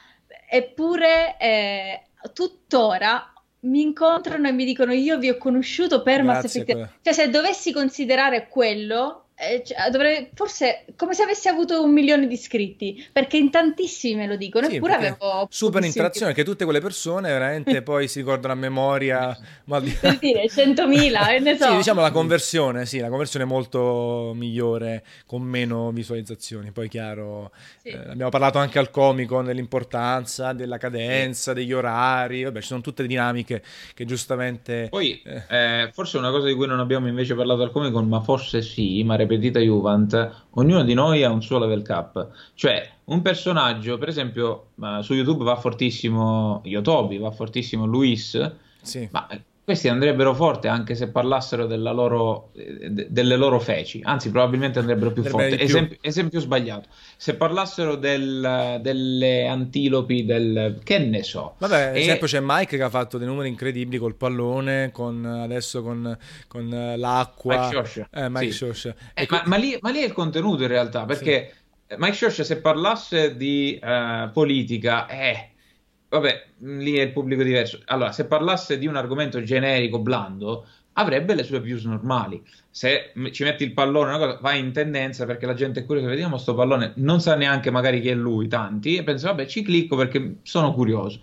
Eppure 0.48 1.36
eh, 1.38 2.02
tuttora 2.32 3.32
mi 3.60 3.82
incontrano 3.82 4.48
e 4.48 4.52
mi 4.52 4.64
dicono 4.64 4.92
io 4.92 5.18
vi 5.18 5.28
ho 5.28 5.36
conosciuto 5.36 6.02
per 6.02 6.22
Mass 6.22 6.44
Effect. 6.44 6.94
Cioè 7.02 7.12
se 7.12 7.30
dovessi 7.30 7.72
considerare 7.72 8.48
quello 8.48 9.26
eh, 9.40 9.62
cioè, 9.64 9.88
dovrei, 9.90 10.28
forse 10.34 10.84
come 10.96 11.14
se 11.14 11.22
avessi 11.22 11.48
avuto 11.48 11.82
un 11.82 11.92
milione 11.92 12.26
di 12.26 12.34
iscritti, 12.34 13.08
perché 13.10 13.38
in 13.38 13.50
tantissimi 13.50 14.16
me 14.16 14.26
lo 14.26 14.36
dicono, 14.36 14.68
sì, 14.68 14.76
eppure 14.76 14.94
avevo... 14.94 15.46
Super 15.48 15.82
interazione, 15.82 16.34
che 16.34 16.44
tutte 16.44 16.64
quelle 16.64 16.80
persone 16.80 17.30
veramente 17.30 17.80
poi 17.82 18.06
si 18.06 18.18
ricordano 18.18 18.52
a 18.52 18.56
memoria... 18.56 19.34
Ma... 19.64 19.80
Per 19.80 20.18
dire, 20.18 20.44
100.000, 20.44 21.40
ne 21.40 21.56
so. 21.56 21.70
Sì, 21.70 21.76
diciamo 21.76 22.02
la 22.02 22.10
conversione, 22.10 22.84
sì, 22.84 22.98
la 22.98 23.08
conversione 23.08 23.46
è 23.46 23.48
molto 23.48 24.32
migliore, 24.34 25.04
con 25.24 25.40
meno 25.40 25.90
visualizzazioni, 25.90 26.70
poi 26.70 26.90
chiaro, 26.90 27.52
sì. 27.80 27.88
eh, 27.88 27.96
abbiamo 28.10 28.30
parlato 28.30 28.58
anche 28.58 28.78
al 28.78 28.90
comico 28.90 29.40
dell'importanza, 29.40 30.52
della 30.52 30.76
cadenza, 30.76 31.54
degli 31.54 31.72
orari, 31.72 32.42
vabbè, 32.42 32.60
ci 32.60 32.66
sono 32.66 32.82
tutte 32.82 33.00
le 33.00 33.08
dinamiche 33.08 33.62
che 33.94 34.04
giustamente... 34.04 34.88
Poi, 34.90 35.22
eh. 35.24 35.44
eh 35.48 35.90
forse 35.94 36.18
una 36.18 36.30
cosa 36.30 36.46
di 36.46 36.52
cui 36.52 36.66
non 36.66 36.78
abbiamo 36.78 37.08
invece 37.08 37.34
parlato 37.34 37.62
al 37.62 37.70
comico, 37.70 38.02
ma 38.02 38.20
forse 38.20 38.60
sì, 38.60 39.02
ma 39.02 39.16
ripetita 39.30 39.60
Juvent, 39.60 40.46
ognuno 40.50 40.82
di 40.82 40.94
noi 40.94 41.22
ha 41.22 41.30
un 41.30 41.42
suo 41.42 41.58
level 41.58 41.82
cap. 41.82 42.28
Cioè, 42.54 42.90
un 43.04 43.22
personaggio, 43.22 43.96
per 43.96 44.08
esempio, 44.08 44.70
su 45.02 45.14
YouTube 45.14 45.44
va 45.44 45.56
fortissimo 45.56 46.60
Yotobi, 46.64 47.18
va 47.18 47.30
fortissimo 47.30 47.86
Luis, 47.86 48.52
sì. 48.82 49.08
ma 49.12 49.28
questi 49.64 49.88
andrebbero 49.88 50.34
forte 50.34 50.68
anche 50.68 50.94
se 50.94 51.10
parlassero 51.10 51.66
loro, 51.66 52.50
de, 52.52 53.06
delle 53.08 53.36
loro 53.36 53.60
feci, 53.60 54.00
anzi 54.02 54.30
probabilmente 54.30 54.78
andrebbero 54.78 55.12
più 55.12 55.22
forte. 55.22 55.58
Esempio, 55.60 55.96
esempio, 56.00 56.40
sbagliato, 56.40 56.88
se 57.16 57.34
parlassero 57.34 57.94
del, 57.94 58.78
delle 58.80 59.46
antilopi, 59.46 60.24
del 60.24 60.80
che 60.82 60.98
ne 60.98 61.22
so. 61.22 61.54
Vabbè, 61.58 61.82
ad 61.82 61.96
esempio 61.96 62.26
c'è 62.26 62.40
Mike 62.42 62.76
che 62.76 62.82
ha 62.82 62.88
fatto 62.88 63.18
dei 63.18 63.26
numeri 63.26 63.48
incredibili 63.48 63.98
col 63.98 64.16
pallone, 64.16 64.90
con, 64.92 65.24
adesso 65.24 65.82
con, 65.82 66.18
con 66.48 66.94
l'acqua. 66.96 67.68
Mike 67.68 67.84
Shosh. 67.84 68.04
Eh, 68.10 68.28
Mike 68.28 68.52
sì. 68.52 68.92
Eh, 69.14 69.26
ma, 69.28 69.42
ma, 69.46 69.56
lì, 69.56 69.78
ma, 69.80 69.90
lì, 69.90 70.00
è 70.00 70.04
il 70.06 70.12
contenuto 70.12 70.62
in 70.62 70.68
realtà, 70.68 71.04
perché 71.04 71.52
sì. 71.86 71.94
Mike 71.96 72.14
Shosh 72.14 72.40
se 72.40 72.60
parlasse 72.60 73.36
di 73.36 73.78
uh, 73.80 74.30
politica, 74.32 75.06
eh 75.06 75.49
vabbè, 76.10 76.46
lì 76.58 76.96
è 76.96 77.02
il 77.02 77.12
pubblico 77.12 77.42
diverso. 77.42 77.80
Allora, 77.86 78.12
se 78.12 78.26
parlasse 78.26 78.76
di 78.76 78.86
un 78.86 78.96
argomento 78.96 79.42
generico, 79.42 79.98
blando, 80.00 80.66
avrebbe 80.94 81.34
le 81.34 81.42
sue 81.42 81.60
views 81.60 81.84
normali. 81.84 82.42
Se 82.68 83.12
ci 83.30 83.44
metti 83.44 83.64
il 83.64 83.72
pallone, 83.72 84.10
una 84.10 84.18
cosa, 84.18 84.38
vai 84.42 84.58
in 84.58 84.72
tendenza 84.72 85.24
perché 85.24 85.46
la 85.46 85.54
gente 85.54 85.80
è 85.80 85.84
curiosa, 85.86 86.08
vediamo 86.08 86.36
sto 86.36 86.54
pallone, 86.54 86.92
non 86.96 87.20
sa 87.20 87.34
neanche 87.36 87.70
magari 87.70 88.02
chi 88.02 88.08
è 88.08 88.14
lui, 88.14 88.48
tanti, 88.48 88.96
e 88.96 89.02
pensa, 89.02 89.28
vabbè, 89.28 89.46
ci 89.46 89.62
clicco 89.62 89.96
perché 89.96 90.36
sono 90.42 90.74
curioso. 90.74 91.20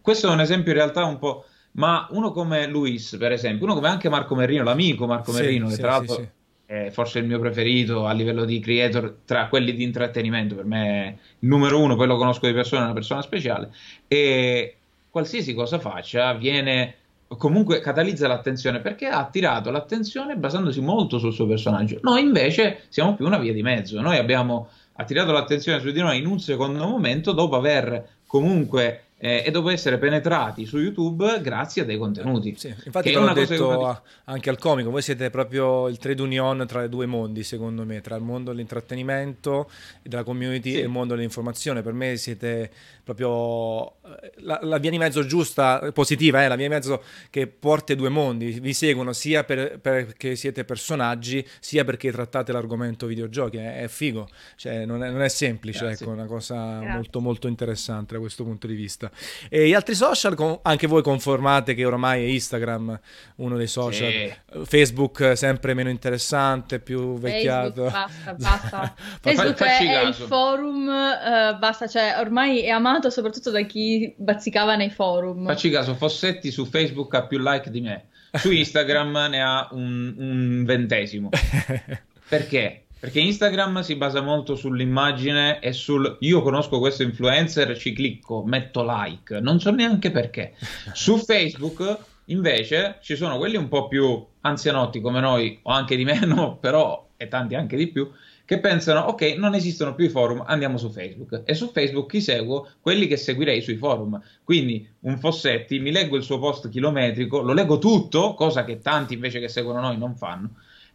Questo 0.00 0.28
è 0.28 0.32
un 0.32 0.40
esempio 0.40 0.72
in 0.72 0.78
realtà 0.78 1.04
un 1.04 1.18
po'... 1.18 1.44
Ma 1.74 2.06
uno 2.10 2.32
come 2.32 2.66
Luis, 2.66 3.16
per 3.18 3.32
esempio, 3.32 3.64
uno 3.64 3.74
come 3.74 3.88
anche 3.88 4.10
Marco 4.10 4.34
Merrino, 4.34 4.62
l'amico 4.62 5.06
Marco 5.06 5.32
sì, 5.32 5.40
Merrino, 5.40 5.68
che 5.68 5.74
sì, 5.74 5.80
tra 5.80 5.90
l'altro... 5.90 6.14
Sì, 6.16 6.28
è 6.66 6.90
forse 6.90 7.18
il 7.18 7.26
mio 7.26 7.38
preferito 7.38 8.06
a 8.06 8.12
livello 8.12 8.44
di 8.44 8.60
creator 8.60 9.18
tra 9.24 9.48
quelli 9.48 9.74
di 9.74 9.82
intrattenimento, 9.82 10.54
per 10.54 10.64
me 10.64 11.04
è 11.04 11.08
il 11.38 11.48
numero 11.48 11.80
uno, 11.80 11.96
poi 11.96 12.06
lo 12.06 12.16
conosco 12.16 12.46
di 12.46 12.52
persona, 12.52 12.82
è 12.82 12.84
una 12.84 12.94
persona 12.94 13.22
speciale, 13.22 13.72
e 14.08 14.76
qualsiasi 15.10 15.54
cosa 15.54 15.78
faccia 15.78 16.32
viene 16.34 16.94
comunque 17.36 17.80
catalizza 17.80 18.28
l'attenzione 18.28 18.80
perché 18.80 19.06
ha 19.06 19.18
attirato 19.18 19.70
l'attenzione 19.70 20.36
basandosi 20.36 20.80
molto 20.80 21.18
sul 21.18 21.32
suo 21.32 21.46
personaggio. 21.46 21.98
Noi 22.02 22.22
invece 22.22 22.82
siamo 22.88 23.14
più 23.14 23.26
una 23.26 23.38
via 23.38 23.52
di 23.52 23.62
mezzo, 23.62 24.00
noi 24.00 24.18
abbiamo 24.18 24.68
attirato 24.94 25.32
l'attenzione 25.32 25.80
su 25.80 25.90
di 25.90 26.00
noi 26.00 26.18
in 26.18 26.26
un 26.26 26.38
secondo 26.38 26.86
momento 26.86 27.32
dopo 27.32 27.56
aver 27.56 28.06
comunque 28.26 29.04
eh, 29.24 29.44
e 29.46 29.52
dopo 29.52 29.70
essere 29.70 29.98
penetrati 29.98 30.66
su 30.66 30.78
YouTube 30.78 31.40
grazie 31.40 31.82
a 31.82 31.84
dei 31.84 31.96
contenuti. 31.96 32.56
Sì, 32.56 32.74
infatti 32.84 33.12
l'ho 33.12 33.32
detto 33.32 33.78
che... 34.02 34.10
anche 34.24 34.50
al 34.50 34.58
comico, 34.58 34.90
voi 34.90 35.00
siete 35.00 35.30
proprio 35.30 35.86
il 35.86 35.98
trade 35.98 36.20
union 36.20 36.66
tra 36.66 36.82
i 36.82 36.88
due 36.88 37.06
mondi 37.06 37.44
secondo 37.44 37.84
me, 37.84 38.00
tra 38.00 38.16
il 38.16 38.22
mondo 38.22 38.50
dell'intrattenimento 38.50 39.70
e 40.02 40.08
della 40.08 40.24
community 40.24 40.72
sì. 40.72 40.78
e 40.78 40.82
il 40.82 40.88
mondo 40.88 41.14
dell'informazione, 41.14 41.82
per 41.82 41.92
me 41.92 42.16
siete 42.16 42.68
proprio 43.04 44.00
eh, 44.02 44.32
la, 44.38 44.58
la 44.62 44.78
via 44.78 44.90
di 44.90 44.98
mezzo 44.98 45.24
giusta, 45.24 45.92
positiva, 45.92 46.42
eh, 46.42 46.48
la 46.48 46.56
via 46.56 46.66
di 46.66 46.74
mezzo 46.74 47.02
che 47.30 47.46
porta 47.46 47.92
i 47.92 47.96
due 47.96 48.08
mondi, 48.08 48.58
vi 48.58 48.72
seguono 48.72 49.12
sia 49.12 49.44
per, 49.44 49.78
perché 49.78 50.34
siete 50.34 50.64
personaggi, 50.64 51.46
sia 51.60 51.84
perché 51.84 52.10
trattate 52.10 52.50
l'argomento 52.50 53.06
videogiochi, 53.06 53.58
è, 53.58 53.82
è 53.82 53.88
figo, 53.88 54.28
cioè, 54.56 54.84
non, 54.84 55.04
è, 55.04 55.10
non, 55.10 55.22
è, 55.22 55.28
semplice, 55.28 55.86
Grazie. 55.86 56.06
ecco, 56.06 56.14
una 56.14 56.26
cosa 56.26 56.78
Grazie. 56.78 56.94
molto 56.94 57.20
molto 57.20 57.46
interessante 57.46 58.14
da 58.14 58.20
questo 58.20 58.42
punto 58.42 58.66
di 58.66 58.74
vista. 58.74 59.10
E 59.48 59.68
gli 59.68 59.74
altri 59.74 59.94
social, 59.94 60.60
anche 60.62 60.86
voi 60.86 61.02
conformate 61.02 61.74
che 61.74 61.84
ormai 61.84 62.24
è 62.24 62.28
Instagram 62.28 62.98
uno 63.36 63.56
dei 63.56 63.66
social, 63.66 64.10
sì. 64.10 64.34
Facebook 64.64 65.32
sempre 65.36 65.74
meno 65.74 65.88
interessante, 65.88 66.80
più 66.80 67.18
vecchiato. 67.18 67.88
Facebook, 67.88 68.34
basta, 68.34 68.34
basta. 68.34 68.94
Facebook 69.20 69.62
è, 69.62 69.78
è, 69.78 70.06
il 70.06 70.14
forum, 70.14 70.86
uh, 70.86 71.58
basta, 71.58 71.86
cioè 71.86 72.16
ormai 72.18 72.62
è 72.62 72.70
amato 72.70 73.10
soprattutto 73.10 73.50
da 73.50 73.62
chi 73.62 74.12
bazzicava 74.16 74.76
nei 74.76 74.90
forum. 74.90 75.46
Facci 75.46 75.70
caso, 75.70 75.94
Fossetti 75.94 76.50
su 76.50 76.64
Facebook 76.66 77.14
ha 77.14 77.26
più 77.26 77.38
like 77.38 77.70
di 77.70 77.80
me, 77.80 78.08
su 78.34 78.50
Instagram 78.50 79.26
ne 79.30 79.42
ha 79.42 79.68
un, 79.72 80.14
un 80.16 80.64
ventesimo. 80.64 81.30
Perché? 82.28 82.81
Perché 83.02 83.18
Instagram 83.18 83.80
si 83.80 83.96
basa 83.96 84.20
molto 84.20 84.54
sull'immagine 84.54 85.58
e 85.58 85.72
sul 85.72 86.18
io 86.20 86.40
conosco 86.40 86.78
questo 86.78 87.02
influencer, 87.02 87.76
ci 87.76 87.92
clicco, 87.92 88.44
metto 88.44 88.84
like, 88.86 89.40
non 89.40 89.58
so 89.58 89.72
neanche 89.72 90.12
perché. 90.12 90.54
Su 90.94 91.16
Facebook 91.16 91.98
invece 92.26 92.98
ci 93.00 93.16
sono 93.16 93.38
quelli 93.38 93.56
un 93.56 93.66
po' 93.66 93.88
più 93.88 94.24
anzianotti 94.42 95.00
come 95.00 95.18
noi, 95.18 95.58
o 95.62 95.72
anche 95.72 95.96
di 95.96 96.04
meno, 96.04 96.58
però 96.62 97.08
e 97.16 97.26
tanti 97.26 97.56
anche 97.56 97.76
di 97.76 97.88
più, 97.88 98.08
che 98.44 98.60
pensano 98.60 99.00
ok, 99.00 99.34
non 99.36 99.56
esistono 99.56 99.96
più 99.96 100.04
i 100.04 100.08
forum, 100.08 100.44
andiamo 100.46 100.78
su 100.78 100.88
Facebook. 100.88 101.42
E 101.44 101.54
su 101.54 101.72
Facebook 101.72 102.08
chi 102.08 102.20
seguo? 102.20 102.68
Quelli 102.80 103.08
che 103.08 103.16
seguirei 103.16 103.62
sui 103.62 103.78
forum. 103.78 104.22
Quindi 104.44 104.88
un 105.00 105.18
Fossetti, 105.18 105.80
mi 105.80 105.90
leggo 105.90 106.14
il 106.14 106.22
suo 106.22 106.38
post 106.38 106.68
chilometrico, 106.68 107.40
lo 107.40 107.52
leggo 107.52 107.78
tutto, 107.78 108.34
cosa 108.34 108.62
che 108.62 108.78
tanti 108.78 109.14
invece 109.14 109.40
che 109.40 109.48
seguono 109.48 109.80
noi 109.80 109.98
non 109.98 110.14
fanno 110.14 110.50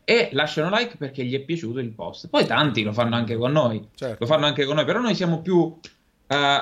e 0.09 0.29
lasciano 0.31 0.73
like 0.73 0.95
perché 0.95 1.25
gli 1.25 1.35
è 1.35 1.41
piaciuto 1.41 1.79
il 1.79 1.89
post. 1.89 2.29
Poi 2.29 2.45
tanti 2.45 2.81
lo 2.81 2.93
fanno 2.93 3.15
anche 3.15 3.35
con 3.35 3.51
noi, 3.51 3.85
certo. 3.93 4.15
lo 4.21 4.25
fanno 4.25 4.45
anche 4.45 4.63
con 4.63 4.75
noi, 4.75 4.85
però 4.85 5.01
noi 5.01 5.13
siamo 5.13 5.41
più 5.41 5.57
uh, 5.57 5.79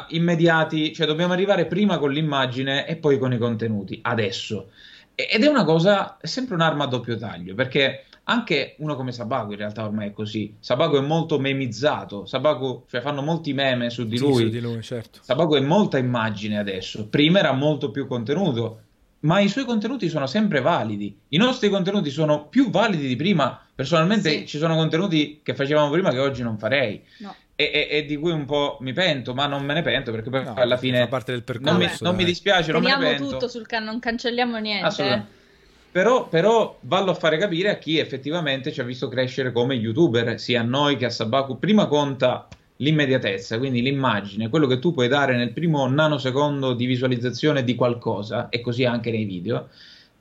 immediati, 0.08 0.92
cioè 0.94 1.06
dobbiamo 1.06 1.34
arrivare 1.34 1.68
prima 1.68 2.00
con 2.00 2.12
l'immagine 2.12 2.88
e 2.88 2.96
poi 2.96 3.20
con 3.20 3.34
i 3.34 3.38
contenuti, 3.38 4.00
adesso. 4.02 4.72
Ed 5.14 5.44
è 5.44 5.48
una 5.48 5.64
cosa, 5.64 6.18
è 6.18 6.26
sempre 6.26 6.56
un'arma 6.56 6.86
a 6.86 6.88
doppio 6.88 7.18
taglio, 7.18 7.54
perché 7.54 8.06
anche 8.24 8.78
uno 8.80 8.96
come 8.96 9.12
Sabaku 9.12 9.52
in 9.52 9.58
realtà 9.58 9.86
ormai 9.86 10.08
è 10.08 10.12
così. 10.12 10.56
Sabaku 10.60 10.96
è 10.96 11.02
molto 11.02 11.38
memizzato, 11.38 12.26
Sabaku, 12.26 12.86
cioè 12.90 13.02
fanno 13.02 13.22
molti 13.22 13.54
meme 13.54 13.92
su 13.92 14.08
di 14.08 14.18
lui. 14.18 14.38
Sì, 14.38 14.44
su 14.46 14.50
di 14.50 14.60
lui 14.60 14.82
certo. 14.82 15.20
Sabaku 15.22 15.54
è 15.54 15.62
molta 15.62 16.00
immagine 16.00 16.58
adesso, 16.58 17.08
prima 17.10 17.38
era 17.38 17.52
molto 17.52 17.92
più 17.92 18.08
contenuto 18.08 18.85
ma 19.26 19.40
i 19.40 19.50
suoi 19.50 19.66
contenuti 19.66 20.08
sono 20.08 20.28
sempre 20.28 20.62
validi. 20.62 21.18
I 21.30 21.38
nostri 21.38 21.70
contenuti 21.70 22.10
sono 22.12 22.48
più 22.48 22.70
validi 22.70 23.08
di 23.08 23.16
prima. 23.16 23.60
Personalmente 23.74 24.30
sì. 24.30 24.48
ci 24.48 24.58
sono 24.58 24.76
contenuti 24.76 25.42
che 25.44 25.56
facevamo 25.56 25.90
prima 25.90 26.12
che 26.12 26.20
oggi 26.20 26.44
non 26.44 26.58
farei. 26.58 27.04
No. 27.18 27.36
E, 27.56 27.72
e, 27.74 27.88
e, 27.90 28.06
di 28.06 28.18
cui 28.18 28.32
un 28.32 28.46
po' 28.46 28.78
mi 28.82 28.94
pento, 28.94 29.34
ma 29.34 29.48
non 29.48 29.64
me 29.64 29.74
ne 29.74 29.82
pento 29.82 30.12
perché 30.12 30.30
poi 30.30 30.44
no, 30.44 30.54
alla 30.56 30.78
fine 30.78 31.00
fa 31.00 31.08
parte 31.08 31.32
del 31.32 31.44
percorso. 31.44 31.72
Non 31.72 31.82
mi, 31.82 31.92
non 32.02 32.16
mi 32.16 32.24
dispiace, 32.24 32.72
Teniamo 32.72 32.88
non 32.88 33.00
me 33.00 33.12
ne 33.12 33.18
pento. 33.18 33.32
tutto 33.32 33.48
sul 33.48 33.66
can- 33.66 33.84
non 33.84 34.00
cancelliamo 34.00 34.58
niente. 34.58 35.44
Però, 35.92 36.28
però 36.28 36.78
vallo 36.82 37.12
a 37.12 37.14
fare 37.14 37.38
capire 37.38 37.70
a 37.70 37.78
chi 37.78 37.98
effettivamente 37.98 38.74
ci 38.74 38.82
ha 38.82 38.84
visto 38.84 39.08
crescere 39.08 39.54
come 39.54 39.76
youtuber, 39.76 40.38
sia 40.40 40.60
a 40.60 40.64
noi 40.64 40.98
che 40.98 41.06
a 41.06 41.10
Sabaku. 41.10 41.58
Prima 41.58 41.88
conta 41.88 42.48
l'immediatezza, 42.78 43.58
quindi 43.58 43.82
l'immagine, 43.82 44.50
quello 44.50 44.68
che 44.68 44.80
tu 44.80 44.94
puoi 44.94 45.08
dare 45.08 45.36
nel 45.38 45.54
primo 45.54 45.88
nanosecondo 45.88 46.74
di 46.74 46.86
visualizzazione 46.86 47.64
di 47.64 47.76
qualcosa, 47.76 48.50
e 48.50 48.62
così 48.62 48.86
anche 48.86 49.12
nei 49.12 49.26
video, 49.26 49.70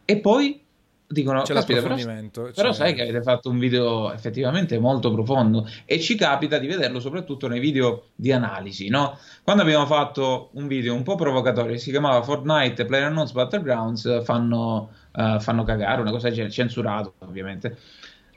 e 0.05 0.19
poi 0.19 0.63
dicono 1.07 1.43
c'è 1.43 1.53
l'approfondimento 1.53 2.43
però, 2.43 2.53
però 2.55 2.73
sai 2.73 2.95
che 2.95 3.03
avete 3.03 3.23
fatto 3.23 3.51
un 3.51 3.59
video 3.59 4.13
effettivamente 4.13 4.79
molto 4.79 5.13
profondo 5.13 5.69
e 5.85 6.01
ci 6.01 6.17
capita 6.17 6.59
di 6.59 6.67
vederlo 6.67 6.99
soprattutto 6.99 7.47
nei 7.47 7.61
video 7.61 8.07
di 8.15 8.33
analisi 8.33 8.89
no? 8.89 9.19
quando 9.43 9.63
abbiamo 9.63 9.85
fatto 9.85 10.49
un 10.53 10.67
video 10.67 10.95
un 10.95 11.03
po' 11.03 11.15
provocatorio 11.15 11.77
si 11.77 11.91
chiamava 11.91 12.23
Fortnite 12.23 12.87
PlayerUnknown's 12.87 13.33
Battlegrounds 13.33 14.25
fanno, 14.25 14.91
uh, 15.13 15.39
fanno 15.41 15.63
cagare 15.63 16.01
una 16.01 16.11
cosa 16.11 16.33
censurato 16.49 17.15
ovviamente 17.19 17.77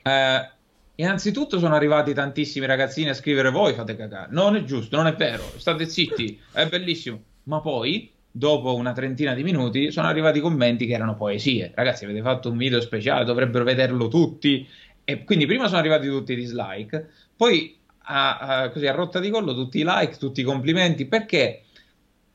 uh, 0.02 0.56
Innanzitutto 1.00 1.60
sono 1.60 1.76
arrivati 1.76 2.12
tantissimi 2.12 2.66
ragazzini 2.66 3.08
a 3.08 3.14
scrivere 3.14 3.50
voi 3.50 3.72
fate 3.72 3.94
cagare. 3.94 4.30
Non 4.32 4.56
è 4.56 4.64
giusto, 4.64 4.96
non 4.96 5.06
è 5.06 5.14
vero, 5.14 5.44
state 5.56 5.88
zitti, 5.88 6.40
è 6.52 6.66
bellissimo. 6.66 7.22
Ma 7.44 7.60
poi, 7.60 8.10
dopo 8.28 8.74
una 8.74 8.92
trentina 8.92 9.32
di 9.32 9.44
minuti, 9.44 9.92
sono 9.92 10.08
arrivati 10.08 10.40
commenti 10.40 10.86
che 10.86 10.94
erano 10.94 11.14
poesie. 11.14 11.70
Ragazzi, 11.72 12.04
avete 12.04 12.20
fatto 12.20 12.50
un 12.50 12.56
video 12.56 12.80
speciale, 12.80 13.24
dovrebbero 13.24 13.62
vederlo 13.62 14.08
tutti. 14.08 14.66
E 15.04 15.22
quindi 15.22 15.46
prima 15.46 15.68
sono 15.68 15.78
arrivati 15.78 16.08
tutti 16.08 16.32
i 16.32 16.36
dislike, 16.36 17.08
poi 17.36 17.78
a, 18.06 18.38
a, 18.38 18.70
così 18.70 18.88
a 18.88 18.92
rotta 18.92 19.20
di 19.20 19.30
collo 19.30 19.54
tutti 19.54 19.78
i 19.78 19.84
like, 19.86 20.16
tutti 20.16 20.40
i 20.40 20.44
complimenti, 20.44 21.06
perché 21.06 21.62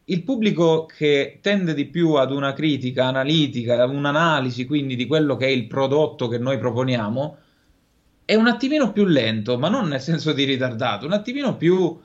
il 0.06 0.24
pubblico 0.24 0.86
che 0.86 1.40
tende 1.42 1.74
di 1.74 1.88
più 1.88 2.14
ad 2.14 2.32
una 2.32 2.54
critica 2.54 3.08
analitica, 3.08 3.84
un'analisi 3.84 4.66
quindi 4.66 4.96
di 4.96 5.06
quello 5.06 5.36
che 5.36 5.48
è 5.48 5.50
il 5.50 5.68
prodotto 5.68 6.30
che 6.30 6.38
noi 6.38 6.58
proponiamo, 6.58 7.40
è 8.26 8.36
un 8.36 8.48
attimino 8.48 8.92
più 8.92 9.06
lento, 9.06 9.58
ma 9.58 9.70
non 9.70 9.88
nel 9.88 10.02
senso 10.02 10.34
di 10.34 10.44
ritardato, 10.44 11.06
un 11.06 11.14
attimino 11.14 11.58
più 11.58 12.00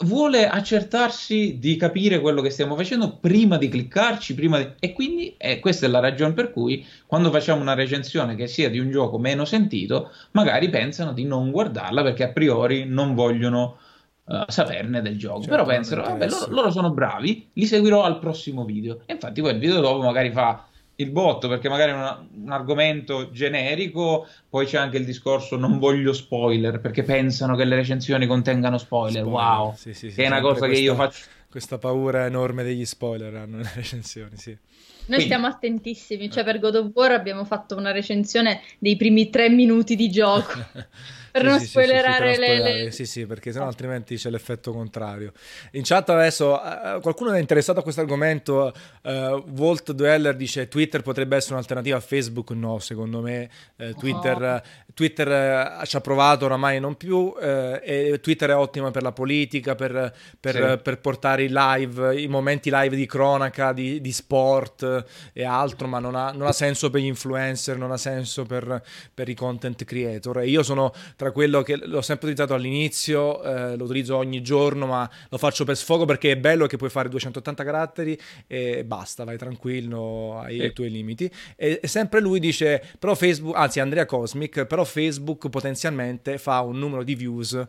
vuole 0.00 0.46
accertarsi 0.46 1.58
di 1.58 1.76
capire 1.76 2.20
quello 2.20 2.42
che 2.42 2.50
stiamo 2.50 2.76
facendo 2.76 3.16
prima 3.16 3.56
di 3.56 3.68
cliccarci, 3.68 4.34
prima 4.34 4.58
di... 4.58 4.68
e 4.78 4.92
quindi 4.92 5.34
eh, 5.38 5.58
questa 5.58 5.86
è 5.86 5.88
la 5.88 6.00
ragione 6.00 6.34
per 6.34 6.52
cui 6.52 6.84
quando 7.06 7.30
facciamo 7.30 7.62
una 7.62 7.74
recensione 7.74 8.34
che 8.34 8.46
sia 8.46 8.68
di 8.68 8.78
un 8.78 8.90
gioco 8.90 9.18
meno 9.18 9.44
sentito, 9.44 10.10
magari 10.32 10.68
pensano 10.68 11.12
di 11.12 11.24
non 11.24 11.50
guardarla 11.50 12.02
perché 12.02 12.24
a 12.24 12.28
priori 12.28 12.84
non 12.84 13.14
vogliono 13.14 13.78
uh, 14.24 14.44
saperne 14.48 15.00
del 15.00 15.16
gioco, 15.16 15.40
certo, 15.40 15.50
però 15.50 15.64
pensano, 15.64 16.02
vabbè, 16.02 16.28
loro, 16.28 16.46
loro 16.50 16.70
sono 16.70 16.90
bravi, 16.90 17.48
li 17.54 17.64
seguirò 17.66 18.02
al 18.02 18.18
prossimo 18.18 18.64
video. 18.64 19.00
E 19.06 19.14
infatti 19.14 19.40
poi 19.40 19.52
il 19.52 19.58
video 19.58 19.80
dopo 19.80 20.02
magari 20.02 20.30
fa 20.30 20.66
il 20.96 21.10
botto 21.10 21.48
perché 21.48 21.68
magari 21.68 21.92
è 21.92 21.94
una, 21.94 22.26
un 22.42 22.50
argomento 22.50 23.30
generico, 23.30 24.26
poi 24.48 24.66
c'è 24.66 24.78
anche 24.78 24.96
il 24.96 25.04
discorso 25.04 25.56
non 25.56 25.78
voglio 25.78 26.12
spoiler 26.12 26.80
perché 26.80 27.02
pensano 27.02 27.54
che 27.54 27.64
le 27.64 27.76
recensioni 27.76 28.26
contengano 28.26 28.78
spoiler. 28.78 29.22
spoiler. 29.22 29.58
Wow, 29.58 29.74
sì, 29.76 29.92
sì, 29.92 30.10
sì, 30.10 30.22
è 30.22 30.26
una 30.26 30.40
cosa 30.40 30.58
questa, 30.58 30.74
che 30.74 30.80
io 30.80 30.94
faccio. 30.94 31.24
Questa 31.48 31.78
paura 31.78 32.26
enorme 32.26 32.62
degli 32.62 32.84
spoiler 32.84 33.34
hanno 33.34 33.58
le 33.58 33.70
recensioni, 33.74 34.36
sì. 34.36 34.50
Noi 34.50 35.18
Quindi. 35.20 35.24
stiamo 35.24 35.46
attentissimi, 35.46 36.30
cioè 36.30 36.44
per 36.44 36.58
God 36.58 36.74
of 36.74 36.90
War 36.92 37.12
abbiamo 37.12 37.44
fatto 37.44 37.76
una 37.76 37.92
recensione 37.92 38.60
dei 38.78 38.96
primi 38.96 39.30
tre 39.30 39.48
minuti 39.48 39.94
di 39.94 40.10
gioco. 40.10 40.52
per 41.36 41.44
sì, 41.44 41.50
non 41.50 41.60
sì, 41.60 41.66
spoilerare 41.66 42.34
sì, 42.34 42.40
le, 42.40 42.58
le, 42.58 42.90
Sì, 42.90 43.04
sì, 43.04 43.26
perché 43.26 43.52
sennò 43.52 43.66
altrimenti 43.66 44.16
c'è 44.16 44.30
l'effetto 44.30 44.72
contrario. 44.72 45.32
In 45.72 45.82
chat 45.84 46.08
adesso 46.08 46.54
uh, 46.54 47.00
qualcuno 47.00 47.32
è 47.32 47.38
interessato 47.38 47.80
a 47.80 47.82
questo 47.82 48.00
argomento. 48.00 48.72
Uh, 49.02 49.42
Volt 49.46 49.92
Dweller 49.92 50.34
dice 50.34 50.68
Twitter 50.68 51.02
potrebbe 51.02 51.36
essere 51.36 51.54
un'alternativa 51.54 51.96
a 51.96 52.00
Facebook. 52.00 52.50
No, 52.50 52.78
secondo 52.78 53.20
me 53.20 53.50
uh, 53.76 53.92
Twitter, 53.92 54.42
oh. 54.42 54.92
Twitter 54.94 55.84
ci 55.84 55.96
ha 55.96 56.00
provato 56.00 56.46
oramai 56.46 56.80
non 56.80 56.96
più 56.96 57.34
e 57.38 58.18
Twitter 58.22 58.50
è 58.50 58.56
ottimo 58.56 58.90
per 58.90 59.02
la 59.02 59.12
politica, 59.12 59.74
per, 59.74 60.14
per, 60.40 60.80
per, 60.82 60.98
portare 61.00 61.44
i 61.44 61.48
live, 61.50 62.20
i 62.20 62.26
momenti 62.28 62.70
live 62.72 62.96
di 62.96 63.06
cronaca, 63.06 63.72
di, 63.72 64.00
di 64.00 64.12
sport 64.12 65.04
e 65.32 65.44
altro, 65.44 65.86
ma 65.86 65.98
non 65.98 66.14
ha, 66.14 66.32
non 66.32 66.46
ha, 66.46 66.52
senso 66.52 66.88
per 66.90 67.00
gli 67.00 67.06
influencer, 67.06 67.76
non 67.76 67.92
ha 67.92 67.96
senso 67.96 68.44
per, 68.44 68.82
per 69.12 69.28
i 69.28 69.34
content 69.34 69.84
creator. 69.84 70.40
E 70.40 70.48
io 70.48 70.62
sono 70.62 70.92
tra 71.16 71.25
tra 71.26 71.32
quello 71.32 71.62
che 71.62 71.76
l'ho 71.76 72.02
sempre 72.02 72.28
utilizzato 72.28 72.54
all'inizio, 72.54 73.42
eh, 73.42 73.76
lo 73.76 73.84
utilizzo 73.84 74.16
ogni 74.16 74.42
giorno, 74.42 74.86
ma 74.86 75.10
lo 75.28 75.38
faccio 75.38 75.64
per 75.64 75.76
sfogo 75.76 76.04
perché 76.04 76.32
è 76.32 76.36
bello 76.36 76.66
che 76.66 76.76
puoi 76.76 76.90
fare 76.90 77.08
280 77.08 77.64
caratteri 77.64 78.18
e 78.46 78.84
basta, 78.84 79.24
vai 79.24 79.36
tranquillo, 79.36 80.38
hai 80.38 80.62
i 80.62 80.72
tuoi 80.72 80.90
limiti. 80.90 81.30
E, 81.56 81.80
e, 81.82 81.88
sempre 81.88 82.20
lui 82.20 82.38
dice, 82.38 82.82
però 82.98 83.14
Facebook, 83.14 83.56
anzi 83.56 83.80
Andrea 83.80 84.06
Cosmic, 84.06 84.66
però 84.66 84.84
Facebook 84.84 85.48
potenzialmente 85.48 86.38
fa 86.38 86.60
un 86.60 86.78
numero 86.78 87.02
di 87.02 87.16
views 87.16 87.60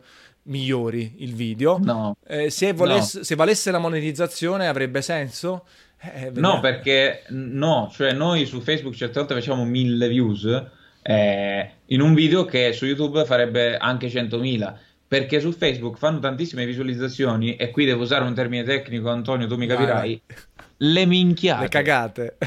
migliori 0.44 1.16
il 1.18 1.34
video. 1.34 1.80
No. 1.82 2.16
Eh, 2.28 2.52
se, 2.52 2.74
volesse, 2.74 3.18
no. 3.20 3.24
se 3.24 3.36
valesse 3.36 3.72
la 3.72 3.80
monetizzazione 3.80 4.68
avrebbe 4.68 5.02
senso? 5.02 5.66
Eh, 6.00 6.32
no, 6.36 6.60
perché 6.60 7.24
no, 7.30 7.90
cioè 7.92 8.14
noi 8.14 8.46
su 8.46 8.62
Facebook 8.62 8.94
certe 8.94 9.18
volte 9.18 9.34
facciamo 9.34 9.66
mille 9.66 10.08
views 10.08 10.76
eh, 11.08 11.72
in 11.86 12.02
un 12.02 12.14
video 12.14 12.44
che 12.44 12.74
su 12.74 12.86
YouTube 12.86 13.24
farebbe 13.26 13.78
anche 13.78 14.08
100.000 14.08 14.74
perché 15.08 15.40
su 15.40 15.54
Facebook 15.54 15.98
fanno 15.98 16.20
tantissime 16.20 16.66
visualizzazioni 16.66 17.56
e 17.56 17.72
qui 17.72 17.86
devo 17.86 18.04
usare 18.04 18.26
un 18.26 18.34
termine 18.34 18.64
tecnico 18.64 19.10
Antonio 19.10 19.48
tu 19.48 19.56
mi 19.56 19.68
capirai 19.68 20.22
le 20.78 21.06
minchiate. 21.06 21.62
Le 21.64 21.70
cagate. 21.70 22.38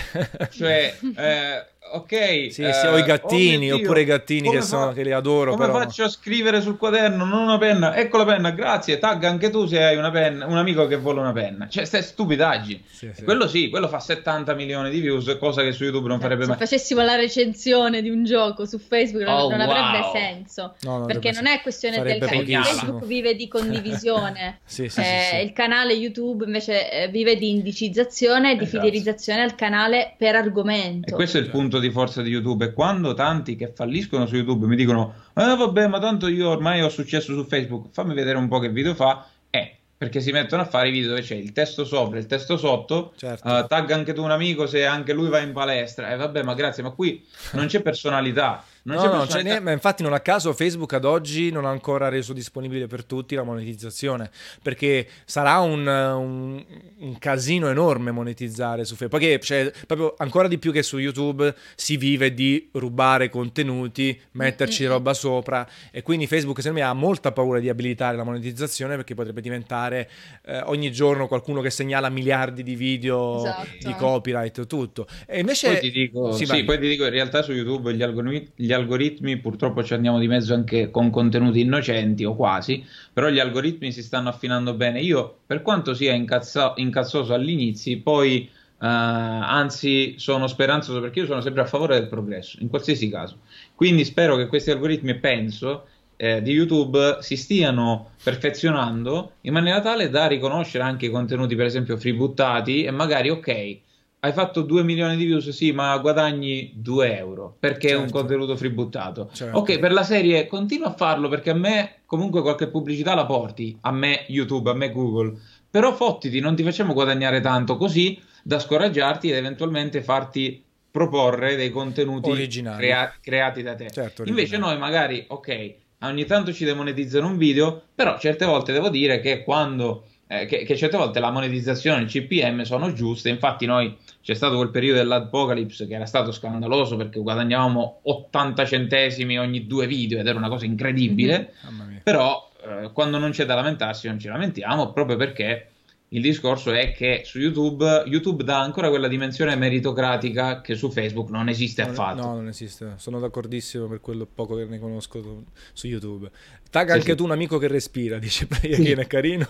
Cioè 0.50 0.94
eh, 1.16 1.66
ok. 1.92 2.52
Sì, 2.52 2.70
sì, 2.72 2.86
o 2.86 2.96
i 2.96 3.02
gattini, 3.02 3.72
oh 3.72 3.76
oppure 3.76 4.02
i 4.02 4.04
gattini 4.04 4.50
che, 4.50 4.62
sono, 4.62 4.92
che 4.92 5.02
li 5.02 5.12
adoro. 5.12 5.52
Come 5.52 5.66
però... 5.66 5.78
faccio 5.78 6.04
a 6.04 6.08
scrivere 6.08 6.60
sul 6.60 6.76
quaderno? 6.76 7.24
Non 7.24 7.42
una 7.42 7.58
penna. 7.58 7.94
Ecco 7.96 8.18
la 8.18 8.24
penna, 8.24 8.50
grazie. 8.50 8.98
Tagga 8.98 9.28
anche 9.28 9.50
tu 9.50 9.66
se 9.66 9.82
hai 9.82 9.96
una 9.96 10.10
penna, 10.10 10.46
un 10.46 10.56
amico 10.56 10.86
che 10.86 10.96
vuole 10.96 11.20
una 11.20 11.32
penna. 11.32 11.68
Cioè, 11.68 11.84
stai 11.84 12.02
stupidaggini. 12.02 12.84
Sì, 12.88 13.10
sì. 13.14 13.24
Quello 13.24 13.48
sì, 13.48 13.68
quello 13.68 13.88
fa 13.88 14.00
70 14.00 14.54
milioni 14.54 14.90
di 14.90 15.00
views, 15.00 15.36
cosa 15.38 15.62
che 15.62 15.72
su 15.72 15.84
YouTube 15.84 16.08
non 16.08 16.20
farebbe 16.20 16.46
mai. 16.46 16.56
Se 16.56 16.64
facessimo 16.64 17.02
la 17.02 17.16
recensione 17.16 18.02
di 18.02 18.10
un 18.10 18.24
gioco 18.24 18.64
su 18.66 18.78
Facebook 18.78 19.24
non, 19.24 19.40
oh, 19.40 19.50
non 19.50 19.60
avrebbe 19.60 19.98
wow. 20.04 20.12
senso. 20.12 20.74
No, 20.82 20.98
non 20.98 21.06
perché 21.06 21.32
non 21.32 21.46
è 21.46 21.60
questione 21.60 22.00
del 22.02 22.18
canale. 22.18 22.64
Facebook 22.64 23.04
vive 23.04 23.34
di 23.34 23.48
condivisione. 23.48 24.60
sì, 24.64 24.88
sì, 24.88 25.00
eh, 25.00 25.42
il 25.42 25.52
canale 25.52 25.94
YouTube 25.94 26.44
invece 26.44 26.90
eh, 26.90 27.08
vive 27.08 27.36
di 27.36 27.50
indicizzazione 27.50 28.52
e 28.52 28.56
di 28.56 28.64
esatto. 28.64 28.84
fidelizzazione 28.84 29.42
al 29.42 29.54
canale 29.54 30.14
per 30.16 30.36
argomento. 30.36 31.08
E 31.08 31.12
questo 31.12 31.38
è 31.38 31.40
il 31.40 31.50
punto 31.50 31.78
di 31.80 31.90
forza 31.90 32.22
di 32.22 32.30
YouTube. 32.30 32.66
E 32.66 32.72
quando 32.72 33.14
tanti 33.14 33.56
che 33.56 33.72
falliscono 33.74 34.26
su 34.26 34.36
YouTube 34.36 34.66
mi 34.66 34.76
dicono: 34.76 35.14
Eh, 35.34 35.56
vabbè, 35.56 35.88
ma 35.88 35.98
tanto 35.98 36.28
io 36.28 36.48
ormai 36.48 36.82
ho 36.82 36.88
successo 36.88 37.34
su 37.34 37.44
Facebook, 37.44 37.88
fammi 37.92 38.14
vedere 38.14 38.38
un 38.38 38.48
po' 38.48 38.58
che 38.58 38.68
video 38.68 38.94
fa. 38.94 39.26
Eh, 39.50 39.76
perché 40.00 40.20
si 40.20 40.32
mettono 40.32 40.62
a 40.62 40.64
fare 40.64 40.88
i 40.88 40.92
video 40.92 41.10
dove 41.10 41.20
c'è 41.20 41.34
il 41.34 41.52
testo 41.52 41.84
sopra 41.84 42.16
e 42.16 42.20
il 42.20 42.26
testo 42.26 42.56
sotto. 42.56 43.12
Certo. 43.16 43.46
Uh, 43.46 43.66
tagga 43.66 43.94
anche 43.94 44.12
tu 44.12 44.22
un 44.22 44.30
amico 44.30 44.66
se 44.66 44.86
anche 44.86 45.12
lui 45.12 45.28
va 45.28 45.40
in 45.40 45.52
palestra. 45.52 46.10
E 46.10 46.14
eh, 46.14 46.16
vabbè, 46.16 46.42
ma 46.42 46.54
grazie, 46.54 46.82
ma 46.82 46.90
qui 46.90 47.22
non 47.52 47.66
c'è 47.66 47.82
personalità. 47.82 48.64
Non 48.82 48.96
no, 48.96 49.02
c'è 49.02 49.08
no, 49.08 49.26
c'è 49.26 49.42
ne- 49.42 49.60
ma 49.60 49.72
infatti 49.72 50.02
non 50.02 50.12
a 50.12 50.20
caso 50.20 50.52
Facebook 50.52 50.92
ad 50.94 51.04
oggi 51.04 51.50
non 51.50 51.64
ha 51.64 51.70
ancora 51.70 52.08
reso 52.08 52.32
disponibile 52.32 52.86
per 52.86 53.04
tutti 53.04 53.34
la 53.34 53.42
monetizzazione, 53.42 54.30
perché 54.62 55.06
sarà 55.24 55.58
un, 55.58 55.86
un, 55.86 56.64
un 56.98 57.18
casino 57.18 57.68
enorme 57.68 58.10
monetizzare 58.10 58.84
su 58.84 58.94
Facebook, 58.94 59.20
perché 59.20 59.40
cioè, 59.40 59.72
proprio 59.86 60.14
ancora 60.18 60.48
di 60.48 60.58
più 60.58 60.72
che 60.72 60.82
su 60.82 60.98
YouTube 60.98 61.54
si 61.74 61.96
vive 61.96 62.32
di 62.32 62.68
rubare 62.72 63.28
contenuti, 63.28 64.18
metterci 64.32 64.82
mm-hmm. 64.82 64.92
roba 64.92 65.14
sopra 65.14 65.68
e 65.90 66.02
quindi 66.02 66.26
Facebook 66.26 66.60
secondo 66.60 66.80
me 66.80 66.86
ha 66.86 66.92
molta 66.92 67.32
paura 67.32 67.58
di 67.60 67.68
abilitare 67.68 68.16
la 68.16 68.24
monetizzazione 68.24 68.96
perché 68.96 69.14
potrebbe 69.14 69.40
diventare 69.40 70.08
eh, 70.46 70.60
ogni 70.64 70.90
giorno 70.90 71.28
qualcuno 71.28 71.60
che 71.60 71.70
segnala 71.70 72.08
miliardi 72.08 72.62
di 72.62 72.74
video 72.74 73.44
esatto. 73.44 73.68
di 73.80 73.94
copyright 73.94 74.58
e 74.58 74.66
tutto. 74.66 75.06
E 75.26 75.40
invece... 75.40 75.68
Poi 75.68 75.80
ti 75.80 75.90
dico, 75.90 76.32
sì, 76.32 76.46
sì, 76.46 76.64
poi 76.64 76.78
ti 76.78 76.88
dico 76.88 77.04
in 77.04 77.10
realtà 77.10 77.42
su 77.42 77.52
YouTube 77.52 77.92
gli 77.92 78.02
algoritmi 78.02 78.50
gli 78.70 78.72
algoritmi 78.72 79.38
purtroppo 79.38 79.82
ci 79.82 79.94
andiamo 79.94 80.20
di 80.20 80.28
mezzo 80.28 80.54
anche 80.54 80.92
con 80.92 81.10
contenuti 81.10 81.58
innocenti 81.58 82.24
o 82.24 82.36
quasi, 82.36 82.84
però 83.12 83.28
gli 83.28 83.40
algoritmi 83.40 83.90
si 83.90 84.00
stanno 84.00 84.28
affinando 84.28 84.74
bene. 84.74 85.00
Io, 85.00 85.38
per 85.44 85.60
quanto 85.62 85.92
sia 85.92 86.14
incazzo- 86.14 86.74
incazzoso 86.76 87.34
all'inizio, 87.34 88.00
poi 88.00 88.48
uh, 88.48 88.84
anzi 88.84 90.14
sono 90.18 90.46
speranzoso 90.46 91.00
perché 91.00 91.18
io 91.18 91.26
sono 91.26 91.40
sempre 91.40 91.62
a 91.62 91.66
favore 91.66 91.98
del 91.98 92.08
progresso, 92.08 92.58
in 92.60 92.68
qualsiasi 92.68 93.10
caso. 93.10 93.38
Quindi 93.74 94.04
spero 94.04 94.36
che 94.36 94.46
questi 94.46 94.70
algoritmi, 94.70 95.18
penso, 95.18 95.86
eh, 96.14 96.40
di 96.40 96.52
YouTube 96.52 97.18
si 97.22 97.36
stiano 97.36 98.10
perfezionando 98.22 99.32
in 99.40 99.52
maniera 99.52 99.80
tale 99.80 100.10
da 100.10 100.28
riconoscere 100.28 100.84
anche 100.84 101.06
i 101.06 101.10
contenuti, 101.10 101.56
per 101.56 101.66
esempio, 101.66 101.96
free 101.96 102.14
buttati 102.14 102.84
e 102.84 102.92
magari, 102.92 103.30
ok, 103.30 103.78
hai 104.22 104.32
fatto 104.32 104.62
2 104.62 104.82
milioni 104.82 105.16
di 105.16 105.24
views, 105.24 105.48
sì, 105.48 105.72
ma 105.72 105.96
guadagni 105.98 106.72
2 106.74 107.16
euro 107.16 107.56
perché 107.58 107.88
certo. 107.88 107.94
è 107.94 107.96
un 107.96 108.02
certo. 108.04 108.18
contenuto 108.18 108.56
fributtato. 108.56 109.30
Certo. 109.32 109.58
Ok, 109.58 109.78
per 109.78 109.92
la 109.92 110.02
serie 110.02 110.46
continua 110.46 110.88
a 110.88 110.94
farlo 110.94 111.28
perché 111.28 111.50
a 111.50 111.54
me 111.54 112.00
comunque 112.04 112.42
qualche 112.42 112.68
pubblicità 112.68 113.14
la 113.14 113.24
porti, 113.24 113.76
a 113.80 113.90
me 113.90 114.24
YouTube, 114.28 114.70
a 114.70 114.74
me 114.74 114.90
Google, 114.92 115.38
però 115.70 115.94
fottiti, 115.94 116.40
non 116.40 116.54
ti 116.54 116.62
facciamo 116.62 116.92
guadagnare 116.92 117.40
tanto 117.40 117.76
così 117.76 118.20
da 118.42 118.58
scoraggiarti 118.58 119.30
ed 119.30 119.36
eventualmente 119.36 120.02
farti 120.02 120.62
proporre 120.90 121.56
dei 121.56 121.70
contenuti 121.70 122.48
crea- 122.76 123.14
creati 123.20 123.62
da 123.62 123.74
te. 123.74 123.90
Certo, 123.90 124.24
Invece 124.24 124.58
noi 124.58 124.76
magari, 124.76 125.24
ok, 125.28 125.74
ogni 126.00 126.24
tanto 126.26 126.52
ci 126.52 126.64
demonetizzano 126.64 127.26
un 127.26 127.38
video, 127.38 127.84
però 127.94 128.18
certe 128.18 128.44
volte 128.44 128.72
devo 128.72 128.90
dire 128.90 129.20
che 129.20 129.42
quando 129.44 130.04
eh, 130.32 130.46
che, 130.46 130.62
che, 130.62 130.76
certe 130.76 130.96
volte 130.96 131.18
la 131.18 131.32
monetizzazione 131.32 131.98
e 131.98 132.02
il 132.04 132.08
CPM 132.08 132.62
sono 132.62 132.92
giuste. 132.92 133.30
Infatti, 133.30 133.66
noi 133.66 133.96
c'è 134.22 134.34
stato 134.34 134.54
quel 134.54 134.70
periodo 134.70 134.98
dell'Apocalypse 134.98 135.88
che 135.88 135.94
era 135.94 136.06
stato 136.06 136.30
scandaloso 136.30 136.96
perché 136.96 137.18
guadagnavamo 137.18 138.02
80 138.04 138.64
centesimi 138.64 139.40
ogni 139.40 139.66
due 139.66 139.88
video 139.88 140.20
ed 140.20 140.28
era 140.28 140.38
una 140.38 140.48
cosa 140.48 140.66
incredibile. 140.66 141.54
Mm-hmm. 141.68 141.96
Però, 142.04 142.48
eh, 142.64 142.92
quando 142.92 143.18
non 143.18 143.32
c'è 143.32 143.44
da 143.44 143.56
lamentarsi, 143.56 144.06
non 144.06 144.20
ci 144.20 144.28
lamentiamo 144.28 144.92
proprio 144.92 145.16
perché 145.16 145.66
il 146.12 146.22
discorso 146.22 146.72
è 146.72 146.92
che 146.92 147.22
su 147.24 147.38
YouTube, 147.38 148.02
YouTube 148.06 148.42
dà 148.42 148.60
ancora 148.60 148.88
quella 148.88 149.06
dimensione 149.06 149.54
meritocratica 149.54 150.60
che 150.60 150.74
su 150.74 150.90
Facebook 150.90 151.30
non 151.30 151.48
esiste 151.48 151.82
affatto. 151.82 152.22
No, 152.22 152.34
non 152.34 152.48
esiste. 152.48 152.94
Sono 152.96 153.20
d'accordissimo 153.20 153.86
per 153.86 154.00
quello 154.00 154.26
poco 154.26 154.56
che 154.56 154.64
ne 154.64 154.80
conosco 154.80 155.44
su 155.72 155.86
YouTube. 155.86 156.30
Tagga 156.70 156.92
sì, 156.92 156.98
anche 156.98 157.10
sì. 157.10 157.16
tu 157.16 157.24
un 157.24 157.32
amico 157.32 157.58
che 157.58 157.66
respira, 157.66 158.18
dice 158.20 158.46
Playa 158.46 158.76
sì. 158.76 158.90
è 158.90 159.06
carino. 159.06 159.48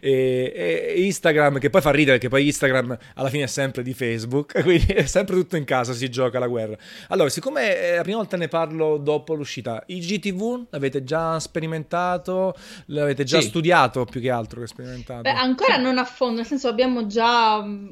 e, 0.00 0.52
e, 0.54 1.02
Instagram, 1.04 1.58
che 1.58 1.68
poi 1.68 1.80
fa 1.80 1.90
ridere, 1.90 2.18
che 2.18 2.28
poi 2.28 2.46
Instagram 2.46 2.96
alla 3.14 3.28
fine 3.28 3.44
è 3.44 3.46
sempre 3.46 3.82
di 3.82 3.92
Facebook, 3.92 4.60
quindi 4.64 4.86
è 4.86 5.04
sempre 5.04 5.36
tutto 5.36 5.56
in 5.56 5.64
casa, 5.64 5.92
si 5.92 6.08
gioca 6.08 6.38
la 6.38 6.46
guerra. 6.46 6.76
Allora, 7.08 7.28
siccome 7.28 7.78
è 7.78 7.96
la 7.96 8.02
prima 8.02 8.18
volta 8.18 8.38
ne 8.38 8.48
parlo 8.48 8.96
dopo 8.96 9.34
l'uscita, 9.34 9.82
i 9.86 9.98
GTV 9.98 10.66
l'avete 10.70 11.04
già 11.04 11.38
sperimentato? 11.40 12.54
L'avete 12.86 13.24
già 13.24 13.40
studiato 13.42 14.04
più 14.04 14.20
che 14.20 14.30
altro 14.30 14.60
che 14.60 14.66
sperimentato? 14.66 15.22
Beh, 15.22 15.30
ancora 15.30 15.73
ancora 15.74 15.92
non 15.92 15.98
a 15.98 16.04
fondo, 16.04 16.36
nel 16.36 16.46
senso 16.46 16.68
abbiamo 16.68 17.06
già 17.06 17.62
mm, 17.62 17.88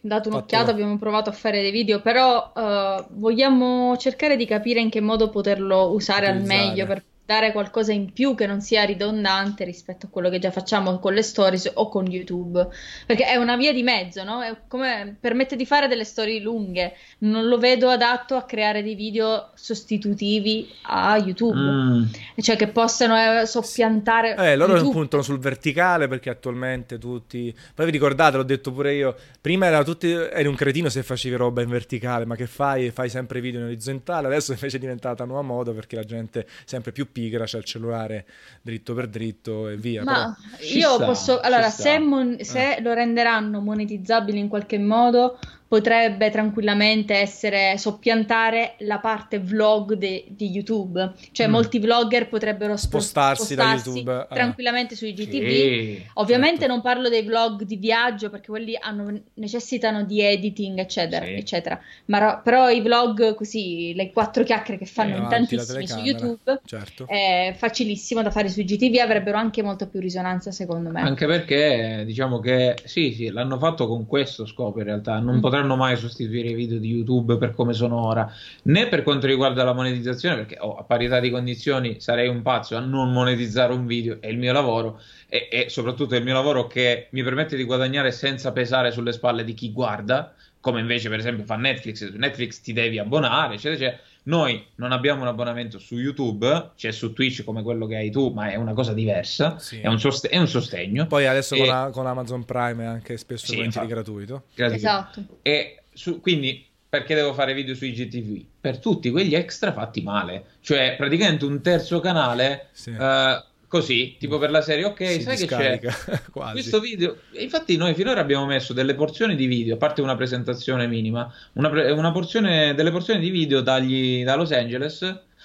dato 0.00 0.28
un'occhiata, 0.28 0.64
Fatto. 0.64 0.74
abbiamo 0.76 0.98
provato 0.98 1.30
a 1.30 1.32
fare 1.32 1.60
dei 1.60 1.70
video, 1.70 2.00
però 2.00 2.52
uh, 2.54 3.04
vogliamo 3.10 3.96
cercare 3.96 4.36
di 4.36 4.46
capire 4.46 4.80
in 4.80 4.90
che 4.90 5.00
modo 5.00 5.30
poterlo 5.30 5.92
usare 5.92 6.28
Utilizzare. 6.28 6.60
al 6.60 6.66
meglio 6.66 6.86
per 6.86 7.02
dare 7.28 7.52
qualcosa 7.52 7.92
in 7.92 8.10
più 8.14 8.34
che 8.34 8.46
non 8.46 8.62
sia 8.62 8.84
ridondante 8.84 9.62
rispetto 9.64 10.06
a 10.06 10.08
quello 10.08 10.30
che 10.30 10.38
già 10.38 10.50
facciamo 10.50 10.98
con 10.98 11.12
le 11.12 11.20
stories 11.20 11.70
o 11.74 11.90
con 11.90 12.06
YouTube. 12.06 12.66
Perché 13.04 13.26
è 13.26 13.36
una 13.36 13.54
via 13.54 13.70
di 13.74 13.82
mezzo, 13.82 14.24
no? 14.24 14.42
È 14.42 14.56
come 14.66 15.14
permette 15.20 15.54
di 15.54 15.66
fare 15.66 15.88
delle 15.88 16.04
storie 16.04 16.40
lunghe. 16.40 16.94
Non 17.18 17.46
lo 17.46 17.58
vedo 17.58 17.90
adatto 17.90 18.34
a 18.34 18.44
creare 18.44 18.82
dei 18.82 18.94
video 18.94 19.50
sostitutivi 19.52 20.70
a 20.84 21.18
YouTube. 21.18 21.60
Mm. 21.60 22.04
Cioè 22.38 22.56
che 22.56 22.68
possano 22.68 23.40
eh, 23.42 23.44
soppiantare. 23.44 24.34
Eh, 24.34 24.56
loro 24.56 24.76
YouTube. 24.76 24.94
puntano 24.94 25.22
sul 25.22 25.38
verticale 25.38 26.08
perché 26.08 26.30
attualmente 26.30 26.96
tutti. 26.96 27.54
Poi 27.74 27.84
vi 27.84 27.92
ricordate, 27.92 28.38
l'ho 28.38 28.42
detto 28.42 28.72
pure 28.72 28.94
io. 28.94 29.14
Prima 29.38 29.66
era 29.66 29.84
tutti... 29.84 30.10
eri 30.10 30.48
un 30.48 30.54
cretino 30.54 30.88
se 30.88 31.02
facevi 31.02 31.36
roba 31.36 31.60
in 31.60 31.68
verticale, 31.68 32.24
ma 32.24 32.36
che 32.36 32.46
fai? 32.46 32.90
Fai 32.90 33.10
sempre 33.10 33.42
video 33.42 33.60
in 33.60 33.66
orizzontale. 33.66 34.28
Adesso 34.28 34.52
invece 34.52 34.78
è 34.78 34.80
diventata 34.80 35.26
nuova 35.26 35.42
moda 35.42 35.72
perché 35.72 35.94
la 35.94 36.04
gente 36.04 36.46
sempre 36.64 36.90
più 36.90 37.12
pigra, 37.18 37.44
c'ha 37.46 37.58
il 37.58 37.64
cellulare 37.64 38.26
dritto 38.62 38.94
per 38.94 39.08
dritto 39.08 39.68
e 39.68 39.76
via. 39.76 40.04
Ma 40.04 40.36
Però... 40.56 40.68
io 40.68 40.94
sta, 40.94 41.04
posso, 41.04 41.40
allora, 41.40 41.68
se, 41.68 41.98
mon- 41.98 42.36
se 42.40 42.76
eh. 42.76 42.80
lo 42.80 42.92
renderanno 42.92 43.60
monetizzabile 43.60 44.38
in 44.38 44.46
qualche 44.46 44.78
modo, 44.78 45.38
potrebbe 45.68 46.30
tranquillamente 46.30 47.14
essere 47.14 47.76
soppiantare 47.76 48.76
la 48.78 48.98
parte 48.98 49.38
vlog 49.38 49.92
de- 49.92 50.24
di 50.28 50.48
YouTube. 50.48 51.12
Cioè, 51.30 51.46
mm. 51.46 51.50
molti 51.50 51.78
vlogger 51.78 52.28
potrebbero 52.28 52.74
spostarsi, 52.78 53.54
spostarsi 53.54 53.84
da 53.84 53.90
YouTube 53.90 54.26
eh. 54.30 54.34
tranquillamente 54.34 54.96
sui 54.96 55.12
GTV. 55.12 55.46
Sì, 55.46 56.06
Ovviamente 56.14 56.60
certo. 56.60 56.72
non 56.72 56.82
parlo 56.82 57.10
dei 57.10 57.22
vlog 57.22 57.64
di 57.64 57.76
viaggio 57.76 58.30
perché 58.30 58.48
quelli 58.48 58.78
hanno, 58.80 59.20
necessitano 59.34 60.04
di 60.04 60.22
editing, 60.22 60.78
eccetera, 60.78 61.26
sì. 61.26 61.34
eccetera. 61.34 61.78
Ma 62.06 62.38
però 62.42 62.70
i 62.70 62.80
vlog 62.80 63.34
così, 63.34 63.92
le 63.94 64.10
quattro 64.10 64.44
chiacchiere 64.44 64.78
che 64.78 64.86
fanno 64.86 65.16
eh, 65.16 65.18
in 65.18 65.28
tantissimi 65.28 65.86
su 65.86 65.98
YouTube, 65.98 66.60
certo. 66.64 67.06
è 67.06 67.54
facilissimo 67.58 68.22
da 68.22 68.30
fare 68.30 68.48
sui 68.48 68.64
GTV, 68.64 69.00
avrebbero 69.00 69.36
anche 69.36 69.62
molto 69.62 69.86
più 69.86 70.00
risonanza, 70.00 70.50
secondo 70.50 70.88
me. 70.88 71.02
Anche 71.02 71.26
perché 71.26 72.04
diciamo 72.06 72.40
che 72.40 72.78
sì, 72.84 73.12
sì, 73.12 73.28
l'hanno 73.28 73.58
fatto 73.58 73.86
con 73.86 74.06
questo 74.06 74.46
scopo 74.46 74.78
in 74.78 74.86
realtà. 74.86 75.18
Non 75.18 75.36
mm. 75.36 75.40
potrebbero 75.40 75.56
potranno 75.58 75.76
mai 75.76 75.96
sostituire 75.96 76.48
i 76.50 76.54
video 76.54 76.78
di 76.78 76.88
YouTube 76.88 77.36
per 77.36 77.52
come 77.54 77.72
sono 77.72 78.06
ora, 78.06 78.32
né 78.62 78.88
per 78.88 79.02
quanto 79.02 79.26
riguarda 79.26 79.64
la 79.64 79.72
monetizzazione, 79.72 80.36
perché 80.36 80.56
oh, 80.60 80.76
a 80.76 80.84
parità 80.84 81.18
di 81.18 81.30
condizioni 81.30 82.00
sarei 82.00 82.28
un 82.28 82.42
pazzo 82.42 82.76
a 82.76 82.80
non 82.80 83.12
monetizzare 83.12 83.72
un 83.72 83.86
video, 83.86 84.18
è 84.20 84.28
il 84.28 84.38
mio 84.38 84.52
lavoro 84.52 85.00
e, 85.28 85.48
e 85.50 85.68
soprattutto 85.68 86.14
è 86.14 86.18
il 86.18 86.24
mio 86.24 86.34
lavoro 86.34 86.66
che 86.66 87.08
mi 87.10 87.22
permette 87.22 87.56
di 87.56 87.64
guadagnare 87.64 88.12
senza 88.12 88.52
pesare 88.52 88.92
sulle 88.92 89.12
spalle 89.12 89.42
di 89.42 89.54
chi 89.54 89.72
guarda, 89.72 90.32
come 90.60 90.80
invece 90.80 91.08
per 91.08 91.18
esempio 91.18 91.44
fa 91.44 91.56
Netflix, 91.56 92.08
Netflix 92.12 92.60
ti 92.60 92.72
devi 92.72 92.98
abbonare, 92.98 93.54
eccetera, 93.54 93.74
eccetera. 93.74 94.02
Noi 94.28 94.62
non 94.74 94.92
abbiamo 94.92 95.22
un 95.22 95.26
abbonamento 95.26 95.78
su 95.78 95.96
YouTube, 95.96 96.72
c'è 96.76 96.90
su 96.90 97.14
Twitch 97.14 97.44
come 97.44 97.62
quello 97.62 97.86
che 97.86 97.96
hai 97.96 98.10
tu, 98.10 98.28
ma 98.28 98.50
è 98.50 98.56
una 98.56 98.74
cosa 98.74 98.92
diversa, 98.92 99.58
sì. 99.58 99.80
è, 99.80 99.86
un 99.86 99.98
sost- 99.98 100.28
è, 100.28 100.36
un 100.36 100.46
sostegno. 100.46 101.06
Poi 101.06 101.26
adesso 101.26 101.54
e... 101.54 101.58
con, 101.58 101.66
la, 101.66 101.90
con, 101.90 102.06
Amazon 102.06 102.44
Prime 102.44 102.84
è 102.84 102.86
anche 102.86 103.16
spesso 103.16 103.46
sì, 103.46 103.56
gratuito. 103.86 104.44
gratuito. 104.54 104.76
Esatto. 104.76 105.24
E 105.40 105.84
su, 105.94 106.20
quindi 106.20 106.66
perché 106.86 107.14
devo 107.14 107.32
fare 107.32 107.54
video 107.54 107.74
su 107.74 107.86
IGTV? 107.86 108.44
Per 108.60 108.78
tutti 108.78 109.10
quegli 109.10 109.34
extra 109.34 109.72
fatti 109.72 110.02
male, 110.02 110.44
cioè 110.60 110.94
praticamente 110.96 111.46
un 111.46 111.62
terzo 111.62 112.00
canale 112.00 112.68
sì. 112.72 112.90
uh, 112.90 113.42
così, 113.68 114.16
tipo 114.18 114.38
per 114.38 114.50
la 114.50 114.60
serie, 114.62 114.84
ok, 114.86 115.06
Si 115.06 115.20
sai 115.22 115.36
che 115.36 115.46
c'è 115.46 115.80
quasi. 116.32 116.52
questo 116.52 116.80
video. 116.80 117.16
Infatti, 117.32 117.76
noi 117.76 117.94
finora 117.94 118.20
abbiamo 118.20 118.46
messo 118.46 118.72
delle 118.72 118.94
porzioni 118.94 119.36
di 119.36 119.46
video, 119.46 119.74
a 119.74 119.78
parte 119.78 120.00
una 120.00 120.16
presentazione 120.16 120.86
minima, 120.86 121.32
una, 121.54 121.68
pre- 121.70 121.90
una 121.92 122.10
porzione, 122.10 122.74
delle 122.74 122.90
porzioni 122.90 123.20
di 123.20 123.30
video 123.30 123.60
dagli- 123.60 124.24
da 124.24 124.34
Los 124.34 124.50
Angeles. 124.52 125.02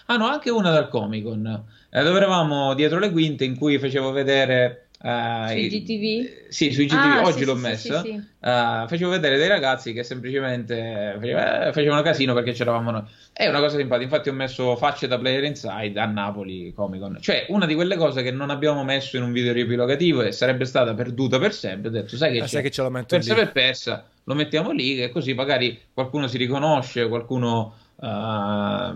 Ah, 0.08 0.18
no, 0.18 0.26
anche 0.28 0.50
una 0.50 0.72
dal 0.72 0.90
Comic 0.90 1.24
Con, 1.24 1.64
eh, 1.90 2.04
dove 2.04 2.18
eravamo 2.18 2.74
dietro 2.74 3.00
le 3.00 3.12
quinte 3.12 3.46
in 3.46 3.56
cui 3.58 3.78
facevo 3.80 4.12
vedere. 4.12 4.83
Eh, 5.04 5.48
Sui 5.50 5.68
GTV? 5.68 6.48
Sì, 6.50 6.72
sui 6.72 6.86
GTV, 6.86 6.96
Ah, 6.96 7.22
oggi 7.24 7.40
sì, 7.40 7.46
l'ho 7.46 7.56
sì, 7.56 7.62
messa. 7.62 8.02
sì, 8.02 8.08
sì. 8.10 8.16
Eh, 8.16 8.86
facevo 8.88 9.10
vedere 9.10 9.38
dei 9.38 9.48
ragazzi 9.50 9.92
che 9.92 10.04
semplicemente 10.04 11.18
eh, 11.22 11.72
facevano 11.74 12.02
casino 12.02 12.34
perché 12.34 12.54
c'eravamo 12.54 12.92
noi. 12.92 13.04
È 13.34 13.48
una 13.48 13.60
cosa 13.60 13.78
simpatica. 13.78 14.04
Infatti, 14.06 14.30
ho 14.30 14.34
messo 14.34 14.76
facce 14.78 15.08
da 15.08 15.18
Player 15.18 15.44
Inside 15.44 16.00
a 16.00 16.06
Napoli 16.06 16.72
Comic 16.74 17.02
Con. 17.02 17.18
Cioè, 17.20 17.48
una 17.50 17.66
di 17.66 17.76
quelle 17.76 17.98
cose 17.98 18.24
che 18.24 18.32
non 18.32 18.50
abbiamo 18.50 18.84
messo 18.84 19.18
in 19.18 19.24
un 19.24 19.32
video 19.34 19.52
riepilogativo 19.54 20.22
e 20.22 20.32
sarebbe 20.32 20.66
stata 20.66 20.94
perduta 20.94 21.38
per 21.40 21.54
sempre. 21.54 21.90
Ho 21.90 21.92
detto, 21.92 22.16
sai 22.16 22.32
che 22.32 22.38
Ah, 22.40 22.44
c'è? 22.44 22.48
sai 22.48 22.62
che 22.64 22.72
ce 22.72 22.82
lo 22.82 22.90
metto 22.90 23.16
persa 23.16 23.34
lì. 23.34 23.40
per 23.42 23.52
persa, 23.52 24.10
lo 24.24 24.34
mettiamo 24.36 24.72
lì, 24.72 24.96
che 24.96 25.10
così 25.10 25.34
magari 25.34 25.78
qualcuno 25.94 26.28
si 26.28 26.38
riconosce, 26.38 27.08
qualcuno. 27.08 27.76
Eh, 28.04 28.94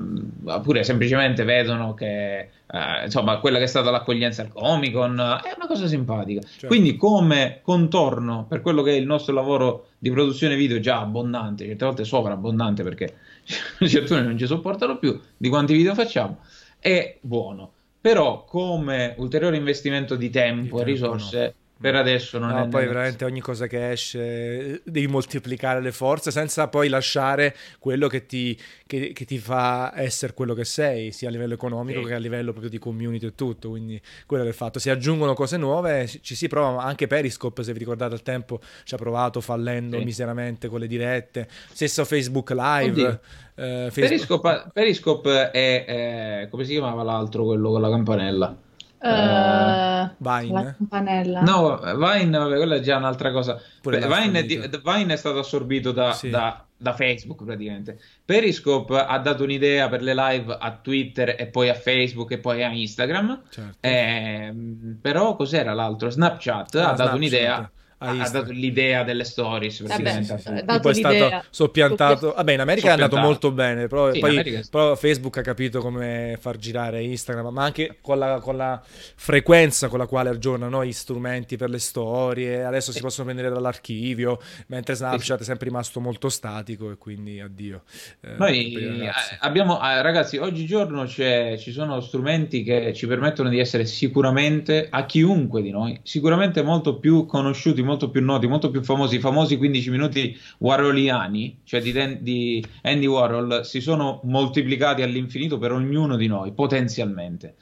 oppure 0.52 0.84
semplicemente 0.84 1.46
vedono 1.46 1.94
che 1.94 2.40
eh, 2.40 3.04
insomma 3.06 3.38
quella 3.40 3.58
che 3.58 3.64
è 3.64 3.68
stata 3.68 3.90
l'accoglienza 3.90 4.42
al 4.42 4.50
Comic 4.50 4.92
Con 4.92 5.14
è 5.14 5.54
una 5.56 5.68
cosa 5.68 5.88
simpatica. 5.88 6.42
Certo. 6.42 6.68
Quindi, 6.68 6.98
come 6.98 7.62
contorno 7.64 8.46
per 8.48 8.62
quello 8.62 8.82
che 8.82 8.92
è 8.92 8.96
il 8.96 9.06
nostro 9.06 9.34
lavoro 9.34 9.88
di 9.98 10.12
produzione 10.12 10.58
video 10.58 10.80
già 10.80 11.00
abbondante, 11.00 11.66
certe 11.66 11.86
volte 11.86 12.04
sovrabbondante 12.04 12.84
perché 12.84 13.16
certi 13.88 14.14
non 14.14 14.38
ci 14.38 14.46
sopportano 14.46 14.98
più 14.98 15.18
di 15.38 15.48
quanti 15.48 15.74
video 15.74 15.94
facciamo, 15.94 16.40
è 16.80 17.18
buono. 17.22 17.72
Però, 18.00 18.44
come 18.46 19.16
ulteriore 19.18 19.58
investimento 19.58 20.16
di 20.16 20.30
tempo 20.30 20.62
Di 20.62 20.68
e 20.68 20.70
tempo, 20.70 20.84
risorse, 20.84 21.40
no. 21.40 21.54
Per 21.80 21.96
adesso 21.96 22.40
non 22.40 22.50
No, 22.50 22.54
è 22.56 22.58
poi 22.58 22.66
necessario. 22.66 22.90
veramente 22.92 23.26
ogni 23.26 23.40
cosa 23.40 23.68
che 23.68 23.92
esce 23.92 24.20
eh, 24.20 24.82
devi 24.84 25.08
moltiplicare 25.08 25.80
le 25.82 25.92
forze 25.92 26.32
senza 26.32 26.68
poi 26.68 26.90
lasciare 26.90 27.56
quello 27.80 28.08
che 28.08 28.26
ti, 28.26 28.58
che- 28.86 29.12
che 29.14 29.26
ti 29.26 29.38
fa 29.38 29.92
essere 29.96 30.34
quello 30.34 30.54
che 30.54 30.66
sei, 30.66 31.12
sia 31.12 31.28
a 31.30 31.32
livello 31.32 31.54
economico 31.54 32.02
Sì. 32.02 32.08
che 32.08 32.14
a 32.14 32.18
livello 32.18 32.50
proprio 32.52 32.70
di 32.72 32.80
community 32.80 33.28
e 33.28 33.36
tutto. 33.36 33.70
Quindi 33.70 34.02
quello 34.26 34.44
è 34.44 34.48
il 34.48 34.54
fatto. 34.54 34.80
Si 34.80 34.90
aggiungono 34.90 35.34
cose 35.34 35.58
nuove, 35.58 36.08
ci 36.08 36.36
si 36.36 36.48
prova, 36.48 36.84
anche 36.84 37.06
Periscope, 37.08 37.64
se 37.64 37.74
vi 37.74 37.80
ricordate 37.80 38.14
al 38.14 38.24
tempo, 38.24 38.60
ci 38.84 38.96
ha 38.96 38.98
provato 38.98 39.40
fallendo 39.42 39.98
Sì. 40.00 40.04
miseramente 40.04 40.68
con 40.70 40.80
le 40.80 40.88
dirette. 40.88 41.48
Stesso 41.72 42.04
Facebook 42.06 42.50
Live. 42.52 43.20
Eh, 43.56 43.88
Facebook- 43.92 43.94
Periscope, 43.94 44.66
Periscope 44.74 45.52
è, 45.52 45.86
è- 45.86 46.48
come 46.50 46.64
si 46.64 46.72
chiamava 46.74 47.04
l'altro, 47.04 47.44
quello 47.46 47.70
con 47.72 47.82
la 47.82 47.90
campanella? 47.90 48.56
Eh, 49.00 50.10
Vine? 50.18 50.64
La 50.64 50.74
campanella. 50.76 51.42
No, 51.42 51.78
Vine, 51.96 52.38
vabbè, 52.38 52.56
quella 52.58 52.76
è 52.76 52.80
già 52.80 52.98
un'altra 52.98 53.32
cosa. 53.32 53.60
Beh, 53.82 54.00
Vine, 54.08 54.40
è 54.40 54.44
di-. 54.46 54.70
Vine 54.84 55.14
è 55.14 55.18
stato 55.18 55.40
assorbito 55.40 55.92
da, 55.92 56.12
Sì. 56.14 56.30
da- 56.30 56.62
da 56.80 56.94
Facebook 56.94 57.44
praticamente. 57.44 58.00
Periscope 58.24 58.96
ha 59.00 59.18
dato 59.20 59.44
un'idea 59.44 59.90
per 59.90 60.02
le 60.04 60.14
live 60.14 60.56
a 60.60 60.72
Twitter 60.72 61.36
e 61.38 61.48
poi 61.48 61.70
a 61.70 61.74
Facebook 61.74 62.32
e 62.32 62.38
poi 62.38 62.64
a 62.64 62.68
Instagram. 62.70 63.42
Certo. 63.50 63.78
Ehm, 63.82 64.98
però 65.02 65.36
cos'era 65.36 65.74
l'altro? 65.74 66.10
Snapchat 66.10 66.76
Ah, 66.76 66.80
ha 66.80 66.94
dato 66.94 66.96
Snapchat, 66.96 67.16
un'idea. 67.16 67.72
Ha, 68.00 68.30
dato 68.30 68.52
l'idea 68.52 69.04
delle 69.04 69.24
stories 69.24 69.82
Vabbè, 69.88 70.22
sì, 70.22 70.38
sì, 70.38 70.64
poi 70.66 70.92
è 70.92 70.94
stato 70.94 71.44
soppiantato. 71.50 72.34
Vabbè, 72.36 72.54
in 72.54 72.60
America 72.60 72.90
è 72.90 72.92
andato 72.92 73.18
molto 73.18 73.52
bene, 73.52 73.88
però, 73.88 74.14
Sì, 74.14 74.20
poi, 74.20 74.64
però 74.70 74.96
Facebook 74.96 75.38
ha 75.38 75.42
capito 75.42 75.82
come 75.82 76.38
far 76.40 76.58
girare 76.58 77.02
Instagram, 77.02 77.48
ma 77.48 77.64
anche 77.64 77.98
con 78.02 78.20
la, 78.20 78.40
con 78.40 78.56
la 78.56 78.80
frequenza 78.84 79.88
con 79.88 79.98
la 79.98 80.06
quale 80.06 80.30
aggiornano 80.30 80.86
gli 80.86 80.92
strumenti 80.92 81.58
per 81.58 81.72
le 81.72 81.80
storie. 81.80 82.64
Adesso 82.64 82.92
si 82.92 83.02
possono 83.02 83.26
prendere 83.26 83.52
dall'archivio, 83.54 84.40
mentre 84.68 84.94
Snapchat 84.94 85.42
è 85.42 85.44
sempre 85.44 85.66
rimasto 85.68 86.00
molto 86.00 86.30
statico 86.30 86.92
e 86.92 86.98
quindi 86.98 87.40
addio. 87.40 87.82
eh, 88.22 88.36
Noi 88.38 88.74
ragazzi. 88.74 89.34
eh, 89.34 89.38
abbiamo, 89.40 89.82
eh, 89.84 90.02
ragazzi, 90.04 90.38
oggigiorno 90.38 91.06
c'è- 91.06 91.58
ci 91.58 91.72
sono 91.72 92.00
strumenti 92.02 92.62
che 92.64 92.94
ci 92.94 93.08
permettono 93.08 93.50
di 93.50 93.60
essere 93.60 93.86
sicuramente, 93.86 94.88
a 94.90 95.06
chiunque 95.06 95.62
di 95.62 95.72
noi, 95.72 96.00
sicuramente 96.04 96.62
molto 96.62 97.00
più 97.00 97.26
conosciuti, 97.26 97.82
molto 97.88 98.12
più 98.12 98.24
noti, 98.24 98.46
molto 98.48 98.70
più 98.70 98.84
famosi. 98.84 99.16
I 99.16 99.20
famosi 99.20 99.58
15 99.58 99.90
minuti 99.90 100.38
warholiani, 100.60 101.62
cioè 101.64 101.82
di, 101.82 101.92
Dan- 101.92 102.20
di 102.22 102.64
Andy 102.84 103.08
Warhol, 103.08 103.66
si 103.66 103.82
sono 103.82 104.22
moltiplicati 104.24 105.02
all'infinito 105.02 105.58
per 105.58 105.72
ognuno 105.72 106.16
di 106.16 106.28
noi, 106.28 106.54
potenzialmente. 106.54 107.56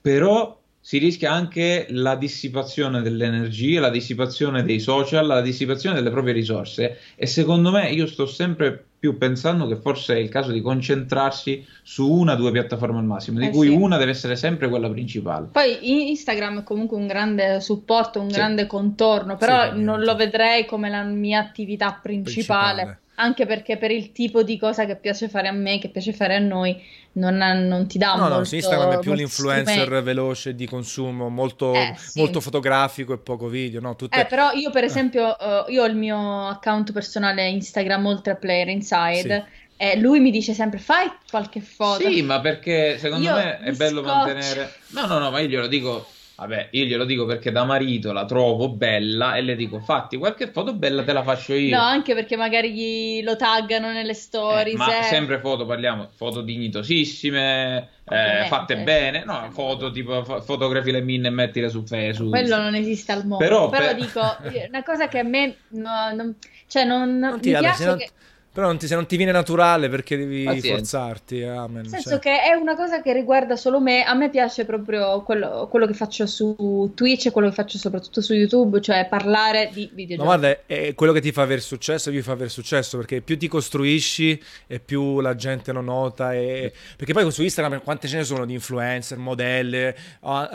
Però 0.00 0.61
si 0.84 0.98
rischia 0.98 1.30
anche 1.30 1.86
la 1.90 2.16
dissipazione 2.16 3.02
delle 3.02 3.26
energie, 3.26 3.78
la 3.78 3.88
dissipazione 3.88 4.64
dei 4.64 4.80
social, 4.80 5.24
la 5.28 5.40
dissipazione 5.40 5.94
delle 5.94 6.10
proprie 6.10 6.32
risorse 6.34 6.98
e 7.14 7.26
secondo 7.26 7.70
me 7.70 7.88
io 7.90 8.08
sto 8.08 8.26
sempre 8.26 8.84
più 8.98 9.16
pensando 9.16 9.68
che 9.68 9.76
forse 9.76 10.14
è 10.14 10.18
il 10.18 10.28
caso 10.28 10.50
di 10.50 10.60
concentrarsi 10.60 11.64
su 11.84 12.10
una 12.10 12.32
o 12.32 12.36
due 12.36 12.50
piattaforme 12.50 12.98
al 12.98 13.04
massimo, 13.04 13.38
di 13.38 13.46
Eh 13.46 13.50
cui 13.50 13.68
sì. 13.68 13.74
una 13.74 13.96
deve 13.96 14.10
essere 14.10 14.34
sempre 14.34 14.68
quella 14.68 14.90
principale. 14.90 15.48
Poi 15.52 15.78
in- 15.90 16.08
Instagram 16.08 16.60
è 16.60 16.62
comunque 16.64 16.96
un 16.96 17.06
grande 17.06 17.60
supporto, 17.60 18.20
un 18.20 18.30
Sì. 18.30 18.36
grande 18.36 18.66
contorno, 18.66 19.36
però 19.36 19.72
Sì, 19.72 19.80
non 19.80 20.02
lo 20.02 20.16
vedrei 20.16 20.66
come 20.66 20.88
la 20.88 21.04
mia 21.04 21.38
attività 21.40 21.98
principale, 22.02 22.82
Principale. 22.82 23.00
Anche 23.22 23.46
perché 23.46 23.76
per 23.76 23.90
il 23.90 24.12
tipo 24.12 24.42
di 24.42 24.58
cosa 24.58 24.84
che 24.84 24.96
piace 24.96 25.28
fare 25.28 25.46
a 25.48 25.52
me, 25.52 25.78
che 25.78 25.88
piace 25.88 26.12
fare 26.12 26.34
a 26.34 26.38
noi, 26.40 26.76
non, 27.12 27.36
non 27.36 27.86
ti 27.86 27.98
dà 27.98 28.14
No, 28.14 28.22
no, 28.22 28.28
molto, 28.28 28.44
su 28.44 28.54
Instagram 28.56 28.92
è 28.94 28.98
più 28.98 29.12
l'influencer 29.12 29.82
strumenti. 29.82 30.04
veloce 30.04 30.54
di 30.54 30.66
consumo, 30.66 31.28
molto, 31.28 31.72
Eh, 31.72 31.94
sì. 31.96 32.18
molto 32.18 32.40
fotografico 32.40 33.12
e 33.12 33.18
poco 33.18 33.46
video, 33.46 33.80
no? 33.80 33.94
Tutte... 33.94 34.20
Eh, 34.20 34.26
però 34.26 34.50
io 34.52 34.70
per 34.70 34.84
esempio, 34.84 35.38
eh, 35.38 35.72
io 35.72 35.82
ho 35.82 35.86
il 35.86 35.94
mio 35.94 36.48
account 36.48 36.92
personale 36.92 37.48
Instagram 37.48 38.06
oltre 38.06 38.32
a 38.32 38.36
Player 38.36 38.68
Inside 38.68 39.46
e 39.76 39.98
lui 39.98 40.20
mi 40.20 40.30
dice 40.30 40.52
sempre 40.52 40.78
fai 40.78 41.10
qualche 41.30 41.60
foto. 41.60 42.08
Sì, 42.08 42.22
ma 42.22 42.40
perché 42.40 42.98
secondo 42.98 43.26
Io 43.26 43.34
me 43.34 43.60
è 43.60 43.72
bello 43.72 44.02
scoccio. 44.02 44.14
mantenere... 44.16 44.74
No, 44.88 45.06
no, 45.06 45.18
no, 45.18 45.30
ma 45.30 45.38
io 45.40 45.48
glielo 45.48 45.66
dico... 45.68 46.06
Vabbè, 46.42 46.68
io 46.72 46.84
glielo 46.86 47.04
dico 47.04 47.24
perché 47.24 47.52
da 47.52 47.62
marito 47.64 48.12
la 48.12 48.24
trovo 48.24 48.68
bella 48.68 49.36
e 49.36 49.42
le 49.42 49.54
dico 49.54 49.78
fatti 49.78 50.16
qualche 50.16 50.48
foto 50.50 50.74
bella 50.74 51.04
te 51.04 51.12
la 51.12 51.22
faccio 51.22 51.54
io. 51.54 51.76
No, 51.76 51.82
anche 51.82 52.14
perché 52.14 52.36
magari 52.36 52.72
gli- 52.72 53.22
lo 53.22 53.36
taggano 53.36 53.92
nelle 53.92 54.10
Eh, 54.10 54.14
stories. 54.14 54.74
ma 54.76 54.98
eh. 54.98 55.02
sempre 55.04 55.38
foto, 55.38 55.64
parliamo, 55.66 56.08
foto 56.16 56.40
dignitosissime, 56.40 57.88
eh, 58.08 58.46
fatte 58.48 58.76
bene, 58.78 59.24
no, 59.24 59.48
foto 59.52 59.90
tipo 59.90 60.24
fo- 60.24 60.40
fotografi 60.40 60.90
le 60.90 61.00
minne 61.00 61.28
e 61.28 61.30
mettile 61.30 61.68
su 61.68 61.84
Facebook. 61.84 62.30
Quello 62.30 62.56
non 62.56 62.74
esiste 62.74 63.12
al 63.12 63.20
mondo. 63.26 63.36
Però 63.44 63.68
Però, 63.68 63.86
per- 63.86 63.94
dico, 63.94 64.20
una 64.68 64.82
cosa 64.82 65.08
che 65.08 65.18
a 65.20 65.22
me 65.24 65.54
no, 65.68 66.12
non, 66.14 66.34
cioè 66.66 66.84
non, 66.84 67.18
Non 67.18 67.40
ti, 67.40 67.50
mi 67.52 67.58
piace 67.58 67.76
se 67.76 67.84
non- 67.86 67.96
che... 67.98 68.10
Però 68.52 68.66
non 68.66 68.76
ti, 68.76 68.86
se 68.86 68.94
non 68.94 69.06
ti 69.06 69.16
viene 69.16 69.32
naturale 69.32 69.88
perché 69.88 70.14
devi 70.18 70.44
Pazienza. 70.44 70.74
forzarti, 70.76 71.40
eh, 71.40 71.46
amen, 71.46 71.82
Nel 71.82 71.88
senso 71.88 72.10
cioè. 72.10 72.18
che 72.18 72.42
è 72.42 72.52
una 72.52 72.76
cosa 72.76 73.00
che 73.00 73.14
riguarda 73.14 73.56
solo 73.56 73.80
me, 73.80 74.04
a 74.04 74.12
me 74.12 74.28
piace 74.28 74.66
proprio 74.66 75.22
quello, 75.22 75.68
quello 75.70 75.86
che 75.86 75.94
faccio 75.94 76.26
su 76.26 76.92
Twitch 76.94 77.26
e 77.26 77.30
quello 77.30 77.48
che 77.48 77.54
faccio 77.54 77.78
soprattutto 77.78 78.20
su 78.20 78.34
YouTube, 78.34 78.82
cioè 78.82 79.06
parlare 79.08 79.70
di 79.72 79.84
Ma 79.86 79.94
videogiochi. 79.94 80.26
guarda, 80.28 80.58
è- 80.66 80.94
quello 80.94 81.14
che 81.14 81.22
ti 81.22 81.32
fa 81.32 81.40
avere 81.40 81.62
successo, 81.62 82.10
più 82.10 82.22
fa 82.22 82.32
avere 82.32 82.50
successo, 82.50 82.98
perché 82.98 83.22
più 83.22 83.38
ti 83.38 83.48
costruisci 83.48 84.38
e 84.66 84.80
più 84.80 85.20
la 85.20 85.34
gente 85.34 85.72
lo 85.72 85.80
nota. 85.80 86.34
E... 86.34 86.74
Perché 86.94 87.14
poi 87.14 87.32
su 87.32 87.42
Instagram 87.42 87.82
quante 87.82 88.06
ce 88.06 88.18
ne 88.18 88.24
sono 88.24 88.44
di 88.44 88.52
influencer, 88.52 89.16
modelle, 89.16 89.96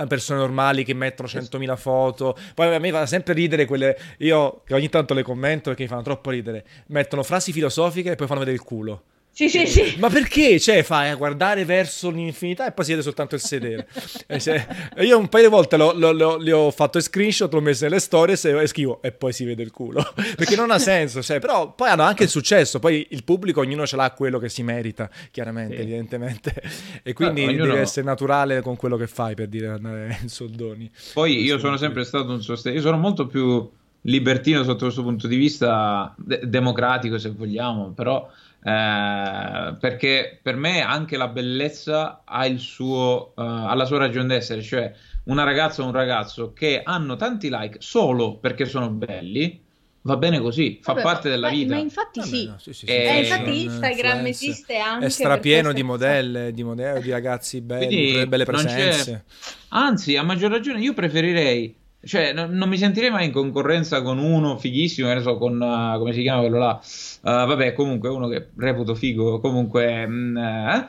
persone 0.07 0.37
normali 0.37 0.83
che 0.83 0.93
mettono 0.93 1.27
100.000 1.27 1.75
foto. 1.75 2.37
Poi 2.53 2.75
a 2.75 2.77
me 2.77 2.91
fa 2.91 3.07
sempre 3.07 3.33
ridere 3.33 3.65
quelle, 3.65 3.97
io 4.19 4.61
che 4.65 4.75
ogni 4.75 4.87
tanto 4.87 5.15
le 5.15 5.23
commento 5.23 5.69
perché 5.69 5.81
mi 5.81 5.89
fanno 5.89 6.03
troppo 6.03 6.29
ridere, 6.29 6.63
mettono 6.89 7.23
frasi 7.23 7.51
filosofiche 7.51 7.85
e 8.11 8.15
poi 8.15 8.27
fanno 8.27 8.39
vedere 8.39 8.57
il 8.57 8.63
culo. 8.63 9.03
Sì, 9.37 9.49
sì, 9.49 9.67
sì. 9.67 9.97
Ma 9.99 10.09
perché? 10.09 10.59
Cioè, 10.59 10.81
fai 10.81 11.09
a 11.09 11.15
guardare 11.15 11.63
verso 11.63 12.09
l'infinità 12.09 12.65
e 12.65 12.71
poi 12.71 12.83
si 12.83 12.89
vede 12.89 13.03
soltanto 13.03 13.35
il 13.35 13.41
sedere. 13.41 13.87
E 14.25 14.39
se- 14.39 14.65
e 14.95 15.05
io 15.05 15.19
un 15.19 15.27
paio 15.29 15.43
di 15.43 15.49
volte 15.51 15.77
l'ho- 15.77 15.93
l'ho- 15.93 16.11
l'ho- 16.11 16.37
li 16.37 16.49
ho 16.49 16.71
fatto 16.71 16.99
screenshot, 16.99 17.53
l'ho 17.53 17.61
messo 17.61 17.83
nelle 17.83 17.99
stories 17.99 18.45
e, 18.45 18.65
scrivo 18.65 18.99
e 19.03 19.11
poi 19.11 19.31
si 19.33 19.45
vede 19.45 19.61
il 19.61 19.69
culo. 19.69 20.03
Perché 20.35 20.55
non 20.55 20.71
ha 20.71 20.79
senso, 20.79 21.21
cioè, 21.21 21.37
però 21.37 21.71
poi 21.71 21.87
hanno 21.89 22.01
anche 22.01 22.23
il 22.23 22.29
successo, 22.29 22.79
poi 22.79 23.05
il 23.11 23.23
pubblico 23.23 23.59
ognuno 23.59 23.85
ce 23.85 23.95
l'ha 23.95 24.09
quello 24.09 24.39
che 24.39 24.49
si 24.49 24.63
merita, 24.63 25.07
chiaramente, 25.29 25.75
Sì. 25.75 25.81
evidentemente. 25.83 26.53
E 27.03 27.13
quindi 27.13 27.43
ognuno- 27.45 27.65
devi 27.67 27.77
essere 27.77 28.07
naturale 28.07 28.61
con 28.61 28.75
quello 28.75 28.97
che 28.97 29.05
fai 29.05 29.35
per 29.35 29.49
dire 29.49 29.67
andare 29.67 30.17
in 30.23 30.29
soldoni. 30.29 30.89
Poi 31.13 31.43
io 31.43 31.59
sono 31.59 31.77
sempre 31.77 32.05
stato 32.05 32.31
un 32.31 32.41
sostegno, 32.41 32.77
io 32.77 32.81
sono 32.81 32.97
molto 32.97 33.27
più 33.27 33.69
libertino 34.07 34.63
sotto 34.63 34.85
questo 34.85 35.03
punto 35.03 35.27
di 35.27 35.35
vista, 35.35 36.13
de- 36.17 36.47
democratico 36.47 37.17
se 37.17 37.29
vogliamo, 37.31 37.91
però 37.91 38.29
eh, 38.63 39.75
perché 39.79 40.39
per 40.41 40.55
me 40.55 40.81
anche 40.81 41.17
la 41.17 41.27
bellezza 41.27 42.21
ha 42.25 42.45
il 42.45 42.59
suo, 42.59 43.29
eh, 43.35 43.41
ha 43.43 43.73
la 43.75 43.85
sua 43.85 43.97
ragione 43.99 44.27
d'essere, 44.27 44.61
cioè 44.61 44.93
una 45.25 45.43
ragazza 45.43 45.83
o 45.83 45.85
un 45.85 45.91
ragazzo 45.91 46.53
che 46.53 46.81
hanno 46.83 47.15
tanti 47.17 47.49
like 47.51 47.77
solo 47.81 48.37
perché 48.37 48.65
sono 48.65 48.89
belli, 48.89 49.61
va 50.03 50.15
bene 50.15 50.39
così, 50.39 50.79
fa 50.81 50.93
Vabbè, 50.93 51.03
parte 51.03 51.29
della 51.29 51.47
ma, 51.49 51.53
vita. 51.53 51.75
Ma 51.75 51.81
infatti 51.81 52.19
Vabbè, 52.19 52.31
sì. 52.31 52.45
no, 52.45 52.57
sì, 52.59 52.73
sì, 52.73 52.85
Eh, 52.85 52.93
Eh, 52.93 53.23
sì, 53.23 53.23
infatti 53.23 53.57
sì, 53.57 53.63
Instagram 53.65 54.25
esiste 54.25 54.77
anche 54.77 55.05
È 55.05 55.09
strapieno 55.09 55.73
di 55.73 55.83
modelle, 55.83 56.51
di, 56.53 56.63
modelle, 56.63 57.01
di 57.01 57.11
ragazzi 57.11 57.59
belli, 57.61 57.85
Quindi 57.87 58.27
belle 58.27 58.45
presenze. 58.45 59.25
Anzi, 59.69 60.15
a 60.15 60.23
maggior 60.23 60.51
ragione 60.51 60.79
io 60.79 60.93
preferirei, 60.93 61.75
cioè 62.07 62.33
no- 62.33 62.47
non 62.47 62.69
mi 62.69 62.77
sentirei 62.77 63.09
mai 63.11 63.25
in 63.25 63.31
concorrenza 63.31 64.01
con 64.01 64.17
uno 64.17 64.57
fighissimo, 64.57 65.07
che 65.09 65.15
ne 65.15 65.21
so, 65.21 65.37
con, 65.37 65.59
uh, 65.61 65.97
come 65.99 66.13
si 66.13 66.21
chiama 66.21 66.41
quello 66.41 66.57
là, 66.59 66.79
Uh, 67.21 67.45
vabbè, 67.45 67.73
comunque 67.73 68.09
uno 68.09 68.27
che 68.29 68.49
reputo 68.55 68.95
figo, 68.95 69.39
comunque, 69.39 70.07
mm, 70.07 70.37
eh, 70.37 70.87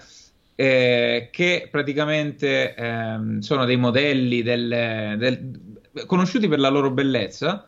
eh, 0.55 1.29
che 1.33 1.69
praticamente 1.71 2.75
ehm, 2.75 3.39
sono 3.41 3.65
dei 3.65 3.77
modelli 3.77 4.43
del- 4.43 5.17
del- 5.19 5.77
conosciuti 6.07 6.49
per 6.49 6.59
la 6.59 6.69
loro 6.69 6.91
bellezza, 6.91 7.67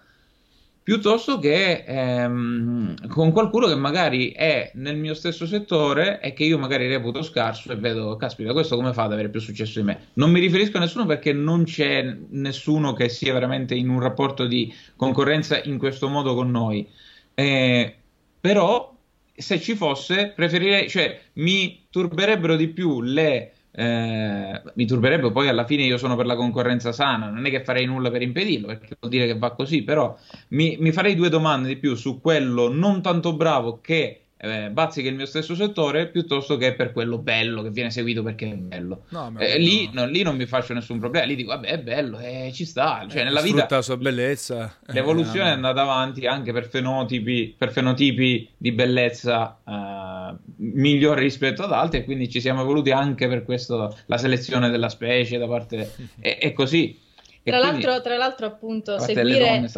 piuttosto 0.82 1.39
che 1.39 1.85
ehm, 1.86 3.09
con 3.09 3.32
qualcuno 3.32 3.66
che 3.66 3.74
magari 3.74 4.31
è 4.31 4.70
nel 4.74 4.97
mio 4.97 5.15
stesso 5.15 5.47
settore 5.47 6.20
e 6.20 6.32
che 6.32 6.44
io 6.44 6.59
magari 6.59 6.89
reputo 6.89 7.23
scarso 7.23 7.70
e 7.73 7.77
vedo, 7.77 8.16
caspita, 8.16 8.52
questo 8.52 8.77
come 8.77 8.93
fa 8.93 9.05
ad 9.05 9.12
avere 9.12 9.28
più 9.28 9.40
successo 9.40 9.78
di 9.81 9.86
me? 9.86 10.09
Non 10.15 10.31
mi 10.31 10.40
riferisco 10.40 10.78
a 10.78 10.81
nessuno 10.81 11.07
perché 11.07 11.32
non 11.32 11.65
c'è 11.65 12.16
nessuno 12.31 12.93
che 12.93 13.09
sia 13.09 13.32
veramente 13.32 13.74
in 13.74 13.89
un 13.89 14.01
rapporto 14.01 14.47
di 14.47 14.73
concorrenza 14.97 15.61
in 15.62 15.78
questo 15.78 16.09
modo 16.09 16.35
con 16.35 16.51
noi. 16.51 16.89
Eh, 17.35 17.94
però 18.40 18.97
se 19.40 19.61
ci 19.61 19.74
fosse, 19.74 20.32
preferirei, 20.35 20.89
cioè 20.89 21.19
mi 21.35 21.86
turberebbero 21.90 22.57
di 22.57 22.69
più 22.69 23.01
le. 23.01 23.52
Eh, 23.72 24.62
mi 24.74 24.86
turberebbe 24.86 25.30
poi 25.30 25.48
alla 25.48 25.64
fine 25.64 25.84
io 25.84 25.97
sono 25.97 26.16
per 26.16 26.26
la 26.26 26.36
concorrenza 26.36 26.92
sana, 26.92 27.30
non 27.30 27.44
è 27.47 27.51
che 27.51 27.62
farei 27.64 27.86
nulla 27.86 28.10
per 28.10 28.22
impedirlo, 28.22 28.66
perché 28.66 28.97
vuol 28.98 29.10
dire 29.12 29.26
che 29.26 29.38
va 29.38 29.52
così, 29.52 29.82
però 29.82 30.16
mi, 30.48 30.76
mi 30.80 30.92
farei 30.92 31.14
due 31.14 31.28
domande 31.28 31.68
di 31.68 31.76
più 31.76 31.94
su 31.94 32.20
quello 32.20 32.68
non 32.68 33.02
tanto 33.02 33.34
bravo 33.36 33.80
che 33.80 34.19
eh, 34.43 34.71
bazzica 34.71 35.09
il 35.09 35.15
mio 35.15 35.27
stesso 35.27 35.55
settore, 35.55 36.09
piuttosto 36.09 36.57
che 36.57 36.75
per 36.75 36.93
quello 36.93 37.19
bello 37.19 37.62
che 37.62 37.71
viene 37.71 37.91
seguito 37.91 38.23
perché 38.23 38.51
è 38.51 38.55
bello. 38.55 39.05
No, 39.11 39.33
Eh, 39.39 39.59
lì, 39.59 39.87
no. 39.93 40.01
non, 40.03 40.11
lì 40.11 40.23
non 40.23 40.37
mi 40.37 40.47
faccio 40.47 40.73
nessun 40.73 40.99
problema, 40.99 41.27
lì 41.27 41.35
dico 41.35 41.51
vabbè 41.51 41.69
è 41.69 41.79
bello, 41.79 42.19
eh, 42.19 42.51
ci 42.55 42.65
sta, 42.65 43.07
cioè 43.09 43.25
nella 43.25 43.43
vita 43.43 43.67
la 43.69 43.83
sua 43.83 43.97
bellezza. 43.97 44.79
Eh, 44.87 44.93
L'evoluzione 44.95 45.53
è 45.53 45.55
vabbè. 45.55 45.55
andata 45.57 45.83
avanti 45.83 46.27
anche 46.27 46.53
per 46.53 46.69
fenotipi, 46.69 47.55
per 47.57 47.71
fenotipi 47.71 48.49
di 48.57 48.73
bellezza 48.73 49.59
eh, 49.67 50.37
migliori 50.57 51.21
rispetto 51.21 51.62
ad 51.62 51.73
altri, 51.73 51.99
e 52.01 52.05
quindi 52.05 52.29
ci 52.31 52.41
siamo 52.41 52.62
evoluti 52.62 52.91
anche 52.91 53.29
per 53.29 53.45
questo, 53.45 53.97
la 54.07 54.19
selezione 54.19 54.71
della 54.71 54.89
specie 54.89 55.39
da 55.39 55.47
parte. 55.47 55.91
E, 56.21 56.39
e 56.41 56.53
così. 56.53 57.09
Tra 57.43 57.59
quindi, 57.59 57.83
l'altro, 57.83 58.03
tra 58.03 58.17
l'altro, 58.17 58.47
appunto, 58.47 58.99
seguire, 58.99 59.39
donne, 59.39 59.69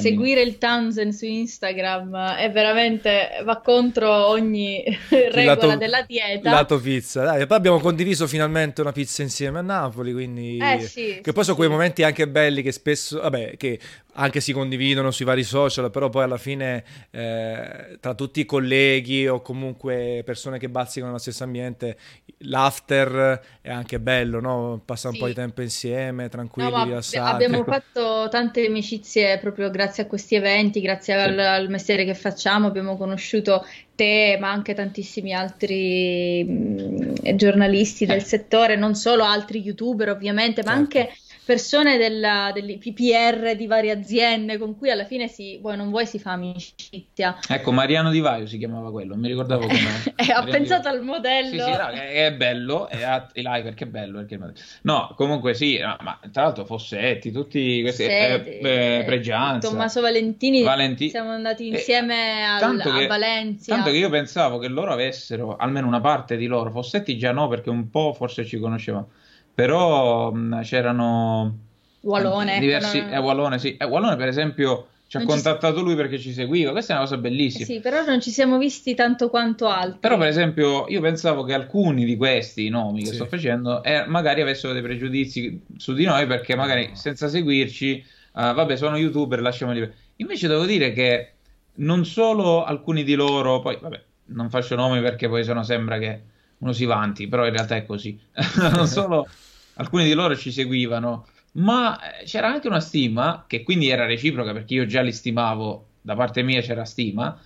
seguire 0.00 0.42
il 0.42 0.58
Tanzen 0.58 1.12
su 1.12 1.24
Instagram 1.24 2.34
è 2.34 2.50
veramente 2.50 3.40
va 3.44 3.60
contro 3.60 4.26
ogni 4.28 4.82
regola 5.30 5.44
lato- 5.44 5.76
della 5.76 6.02
dieta. 6.02 6.50
Lato 6.50 6.80
pizza, 6.80 7.22
dai, 7.22 7.42
e 7.42 7.46
poi 7.46 7.56
abbiamo 7.56 7.78
condiviso 7.78 8.26
finalmente 8.26 8.80
una 8.80 8.92
pizza 8.92 9.22
insieme 9.22 9.60
a 9.60 9.62
Napoli, 9.62 10.12
quindi 10.12 10.58
Eh, 10.60 10.80
sì, 10.80 11.20
che 11.22 11.32
poi 11.32 11.44
sì, 11.44 11.50
sono 11.50 11.56
quei 11.56 11.68
sì. 11.68 11.74
momenti 11.74 12.02
anche 12.02 12.26
belli 12.28 12.62
che 12.62 12.72
spesso, 12.72 13.20
vabbè, 13.20 13.56
che 13.56 13.78
anche 14.18 14.40
si 14.40 14.52
condividono 14.52 15.10
sui 15.10 15.24
vari 15.26 15.44
social, 15.44 15.90
però 15.90 16.08
poi 16.08 16.24
alla 16.24 16.38
fine 16.38 16.82
eh, 17.10 17.98
tra 18.00 18.14
tutti 18.14 18.40
i 18.40 18.44
colleghi 18.46 19.28
o 19.28 19.42
comunque 19.42 20.22
persone 20.24 20.58
che 20.58 20.68
bazzicano 20.70 21.06
nello 21.06 21.20
stesso 21.20 21.44
ambiente, 21.44 21.96
l'after 22.38 23.40
è 23.60 23.70
anche 23.70 24.00
bello, 24.00 24.40
no? 24.40 24.80
Passare 24.84 25.08
un 25.08 25.14
Sì. 25.14 25.20
po' 25.20 25.26
di 25.28 25.34
tempo 25.34 25.62
insieme, 25.62 26.28
tranquilli, 26.28 26.90
No, 26.90 26.95
rilassati. 27.00 27.30
abbiamo 27.30 27.64
fatto 27.64 28.28
tante 28.30 28.66
amicizie 28.66 29.38
proprio 29.38 29.70
grazie 29.70 30.04
a 30.04 30.06
questi 30.06 30.34
eventi, 30.34 30.80
grazie 30.80 31.14
al, 31.14 31.34
Sì. 31.34 31.38
al 31.38 31.68
mestiere 31.68 32.04
che 32.04 32.14
facciamo. 32.14 32.66
Abbiamo 32.66 32.96
conosciuto 32.96 33.64
te, 33.94 34.36
ma 34.40 34.50
anche 34.50 34.74
tantissimi 34.74 35.32
altri 35.32 36.44
mh, 36.44 37.34
giornalisti 37.36 38.06
del 38.06 38.22
settore, 38.22 38.76
non 38.76 38.94
solo 38.94 39.24
altri 39.24 39.60
youtuber, 39.62 40.10
ovviamente, 40.10 40.62
ma 40.62 40.72
Certo. 40.72 40.98
anche 40.98 41.10
persone 41.46 41.96
della, 41.96 42.50
delle 42.52 42.76
PPR 42.76 43.54
di 43.56 43.66
varie 43.68 43.92
aziende 43.92 44.58
con 44.58 44.76
cui 44.76 44.90
alla 44.90 45.04
fine 45.04 45.28
si, 45.28 45.58
vuoi 45.58 45.76
non 45.76 45.90
vuoi 45.90 46.04
si 46.04 46.18
fa 46.18 46.32
amicizia. 46.32 47.38
Ecco, 47.48 47.70
Mariano 47.70 48.10
Di 48.10 48.18
Vaio 48.18 48.46
si 48.46 48.58
chiamava 48.58 48.90
quello, 48.90 49.12
non 49.12 49.20
mi 49.20 49.28
ricordavo 49.28 49.60
come. 49.68 49.78
E 49.78 50.12
Mariano 50.26 50.44
Di 50.44 50.50
pensato 50.50 50.88
al 50.88 51.02
modello. 51.02 51.50
Sì, 51.50 51.58
sì, 51.60 51.70
no, 51.70 51.88
che 51.92 52.26
è 52.26 52.32
bello, 52.34 52.88
e 52.88 53.02
ha 53.04 53.28
i 53.34 53.42
like 53.42 53.62
perché 53.62 53.84
è 53.84 53.86
bello. 53.86 54.24
Perché... 54.24 54.38
No, 54.82 55.12
comunque 55.16 55.54
sì, 55.54 55.78
no, 55.78 55.96
ma 56.00 56.18
tra 56.32 56.42
l'altro 56.42 56.64
Fossetti, 56.64 57.30
tutti 57.30 57.80
questi, 57.80 58.02
eh, 58.02 58.42
Sedi, 58.44 58.58
eh, 58.58 59.02
Pregianza. 59.06 59.68
Tommaso 59.68 60.00
Valentini, 60.00 60.62
Valenti- 60.62 61.08
siamo 61.10 61.30
andati 61.30 61.68
Eh, 61.68 61.74
insieme 61.76 62.44
al- 62.44 62.58
tanto 62.58 62.88
a 62.90 62.98
che- 62.98 63.06
Valencia. 63.06 63.72
Tanto 63.72 63.90
che 63.90 63.96
io 63.98 64.10
pensavo 64.10 64.58
che 64.58 64.66
loro 64.66 64.90
avessero, 64.92 65.56
almeno 65.56 65.86
una 65.86 66.00
parte 66.00 66.36
di 66.36 66.46
loro, 66.46 66.72
Fossetti 66.72 67.16
già 67.16 67.30
no, 67.30 67.46
perché 67.46 67.70
un 67.70 67.88
po' 67.88 68.12
forse 68.12 68.44
ci 68.44 68.58
conoscevamo, 68.58 69.10
però 69.56 70.30
mh, 70.32 70.62
c'erano 70.62 71.58
Wallone, 72.02 72.58
diversi, 72.60 72.98
no, 72.98 73.08
eh, 73.10 73.18
Wallone, 73.18 73.58
sì. 73.58 73.76
Eh, 73.76 73.84
Wallone 73.84 74.16
per 74.16 74.28
esempio 74.28 74.88
ci 75.08 75.16
ha 75.16 75.20
Non 75.20 75.28
ci- 75.28 75.34
contattato 75.34 75.82
lui 75.82 75.94
perché 75.96 76.18
ci 76.18 76.32
seguiva, 76.32 76.72
questa 76.72 76.92
è 76.92 76.96
una 76.96 77.04
cosa 77.04 77.16
Eh 77.16 77.20
bellissima. 77.20 77.64
Sì, 77.64 77.80
però 77.80 78.04
non 78.04 78.20
ci 78.20 78.30
siamo 78.30 78.58
visti 78.58 78.94
tanto 78.94 79.30
quanto 79.30 79.66
altri. 79.68 79.98
Però, 80.00 80.18
per 80.18 80.28
esempio, 80.28 80.86
io 80.88 81.00
pensavo 81.00 81.42
che 81.44 81.54
alcuni 81.54 82.04
di 82.04 82.16
questi 82.16 82.68
nomi 82.68 83.00
che 83.00 83.08
Sì. 83.08 83.14
sto 83.16 83.26
facendo 83.26 83.82
eh, 83.82 84.04
magari 84.06 84.40
avessero 84.42 84.72
dei 84.72 84.82
pregiudizi 84.82 85.64
su 85.76 85.94
di 85.94 86.04
noi 86.04 86.26
perché 86.26 86.54
magari 86.54 86.90
senza 86.94 87.28
seguirci, 87.28 88.04
ah, 88.32 88.52
vabbè, 88.52 88.76
sono 88.76 88.96
youtuber, 88.96 89.40
lasciamoli. 89.40 89.90
Invece 90.16 90.48
devo 90.48 90.64
dire 90.64 90.92
che 90.92 91.32
non 91.76 92.04
solo 92.04 92.64
alcuni 92.64 93.04
di 93.04 93.14
loro, 93.14 93.60
poi 93.60 93.78
vabbè, 93.80 94.04
non 94.26 94.50
faccio 94.50 94.76
nomi 94.76 95.00
perché 95.00 95.28
poi 95.28 95.44
sennò 95.44 95.62
sembra 95.62 95.98
che 95.98 96.22
uno 96.58 96.72
si 96.72 96.84
vanti, 96.84 97.28
però 97.28 97.46
in 97.46 97.52
realtà 97.52 97.76
è 97.76 97.84
così. 97.84 98.18
non 98.72 98.86
solo 98.86 99.28
alcuni 99.76 100.04
di 100.04 100.12
loro 100.12 100.36
ci 100.36 100.52
seguivano, 100.52 101.26
ma 101.52 101.98
eh, 101.98 102.24
c'era 102.24 102.48
anche 102.48 102.68
una 102.68 102.80
stima 102.80 103.44
che 103.46 103.62
quindi 103.62 103.88
era 103.88 104.06
reciproca 104.06 104.52
perché 104.52 104.74
io 104.74 104.86
già 104.86 105.00
li 105.00 105.12
stimavo, 105.12 105.86
da 106.00 106.14
parte 106.14 106.42
mia 106.42 106.60
c'era 106.60 106.84
stima. 106.84 107.38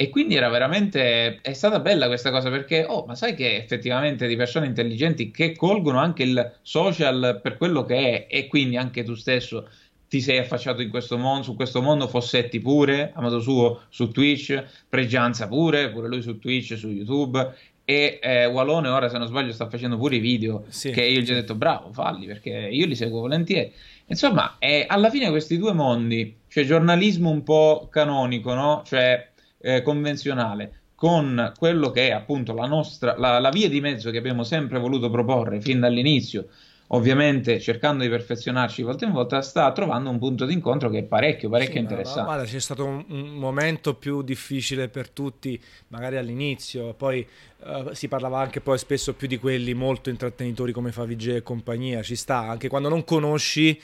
E 0.00 0.10
quindi 0.10 0.36
era 0.36 0.48
veramente, 0.48 1.40
è 1.40 1.52
stata 1.54 1.80
bella 1.80 2.06
questa 2.06 2.30
cosa 2.30 2.50
perché, 2.50 2.84
oh, 2.86 3.04
ma 3.04 3.16
sai 3.16 3.34
che 3.34 3.56
effettivamente 3.56 4.28
di 4.28 4.36
persone 4.36 4.66
intelligenti 4.66 5.32
che 5.32 5.56
colgono 5.56 5.98
anche 5.98 6.22
il 6.22 6.58
social 6.62 7.40
per 7.42 7.56
quello 7.56 7.84
che 7.84 7.96
è 7.96 8.26
e 8.30 8.46
quindi 8.46 8.76
anche 8.76 9.02
tu 9.02 9.14
stesso 9.14 9.68
ti 10.08 10.20
sei 10.20 10.38
affacciato 10.38 10.82
in 10.82 10.88
questo 10.88 11.18
mondo, 11.18 11.42
su 11.42 11.56
questo 11.56 11.82
mondo, 11.82 12.06
Fossetti 12.06 12.60
pure, 12.60 13.12
a 13.12 13.20
modo 13.20 13.40
suo 13.40 13.82
su 13.88 14.10
Twitch, 14.12 14.64
Pregianza 14.88 15.48
pure, 15.48 15.90
pure 15.90 16.06
lui 16.06 16.22
su 16.22 16.38
Twitch, 16.38 16.78
su 16.78 16.88
YouTube 16.88 17.56
e 17.90 18.18
eh, 18.20 18.44
Walone 18.44 18.88
ora 18.88 19.08
se 19.08 19.16
non 19.16 19.26
sbaglio 19.26 19.50
sta 19.50 19.66
facendo 19.66 19.96
pure 19.96 20.16
i 20.16 20.18
video 20.18 20.64
Sì, 20.68 20.90
che 20.90 21.02
io 21.06 21.22
gli 21.22 21.30
ho 21.30 21.34
detto 21.34 21.54
bravo, 21.54 21.90
falli 21.90 22.26
perché 22.26 22.50
io 22.50 22.84
li 22.84 22.94
seguo 22.94 23.20
volentieri. 23.20 23.72
Insomma, 24.08 24.56
eh, 24.58 24.84
alla 24.86 25.08
fine 25.08 25.30
questi 25.30 25.56
due 25.56 25.72
mondi, 25.72 26.36
cioè 26.48 26.66
giornalismo 26.66 27.30
un 27.30 27.42
po' 27.42 27.88
canonico, 27.90 28.52
no? 28.52 28.82
Cioè 28.84 29.30
eh, 29.62 29.80
convenzionale, 29.80 30.80
con 30.94 31.54
quello 31.56 31.90
che 31.90 32.08
è 32.08 32.12
appunto 32.12 32.52
la 32.52 32.66
nostra, 32.66 33.16
la, 33.16 33.38
la 33.38 33.48
via 33.48 33.70
di 33.70 33.80
mezzo 33.80 34.10
che 34.10 34.18
abbiamo 34.18 34.44
sempre 34.44 34.78
voluto 34.78 35.08
proporre 35.08 35.58
fin 35.62 35.80
dall'inizio, 35.80 36.48
ovviamente 36.88 37.60
cercando 37.60 38.02
di 38.02 38.08
perfezionarci 38.08 38.82
volta 38.82 39.04
in 39.04 39.12
volta, 39.12 39.42
sta 39.42 39.70
trovando 39.72 40.10
un 40.10 40.18
punto 40.18 40.46
d'incontro 40.46 40.88
che 40.88 40.98
è 40.98 41.02
parecchio, 41.02 41.48
parecchio 41.48 41.74
Sì, 41.74 41.80
interessante. 41.80 42.22
Guarda, 42.22 42.44
c'è 42.44 42.60
stato 42.60 42.84
un, 42.84 43.04
un 43.08 43.34
momento 43.34 43.94
più 43.94 44.22
difficile 44.22 44.88
per 44.88 45.10
tutti, 45.10 45.60
magari 45.88 46.16
all'inizio, 46.16 46.94
poi 46.94 47.26
eh, 47.64 47.84
si 47.92 48.08
parlava 48.08 48.40
anche 48.40 48.60
poi 48.60 48.78
spesso 48.78 49.14
più 49.14 49.26
di 49.26 49.38
quelli 49.38 49.74
molto 49.74 50.10
intrattenitori 50.10 50.72
come 50.72 50.92
Favij 50.92 51.28
e 51.28 51.42
compagnia, 51.42 52.02
ci 52.02 52.16
sta, 52.16 52.38
anche 52.38 52.68
quando 52.68 52.88
non 52.88 53.04
conosci 53.04 53.78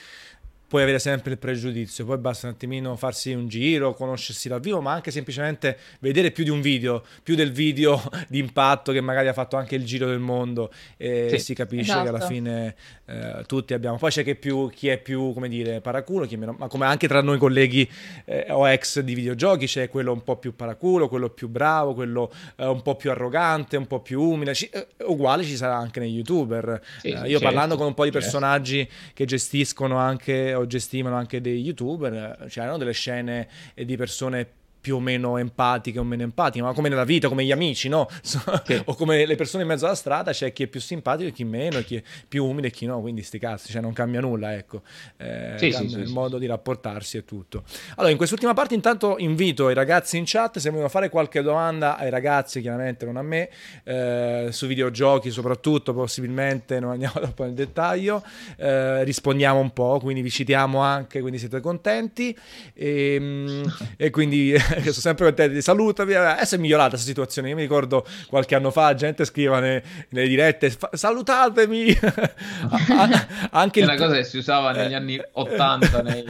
puoi 0.75 0.83
avere 0.87 0.99
sempre 0.99 1.31
il 1.31 1.37
pregiudizio, 1.37 2.03
poi 2.03 2.17
basta 2.17 2.47
un 2.47 2.53
attimino 2.53 2.97
farsi 2.97 3.31
un 3.31 3.47
giro, 3.47 3.93
conoscersi 3.93 4.49
dal 4.49 4.59
vivo, 4.59 4.81
ma 4.81 4.91
anche 4.91 5.09
semplicemente 5.09 5.77
vedere 6.01 6.31
più 6.31 6.43
di 6.43 6.49
un 6.49 6.59
video, 6.59 7.01
più 7.23 7.35
del 7.35 7.53
video 7.53 8.01
di 8.27 8.39
impatto 8.39 8.91
che 8.91 8.99
magari 8.99 9.29
ha 9.29 9.33
fatto 9.33 9.55
anche 9.55 9.75
il 9.75 9.85
giro 9.85 10.07
del 10.07 10.19
mondo 10.19 10.69
e 10.97 11.27
Sì. 11.29 11.39
si 11.39 11.53
capisce 11.53 11.91
Esatto. 11.91 12.03
che 12.03 12.09
alla 12.09 12.25
fine 12.27 12.75
eh, 13.05 13.43
tutti 13.45 13.73
abbiamo. 13.73 13.95
Poi 13.97 14.09
c'è 14.11 14.23
che 14.25 14.35
più, 14.35 14.69
chi 14.69 14.89
è 14.89 14.97
più, 14.97 15.31
come 15.31 15.47
dire, 15.47 15.79
paraculo, 15.79 16.25
chi 16.25 16.35
meno, 16.35 16.53
ma 16.57 16.67
come 16.67 16.85
anche 16.85 17.07
tra 17.07 17.21
noi 17.21 17.37
colleghi 17.37 17.89
eh, 18.25 18.47
o 18.49 18.67
ex 18.67 18.99
di 18.99 19.13
videogiochi 19.13 19.67
c'è 19.67 19.87
quello 19.87 20.11
un 20.11 20.23
po' 20.23 20.35
più 20.35 20.55
paraculo, 20.57 21.07
quello 21.07 21.29
più 21.29 21.47
bravo, 21.47 21.93
quello 21.93 22.29
eh, 22.57 22.65
un 22.65 22.81
po' 22.81 22.95
più 22.97 23.11
arrogante, 23.11 23.77
un 23.77 23.87
po' 23.87 24.01
più 24.01 24.21
umile. 24.21 24.53
Ci- 24.53 24.67
eh, 24.73 24.87
uguale 25.05 25.45
ci 25.45 25.55
sarà 25.55 25.77
anche 25.77 26.01
negli 26.01 26.17
youtuber. 26.17 26.81
Sì, 26.99 27.07
Eh, 27.07 27.11
io 27.11 27.23
certo, 27.39 27.43
parlando 27.45 27.77
con 27.77 27.85
un 27.87 27.93
po' 27.93 28.03
di 28.03 28.11
certo. 28.11 28.25
personaggi 28.25 28.89
che 29.13 29.23
gestiscono 29.23 29.97
anche 29.97 30.53
o 30.65 30.67
gestivano 30.67 31.15
anche 31.15 31.39
dei 31.39 31.61
youtuber, 31.61 32.45
c'erano 32.49 32.77
delle 32.77 32.91
scene 32.91 33.47
di 33.73 33.95
persone 33.95 34.63
più 34.85 34.97
o 34.97 34.99
meno 34.99 35.39
empatiche 35.39 35.97
o 35.97 36.03
meno 36.03 36.21
empatiche, 36.21 36.63
ma 36.63 36.71
come 36.73 36.89
nella 36.89 37.05
vita, 37.05 37.27
come 37.27 37.43
gli 37.43 37.51
amici, 37.51 37.89
no? 37.89 38.07
Sì. 38.21 38.37
o 38.85 38.93
come 38.93 39.25
le 39.25 39.33
persone 39.33 39.63
in 39.63 39.69
mezzo 39.69 39.87
alla 39.87 39.95
strada, 39.95 40.31
c'è 40.31 40.53
chi 40.53 40.61
è 40.61 40.67
più 40.67 40.79
simpatico 40.79 41.27
e 41.27 41.31
chi 41.31 41.43
meno, 41.43 41.79
chi 41.79 41.95
è 41.95 42.03
più 42.27 42.45
umile 42.45 42.67
e 42.67 42.69
chi 42.69 42.85
no, 42.85 43.01
quindi 43.01 43.23
sti 43.23 43.39
cazzi, 43.39 43.71
cioè 43.71 43.81
non 43.81 43.93
cambia 43.93 44.19
nulla, 44.21 44.53
ecco. 44.53 44.83
Eh, 45.17 45.55
sì, 45.57 45.71
sì, 45.71 45.85
il 45.85 46.09
modo 46.09 46.37
di 46.37 46.45
rapportarsi 46.45 47.17
e 47.17 47.25
tutto. 47.25 47.63
Allora, 47.95 48.11
in 48.11 48.17
quest'ultima 48.17 48.53
parte 48.53 48.75
intanto 48.75 49.15
invito 49.17 49.71
i 49.71 49.73
ragazzi 49.73 50.17
in 50.17 50.25
chat 50.27 50.59
se 50.59 50.69
vogliono 50.69 50.89
fare 50.89 51.09
qualche 51.09 51.41
domanda 51.41 51.97
ai 51.97 52.11
ragazzi, 52.11 52.61
chiaramente 52.61 53.05
non 53.05 53.17
a 53.17 53.23
me, 53.23 53.49
eh, 53.85 54.49
su 54.51 54.67
videogiochi 54.67 55.31
soprattutto, 55.31 55.95
possibilmente 55.95 56.79
non 56.79 56.91
andiamo 56.91 57.15
troppo 57.25 57.43
nel 57.43 57.55
dettaglio, 57.55 58.23
eh, 58.57 59.03
rispondiamo 59.03 59.59
un 59.59 59.73
po', 59.73 59.97
quindi 59.99 60.21
vi 60.21 60.29
citiamo 60.29 60.77
anche, 60.77 61.21
quindi 61.21 61.39
siete 61.39 61.59
contenti 61.59 62.37
e, 62.75 63.15
ehm, 63.15 63.75
e 63.97 64.11
quindi 64.11 64.55
sono 64.81 64.93
sempre 64.93 65.25
contenti, 65.25 65.61
salutami, 65.61 66.13
adesso 66.13 66.55
è 66.55 66.57
migliorata 66.57 66.89
questa 66.89 67.07
situazione, 67.07 67.49
io 67.49 67.55
mi 67.55 67.61
ricordo 67.61 68.05
qualche 68.27 68.55
anno 68.55 68.71
fa 68.71 68.93
gente 68.93 69.25
scriveva 69.25 69.59
nelle, 69.59 69.83
nelle 70.09 70.27
dirette 70.27 70.73
salutatemi, 70.91 71.97
anche 73.51 73.79
è 73.79 73.83
una 73.83 73.95
cosa 73.95 74.15
che 74.15 74.23
si 74.23 74.37
usava 74.37 74.71
negli 74.71 74.93
eh, 74.93 74.95
anni 74.95 75.21
80 75.31 76.01
nei, 76.01 76.23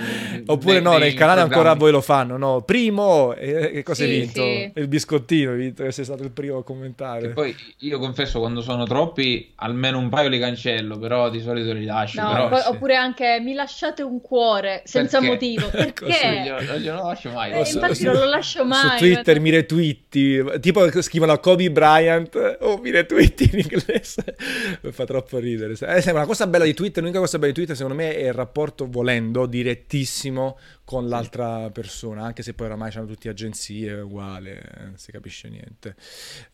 oppure 0.46 0.74
nei, 0.74 0.84
no, 0.84 0.98
nel 0.98 1.14
canale 1.14 1.42
ancora 1.42 1.74
voi 1.74 1.92
lo 1.92 2.02
fanno, 2.02 2.38
no, 2.38 2.62
primo, 2.62 3.34
e, 3.34 3.72
e 3.74 3.84
cosa 3.84 4.04
sì, 4.04 4.10
hai 4.10 4.20
vinto? 4.20 4.42
Sì. 4.42 4.72
Il 4.76 4.88
biscottino, 4.88 5.52
hai 5.52 5.58
vinto 5.58 5.84
che 5.84 5.92
sei 5.92 6.06
stato 6.06 6.24
il 6.24 6.32
primo 6.32 6.58
a 6.58 6.64
commentare. 6.64 7.22
Che 7.22 7.30
poi 7.30 7.56
io 7.80 8.00
confesso 8.00 8.40
quando 8.40 8.62
sono 8.62 8.86
troppi 8.86 9.54
almeno 9.56 9.98
un 10.00 10.10
paio 10.10 10.30
li 10.30 10.40
cancello, 10.40 10.98
però 10.98 11.30
di 11.30 11.42
solito 11.42 11.72
li 11.74 11.86
lascio. 11.86 12.22
No, 12.22 12.32
però, 12.32 12.50
poi, 12.50 12.62
sì. 12.62 12.68
Oppure 12.70 12.96
anche 12.96 13.40
mi 13.42 13.54
lasciate 13.54 14.02
un 14.02 14.22
cuore 14.22 14.82
senza 14.86 15.20
perché? 15.20 15.34
motivo. 15.34 15.68
Perché? 15.70 16.56
non 16.68 16.78
glielo 16.78 17.04
lascio 17.04 17.32
mai. 17.32 17.52
Eh, 17.52 17.60
infatti 17.60 18.04
non 18.04 18.16
lo 18.16 18.26
lascio 18.36 18.66
mai. 18.66 18.98
Su 18.98 19.06
Twitter 19.06 19.40
mi 19.40 19.50
retweetti, 19.50 20.44
tipo 20.60 21.02
scrivono 21.02 21.32
a 21.32 21.40
Kobe 21.40 21.72
Bryant 21.72 22.36
o 22.36 22.72
oh, 22.72 22.78
mi 22.78 22.92
retweetti 22.92 23.50
in 23.52 23.60
inglese. 23.60 24.36
mi 24.82 24.92
fa 24.92 25.06
troppo 25.06 25.40
ridere. 25.40 25.74
Eh, 25.80 26.12
una 26.12 26.26
cosa 26.26 26.48
bella 26.48 26.66
di 26.66 26.74
Twitter, 26.74 27.02
l'unica 27.02 27.20
cosa 27.20 27.38
bella 27.38 27.52
di 27.52 27.58
Twitter 27.58 27.76
secondo 27.76 27.98
me 27.98 28.16
è 28.16 28.28
il 28.28 28.34
rapporto 28.34 28.88
volendo 28.88 29.46
direttissimo 29.46 30.58
con 30.84 31.08
l'altra 31.08 31.70
persona, 31.72 32.24
anche 32.24 32.44
se 32.44 32.54
poi 32.54 32.68
oramai 32.68 32.92
hanno 32.94 33.08
tutte 33.08 33.30
agenzie, 33.30 33.92
è 33.92 34.02
uguale, 34.02 34.62
non 34.80 34.98
si 34.98 35.12
capisce 35.12 35.50
niente. 35.50 35.96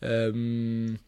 Um, 0.00 0.98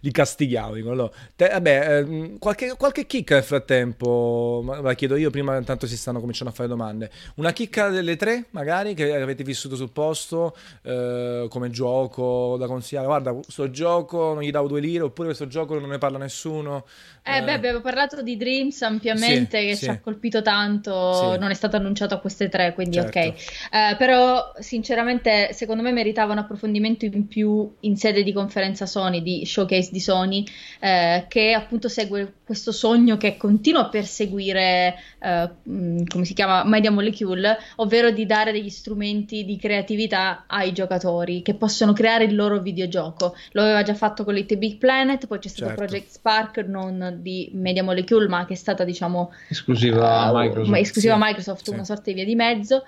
li 0.00 0.10
castighiamo. 0.10 0.74
Dicono, 0.74 1.12
Te, 1.36 1.48
vabbè, 1.48 1.98
ehm, 1.98 2.38
qualche, 2.38 2.74
qualche 2.76 3.06
chicca 3.06 3.34
nel 3.34 3.44
frattempo, 3.44 4.64
la 4.82 4.94
chiedo 4.94 5.16
io, 5.16 5.30
prima 5.30 5.56
intanto 5.56 5.86
si 5.86 5.96
stanno 5.96 6.20
cominciando 6.20 6.52
a 6.52 6.56
fare 6.56 6.68
domande. 6.68 7.10
Una 7.36 7.52
chicca 7.52 7.88
delle 7.88 8.16
tre, 8.16 8.46
magari, 8.50 8.94
che 8.94 9.14
avete 9.14 9.44
vissuto 9.44 9.76
sul 9.76 9.90
posto, 9.90 10.56
eh, 10.82 11.46
come 11.48 11.70
gioco 11.70 12.56
da 12.58 12.66
consigliare. 12.66 13.06
Guarda, 13.06 13.32
questo 13.32 13.70
gioco 13.70 14.34
non 14.34 14.42
gli 14.42 14.50
davo 14.50 14.68
due 14.68 14.80
lire, 14.80 15.04
oppure 15.04 15.28
questo 15.28 15.46
gioco 15.46 15.78
non 15.78 15.88
ne 15.88 15.98
parla 15.98 16.18
nessuno. 16.18 16.84
Eh, 17.26 17.38
eh. 17.38 17.42
beh, 17.42 17.52
abbiamo 17.52 17.80
parlato 17.80 18.20
di 18.20 18.36
Dreams 18.36 18.82
ampiamente, 18.82 19.58
sì, 19.60 19.66
che 19.66 19.74
sì. 19.76 19.84
ci 19.84 19.90
ha 19.90 19.98
colpito 19.98 20.42
tanto, 20.42 21.32
sì. 21.32 21.38
non 21.38 21.50
è 21.50 21.54
stato 21.54 21.76
annunciato 21.76 22.14
a 22.14 22.18
queste 22.18 22.50
tre, 22.50 22.74
quindi 22.74 22.96
certo. 22.96 23.18
ok. 23.18 23.24
Eh, 23.24 23.96
però, 23.96 24.52
sinceramente, 24.58 25.52
secondo 25.52 25.82
me 25.82 25.92
meritava 25.92 26.32
un 26.32 26.38
approfondimento 26.38 27.06
in 27.06 27.26
più 27.26 27.74
in 27.80 27.96
sede 27.96 28.22
di 28.22 28.32
conferenza 28.32 28.84
Sony, 28.84 29.03
di 29.10 29.44
showcase 29.46 29.90
di 29.90 30.00
Sony, 30.00 30.44
eh, 30.80 31.24
che 31.28 31.52
appunto 31.52 31.88
segue 31.88 32.34
questo 32.44 32.72
sogno 32.72 33.16
che 33.16 33.36
continua 33.36 33.82
a 33.82 33.88
perseguire, 33.88 34.94
eh, 35.18 35.50
mm, 35.68 36.04
come 36.06 36.24
si 36.24 36.34
chiama, 36.34 36.64
Media 36.64 36.90
Molecule, 36.90 37.56
ovvero 37.76 38.10
di 38.10 38.26
dare 38.26 38.52
degli 38.52 38.68
strumenti 38.68 39.44
di 39.44 39.56
creatività 39.56 40.44
ai 40.46 40.72
giocatori 40.72 41.42
che 41.42 41.54
possono 41.54 41.92
creare 41.92 42.24
il 42.24 42.34
loro 42.34 42.60
videogioco. 42.60 43.34
Lo 43.52 43.62
aveva 43.62 43.82
già 43.82 43.94
fatto 43.94 44.24
con 44.24 44.34
Little 44.34 44.58
Big 44.58 44.76
Planet, 44.76 45.26
poi 45.26 45.38
c'è 45.38 45.48
stato 45.48 45.68
certo. 45.68 45.84
Project 45.84 46.10
Spark, 46.10 46.58
non 46.66 47.18
di 47.20 47.50
Media 47.54 47.82
Molecule, 47.82 48.28
ma 48.28 48.44
che 48.44 48.52
è 48.54 48.56
stata, 48.56 48.84
diciamo, 48.84 49.32
esclusiva 49.48 50.30
uh, 50.30 50.36
Microsoft, 50.36 50.76
esclusiva 50.78 51.14
sì. 51.14 51.20
Microsoft 51.22 51.68
una 51.68 51.84
sorta 51.84 52.02
di 52.06 52.14
via 52.14 52.24
di 52.24 52.34
mezzo. 52.34 52.84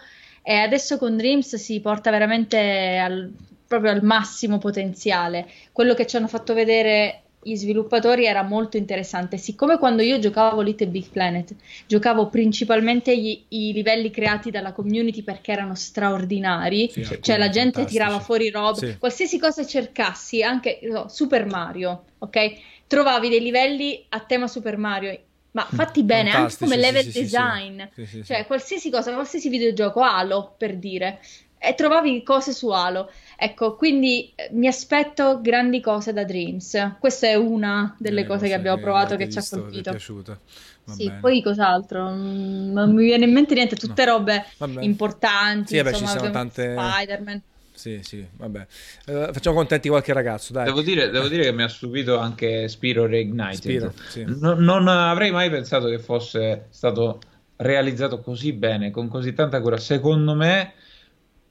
E 0.48 0.54
adesso 0.54 0.96
con 0.96 1.16
Dreams 1.16 1.56
si 1.56 1.80
porta 1.80 2.10
veramente 2.12 2.98
al, 2.98 3.32
proprio 3.66 3.90
al 3.90 4.02
massimo 4.02 4.58
potenziale. 4.58 5.48
Quello 5.72 5.94
che 5.94 6.06
ci 6.06 6.16
hanno 6.16 6.28
fatto 6.28 6.54
vedere 6.54 7.22
gli 7.42 7.54
sviluppatori 7.54 8.26
era 8.26 8.42
molto 8.42 8.76
interessante. 8.76 9.36
Siccome 9.36 9.78
quando 9.78 10.02
io 10.02 10.18
giocavo 10.18 10.60
Little 10.62 10.88
Big 10.88 11.08
Planet, 11.10 11.54
giocavo 11.86 12.28
principalmente 12.28 13.16
gli, 13.16 13.44
i 13.48 13.72
livelli 13.72 14.10
creati 14.10 14.50
dalla 14.50 14.72
community 14.72 15.22
perché 15.22 15.52
erano 15.52 15.76
straordinari, 15.76 16.90
sì, 16.90 17.18
cioè 17.20 17.38
la 17.38 17.48
gente 17.48 17.84
tirava 17.84 18.18
fuori 18.18 18.50
roba, 18.50 18.78
sì. 18.78 18.96
qualsiasi 18.98 19.38
cosa 19.38 19.64
cercassi, 19.64 20.42
anche 20.42 20.80
no, 20.82 21.08
Super 21.08 21.46
Mario, 21.46 22.04
ok? 22.18 22.74
trovavi 22.86 23.28
dei 23.28 23.40
livelli 23.40 24.04
a 24.10 24.20
tema 24.20 24.46
Super 24.46 24.76
Mario 24.76 25.18
ma 25.52 25.64
fatti 25.64 26.02
bene 26.02 26.30
anche 26.30 26.54
come 26.58 26.76
level 26.76 27.02
sì, 27.02 27.20
design, 27.20 27.82
sì, 27.94 28.22
cioè 28.22 28.44
qualsiasi 28.44 28.90
cosa, 28.90 29.14
qualsiasi 29.14 29.48
videogioco, 29.48 30.00
Halo 30.02 30.54
per 30.54 30.76
dire, 30.76 31.18
e 31.66 31.74
trovavi 31.74 32.22
cose 32.22 32.52
su 32.52 32.68
Halo. 32.68 33.10
Ecco, 33.36 33.76
quindi 33.76 34.32
eh, 34.34 34.48
mi 34.52 34.66
aspetto 34.66 35.40
grandi 35.40 35.80
cose 35.80 36.12
da 36.12 36.24
Dreams. 36.24 36.96
Questa 36.98 37.26
è 37.26 37.34
una 37.34 37.94
delle 37.98 38.22
eh, 38.22 38.26
cose 38.26 38.46
che 38.46 38.54
abbiamo 38.54 38.80
provato 38.80 39.16
che 39.16 39.28
ci 39.28 39.38
ha 39.38 39.44
colpito. 39.48 39.82
Ti 39.82 39.88
è 39.88 39.90
piaciuta. 39.90 40.38
Va 40.84 40.92
sì, 40.92 41.06
bene. 41.06 41.20
poi 41.20 41.42
cos'altro? 41.42 42.08
Mm, 42.08 42.72
non 42.72 42.94
mi 42.94 43.04
viene 43.04 43.24
in 43.24 43.32
mente 43.32 43.54
niente, 43.54 43.76
tutte 43.76 44.04
no. 44.04 44.12
robe 44.12 44.44
importanti. 44.80 45.74
Sì, 45.74 45.78
insomma, 45.78 45.90
beh, 45.90 45.96
ci 45.96 46.18
sono 46.18 46.30
tante... 46.30 46.76
Spider-Man. 46.78 47.42
Sì, 47.76 48.00
sì, 48.02 48.26
vabbè. 48.32 48.66
Uh, 49.06 49.32
facciamo 49.32 49.54
contenti 49.56 49.90
qualche 49.90 50.14
ragazzo, 50.14 50.54
dai. 50.54 50.64
Devo 50.64 50.80
dire, 50.80 51.10
devo 51.10 51.28
dire, 51.28 51.42
che 51.42 51.52
mi 51.52 51.62
ha 51.62 51.68
stupito 51.68 52.18
anche 52.18 52.68
Spiro 52.68 53.04
Reignited. 53.04 53.54
Spiro, 53.54 53.92
sì. 54.08 54.24
no, 54.26 54.54
non 54.54 54.88
avrei 54.88 55.30
mai 55.30 55.50
pensato 55.50 55.88
che 55.88 55.98
fosse 55.98 56.68
stato 56.70 57.18
realizzato 57.56 58.20
così 58.20 58.54
bene, 58.54 58.90
con 58.90 59.08
così 59.08 59.34
tanta 59.34 59.60
cura. 59.60 59.76
Secondo 59.76 60.34
me, 60.34 60.72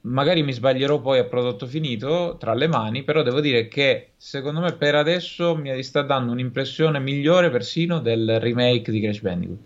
magari 0.06 0.42
mi 0.42 0.52
sbaglierò 0.52 1.00
poi 1.00 1.18
a 1.18 1.24
prodotto 1.24 1.66
finito 1.66 2.36
tra 2.38 2.54
le 2.54 2.66
mani, 2.68 3.02
però 3.02 3.22
devo 3.22 3.40
dire 3.40 3.68
che 3.68 4.12
secondo 4.16 4.60
me 4.60 4.72
per 4.72 4.94
adesso 4.94 5.56
mi 5.56 5.82
sta 5.82 6.02
dando 6.02 6.32
un'impressione 6.32 6.98
migliore 6.98 7.50
persino 7.50 8.00
del 8.00 8.38
remake 8.40 8.90
di 8.90 9.00
Crash 9.00 9.20
Bandicoot. 9.20 9.58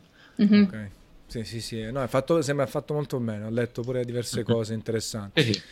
Mm-hmm. 0.43 0.63
Ok. 0.63 0.89
Sì, 1.27 1.45
sì, 1.45 1.61
sì. 1.61 1.93
No, 1.93 2.05
fatto, 2.09 2.43
sembra 2.43 2.67
fatto 2.67 2.95
molto 2.95 3.21
bene. 3.21 3.45
Ho 3.45 3.51
letto 3.51 3.83
pure 3.83 4.05
diverse 4.05 4.39
mm-hmm. 4.39 4.47
cose 4.47 4.75
interessanti. 4.75 5.43
Sì, 5.43 5.53
sì. 5.53 5.63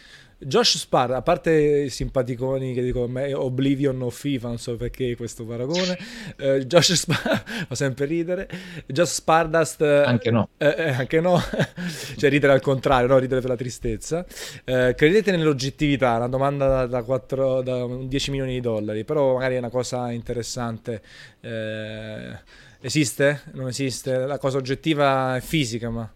Josh 0.40 0.76
Spar, 0.76 1.10
a 1.10 1.22
parte 1.22 1.52
i 1.86 1.90
simpaticoni 1.90 2.72
che 2.72 2.80
dicono 2.80 3.08
me 3.08 3.34
Oblivion 3.34 4.00
o 4.02 4.10
FIFA, 4.10 4.48
non 4.48 4.58
so 4.58 4.76
perché 4.76 5.16
questo 5.16 5.44
paragone, 5.44 5.98
eh, 6.36 6.64
Josh 6.64 6.92
Spar, 6.92 7.42
fa 7.66 7.74
sempre 7.74 8.04
ridere, 8.04 8.48
Josh 8.86 9.14
Spardust... 9.14 9.82
Anche 9.82 10.30
no. 10.30 10.50
Eh, 10.56 10.74
eh, 10.78 10.90
anche 10.90 11.20
no, 11.20 11.40
cioè 12.16 12.30
ridere 12.30 12.52
al 12.52 12.60
contrario, 12.60 13.08
no? 13.08 13.18
ridere 13.18 13.40
per 13.40 13.50
la 13.50 13.56
tristezza. 13.56 14.24
Eh, 14.64 14.94
credete 14.96 15.32
nell'oggettività, 15.32 16.14
una 16.16 16.28
domanda 16.28 16.68
da, 16.68 16.86
da, 16.86 17.02
4, 17.02 17.62
da 17.62 17.86
10 17.86 18.30
milioni 18.30 18.52
di 18.52 18.60
dollari, 18.60 19.02
però 19.02 19.34
magari 19.34 19.56
è 19.56 19.58
una 19.58 19.70
cosa 19.70 20.12
interessante. 20.12 21.02
Eh, 21.40 22.38
esiste? 22.80 23.42
Non 23.54 23.66
esiste? 23.66 24.18
La 24.18 24.38
cosa 24.38 24.58
oggettiva 24.58 25.36
è 25.36 25.40
fisica, 25.40 25.90
ma 25.90 26.08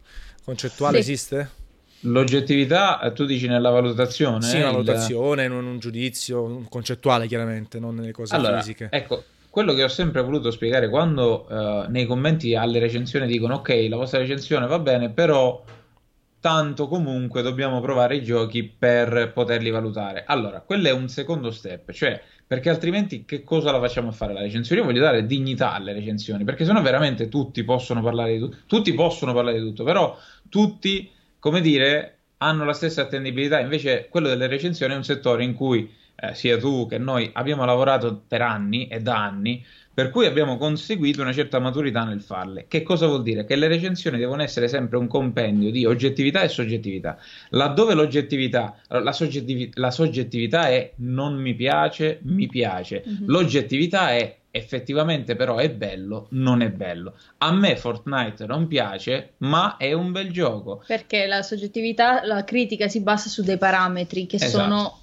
concettuale 0.44 1.02
sì. 1.02 1.10
esiste? 1.10 1.60
L'oggettività, 2.02 3.00
eh, 3.00 3.12
tu 3.12 3.24
dici 3.24 3.46
nella 3.46 3.70
valutazione? 3.70 4.42
Sì, 4.42 4.56
una 4.56 4.66
il... 4.66 4.72
valutazione, 4.72 5.48
non 5.48 5.66
un 5.66 5.78
giudizio 5.78 6.64
concettuale 6.68 7.26
chiaramente, 7.26 7.78
non 7.78 7.94
nelle 7.94 8.12
cose 8.12 8.34
allora, 8.34 8.58
fisiche. 8.58 8.88
Ecco, 8.90 9.22
quello 9.50 9.74
che 9.74 9.84
ho 9.84 9.88
sempre 9.88 10.22
voluto 10.22 10.50
spiegare 10.50 10.88
quando 10.88 11.46
uh, 11.48 11.90
nei 11.90 12.06
commenti 12.06 12.54
alle 12.54 12.78
recensioni 12.78 13.26
dicono 13.26 13.56
ok, 13.56 13.86
la 13.88 13.96
vostra 13.96 14.18
recensione 14.18 14.66
va 14.66 14.78
bene, 14.78 15.10
però 15.10 15.62
tanto 16.40 16.88
comunque 16.88 17.40
dobbiamo 17.42 17.80
provare 17.80 18.16
i 18.16 18.22
giochi 18.24 18.64
per 18.64 19.30
poterli 19.32 19.70
valutare. 19.70 20.24
Allora, 20.26 20.60
quello 20.60 20.88
è 20.88 20.92
un 20.92 21.08
secondo 21.08 21.52
step, 21.52 21.92
cioè 21.92 22.20
perché 22.44 22.68
altrimenti 22.68 23.24
che 23.24 23.44
cosa 23.44 23.70
la 23.70 23.78
facciamo 23.78 24.08
a 24.08 24.12
fare 24.12 24.32
la 24.32 24.40
recensione? 24.40 24.80
Io 24.80 24.86
voglio 24.86 25.02
dare 25.02 25.24
dignità 25.24 25.72
alle 25.72 25.92
recensioni, 25.92 26.42
perché 26.42 26.64
sennò 26.64 26.82
veramente 26.82 27.28
tutti 27.28 27.62
possono 27.62 28.02
parlare 28.02 28.32
di 28.32 28.38
tutto, 28.40 28.56
tutti 28.66 28.92
possono 28.92 29.32
parlare 29.32 29.60
di 29.60 29.66
tutto, 29.66 29.84
però 29.84 30.18
tutti 30.48 31.08
come 31.42 31.60
dire, 31.60 32.18
hanno 32.38 32.64
la 32.64 32.72
stessa 32.72 33.02
attendibilità. 33.02 33.58
Invece 33.58 34.06
quello 34.08 34.28
delle 34.28 34.46
recensioni 34.46 34.92
è 34.92 34.96
un 34.96 35.02
settore 35.02 35.42
in 35.42 35.54
cui 35.54 35.92
eh, 36.14 36.36
sia 36.36 36.56
tu 36.56 36.86
che 36.86 36.98
noi 36.98 37.30
abbiamo 37.32 37.64
lavorato 37.64 38.22
per 38.28 38.42
anni 38.42 38.86
e 38.86 39.00
da 39.00 39.24
anni, 39.24 39.66
per 39.92 40.10
cui 40.10 40.26
abbiamo 40.26 40.56
conseguito 40.56 41.20
una 41.20 41.32
certa 41.32 41.58
maturità 41.58 42.04
nel 42.04 42.20
farle. 42.20 42.66
Che 42.68 42.84
cosa 42.84 43.08
vuol 43.08 43.24
dire? 43.24 43.44
Che 43.44 43.56
le 43.56 43.66
recensioni 43.66 44.18
devono 44.18 44.42
essere 44.42 44.68
sempre 44.68 44.98
un 44.98 45.08
compendio 45.08 45.72
di 45.72 45.84
oggettività 45.84 46.42
e 46.42 46.48
soggettività. 46.48 47.18
Laddove 47.48 47.94
l'oggettività, 47.94 48.76
la, 48.86 49.12
soggettivi, 49.12 49.68
la 49.74 49.90
soggettività 49.90 50.68
è 50.68 50.92
non 50.98 51.34
mi 51.34 51.54
piace, 51.54 52.20
mi 52.22 52.46
piace. 52.46 53.02
Mm-hmm. 53.04 53.26
L'oggettività 53.26 54.12
è 54.12 54.36
effettivamente 54.54 55.34
però 55.34 55.56
è 55.56 55.70
bello, 55.70 56.26
non 56.30 56.60
è 56.60 56.68
bello. 56.68 57.14
A 57.38 57.52
me 57.52 57.74
Fortnite 57.76 58.46
non 58.46 58.68
piace, 58.68 59.32
ma 59.38 59.76
è 59.78 59.92
un 59.94 60.12
bel 60.12 60.30
gioco. 60.30 60.84
Perché 60.86 61.26
la 61.26 61.42
soggettività, 61.42 62.24
la 62.24 62.44
critica 62.44 62.86
si 62.86 63.00
basa 63.00 63.30
su 63.30 63.42
dei 63.42 63.56
parametri 63.56 64.26
che 64.26 64.36
esatto. 64.36 64.52
sono 64.52 64.98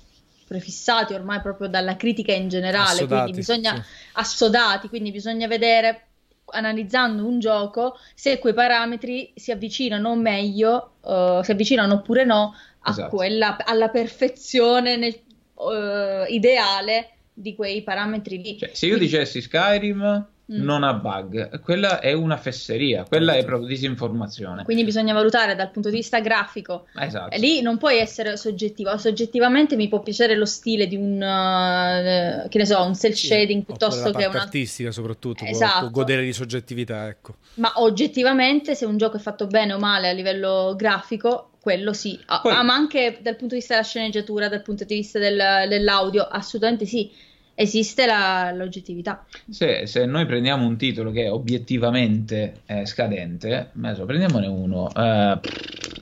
prefissati 0.47 1.13
ormai 1.13 1.41
proprio 1.41 1.67
dalla 1.67 1.95
critica 1.95 2.31
in 2.31 2.47
generale, 2.47 3.01
assodati, 3.01 3.21
quindi 3.21 3.31
bisogna 3.33 3.75
sì. 3.75 3.81
assodati, 4.13 4.87
quindi 4.87 5.11
bisogna 5.11 5.47
vedere 5.47 6.03
analizzando 6.51 7.25
un 7.25 7.39
gioco 7.39 7.97
se 8.15 8.39
quei 8.39 8.53
parametri 8.53 9.31
si 9.35 9.51
avvicinano 9.51 10.15
meglio, 10.15 10.93
uh, 11.01 11.41
si 11.43 11.51
avvicinano 11.51 11.95
oppure 11.95 12.23
no 12.23 12.55
a 12.81 12.89
esatto. 12.91 13.15
quella, 13.15 13.57
alla 13.63 13.89
perfezione 13.89 14.95
nel, 14.95 15.19
uh, 15.55 16.31
ideale 16.31 17.13
di 17.39 17.55
quei 17.55 17.81
parametri 17.81 18.41
lì. 18.41 18.57
Cioè, 18.57 18.71
se 18.73 18.85
io 18.85 18.97
dicessi 18.97 19.41
Skyrim 19.41 20.27
mm. 20.51 20.61
non 20.61 20.83
ha 20.83 20.93
bug, 20.93 21.61
quella 21.61 21.99
è 21.99 22.11
una 22.11 22.35
fesseria, 22.35 23.05
quella 23.05 23.35
è 23.35 23.45
proprio 23.45 23.67
disinformazione. 23.67 24.63
Quindi 24.63 24.83
bisogna 24.83 25.13
valutare 25.13 25.55
dal 25.55 25.71
punto 25.71 25.89
di 25.89 25.95
vista 25.95 26.19
grafico. 26.19 26.87
Esatto. 26.99 27.37
Lì 27.37 27.61
non 27.61 27.77
puoi 27.77 27.97
essere 27.97 28.35
soggettivo, 28.35 28.97
soggettivamente 28.97 29.77
mi 29.77 29.87
può 29.87 30.01
piacere 30.01 30.35
lo 30.35 30.45
stile 30.45 30.87
di 30.87 30.97
un 30.97 31.15
uh, 31.15 32.49
che 32.49 32.57
ne 32.57 32.65
so, 32.65 32.83
un 32.83 32.95
cel 32.95 33.15
shading 33.15 33.61
sì, 33.61 33.65
piuttosto 33.65 34.11
che 34.11 34.25
una 34.25 34.41
artistica 34.41 34.91
soprattutto, 34.91 35.45
esatto. 35.45 35.79
può, 35.79 35.89
può 35.89 36.01
godere 36.01 36.23
di 36.23 36.33
soggettività, 36.33 37.07
ecco. 37.07 37.35
Ma 37.55 37.71
oggettivamente 37.75 38.75
se 38.75 38.85
un 38.85 38.97
gioco 38.97 39.15
è 39.15 39.21
fatto 39.21 39.47
bene 39.47 39.73
o 39.73 39.79
male 39.79 40.09
a 40.09 40.13
livello 40.13 40.73
grafico 40.75 41.51
quello 41.61 41.91
sì, 41.91 42.17
Poi, 42.41 42.53
ah, 42.53 42.63
ma 42.63 42.73
anche 42.73 43.19
dal 43.21 43.35
punto 43.35 43.53
di 43.53 43.59
vista 43.59 43.73
della 43.75 43.85
sceneggiatura, 43.85 44.47
dal 44.47 44.61
punto 44.61 44.85
di 44.85 44.95
vista 44.95 45.19
del, 45.19 45.67
dell'audio, 45.67 46.23
assolutamente 46.23 46.85
sì 46.85 47.11
esiste 47.59 48.05
la, 48.05 48.53
l'oggettività. 48.53 49.25
Se, 49.49 49.85
se, 49.85 50.05
noi 50.05 50.25
prendiamo 50.25 50.65
un 50.65 50.77
titolo 50.77 51.11
che 51.11 51.25
è 51.25 51.31
obiettivamente 51.31 52.61
eh, 52.65 52.85
scadente, 52.85 53.71
adesso 53.75 54.05
prendiamone 54.05 54.47
uno, 54.47 54.83
uh, 54.85 55.37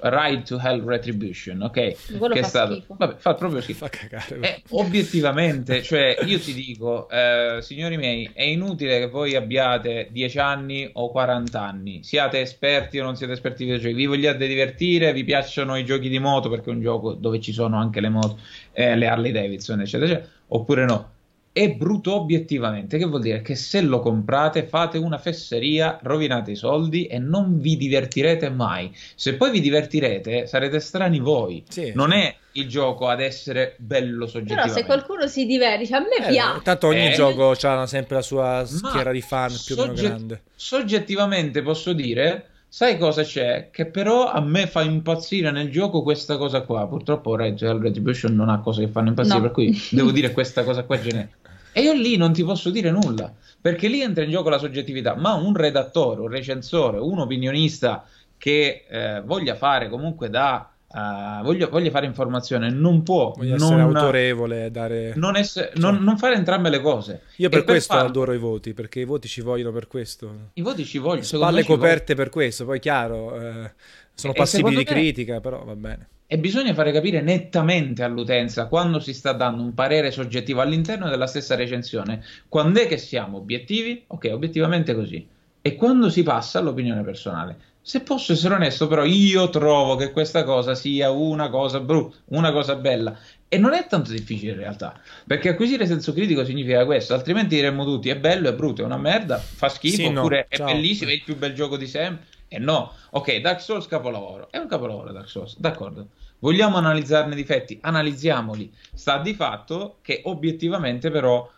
Ride 0.01 0.43
to 0.43 0.59
Hell 0.61 0.85
Retribution, 0.85 1.63
ok? 1.63 2.17
Quello 2.19 2.35
che 2.35 2.41
fa 2.41 2.45
è 2.45 2.49
stato, 2.49 2.73
schifo. 2.75 2.95
Vabbè, 2.95 3.15
fa 3.17 3.33
proprio 3.33 3.61
schifo. 3.61 3.87
Fa 3.87 3.89
cagare. 3.89 4.39
È, 4.39 4.61
obiettivamente, 4.69 5.81
cioè 5.81 6.19
io 6.25 6.37
ti 6.37 6.53
dico, 6.53 7.09
eh, 7.09 7.57
signori 7.61 7.97
miei, 7.97 8.29
è 8.33 8.43
inutile 8.43 8.99
che 8.99 9.07
voi 9.07 9.35
abbiate 9.35 10.09
10 10.11 10.37
anni 10.37 10.87
o 10.93 11.09
40 11.09 11.59
anni, 11.59 12.03
siate 12.03 12.39
esperti 12.39 12.99
o 12.99 13.03
non 13.03 13.15
siete 13.15 13.33
esperti 13.33 13.65
di 13.65 13.79
giochi, 13.79 13.93
vi 13.93 14.05
vogliate 14.05 14.45
divertire, 14.45 15.11
vi 15.11 15.23
piacciono 15.23 15.75
i 15.75 15.83
giochi 15.83 16.07
di 16.07 16.19
moto 16.19 16.49
perché 16.49 16.69
è 16.69 16.73
un 16.73 16.81
gioco 16.81 17.13
dove 17.13 17.41
ci 17.41 17.51
sono 17.51 17.79
anche 17.79 17.99
le 17.99 18.09
moto, 18.09 18.37
eh, 18.73 18.95
le 18.95 19.07
Harley 19.07 19.31
Davidson, 19.31 19.81
eccetera, 19.81 20.11
eccetera, 20.11 20.29
oppure 20.49 20.85
no 20.85 21.15
è 21.57 21.71
brutto 21.71 22.13
obiettivamente, 22.13 22.99
che 22.99 23.05
vuol 23.05 23.21
dire 23.21 23.41
che 23.41 23.55
se 23.55 23.81
lo 23.81 23.99
comprate 23.99 24.67
fate 24.67 24.99
una 24.99 25.17
fesseria, 25.17 25.97
rovinate 26.03 26.51
i 26.51 26.55
soldi 26.55 27.07
e 27.07 27.17
non 27.17 27.59
vi 27.59 27.75
divertirete 27.77 28.51
mai. 28.51 28.95
Se 29.15 29.33
poi 29.33 29.49
vi 29.49 29.59
divertirete 29.59 30.45
sarete 30.45 30.79
strani 30.79 31.17
voi. 31.17 31.63
Sì, 31.67 31.93
non 31.95 32.11
sì. 32.11 32.17
è 32.17 32.35
il 32.51 32.67
gioco 32.67 33.07
ad 33.07 33.21
essere 33.21 33.73
bello 33.77 34.27
soggettivamente. 34.27 34.71
Però 34.71 34.79
se 34.81 34.85
qualcuno 34.85 35.27
si 35.27 35.47
diverte, 35.47 35.95
a 35.95 35.99
me 35.99 36.27
eh, 36.27 36.29
piace. 36.29 36.61
Tanto 36.61 36.87
ogni 36.87 37.07
eh, 37.07 37.13
gioco 37.13 37.49
ha 37.49 37.87
sempre 37.87 38.17
la 38.17 38.21
sua 38.21 38.63
schiera 38.63 39.11
di 39.11 39.21
fan 39.21 39.51
più 39.65 39.79
o 39.79 39.81
meno 39.81 39.93
grande. 39.93 40.41
Soggettivamente 40.53 41.63
posso 41.63 41.93
dire... 41.93 42.49
Sai 42.69 42.97
cosa 42.97 43.23
c'è? 43.23 43.69
Che 43.71 43.85
però 43.85 44.29
a 44.29 44.41
me 44.41 44.67
fa 44.67 44.81
impazzire 44.81 45.51
nel 45.51 45.71
gioco 45.71 46.03
questa 46.03 46.35
cosa 46.35 46.61
qua. 46.61 46.85
Purtroppo 46.85 47.33
Red 47.37 47.63
Retribution 47.63 48.35
non 48.35 48.49
ha 48.49 48.59
cose 48.59 48.83
che 48.83 48.91
fanno 48.91 49.07
impazzire, 49.07 49.37
no. 49.37 49.41
per 49.41 49.51
cui 49.51 49.81
devo 49.89 50.11
dire 50.11 50.33
questa 50.33 50.65
cosa 50.65 50.83
qua 50.83 50.99
generica. 50.99 51.46
E 51.77 51.81
io 51.81 51.93
lì 51.93 52.17
non 52.17 52.33
ti 52.33 52.43
posso 52.43 52.71
dire 52.71 52.89
nulla, 52.89 53.31
perché 53.61 53.87
lì 53.87 54.01
entra 54.01 54.23
in 54.23 54.31
gioco 54.31 54.49
la 54.49 54.57
soggettività, 54.57 55.13
ma 55.13 55.33
un 55.33 55.55
redattore, 55.55 56.21
un 56.21 56.27
recensore, 56.27 56.97
un 56.97 57.19
opinionista 57.19 58.03
che 58.35 58.85
eh, 58.89 59.21
voglia 59.23 59.53
fare 59.53 59.87
comunque 59.87 60.31
da... 60.31 60.71
Uh, 60.89 61.43
voglio, 61.43 61.69
voglio, 61.69 61.91
fare 61.91 62.07
informazione, 62.07 62.71
non 62.71 63.03
può 63.03 63.33
Voglio 63.35 63.57
non, 63.57 63.73
essere 63.73 63.81
autorevole, 63.81 64.71
dare... 64.71 65.13
non, 65.17 65.35
esse, 65.35 65.69
cioè, 65.71 65.79
non, 65.79 66.01
non, 66.01 66.17
fare 66.17 66.33
entrambe 66.33 66.69
le 66.69 66.79
cose. 66.81 67.23
Io 67.35 67.49
per, 67.49 67.59
per 67.59 67.73
questo 67.73 67.93
farlo... 67.93 68.09
adoro 68.09 68.33
i 68.33 68.39
voti, 68.39 68.73
perché 68.73 69.01
i 69.01 69.05
voti 69.05 69.27
ci 69.27 69.41
vogliono 69.41 69.71
per 69.71 69.87
questo. 69.87 70.49
I 70.53 70.61
voti 70.61 70.83
ci 70.83 70.97
vogliono. 70.97 71.23
Spalle 71.23 71.63
coperte 71.63 72.15
per 72.15 72.29
questo, 72.29 72.65
poi 72.65 72.79
chiaro, 72.79 73.39
eh, 73.39 73.71
sono 74.15 74.33
passibili 74.33 74.77
di 74.77 74.83
critica, 74.83 75.41
però 75.41 75.63
va 75.63 75.75
bene. 75.75 76.07
E 76.29 76.37
bisogna 76.37 76.73
fare 76.73 76.91
capire 76.91 77.21
nettamente 77.21 78.03
all'utenza 78.03 78.65
quando 78.65 78.99
si 78.99 79.13
sta 79.13 79.31
dando 79.31 79.63
un 79.63 79.73
parere 79.73 80.11
soggettivo 80.11 80.59
all'interno 80.59 81.07
della 81.09 81.25
stessa 81.25 81.55
recensione. 81.55 82.21
Quando 82.49 82.81
è 82.81 82.87
che 82.87 82.97
siamo 82.97 83.37
obiettivi? 83.37 84.03
Ok, 84.07 84.29
obiettivamente 84.33 84.93
così. 84.93 85.25
E 85.61 85.75
quando 85.75 86.09
si 86.09 86.23
passa 86.23 86.59
all'opinione 86.59 87.01
personale. 87.01 87.57
Se 87.81 88.01
posso 88.01 88.33
essere 88.33 88.55
onesto, 88.55 88.87
però, 88.87 89.05
io 89.05 89.49
trovo 89.49 89.95
che 89.95 90.11
questa 90.11 90.43
cosa 90.43 90.75
sia 90.75 91.09
una 91.11 91.47
cosa 91.47 91.79
brutta, 91.79 92.17
una 92.25 92.51
cosa 92.51 92.75
bella. 92.75 93.17
E 93.47 93.57
non 93.57 93.73
è 93.73 93.87
tanto 93.87 94.11
difficile 94.11 94.51
in 94.51 94.57
realtà, 94.57 94.99
perché 95.25 95.47
acquisire 95.47 95.85
senso 95.85 96.11
critico 96.11 96.43
significa 96.43 96.83
questo, 96.83 97.13
altrimenti 97.13 97.55
diremmo 97.55 97.85
tutti 97.85 98.09
è 98.09 98.17
bello, 98.17 98.49
è 98.49 98.53
brutto, 98.53 98.81
è 98.81 98.85
una 98.85 98.97
merda, 98.97 99.37
fa 99.37 99.69
schifo, 99.69 99.95
sì, 99.95 100.03
oppure 100.03 100.39
no. 100.39 100.45
è 100.49 100.57
Ciao. 100.57 100.65
bellissimo, 100.65 101.11
è 101.11 101.13
il 101.13 101.23
più 101.23 101.37
bel 101.37 101.53
gioco 101.53 101.77
di 101.77 101.87
sempre. 101.87 102.25
E 102.47 102.59
no, 102.59 102.93
ok, 103.11 103.37
Dark 103.37 103.61
Souls 103.61 103.87
capolavoro, 103.87 104.49
è 104.51 104.57
un 104.57 104.67
capolavoro 104.67 105.11
Dark 105.11 105.27
Souls, 105.27 105.57
d'accordo. 105.59 106.09
Vogliamo 106.39 106.77
analizzarne 106.77 107.33
i 107.33 107.35
difetti? 107.37 107.79
Analizziamoli. 107.81 108.71
Sta 108.93 109.17
di 109.17 109.33
fatto 109.33 109.97
che 110.01 110.21
obiettivamente 110.25 111.09
però 111.09 111.49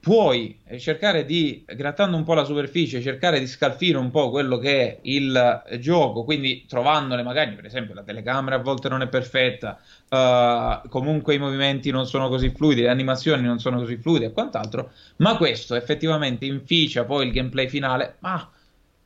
puoi 0.00 0.58
cercare 0.78 1.26
di, 1.26 1.62
grattando 1.66 2.16
un 2.16 2.24
po' 2.24 2.32
la 2.32 2.44
superficie, 2.44 3.02
cercare 3.02 3.38
di 3.38 3.46
scalfire 3.46 3.98
un 3.98 4.10
po' 4.10 4.30
quello 4.30 4.56
che 4.56 4.80
è 4.80 4.98
il 5.02 5.62
gioco, 5.78 6.24
quindi 6.24 6.64
trovandole 6.66 7.22
magari, 7.22 7.54
per 7.54 7.66
esempio, 7.66 7.92
la 7.94 8.02
telecamera 8.02 8.56
a 8.56 8.60
volte 8.60 8.88
non 8.88 9.02
è 9.02 9.08
perfetta, 9.08 9.78
uh, 10.08 10.88
comunque 10.88 11.34
i 11.34 11.38
movimenti 11.38 11.90
non 11.90 12.06
sono 12.06 12.28
così 12.30 12.48
fluidi, 12.48 12.80
le 12.80 12.88
animazioni 12.88 13.42
non 13.42 13.58
sono 13.58 13.78
così 13.78 13.98
fluide 13.98 14.26
e 14.26 14.32
quant'altro, 14.32 14.92
ma 15.16 15.36
questo 15.36 15.74
effettivamente 15.74 16.46
inficia 16.46 17.04
poi 17.04 17.26
il 17.26 17.32
gameplay 17.32 17.68
finale, 17.68 18.16
ma 18.20 18.50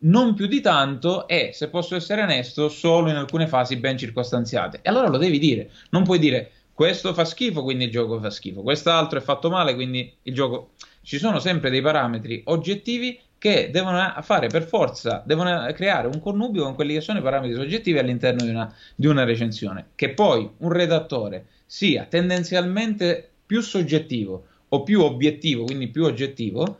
non 0.05 0.35
più 0.35 0.47
di 0.47 0.61
tanto 0.61 1.29
e, 1.29 1.51
se 1.53 1.69
posso 1.69 1.95
essere 1.95 2.23
onesto, 2.23 2.69
solo 2.69 3.11
in 3.11 3.17
alcune 3.17 3.47
fasi 3.47 3.77
ben 3.77 3.99
circostanziate. 3.99 4.81
E 4.83 4.89
allora 4.89 5.09
lo 5.09 5.19
devi 5.19 5.39
dire, 5.39 5.71
non 5.91 6.05
puoi 6.05 6.19
dire 6.19 6.51
questo 6.73 7.15
fa 7.15 7.25
schifo, 7.25 7.63
quindi 7.63 7.85
il 7.85 7.91
gioco 7.91 8.19
fa 8.19 8.31
schifo, 8.31 8.63
quest'altro 8.63 9.19
è 9.19 9.23
fatto 9.23 9.51
male, 9.51 9.75
quindi 9.75 10.13
il 10.23 10.35
gioco... 10.35 10.71
Ci 11.05 11.19
sono 11.19 11.39
sempre 11.39 11.69
dei 11.69 11.83
parametri 11.83 12.43
oggettivi 12.47 13.21
che 13.37 13.69
devono 13.71 14.15
fare 14.23 14.47
per 14.47 14.63
forza, 14.63 15.23
devono 15.27 15.71
creare 15.75 16.07
un 16.07 16.19
connubio 16.19 16.65
con 16.65 16.75
quelli 16.75 16.95
che 16.95 17.03
sono 17.03 17.19
i 17.19 17.23
parametri 17.23 17.55
soggettivi 17.55 17.99
all'interno 17.99 18.43
di 18.43 18.49
una, 18.49 18.75
di 18.95 19.07
una 19.07 19.25
recensione. 19.25 19.89
Che 19.95 20.15
poi 20.15 20.51
un 20.59 20.73
redattore 20.73 21.49
sia 21.67 22.07
tendenzialmente 22.09 23.33
più 23.45 23.61
soggettivo 23.61 24.47
o 24.69 24.83
più 24.83 25.03
obiettivo, 25.03 25.65
quindi 25.65 25.89
più 25.89 26.05
oggettivo, 26.05 26.79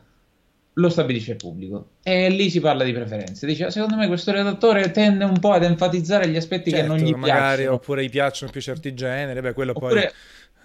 lo 0.77 0.89
stabilisce 0.89 1.31
il 1.31 1.37
pubblico 1.37 1.91
e 2.03 2.29
lì 2.29 2.49
si 2.49 2.59
parla 2.59 2.83
di 2.83 2.91
preferenze. 2.91 3.45
Dice: 3.45 3.71
Secondo 3.71 3.95
me 3.95 4.07
questo 4.07 4.31
redattore 4.31 4.91
tende 4.91 5.23
un 5.23 5.39
po' 5.39 5.51
ad 5.51 5.63
enfatizzare 5.63 6.27
gli 6.27 6.35
aspetti 6.35 6.69
certo, 6.69 6.83
che 6.83 6.89
non 6.89 6.97
certo, 6.97 7.13
gli 7.13 7.19
magari, 7.19 7.55
piacciono. 7.55 7.75
Oppure 7.75 8.03
gli 8.03 8.09
piacciono 8.09 8.51
più 8.51 8.61
certi 8.61 8.93
generi. 8.93 9.41
Beh, 9.41 9.53
quello 9.53 9.71
oppure, 9.71 10.01
poi. 10.01 10.11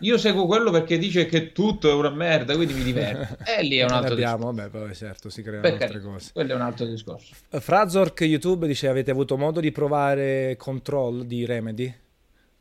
Io 0.03 0.17
seguo 0.17 0.47
quello 0.47 0.71
perché 0.71 0.97
dice 0.99 1.27
che 1.27 1.53
tutto 1.53 1.91
è 1.91 1.93
una 1.93 2.11
merda, 2.11 2.55
quindi 2.55 2.73
mi 2.73 2.83
diverto. 2.83 3.37
E 3.45 3.63
lì 3.63 3.77
è 3.77 3.85
un 3.85 3.91
altro 3.91 4.15
abbiamo, 4.15 4.51
discorso. 4.51 4.57
Vabbè, 4.57 4.87
poi 4.87 4.95
certo, 4.95 5.31
si 5.31 5.43
creano 5.43 5.63
Perché 5.63 5.85
altre 5.85 6.01
cose. 6.01 6.31
Quello 6.33 6.53
è 6.53 6.55
un 6.55 6.63
altro 6.63 6.87
discorso. 6.87 7.35
Frazork 7.49 8.21
YouTube 8.23 8.67
dice: 8.67 8.89
Avete 8.89 9.11
avuto 9.11 9.37
modo 9.37 9.61
di 9.61 9.71
provare 9.71 10.57
Control 10.59 11.25
di 11.27 11.45
Remedy? 11.45 11.95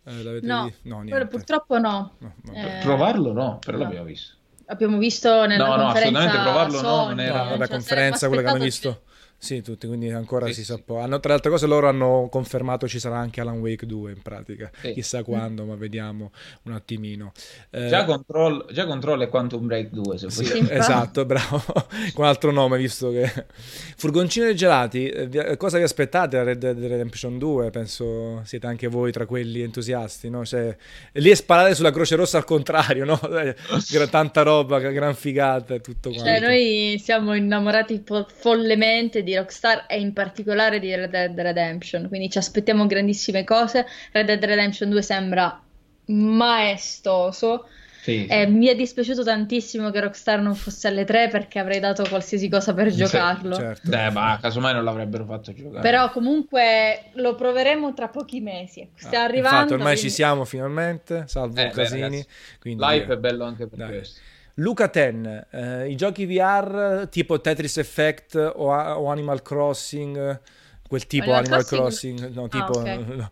Eh, 0.06 0.40
no, 0.42 0.72
no 0.84 1.28
purtroppo 1.28 1.78
no. 1.78 2.16
no 2.20 2.34
eh... 2.54 2.80
Provarlo 2.82 3.32
no, 3.32 3.60
però 3.64 3.78
no. 3.78 3.84
l'abbiamo 3.84 4.06
visto 4.06 4.39
abbiamo 4.70 4.98
visto 4.98 5.46
nella 5.46 5.66
no, 5.66 5.76
conferenza 5.84 6.10
no, 6.10 6.18
assolutamente 6.18 6.42
provarlo 6.42 6.78
Sony, 6.78 6.88
no, 6.88 7.06
non 7.08 7.20
era... 7.20 7.44
No, 7.44 7.50
vabbè, 7.50 7.68
conferenza, 7.68 8.28
quella 8.28 8.44
che 8.44 8.48
hanno 8.50 8.64
visto... 8.64 9.02
Sì, 9.42 9.62
tutti, 9.62 9.88
quindi 9.88 10.12
ancora 10.12 10.48
sì, 10.48 10.54
si 10.54 10.66
sa 10.66 10.78
po'. 10.84 11.00
Hanno, 11.00 11.20
tra 11.22 11.30
le 11.30 11.36
altre 11.36 11.50
cose 11.50 11.66
loro 11.66 11.88
hanno 11.88 12.28
confermato 12.30 12.90
ci 12.90 13.00
sarà 13.00 13.18
anche 13.18 13.40
Alan 13.40 13.60
Wake 13.60 13.86
2 13.86 14.12
in 14.12 14.22
pratica. 14.22 14.70
Sì. 14.82 14.92
Chissà 14.92 15.24
quando, 15.24 15.64
ma 15.64 15.76
vediamo 15.76 16.32
un 16.64 16.74
attimino. 16.74 17.32
Eh... 17.70 17.88
Già, 17.88 18.04
control, 18.04 18.66
già 18.70 18.86
Control 18.86 19.22
è 19.22 19.30
Quantum 19.30 19.66
Break 19.66 19.92
2, 19.92 20.18
se 20.18 20.30
sì, 20.30 20.44
sì, 20.44 20.68
Esatto, 20.70 21.24
bravo. 21.24 21.64
Con 22.14 22.26
altro 22.26 22.52
nome, 22.52 22.78
visto 22.78 23.12
che... 23.12 23.46
Furgoncino 23.96 24.46
dei 24.46 24.56
gelati, 24.56 25.08
eh, 25.08 25.56
cosa 25.56 25.78
vi 25.78 25.84
aspettate 25.84 26.36
da 26.36 26.44
Red 26.44 26.58
Dead 26.58 26.78
Redemption 26.78 27.38
2? 27.38 27.70
Penso 27.70 28.42
siete 28.44 28.68
anche 28.68 28.88
voi 28.88 29.14
tra 29.14 29.26
quelli 29.26 29.62
entusiasti, 29.62 30.30
no? 30.30 30.46
Cioè, 30.46 30.76
lì 31.14 31.30
è 31.30 31.36
sparare 31.36 31.76
sulla 31.76 31.92
Croce 31.92 32.16
Rossa 32.16 32.38
al 32.38 32.46
contrario, 32.46 33.06
no? 33.06 33.18
Tanta 34.10 34.42
roba, 34.42 34.80
gran 34.80 35.16
figata 35.16 35.76
e 35.76 35.82
tutto 35.82 36.12
cioè, 36.12 36.22
quanto. 36.22 36.40
Cioè, 36.40 36.48
noi 36.50 37.00
siamo 37.02 37.36
innamorati 37.36 38.04
follemente 38.28 39.24
di 39.24 39.29
di 39.30 39.36
Rockstar 39.36 39.86
e 39.88 40.00
in 40.00 40.14
particolare 40.14 40.80
di 40.80 40.94
Red 40.94 41.12
Dead 41.12 41.40
Redemption, 41.40 42.08
quindi 42.08 42.30
ci 42.30 42.38
aspettiamo 42.38 42.86
grandissime 42.88 43.44
cose. 43.44 43.86
Red 44.12 44.26
Dead 44.26 44.44
Redemption 44.44 44.90
2 44.90 45.02
sembra 45.02 45.62
maestoso. 46.06 47.68
Sì, 48.02 48.26
sì. 48.30 48.46
mi 48.48 48.68
è 48.68 48.76
dispiaciuto 48.76 49.24
tantissimo 49.24 49.92
che 49.92 50.00
Rockstar 50.00 50.40
non 50.40 50.56
fosse 50.56 50.88
alle 50.88 51.04
3 51.04 51.28
perché 51.28 51.60
avrei 51.60 51.80
dato 51.80 52.04
qualsiasi 52.08 52.48
cosa 52.48 52.74
per 52.74 52.90
giocarlo. 52.90 53.56
Certo. 53.56 53.92
Eh, 53.92 54.10
ma 54.10 54.40
casomai 54.42 54.74
non 54.74 54.84
l'avrebbero 54.86 55.26
fatto 55.26 55.54
giocare. 55.54 55.82
Però 55.82 56.10
comunque 56.10 57.10
lo 57.14 57.36
proveremo 57.36 57.94
tra 57.94 58.08
pochi 58.08 58.40
mesi. 58.40 58.90
Stiamo 58.96 59.18
ah, 59.18 59.28
arrivando. 59.28 59.56
Infatti, 59.56 59.74
ormai 59.74 59.94
quindi... 59.94 60.10
ci 60.10 60.10
siamo 60.10 60.46
finalmente, 60.46 61.26
salvo 61.28 61.60
eh, 61.60 61.70
Casini. 61.70 62.26
Quindi... 62.60 62.84
Live 62.84 63.14
è 63.14 63.18
bello 63.18 63.44
anche 63.44 63.68
per 63.68 63.78
Dai. 63.78 63.88
questo. 63.90 64.20
Luca 64.60 64.88
Ten, 64.90 65.48
eh, 65.52 65.90
i 65.90 65.96
giochi 65.96 66.26
VR 66.26 67.08
tipo 67.10 67.40
Tetris 67.40 67.78
Effect 67.78 68.36
o, 68.36 68.72
o 68.72 69.08
Animal 69.08 69.42
Crossing 69.42 70.40
quel 70.90 71.06
tipo 71.06 71.32
Animal, 71.32 71.44
Animal 71.44 71.66
Crossing, 71.66 72.18
Crossing 72.18 72.36
no, 72.36 72.44
ah, 72.46 72.48
tipo, 72.50 72.80
ah, 72.80 72.82
okay. 72.82 73.16
no. 73.16 73.32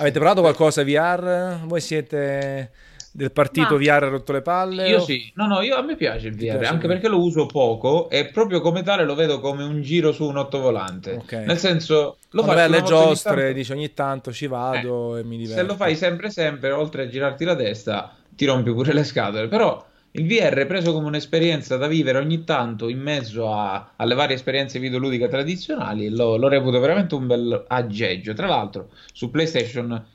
avete 0.00 0.18
provato 0.18 0.42
qualcosa 0.42 0.84
VR? 0.84 1.64
Voi 1.64 1.80
siete 1.80 2.70
del 3.10 3.32
partito 3.32 3.78
Ma... 3.78 3.78
VR 3.78 4.08
rotto 4.10 4.32
le 4.32 4.42
palle? 4.42 4.86
Io 4.88 4.98
o... 4.98 5.00
sì, 5.00 5.32
no, 5.34 5.46
no, 5.46 5.62
io, 5.62 5.76
a 5.76 5.82
me 5.82 5.96
piace 5.96 6.28
il 6.28 6.34
VR, 6.34 6.58
piace 6.58 6.66
anche 6.66 6.86
perché 6.86 7.08
lo 7.08 7.20
uso 7.20 7.46
poco 7.46 8.10
e 8.10 8.26
proprio 8.26 8.60
come 8.60 8.82
tale 8.82 9.04
lo 9.04 9.14
vedo 9.14 9.40
come 9.40 9.64
un 9.64 9.80
giro 9.80 10.12
su 10.12 10.24
un 10.24 10.36
ottovolante. 10.36 11.14
Okay. 11.22 11.46
Nel 11.46 11.58
senso, 11.58 12.18
lo 12.30 12.42
fai 12.42 12.60
alle 12.60 12.82
giostre, 12.82 13.44
ogni 13.44 13.54
dici 13.54 13.72
ogni 13.72 13.94
tanto 13.94 14.30
ci 14.30 14.46
vado 14.46 15.16
eh, 15.16 15.20
e 15.20 15.24
mi 15.24 15.38
diverto. 15.38 15.62
Se 15.62 15.66
lo 15.66 15.76
fai 15.76 15.96
sempre 15.96 16.30
sempre, 16.30 16.70
oltre 16.70 17.04
a 17.04 17.08
girarti 17.08 17.44
la 17.44 17.56
testa, 17.56 18.14
ti 18.28 18.44
rompi 18.44 18.72
pure 18.72 18.92
le 18.92 19.04
scatole, 19.04 19.48
però 19.48 19.82
il 20.16 20.26
VR 20.28 20.66
preso 20.66 20.92
come 20.92 21.06
un'esperienza 21.08 21.76
da 21.76 21.88
vivere 21.88 22.18
ogni 22.18 22.44
tanto 22.44 22.88
in 22.88 23.00
mezzo 23.00 23.52
a, 23.52 23.94
alle 23.96 24.14
varie 24.14 24.36
esperienze 24.36 24.78
videoludiche 24.78 25.28
tradizionali 25.28 26.08
lo, 26.08 26.36
lo 26.36 26.46
reputo 26.48 26.78
veramente 26.78 27.14
un 27.16 27.26
bel 27.26 27.64
aggeggio. 27.66 28.32
Tra 28.32 28.46
l'altro, 28.46 28.90
su 29.12 29.30
PlayStation, 29.30 30.06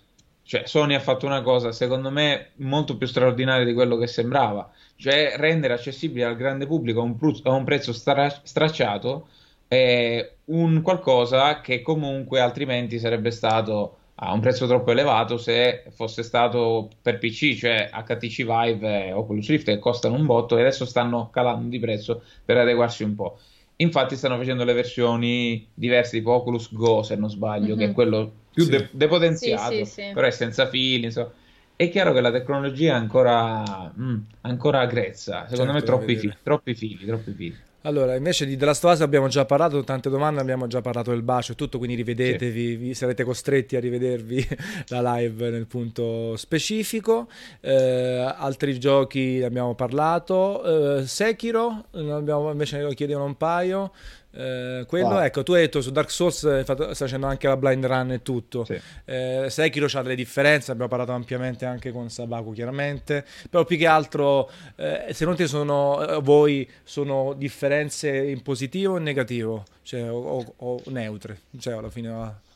cioè 0.43 0.65
Sony 0.65 0.93
ha 0.95 0.99
fatto 1.01 1.26
una 1.26 1.41
cosa 1.41 1.71
secondo 1.73 2.11
me 2.11 2.51
molto 2.57 2.95
più 2.95 3.07
straordinaria 3.07 3.65
di 3.65 3.73
quello 3.73 3.97
che 3.97 4.07
sembrava, 4.07 4.71
cioè 4.95 5.34
rendere 5.35 5.73
accessibile 5.73 6.26
al 6.26 6.38
grande 6.38 6.65
pubblico 6.65 7.01
a 7.01 7.03
un, 7.03 7.17
a 7.43 7.51
un 7.51 7.63
prezzo 7.65 7.91
stra- 7.91 8.41
stracciato 8.43 9.27
eh, 9.67 10.38
un 10.45 10.81
qualcosa 10.81 11.61
che 11.61 11.81
comunque 11.81 12.39
altrimenti 12.39 12.99
sarebbe 12.99 13.31
stato 13.31 13.98
a 14.21 14.33
un 14.33 14.41
prezzo 14.41 14.67
troppo 14.67 14.91
elevato 14.91 15.37
se 15.37 15.83
fosse 15.91 16.23
stato 16.23 16.89
per 17.01 17.19
PC, 17.19 17.55
cioè 17.55 17.89
HTC 17.91 18.43
Vive 18.43 19.07
e 19.07 19.13
Oculus 19.13 19.47
Rift 19.47 19.65
che 19.65 19.79
costano 19.79 20.15
un 20.15 20.25
botto 20.25 20.57
e 20.57 20.61
adesso 20.61 20.85
stanno 20.85 21.29
calando 21.29 21.69
di 21.69 21.79
prezzo 21.79 22.23
per 22.43 22.57
adeguarsi 22.57 23.03
un 23.03 23.15
po'. 23.15 23.39
Infatti 23.77 24.17
stanno 24.17 24.35
facendo 24.35 24.65
le 24.65 24.73
versioni 24.73 25.65
diverse 25.73 26.17
tipo 26.17 26.31
Oculus 26.31 26.73
Go 26.73 27.01
se 27.01 27.15
non 27.15 27.29
sbaglio, 27.29 27.67
mm-hmm. 27.67 27.77
che 27.77 27.83
è 27.83 27.87
mhm. 27.87 27.93
quello 27.93 28.31
più 28.53 28.63
sì. 28.63 28.71
de- 28.71 28.89
depotenziato, 28.91 29.73
sì, 29.73 29.85
sì, 29.85 30.11
però 30.13 30.27
è 30.27 30.31
senza 30.31 30.67
fili, 30.67 31.05
insomma. 31.05 31.31
È 31.77 31.89
chiaro 31.89 32.11
che 32.11 32.19
la 32.19 32.31
tecnologia 32.31 32.91
è 32.91 32.97
ancora, 32.97 33.93
mm, 33.97 34.17
ancora 34.41 34.85
grezza, 34.85 35.47
secondo 35.47 35.71
certo, 35.71 35.91
me 35.91 35.97
troppi, 35.97 36.15
fi- 36.17 36.35
troppi 36.43 36.75
fili, 36.75 37.05
troppi 37.05 37.31
fili. 37.31 37.57
Allora, 37.84 38.15
invece 38.15 38.45
di 38.45 38.57
The 38.57 38.65
Last 38.65 38.84
of 38.84 38.91
Us 38.91 38.99
abbiamo 38.99 39.30
già 39.30 39.45
parlato, 39.45 39.81
tante 39.85 40.10
domande, 40.10 40.41
abbiamo 40.41 40.68
già 40.68 40.81
parlato 40.81 41.11
del 41.11 41.22
bacio 41.22 41.53
e 41.53 41.56
tutto, 41.56 41.77
quindi 41.77 41.95
rivedetevi, 41.95 42.88
sì. 42.88 42.93
sarete 42.93 43.23
costretti 43.23 43.77
a 43.77 43.80
rivedervi 43.80 44.45
la 44.89 45.15
live 45.15 45.49
nel 45.49 45.65
punto 45.65 46.35
specifico. 46.35 47.30
Eh, 47.61 48.34
altri 48.35 48.77
giochi 48.77 49.41
abbiamo 49.41 49.76
parlato. 49.76 50.97
Eh, 50.97 51.07
Sekiro, 51.07 51.85
abbiamo, 51.91 52.51
invece 52.51 52.81
lo 52.81 52.89
chiedevano 52.89 53.26
un 53.26 53.38
paio. 53.38 53.93
Eh, 54.31 54.85
quello, 54.88 55.07
wow. 55.07 55.19
ecco, 55.22 55.43
tu 55.43 55.53
hai 55.53 55.61
detto 55.61 55.81
su 55.81 55.91
Dark 55.91 56.11
Souls 56.11 56.43
eh, 56.43 56.61
stai 56.64 56.93
facendo 56.93 57.26
anche 57.26 57.47
la 57.47 57.57
blind 57.57 57.85
run 57.85 58.11
e 58.11 58.22
tutto. 58.22 58.64
Sì. 58.65 58.80
Eh, 59.06 59.47
Sekiro 59.49 59.88
ha 59.91 60.01
delle 60.01 60.15
differenze, 60.15 60.72
abbiamo 60.72 60.89
parlato 60.89 61.11
ampiamente 61.14 61.65
anche 61.65 61.91
con 61.91 62.10
Sabaku, 62.10 62.53
chiaramente. 62.53 63.26
Però 63.49 63.64
più 63.65 63.77
che 63.77 63.88
altro, 63.88 64.49
eh, 64.76 65.07
secondo 65.14 65.39
te 65.39 65.47
sono 65.47 66.06
eh, 66.07 66.22
voi 66.22 66.69
sono 66.84 67.34
differenze 67.34 68.15
in 68.15 68.41
positivo 68.41 68.93
o 68.93 68.97
in 68.97 69.03
negativo? 69.03 69.65
Cioè, 69.81 70.11
o, 70.11 70.38
o, 70.38 70.56
o 70.56 70.81
neutre? 70.88 71.39
Cioè, 71.57 71.73
alla 71.73 71.89
fine 71.89 72.10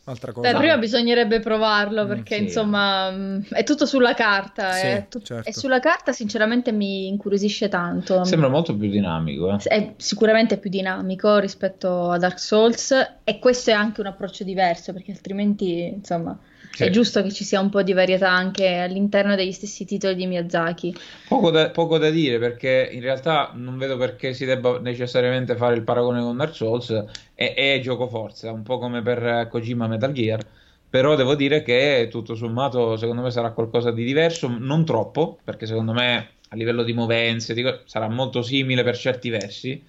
altra 0.06 0.32
cosa. 0.32 0.52
Beh, 0.52 0.58
prima 0.58 0.78
bisognerebbe 0.78 1.40
provarlo 1.40 2.06
mm, 2.06 2.08
perché 2.08 2.36
mm, 2.36 2.38
sì. 2.40 2.44
insomma 2.44 3.12
mm, 3.12 3.42
è 3.52 3.64
tutto 3.64 3.86
sulla 3.86 4.14
carta 4.14 4.72
sì, 4.72 4.86
eh. 4.88 5.06
tu- 5.10 5.22
certo. 5.22 5.48
e 5.48 5.54
sulla 5.54 5.80
carta 5.80 6.12
sinceramente 6.12 6.72
mi 6.72 7.08
incuriosisce 7.08 7.70
tanto. 7.70 8.24
Sembra 8.24 8.50
molto 8.50 8.76
più 8.76 8.90
dinamico. 8.90 9.52
Eh. 9.54 9.58
È 9.64 9.94
sicuramente 9.98 10.58
più 10.58 10.70
dinamico 10.70 11.38
rispetto 11.38 12.10
a 12.10 12.18
Dark 12.18 12.40
Souls 12.40 12.94
e 13.24 13.40
questo 13.40 13.70
è 13.70 13.74
anche 13.74 14.02
un 14.02 14.08
approccio 14.08 14.44
diverso 14.44 14.94
perché 14.94 15.12
altrimenti 15.12 15.86
insomma 15.86 16.38
sì. 16.74 16.86
È 16.86 16.90
giusto 16.90 17.22
che 17.22 17.32
ci 17.32 17.44
sia 17.44 17.60
un 17.60 17.70
po' 17.70 17.84
di 17.84 17.94
varietà 17.94 18.32
anche 18.32 18.78
all'interno 18.78 19.36
degli 19.36 19.52
stessi 19.52 19.86
titoli 19.86 20.16
di 20.16 20.26
Miyazaki. 20.26 20.96
Poco 21.28 21.52
da, 21.52 21.70
poco 21.70 22.00
da 22.00 22.10
dire 22.10 22.40
perché 22.40 22.90
in 22.92 23.02
realtà 23.02 23.52
non 23.54 23.78
vedo 23.78 23.96
perché 23.96 24.34
si 24.34 24.44
debba 24.46 24.80
necessariamente 24.80 25.56
fare 25.56 25.76
il 25.76 25.84
paragone 25.84 26.22
con 26.22 26.36
Dark 26.36 26.56
Souls, 26.56 26.90
è, 27.36 27.54
è 27.54 27.80
gioco 27.80 28.08
forza, 28.08 28.52
un 28.52 28.64
po' 28.64 28.80
come 28.80 29.04
per 29.04 29.48
Kojima 29.50 29.86
Metal 29.88 30.12
Gear. 30.12 30.44
Però 30.90 31.16
devo 31.16 31.36
dire 31.36 31.62
che 31.62 32.08
tutto 32.10 32.34
sommato 32.34 32.98
secondo 32.98 33.22
me 33.22 33.30
sarà 33.30 33.52
qualcosa 33.52 33.92
di 33.92 34.04
diverso, 34.04 34.48
non 34.48 34.84
troppo, 34.84 35.38
perché 35.44 35.68
secondo 35.68 35.94
me 35.94 36.30
a 36.50 36.56
livello 36.56 36.84
di 36.84 36.94
movenze 36.94 37.54
dico, 37.54 37.82
sarà 37.86 38.08
molto 38.10 38.42
simile 38.42 38.84
per 38.84 38.98
certi 38.98 39.30
versi. 39.30 39.84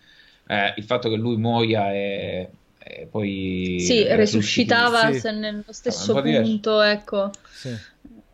Eh, 0.47 0.74
il 0.77 0.85
fatto 0.85 1.09
che 1.09 1.16
lui 1.16 1.36
muoia 1.36 1.90
è, 1.93 2.48
e 2.85 3.06
poi 3.11 3.78
sì, 3.81 4.05
resuscitava 4.06 5.11
sì. 5.12 5.31
nello 5.31 5.65
stesso 5.70 6.20
punto, 6.20 6.82
ecco. 6.82 7.31
Sì. 7.51 7.69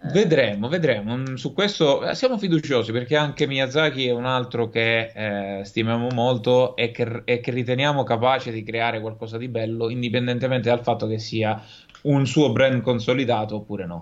Eh. 0.02 0.10
Vedremo, 0.12 0.68
vedremo. 0.68 1.16
Mm, 1.16 1.34
su 1.34 1.52
questo 1.52 2.02
eh, 2.02 2.14
siamo 2.14 2.38
fiduciosi 2.38 2.90
perché 2.90 3.16
anche 3.16 3.46
Miyazaki 3.46 4.06
è 4.06 4.12
un 4.12 4.24
altro 4.24 4.70
che 4.70 5.12
eh, 5.14 5.64
stimiamo 5.64 6.08
molto 6.08 6.74
e 6.74 6.90
che, 6.90 7.22
e 7.24 7.40
che, 7.40 7.50
riteniamo 7.50 8.02
capace 8.02 8.50
di 8.50 8.62
creare 8.62 9.00
qualcosa 9.00 9.36
di 9.36 9.48
bello, 9.48 9.90
indipendentemente 9.90 10.70
dal 10.70 10.82
fatto 10.82 11.06
che 11.06 11.18
sia 11.18 11.62
un 12.02 12.26
suo 12.26 12.50
brand 12.50 12.80
consolidato 12.80 13.56
oppure 13.56 13.84
no. 13.84 13.98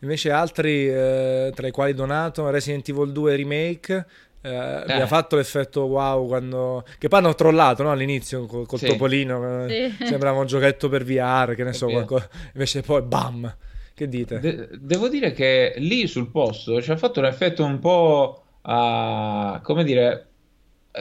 Invece 0.00 0.30
altri, 0.30 0.86
eh, 0.88 1.50
tra 1.54 1.66
i 1.66 1.70
quali 1.70 1.94
Donato, 1.94 2.50
Resident 2.50 2.86
Evil 2.90 3.10
2 3.10 3.36
Remake, 3.36 4.06
eh, 4.44 4.84
eh. 4.86 5.00
ha 5.00 5.06
fatto 5.06 5.36
l'effetto 5.36 5.84
wow 5.84 6.26
quando... 6.26 6.84
che 6.98 7.08
poi 7.08 7.20
hanno 7.20 7.34
trollato 7.34 7.82
no? 7.82 7.90
all'inizio 7.90 8.44
col, 8.44 8.66
col 8.66 8.78
sì. 8.78 8.86
topolino 8.86 9.64
eh, 9.64 9.92
sì. 9.96 10.06
sembrava 10.06 10.40
un 10.40 10.46
giochetto 10.46 10.90
per 10.90 11.02
VR 11.02 11.54
che 11.54 11.64
ne 11.64 11.72
so 11.72 11.86
qualcosa... 11.86 12.28
invece 12.52 12.82
poi 12.82 13.00
bam 13.00 13.56
che 13.94 14.06
dite? 14.06 14.40
De- 14.40 14.68
devo 14.72 15.08
dire 15.08 15.32
che 15.32 15.74
lì 15.78 16.06
sul 16.06 16.30
posto 16.30 16.82
ci 16.82 16.90
ha 16.90 16.96
fatto 16.96 17.20
un 17.20 17.26
effetto 17.26 17.64
un 17.64 17.78
po' 17.78 18.42
uh, 18.60 19.62
come 19.62 19.82
dire 19.82 20.26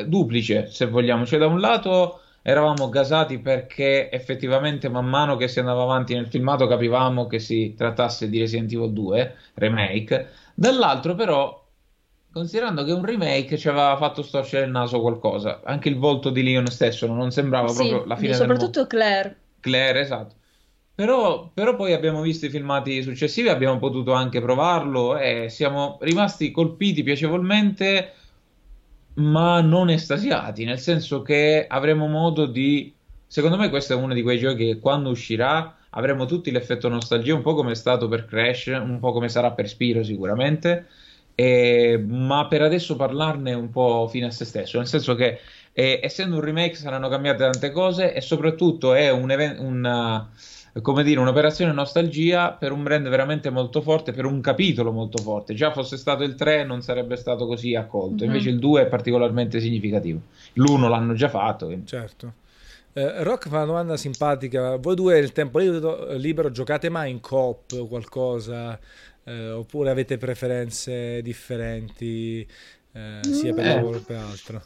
duplice 0.06 0.68
se 0.68 0.86
vogliamo 0.86 1.26
cioè 1.26 1.40
da 1.40 1.48
un 1.48 1.60
lato 1.60 2.22
eravamo 2.42 2.88
gasati 2.88 3.40
perché 3.40 4.10
effettivamente 4.10 4.88
man 4.88 5.06
mano 5.06 5.36
che 5.36 5.50
si 5.50 5.60
andava 5.60 5.84
avanti 5.84 6.14
nel 6.14 6.28
filmato 6.28 6.66
capivamo 6.66 7.28
che 7.28 7.40
si 7.40 7.74
trattasse 7.76 8.30
di 8.30 8.40
Resident 8.40 8.72
Evil 8.72 8.94
2 8.94 9.36
remake 9.56 10.30
dall'altro 10.54 11.16
però 11.16 11.63
Considerando 12.34 12.84
che 12.84 12.92
un 12.92 13.06
remake 13.06 13.60
ci 13.60 13.68
aveva 13.68 13.96
fatto 13.96 14.24
storcere 14.24 14.66
il 14.66 14.72
naso 14.72 15.00
qualcosa, 15.00 15.62
anche 15.64 15.88
il 15.88 16.00
volto 16.00 16.32
di 16.32 16.42
Leon 16.42 16.66
stesso 16.66 17.06
non 17.06 17.30
sembrava 17.30 17.68
sì, 17.68 17.88
proprio 17.88 18.06
la 18.06 18.16
fine 18.16 18.34
soprattutto 18.34 18.88
Claire. 18.88 19.38
Claire, 19.60 20.00
esatto. 20.00 20.34
Però, 20.96 21.52
però, 21.54 21.76
poi 21.76 21.94
abbiamo 21.94 22.22
visto 22.22 22.48
i 22.48 22.50
filmati 22.50 23.04
successivi, 23.04 23.50
abbiamo 23.50 23.78
potuto 23.78 24.14
anche 24.14 24.42
provarlo 24.42 25.16
e 25.16 25.46
siamo 25.50 26.00
rimasti 26.02 26.50
colpiti 26.50 27.04
piacevolmente, 27.04 28.14
ma 29.16 29.62
non 29.62 29.92
estasiati, 29.92 30.66
nel 30.66 30.80
senso 30.80 31.22
che 31.22 31.68
avremo 31.70 32.08
modo 32.08 32.48
di... 32.48 32.92
Secondo 33.28 33.58
me 33.58 33.70
questo 33.70 33.94
è 33.94 33.96
uno 33.96 34.16
di 34.16 34.24
quei 34.24 34.40
giochi 34.40 34.66
che 34.66 34.80
quando 34.80 35.12
uscirà 35.12 35.76
avremo 35.92 36.26
tutti 36.26 36.50
l'effetto 36.50 36.90
nostalgia, 36.90 37.36
un 37.36 37.44
po' 37.44 37.54
come 37.54 37.74
è 37.74 37.76
stato 37.76 38.08
per 38.08 38.26
Crash, 38.26 38.72
un 38.74 38.98
po' 39.00 39.12
come 39.12 39.30
sarà 39.30 39.52
per 39.52 39.70
Spiro 39.70 40.04
sicuramente 40.04 40.88
eh, 41.36 42.04
ma 42.06 42.48
per 42.48 42.62
adesso 42.62 42.96
parlarne 42.96 43.52
è 43.52 43.56
un 43.56 43.70
po' 43.70 44.08
fine 44.10 44.28
a 44.28 44.32
se 44.32 44.46
stesso, 44.46 44.78
nel 44.78 44.88
senso 44.88 45.16
che 45.16 45.40
eh, 45.74 46.00
essendo 46.04 46.36
un 46.36 46.42
remake 46.42 46.76
saranno 46.76 47.10
cambiate 47.10 47.44
tante 47.44 47.72
cose 47.72 48.14
e 48.14 48.22
soprattutto 48.22 48.94
è 48.94 49.10
un 49.10 49.32
event, 49.32 49.60
una, 49.60 50.30
come 50.82 51.04
dire, 51.04 51.20
un'operazione 51.20 51.72
nostalgia 51.72 52.52
per 52.52 52.72
un 52.72 52.84
brand 52.84 53.08
veramente 53.10 53.50
molto 53.50 53.82
forte, 53.82 54.12
per 54.12 54.26
un 54.26 54.40
capitolo 54.42 54.92
molto 54.92 55.22
forte. 55.22 55.54
Già 55.54 55.72
fosse 55.72 55.98
stato 55.98 56.24
il 56.24 56.36
3 56.36 56.64
non 56.64 56.82
sarebbe 56.82 57.16
stato 57.16 57.48
così 57.48 57.76
accolto, 57.76 58.24
mm-hmm. 58.24 58.26
invece 58.26 58.50
il 58.50 58.60
2 58.60 58.82
è 58.82 58.86
particolarmente 58.88 59.60
significativo. 59.60 60.22
L'1 60.54 60.88
l'hanno 60.88 61.14
già 61.14 61.30
fatto. 61.30 61.66
Quindi. 61.66 61.88
Certo. 61.88 62.34
Eh, 62.94 63.24
Rock 63.24 63.50
fa 63.50 63.58
una 63.58 63.66
domanda 63.66 63.98
simpatica. 63.98 64.76
Voi 64.78 64.94
due 64.94 65.18
il 65.18 65.32
tempo 65.32 65.58
libero, 65.58 66.14
libero 66.14 66.52
giocate 66.52 66.90
mai 66.90 67.10
in 67.10 67.20
coop 67.20 67.72
o 67.72 67.88
qualcosa? 67.88 68.80
Eh, 69.26 69.52
oppure 69.52 69.90
avete 69.90 70.18
preferenze 70.18 71.22
differenti 71.22 72.48
eh, 72.94 73.20
sia 73.24 73.54
per 73.54 73.66
eh. 73.66 73.76
lavoro 73.76 73.98
che 74.00 74.06
per 74.06 74.18
altro? 74.18 74.64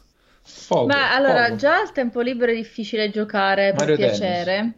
Poco, 0.66 0.86
Beh, 0.86 0.94
allora, 0.94 1.44
poco. 1.44 1.56
già 1.56 1.80
al 1.80 1.92
tempo 1.92 2.20
libero 2.20 2.52
è 2.52 2.54
difficile 2.54 3.10
giocare 3.10 3.72
per 3.72 3.80
Mario 3.80 3.96
piacere, 3.96 4.72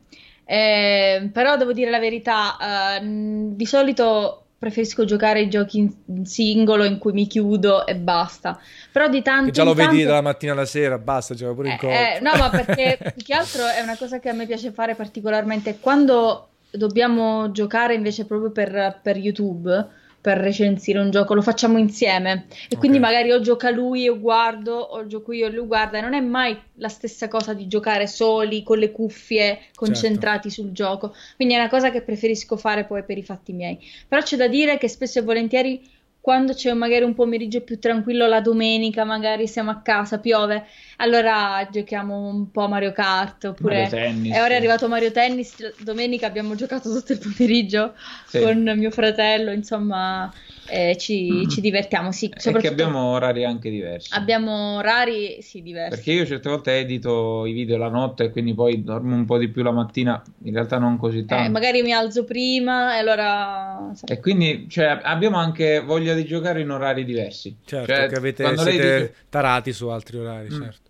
eh, 0.45 1.31
però 1.33 1.57
devo 1.57 1.73
dire 1.73 1.91
la 1.91 2.01
verità, 2.01 2.99
eh, 2.99 3.01
di 3.03 3.67
solito 3.67 4.47
preferisco 4.61 5.07
giocare 5.07 5.41
i 5.41 5.49
giochi 5.49 5.79
in 5.79 6.27
singolo 6.27 6.85
in 6.85 6.99
cui 6.99 7.13
mi 7.13 7.27
chiudo 7.27 7.87
e 7.87 7.97
basta. 7.97 8.61
Però 8.93 9.09
di 9.09 9.23
tanto 9.23 9.47
che 9.47 9.53
già 9.53 9.65
lo 9.65 9.73
tanto... 9.75 9.93
vedi 9.93 10.05
dalla 10.05 10.21
mattina 10.21 10.53
alla 10.53 10.67
sera, 10.67 10.99
basta, 10.99 11.35
gioca 11.35 11.55
pure 11.55 11.69
in 11.71 11.79
eh, 11.81 12.17
eh, 12.17 12.21
no, 12.21 12.33
ma 12.37 12.51
perché 12.51 12.99
più 13.15 13.25
che 13.25 13.33
altro 13.33 13.67
è 13.67 13.81
una 13.81 13.97
cosa 13.97 14.19
che 14.19 14.29
a 14.29 14.35
me 14.35 14.45
piace 14.45 14.71
fare 14.71 14.95
particolarmente 14.95 15.79
quando 15.81 16.50
dobbiamo 16.73 17.51
giocare 17.53 17.95
invece 17.95 18.25
proprio 18.27 18.51
per, 18.51 19.01
per 19.03 19.17
YouTube 19.17 19.99
per 20.21 20.37
recensire 20.37 20.99
un 20.99 21.11
gioco, 21.11 21.33
lo 21.33 21.41
facciamo 21.41 21.79
insieme 21.79 22.31
e 22.33 22.67
okay. 22.67 22.79
quindi 22.79 22.99
magari 22.99 23.33
o 23.33 23.41
gioca 23.41 23.71
lui 23.71 24.03
io 24.03 24.21
guardo 24.21 24.75
o 24.75 25.07
gioco 25.07 25.33
io 25.33 25.47
e 25.47 25.51
lui 25.51 25.67
guarda 25.67 25.99
e 25.99 26.03
non 26.03 26.13
è 26.13 26.21
mai 26.21 26.59
la 26.75 26.89
stessa 26.89 27.27
cosa 27.29 27.55
di 27.55 27.67
giocare 27.67 28.07
soli 28.07 28.63
con 28.63 28.79
le 28.79 28.91
cuffie 28.91 29.61
concentrati 29.75 30.51
certo. 30.51 30.63
sul 30.63 30.73
gioco, 30.73 31.15
quindi 31.37 31.55
è 31.55 31.59
una 31.59 31.71
cosa 31.71 31.91
che 31.91 32.03
preferisco 32.03 32.57
fare 32.57 32.85
poi 32.85 33.03
per 33.03 33.17
i 33.17 33.23
fatti 33.23 33.53
miei, 33.53 33.79
però 34.07 34.21
c'è 34.21 34.37
da 34.37 34.47
dire 34.47 34.77
che 34.77 34.89
spesso 34.89 35.21
e 35.21 35.23
volentieri 35.23 35.99
quando 36.21 36.53
c'è 36.53 36.73
magari 36.75 37.05
un 37.05 37.15
pomeriggio 37.15 37.63
più 37.63 37.79
tranquillo 37.79 38.27
la 38.27 38.43
domenica, 38.43 39.05
magari 39.05 39.47
siamo 39.47 39.71
a 39.71 39.81
casa, 39.81 40.19
piove, 40.19 40.67
allora 41.01 41.67
giochiamo 41.71 42.29
un 42.29 42.51
po' 42.51 42.69
Mario 42.69 42.93
Kart 42.93 43.45
oppure 43.45 43.83
Mario 43.83 43.91
Tennis, 43.91 44.35
e 44.35 44.41
ora 44.41 44.55
è 44.55 44.57
arrivato 44.57 44.87
Mario 44.87 45.11
Tennis, 45.11 45.83
domenica 45.83 46.27
abbiamo 46.27 46.55
giocato 46.55 46.93
tutto 46.93 47.13
il 47.13 47.19
pomeriggio 47.19 47.95
sì. 48.27 48.41
con 48.41 48.63
mio 48.77 48.91
fratello, 48.91 49.51
insomma 49.51 50.31
eh, 50.69 50.97
ci, 50.99 51.31
mm. 51.33 51.49
ci, 51.49 51.61
divertiamo. 51.61 52.13
Sì, 52.13 52.31
soprattutto... 52.37 52.73
Abbiamo 52.73 53.13
orari 53.13 53.45
anche 53.45 53.71
diversi. 53.71 54.11
Abbiamo 54.13 54.77
orari, 54.77 55.43
sì, 55.43 55.63
diversi. 55.63 55.97
Perché 55.97 56.13
io 56.13 56.27
certe 56.27 56.49
volte 56.49 56.79
edito 56.79 57.45
i 57.47 57.53
video 57.53 57.77
la 57.77 57.89
notte 57.89 58.25
e 58.25 58.31
quindi 58.31 58.55
poi 58.55 58.83
dormo 58.83 59.15
un 59.15 59.25
po' 59.25 59.39
di 59.39 59.49
più 59.49 59.63
la 59.63 59.73
mattina, 59.73 60.23
in 60.45 60.53
realtà 60.53 60.79
non 60.79 60.97
così 60.97 61.19
eh, 61.19 61.25
tanto. 61.25 61.45
Eh, 61.45 61.49
magari 61.49 61.83
mi 61.83 61.93
alzo 61.93 62.25
prima 62.25 62.95
e 62.95 62.99
allora... 62.99 63.91
E 64.07 64.21
quindi 64.21 64.67
cioè, 64.69 65.01
abbiamo 65.03 65.39
anche 65.39 65.81
voglia 65.81 66.15
di 66.15 66.25
giocare 66.25 66.61
in 66.61 66.71
orari 66.71 67.05
diversi. 67.05 67.57
Certo, 67.65 67.93
cioè, 67.93 68.07
che 68.07 68.15
avete, 68.15 68.57
siete 68.57 68.73
dice... 68.73 69.15
tarati 69.29 69.73
su 69.73 69.89
altri 69.89 70.19
orari, 70.19 70.49
mm. 70.53 70.63
certo. 70.63 70.90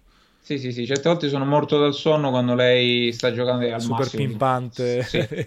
Sì, 0.51 0.59
sì, 0.59 0.73
sì, 0.73 0.85
certe 0.85 1.09
volte 1.09 1.29
sono 1.29 1.45
morto 1.45 1.79
dal 1.79 1.95
sonno 1.95 2.31
quando 2.31 2.57
lei 2.57 3.13
sta 3.13 3.33
giocando 3.33 3.73
al 3.73 3.81
Super 3.81 3.99
massimo. 4.01 4.27
pimpante. 4.27 5.03
Sì. 5.05 5.19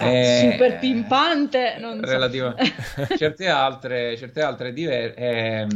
eh, 0.00 0.50
Super 0.52 0.78
pimpante, 0.78 1.76
non 1.80 1.98
relativa... 2.02 2.54
so. 2.54 3.06
certe 3.16 3.48
altre, 3.48 4.18
certe 4.18 4.42
altre 4.42 4.74
diver... 4.74 5.14
eh, 5.16 5.66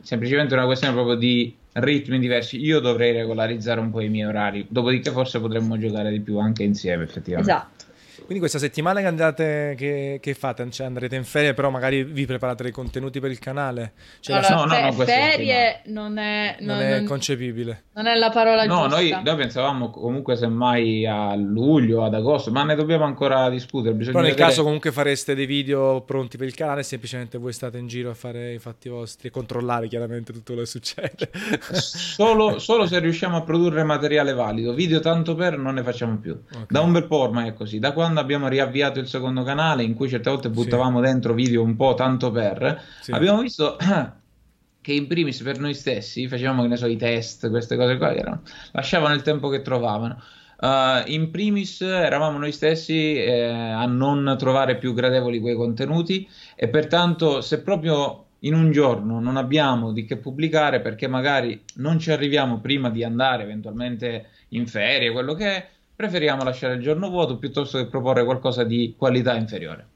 semplicemente 0.00 0.54
una 0.54 0.64
questione 0.64 0.94
proprio 0.94 1.16
di 1.16 1.54
ritmi 1.72 2.18
diversi. 2.18 2.58
Io 2.58 2.80
dovrei 2.80 3.12
regolarizzare 3.12 3.78
un 3.78 3.90
po' 3.90 4.00
i 4.00 4.08
miei 4.08 4.24
orari, 4.26 4.64
dopodiché 4.70 5.10
forse 5.10 5.38
potremmo 5.38 5.76
giocare 5.76 6.10
di 6.10 6.20
più 6.20 6.38
anche 6.38 6.62
insieme, 6.62 7.04
effettivamente. 7.04 7.52
Esatto. 7.52 7.84
Quindi 8.28 8.44
questa 8.44 8.58
settimana 8.66 9.00
che 9.00 9.06
andate, 9.06 9.74
che, 9.74 10.18
che 10.20 10.34
fate? 10.34 10.70
Cioè 10.70 10.86
andrete 10.86 11.16
in 11.16 11.24
ferie, 11.24 11.54
però 11.54 11.70
magari 11.70 12.04
vi 12.04 12.26
preparate 12.26 12.62
dei 12.62 12.72
contenuti 12.72 13.20
per 13.20 13.30
il 13.30 13.38
canale? 13.38 13.94
Cioè 14.20 14.36
allora, 14.36 14.54
la... 14.54 14.64
no, 14.64 14.90
no, 14.90 14.96
no, 14.98 15.04
ferie 15.04 15.80
non 15.86 16.18
è, 16.18 16.56
non, 16.60 16.76
non 16.76 16.86
è 16.86 17.04
concepibile. 17.04 17.84
Non 17.94 18.04
è 18.04 18.14
la 18.16 18.28
parola 18.28 18.66
no, 18.66 18.82
giusta. 18.82 18.96
Noi, 18.96 19.22
noi 19.24 19.34
pensavamo 19.34 19.88
comunque 19.88 20.36
semmai 20.36 21.06
a 21.06 21.34
luglio, 21.36 22.04
ad 22.04 22.12
agosto, 22.12 22.50
ma 22.50 22.64
ne 22.64 22.74
dobbiamo 22.74 23.06
ancora 23.06 23.48
discutere. 23.48 23.94
Bisogna 23.94 24.16
però 24.16 24.26
nel 24.26 24.34
vedere... 24.34 24.50
caso 24.50 24.62
comunque 24.62 24.92
fareste 24.92 25.34
dei 25.34 25.46
video 25.46 26.02
pronti 26.02 26.36
per 26.36 26.48
il 26.48 26.54
canale, 26.54 26.82
semplicemente 26.82 27.38
voi 27.38 27.54
state 27.54 27.78
in 27.78 27.86
giro 27.86 28.10
a 28.10 28.14
fare 28.14 28.52
i 28.52 28.58
fatti 28.58 28.90
vostri 28.90 29.28
e 29.28 29.30
controllare 29.30 29.88
chiaramente 29.88 30.34
tutto 30.34 30.52
quello 30.52 30.60
che 30.60 30.66
succede. 30.66 31.30
solo, 31.72 32.58
solo, 32.60 32.86
se 32.86 32.98
riusciamo 32.98 33.38
a 33.38 33.42
produrre 33.42 33.84
materiale 33.84 34.34
valido, 34.34 34.74
video 34.74 35.00
tanto 35.00 35.34
per 35.34 35.56
non 35.56 35.72
ne 35.72 35.82
facciamo 35.82 36.18
più. 36.18 36.38
Okay. 36.46 36.66
Da 36.68 36.82
un 36.82 36.92
bel 36.92 37.06
po' 37.06 37.20
ormai 37.20 37.48
è 37.48 37.54
così, 37.54 37.78
da 37.78 37.92
quando 37.92 38.16
quando 38.18 38.20
abbiamo 38.20 38.48
riavviato 38.48 38.98
il 38.98 39.06
secondo 39.06 39.42
canale, 39.44 39.82
in 39.82 39.94
cui 39.94 40.08
certe 40.08 40.30
volte 40.30 40.50
buttavamo 40.50 41.00
sì. 41.00 41.06
dentro 41.06 41.34
video 41.34 41.62
un 41.62 41.76
po' 41.76 41.94
tanto 41.94 42.30
per, 42.30 42.82
sì. 43.00 43.12
abbiamo 43.12 43.40
visto 43.40 43.76
che 44.80 44.92
in 44.92 45.06
primis 45.06 45.40
per 45.42 45.58
noi 45.58 45.74
stessi 45.74 46.26
facevamo, 46.26 46.62
che 46.62 46.68
ne 46.68 46.76
so, 46.76 46.86
i 46.86 46.96
test, 46.96 47.48
queste 47.50 47.76
cose 47.76 47.96
qua, 47.96 48.12
che 48.12 48.18
erano, 48.18 48.42
lasciavano 48.72 49.14
il 49.14 49.22
tempo 49.22 49.48
che 49.48 49.62
trovavano. 49.62 50.20
Uh, 50.60 51.02
in 51.06 51.30
primis 51.30 51.82
eravamo 51.82 52.36
noi 52.36 52.50
stessi 52.50 53.14
eh, 53.14 53.44
a 53.44 53.86
non 53.86 54.34
trovare 54.36 54.76
più 54.76 54.92
gradevoli 54.92 55.38
quei 55.38 55.54
contenuti 55.54 56.28
e 56.56 56.66
pertanto 56.66 57.40
se 57.42 57.62
proprio 57.62 58.24
in 58.40 58.54
un 58.54 58.72
giorno 58.72 59.20
non 59.20 59.36
abbiamo 59.36 59.92
di 59.92 60.04
che 60.04 60.16
pubblicare 60.16 60.80
perché 60.80 61.06
magari 61.06 61.62
non 61.76 62.00
ci 62.00 62.10
arriviamo 62.10 62.58
prima 62.58 62.90
di 62.90 63.04
andare 63.04 63.44
eventualmente 63.44 64.30
in 64.48 64.66
ferie, 64.66 65.12
quello 65.12 65.34
che 65.34 65.46
è, 65.46 65.68
preferiamo 65.98 66.44
lasciare 66.44 66.74
il 66.74 66.80
giorno 66.80 67.10
vuoto 67.10 67.38
piuttosto 67.38 67.76
che 67.76 67.88
proporre 67.88 68.22
qualcosa 68.22 68.62
di 68.62 68.94
qualità 68.96 69.34
inferiore. 69.34 69.88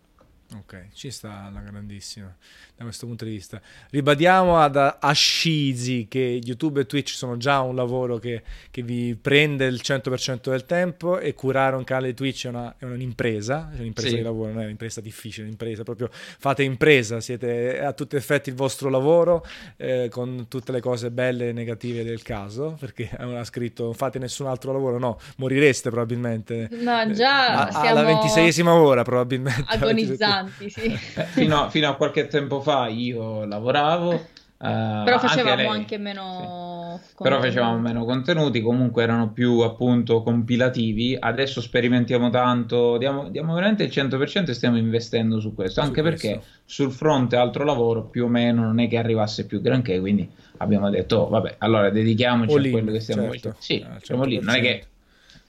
Ok, 0.56 0.88
ci 0.92 1.12
sta 1.12 1.48
la 1.48 1.60
grandissima 1.60 2.36
da 2.82 2.84
questo 2.84 3.06
punto 3.06 3.24
di 3.24 3.30
vista. 3.30 3.60
Ribadiamo 3.90 4.58
ad 4.58 4.96
Ascizi 5.00 6.06
che 6.08 6.40
YouTube 6.42 6.80
e 6.80 6.86
Twitch 6.86 7.10
sono 7.10 7.36
già 7.36 7.60
un 7.60 7.74
lavoro 7.74 8.18
che, 8.18 8.42
che, 8.70 8.82
vi 8.82 9.16
prende 9.20 9.66
il 9.66 9.80
100% 9.82 10.50
del 10.50 10.66
tempo 10.66 11.18
e 11.18 11.34
curare 11.34 11.76
un 11.76 11.84
canale 11.84 12.14
Twitch 12.14 12.46
è, 12.46 12.48
una, 12.48 12.74
è 12.76 12.84
un'impresa, 12.84 13.70
è 13.74 13.78
un'impresa 13.78 14.08
sì. 14.08 14.16
di 14.16 14.22
lavoro, 14.22 14.52
non 14.52 14.62
è 14.62 14.64
un'impresa 14.64 15.00
difficile, 15.00 15.44
è 15.44 15.46
un'impresa 15.46 15.84
proprio 15.84 16.10
fate 16.12 16.62
impresa, 16.62 17.20
siete 17.20 17.80
a 17.80 17.92
tutti 17.92 18.16
gli 18.16 18.18
effetti 18.18 18.48
il 18.50 18.56
vostro 18.56 18.88
lavoro 18.90 19.46
eh, 19.76 20.08
con 20.10 20.46
tutte 20.48 20.72
le 20.72 20.80
cose 20.80 21.10
belle 21.10 21.50
e 21.50 21.52
negative 21.52 22.02
del 22.04 22.22
caso, 22.22 22.76
perché 22.78 23.08
ha 23.16 23.44
scritto 23.44 23.92
non 23.92 23.94
fate 23.94 24.18
nessun 24.18 24.46
altro 24.46 24.72
lavoro, 24.72 24.98
no, 24.98 25.18
morireste 25.36 25.90
probabilmente. 25.90 26.68
No, 26.72 27.10
già 27.12 27.68
a, 27.68 27.80
alla 27.88 28.02
ventiseiesima 28.02 28.72
ora 28.74 29.02
probabilmente. 29.02 29.64
Agonizzanti, 29.68 30.70
sì. 30.70 30.98
Eh, 31.14 31.24
fino, 31.30 31.70
fino 31.70 31.88
a 31.88 31.94
qualche 31.94 32.26
tempo 32.26 32.60
fa 32.60 32.71
io 32.88 33.44
lavoravo. 33.44 34.40
Uh, 34.62 35.02
però 35.02 35.18
facevamo 35.18 35.50
anche, 35.50 35.66
anche 35.66 35.98
meno 35.98 37.00
sì. 37.04 37.14
però 37.20 37.40
facevamo 37.40 37.78
meno 37.80 38.04
contenuti 38.04 38.60
comunque 38.60 39.02
erano 39.02 39.32
più 39.32 39.58
appunto 39.58 40.22
compilativi 40.22 41.16
adesso 41.18 41.60
sperimentiamo 41.60 42.30
tanto 42.30 42.96
diamo, 42.96 43.28
diamo 43.28 43.54
veramente 43.54 43.82
il 43.82 43.90
100% 43.92 44.50
e 44.50 44.54
stiamo 44.54 44.76
investendo 44.76 45.40
su 45.40 45.52
questo 45.52 45.80
anche 45.80 45.98
su 45.98 46.02
perché 46.04 46.32
questo. 46.34 46.50
sul 46.64 46.92
fronte 46.92 47.34
altro 47.34 47.64
lavoro 47.64 48.04
più 48.04 48.26
o 48.26 48.28
meno 48.28 48.62
non 48.62 48.78
è 48.78 48.86
che 48.86 48.98
arrivasse 48.98 49.46
più 49.46 49.60
granché 49.60 49.98
quindi 49.98 50.30
abbiamo 50.58 50.88
detto 50.90 51.16
oh, 51.16 51.28
vabbè 51.28 51.56
allora 51.58 51.90
dedichiamoci 51.90 52.54
All 52.54 52.66
a 52.66 52.70
quello 52.70 52.92
che 52.92 53.00
stiamo 53.00 53.22
certo. 53.32 53.36
facendo 53.36 53.56
sì 53.58 53.84
ah, 53.84 53.98
siamo 54.00 54.22
lì 54.22 54.38
non 54.38 54.54
è, 54.54 54.60
che, 54.60 54.84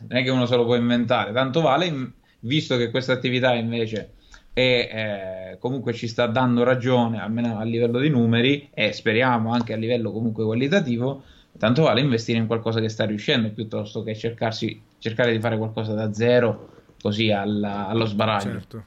non 0.08 0.18
è 0.18 0.24
che 0.24 0.30
uno 0.32 0.48
se 0.48 0.56
lo 0.56 0.66
può 0.66 0.74
inventare 0.74 1.32
tanto 1.34 1.62
vale 1.62 2.14
visto 2.40 2.78
che 2.78 2.90
questa 2.90 3.14
attività 3.14 3.54
invece 3.54 4.10
e 4.54 4.90
eh, 4.92 5.58
comunque 5.60 5.94
ci 5.94 6.08
sta 6.08 6.28
dando 6.28 6.64
ragione 6.64 7.20
almeno 7.20 7.58
a 7.58 7.64
livello 7.64 8.00
di 8.00 8.10
numeri 8.10 8.70
e 8.74 8.92
speriamo 8.92 9.52
anche 9.52 9.74
a 9.74 9.78
livello 9.78 10.12
comunque 10.12 10.44
qualitativo 10.44 11.24
tanto 11.58 11.84
vale 11.84 12.02
investire 12.02 12.40
in 12.40 12.48
qualcosa 12.48 12.80
che 12.80 12.90
sta 12.90 13.06
riuscendo 13.06 13.52
piuttosto 13.52 14.04
che 14.04 14.16
cercarsi, 14.16 14.82
cercare 14.98 15.32
di 15.32 15.40
fare 15.40 15.58
qualcosa 15.58 15.94
da 15.94 16.14
zero 16.14 16.70
così 17.02 17.32
alla, 17.32 17.88
allo 17.88 18.06
sbaraglio 18.06 18.52
certo. 18.52 18.86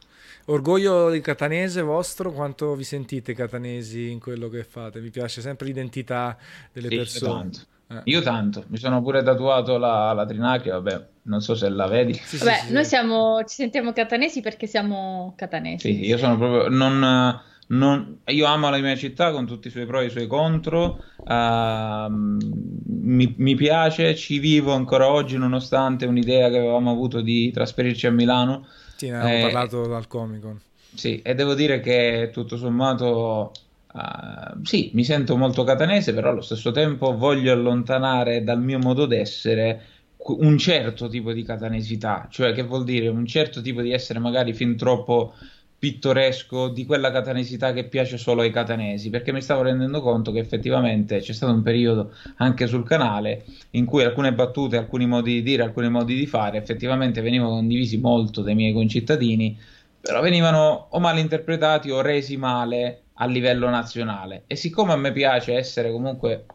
Orgoglio 0.48 1.10
di 1.10 1.20
catanese 1.20 1.82
vostro, 1.82 2.30
quanto 2.30 2.76
vi 2.76 2.84
sentite 2.84 3.34
catanesi 3.34 4.10
in 4.10 4.20
quello 4.20 4.48
che 4.48 4.62
fate? 4.62 5.00
Vi 5.00 5.10
piace 5.10 5.40
sempre 5.40 5.66
l'identità 5.66 6.38
delle 6.72 6.88
sì, 6.88 6.96
persone? 6.96 7.32
Tanto. 7.32 7.58
Eh. 7.88 8.00
Io 8.04 8.20
tanto, 8.20 8.64
mi 8.68 8.78
sono 8.78 9.00
pure 9.00 9.22
tatuato 9.22 9.78
la, 9.78 10.12
la 10.12 10.26
trinacria, 10.26 10.78
vabbè, 10.78 11.06
non 11.22 11.40
so 11.40 11.54
se 11.54 11.68
la 11.68 11.86
vedi. 11.86 12.14
Sì, 12.14 12.38
vabbè, 12.38 12.62
sì, 12.66 12.72
noi 12.72 12.82
sì. 12.82 12.88
Siamo, 12.90 13.44
ci 13.44 13.54
sentiamo 13.54 13.92
catanesi 13.92 14.40
perché 14.40 14.66
siamo 14.66 15.34
catanesi. 15.36 15.92
Sì, 15.92 16.04
io 16.04 16.18
sono 16.18 16.36
proprio... 16.36 16.68
Non, 16.68 17.40
non, 17.68 18.18
io 18.26 18.46
amo 18.46 18.70
la 18.70 18.78
mia 18.78 18.96
città 18.96 19.32
con 19.32 19.46
tutti 19.46 19.68
i 19.68 19.70
suoi 19.70 19.86
pro 19.86 20.00
e 20.00 20.06
i 20.06 20.10
suoi 20.10 20.26
contro, 20.26 21.02
uh, 21.16 22.08
mi, 22.08 23.34
mi, 23.36 23.54
piace, 23.56 24.14
ci 24.14 24.38
vivo 24.38 24.72
ancora 24.72 25.08
oggi 25.08 25.36
nonostante 25.36 26.06
un'idea 26.06 26.48
che 26.48 26.58
avevamo 26.58 26.90
avuto 26.90 27.20
di 27.20 27.50
trasferirci 27.50 28.06
a 28.06 28.12
Milano. 28.12 28.66
Sì, 28.96 29.10
ne 29.10 29.18
abbiamo 29.18 29.36
eh, 29.36 29.42
parlato 29.52 29.86
dal 29.86 30.06
Comic 30.06 30.40
Con. 30.40 30.60
Sì, 30.94 31.20
e 31.22 31.34
devo 31.34 31.54
dire 31.54 31.80
che 31.80 32.30
tutto 32.32 32.56
sommato 32.56 33.52
Uh, 33.96 34.62
sì, 34.62 34.90
mi 34.92 35.04
sento 35.04 35.38
molto 35.38 35.64
catanese, 35.64 36.12
però 36.12 36.28
allo 36.28 36.42
stesso 36.42 36.70
tempo 36.70 37.16
voglio 37.16 37.50
allontanare 37.50 38.44
dal 38.44 38.60
mio 38.60 38.78
modo 38.78 39.06
d'essere 39.06 39.84
un 40.18 40.58
certo 40.58 41.08
tipo 41.08 41.32
di 41.32 41.42
catanesità, 41.42 42.28
cioè 42.30 42.52
che 42.52 42.62
vuol 42.62 42.84
dire? 42.84 43.08
Un 43.08 43.24
certo 43.24 43.62
tipo 43.62 43.80
di 43.80 43.92
essere 43.92 44.18
magari 44.18 44.52
fin 44.52 44.76
troppo 44.76 45.32
pittoresco 45.78 46.68
di 46.68 46.84
quella 46.84 47.10
catanesità 47.10 47.72
che 47.72 47.84
piace 47.84 48.18
solo 48.18 48.42
ai 48.42 48.50
catanesi, 48.50 49.08
perché 49.08 49.32
mi 49.32 49.40
stavo 49.40 49.62
rendendo 49.62 50.02
conto 50.02 50.30
che 50.30 50.40
effettivamente 50.40 51.20
c'è 51.20 51.32
stato 51.32 51.52
un 51.52 51.62
periodo 51.62 52.12
anche 52.36 52.66
sul 52.66 52.84
canale 52.84 53.44
in 53.70 53.86
cui 53.86 54.02
alcune 54.04 54.34
battute, 54.34 54.76
alcuni 54.76 55.06
modi 55.06 55.34
di 55.34 55.42
dire, 55.42 55.62
alcuni 55.62 55.88
modi 55.88 56.14
di 56.16 56.26
fare 56.26 56.58
effettivamente 56.58 57.22
venivano 57.22 57.50
condivisi 57.52 57.98
molto 57.98 58.42
dai 58.42 58.54
miei 58.54 58.74
concittadini, 58.74 59.56
però 60.00 60.20
venivano 60.20 60.88
o 60.90 60.98
mal 60.98 61.18
interpretati 61.18 61.90
o 61.90 62.02
resi 62.02 62.36
male 62.36 63.00
a 63.16 63.26
livello 63.26 63.68
nazionale. 63.68 64.44
E 64.46 64.56
siccome 64.56 64.92
a 64.92 64.96
me 64.96 65.12
piace 65.12 65.54
essere 65.54 65.90
comunque 65.90 66.46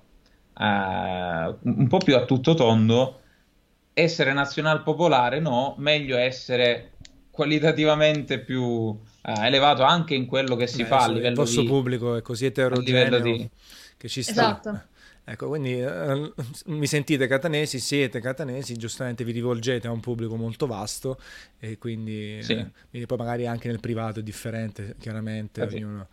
uh, 0.57 0.63
un 0.63 1.87
po' 1.87 1.97
più 1.97 2.15
a 2.15 2.25
tutto 2.25 2.53
tondo, 2.53 3.19
essere 3.93 4.33
nazional 4.33 4.83
popolare 4.83 5.39
no, 5.39 5.75
meglio 5.77 6.17
essere 6.17 6.93
qualitativamente 7.29 8.39
più, 8.39 8.97
eh, 9.23 9.45
elevato 9.45 9.83
anche 9.83 10.13
in 10.13 10.25
quello 10.25 10.55
che 10.55 10.67
si 10.67 10.83
Beh, 10.83 10.87
fa 10.87 11.03
a 11.03 11.07
il 11.07 11.13
livello 11.13 11.35
vostro 11.35 11.61
di... 11.61 11.67
pubblico 11.67 12.15
è 12.15 12.21
così 12.21 12.45
eterogeneo 12.45 13.19
di... 13.19 13.49
che 13.97 14.07
ci 14.07 14.21
sta. 14.21 14.31
Esatto. 14.31 14.81
Ecco, 15.23 15.47
quindi 15.47 15.79
eh, 15.79 16.33
mi 16.67 16.87
sentite 16.87 17.27
catanesi, 17.27 17.79
siete 17.79 18.19
catanesi, 18.19 18.75
giustamente 18.75 19.23
vi 19.23 19.31
rivolgete 19.31 19.87
a 19.87 19.91
un 19.91 19.99
pubblico 19.99 20.35
molto 20.35 20.65
vasto 20.67 21.19
e 21.59 21.77
quindi, 21.77 22.41
Sì. 22.41 22.53
eh, 22.91 23.05
poi 23.05 23.17
magari 23.17 23.45
anche 23.47 23.67
nel 23.67 23.79
privato 23.79 24.19
è 24.19 24.23
differente, 24.23 24.95
chiaramente. 24.99 25.61
Infatti- 25.61 25.83
ognuno- 25.83 26.07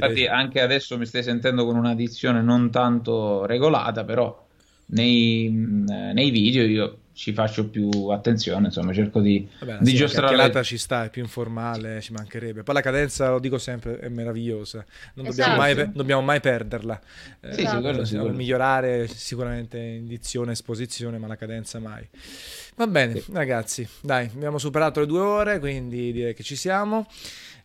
Infatti 0.00 0.26
anche 0.26 0.60
adesso 0.60 0.96
mi 0.98 1.06
stai 1.06 1.22
sentendo 1.22 1.64
con 1.64 1.76
una 1.76 1.94
dizione 1.94 2.42
non 2.42 2.70
tanto 2.70 3.46
regolata, 3.46 4.04
però 4.04 4.46
nei, 4.86 5.50
nei 5.50 6.30
video 6.30 6.64
io 6.64 6.98
ci 7.18 7.32
faccio 7.32 7.68
più 7.68 7.88
attenzione, 8.10 8.66
insomma, 8.66 8.92
cerco 8.92 9.20
di, 9.20 9.44
Vabbè, 9.58 9.78
di 9.80 9.86
sì, 9.86 9.92
la 9.94 9.98
giostrare 9.98 10.26
chiacchierata 10.28 10.62
ci 10.62 10.78
sta, 10.78 11.04
è 11.06 11.10
più 11.10 11.20
informale, 11.20 12.00
ci 12.00 12.12
mancherebbe. 12.12 12.62
Poi 12.62 12.74
la 12.76 12.80
cadenza, 12.80 13.28
lo 13.30 13.40
dico 13.40 13.58
sempre, 13.58 13.98
è 13.98 14.08
meravigliosa, 14.08 14.84
non 15.14 15.26
dobbiamo, 15.26 15.54
Esatto. 15.54 15.56
mai, 15.56 15.74
per- 15.74 15.88
dobbiamo 15.90 16.22
mai 16.22 16.38
perderla. 16.38 17.00
Eh, 17.40 17.54
Sì, 17.54 17.66
sì, 17.66 17.80
quello 17.80 18.04
sì, 18.04 18.16
quello. 18.16 18.32
migliorare 18.32 19.08
sicuramente 19.08 19.78
in 19.78 20.06
dizione 20.06 20.50
e 20.50 20.52
esposizione, 20.52 21.18
ma 21.18 21.26
la 21.26 21.34
cadenza 21.36 21.80
mai. 21.80 22.06
Va 22.76 22.86
bene, 22.86 23.20
ragazzi, 23.32 23.84
dai, 24.00 24.30
abbiamo 24.32 24.58
superato 24.58 25.00
le 25.00 25.06
due 25.06 25.18
ore, 25.20 25.58
quindi 25.58 26.12
direi 26.12 26.34
che 26.34 26.44
ci 26.44 26.54
siamo. 26.54 27.04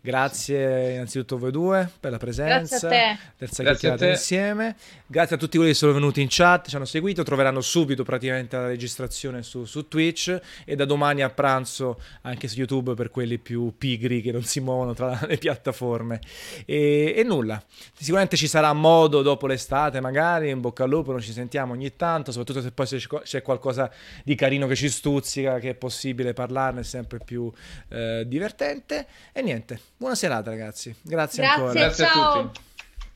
Grazie 0.05 0.95
innanzitutto 0.95 1.35
a 1.35 1.37
voi 1.37 1.51
due 1.51 1.89
per 1.97 2.11
la 2.11 2.17
presenza. 2.17 2.77
Grazie 2.77 2.87
a 2.87 2.89
te. 2.89 3.19
Terza 3.37 3.63
Grazie 3.63 3.63
a 3.63 3.65
chiacchierata 3.65 4.05
te. 4.05 4.11
insieme. 4.11 4.75
Grazie 5.13 5.35
a 5.35 5.37
tutti 5.37 5.57
quelli 5.57 5.73
che 5.73 5.77
sono 5.77 5.93
venuti 5.93 6.21
in 6.21 6.27
chat, 6.27 6.69
ci 6.69 6.75
hanno 6.75 6.85
seguito, 6.85 7.21
troveranno 7.21 7.61
subito 7.61 8.01
praticamente 8.01 8.57
la 8.57 8.65
registrazione 8.65 9.43
su, 9.43 9.63
su 9.65 9.87
Twitch 9.87 10.41
e 10.65 10.75
da 10.75 10.85
domani 10.85 11.21
a 11.21 11.29
pranzo 11.29 12.01
anche 12.23 12.47
su 12.47 12.57
YouTube 12.57 12.95
per 12.95 13.11
quelli 13.11 13.37
più 13.37 13.75
pigri 13.77 14.23
che 14.23 14.31
non 14.31 14.41
si 14.41 14.59
muovono 14.59 14.95
tra 14.95 15.19
le 15.27 15.37
piattaforme. 15.37 16.19
E, 16.65 17.13
e 17.15 17.21
nulla, 17.21 17.63
sicuramente 17.93 18.35
ci 18.35 18.47
sarà 18.47 18.73
modo 18.73 19.21
dopo 19.21 19.45
l'estate 19.45 20.01
magari, 20.01 20.49
in 20.49 20.61
bocca 20.61 20.85
al 20.85 20.89
lupo, 20.89 21.11
non 21.11 21.21
ci 21.21 21.31
sentiamo 21.31 21.73
ogni 21.73 21.95
tanto, 21.95 22.31
soprattutto 22.31 22.63
se 22.63 22.71
poi 22.71 22.87
c'è- 23.23 23.43
qualcosa 23.43 23.91
di 24.23 24.33
carino 24.33 24.65
che 24.65 24.75
ci 24.75 24.89
stuzzica, 24.89 25.59
che 25.59 25.69
è 25.69 25.75
possibile 25.75 26.33
parlarne, 26.33 26.79
è 26.79 26.83
sempre 26.83 27.19
più 27.23 27.51
eh, 27.89 28.23
divertente. 28.25 29.05
E 29.31 29.43
niente, 29.43 29.79
buona 29.95 30.15
serata 30.15 30.49
ragazzi, 30.49 30.89
grazie, 31.03 31.43
Grazie. 31.43 31.61
ancora. 31.61 31.73
Grazie 31.73 32.05
Ciao. 32.07 32.31
a 32.31 32.41
tutti. 32.41 32.59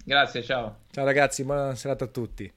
Grazie, 0.08 0.42
ciao. 0.42 0.84
Ciao 0.90 1.04
ragazzi, 1.04 1.44
buona 1.44 1.76
serata 1.76 2.06
a 2.06 2.08
tutti. 2.08 2.50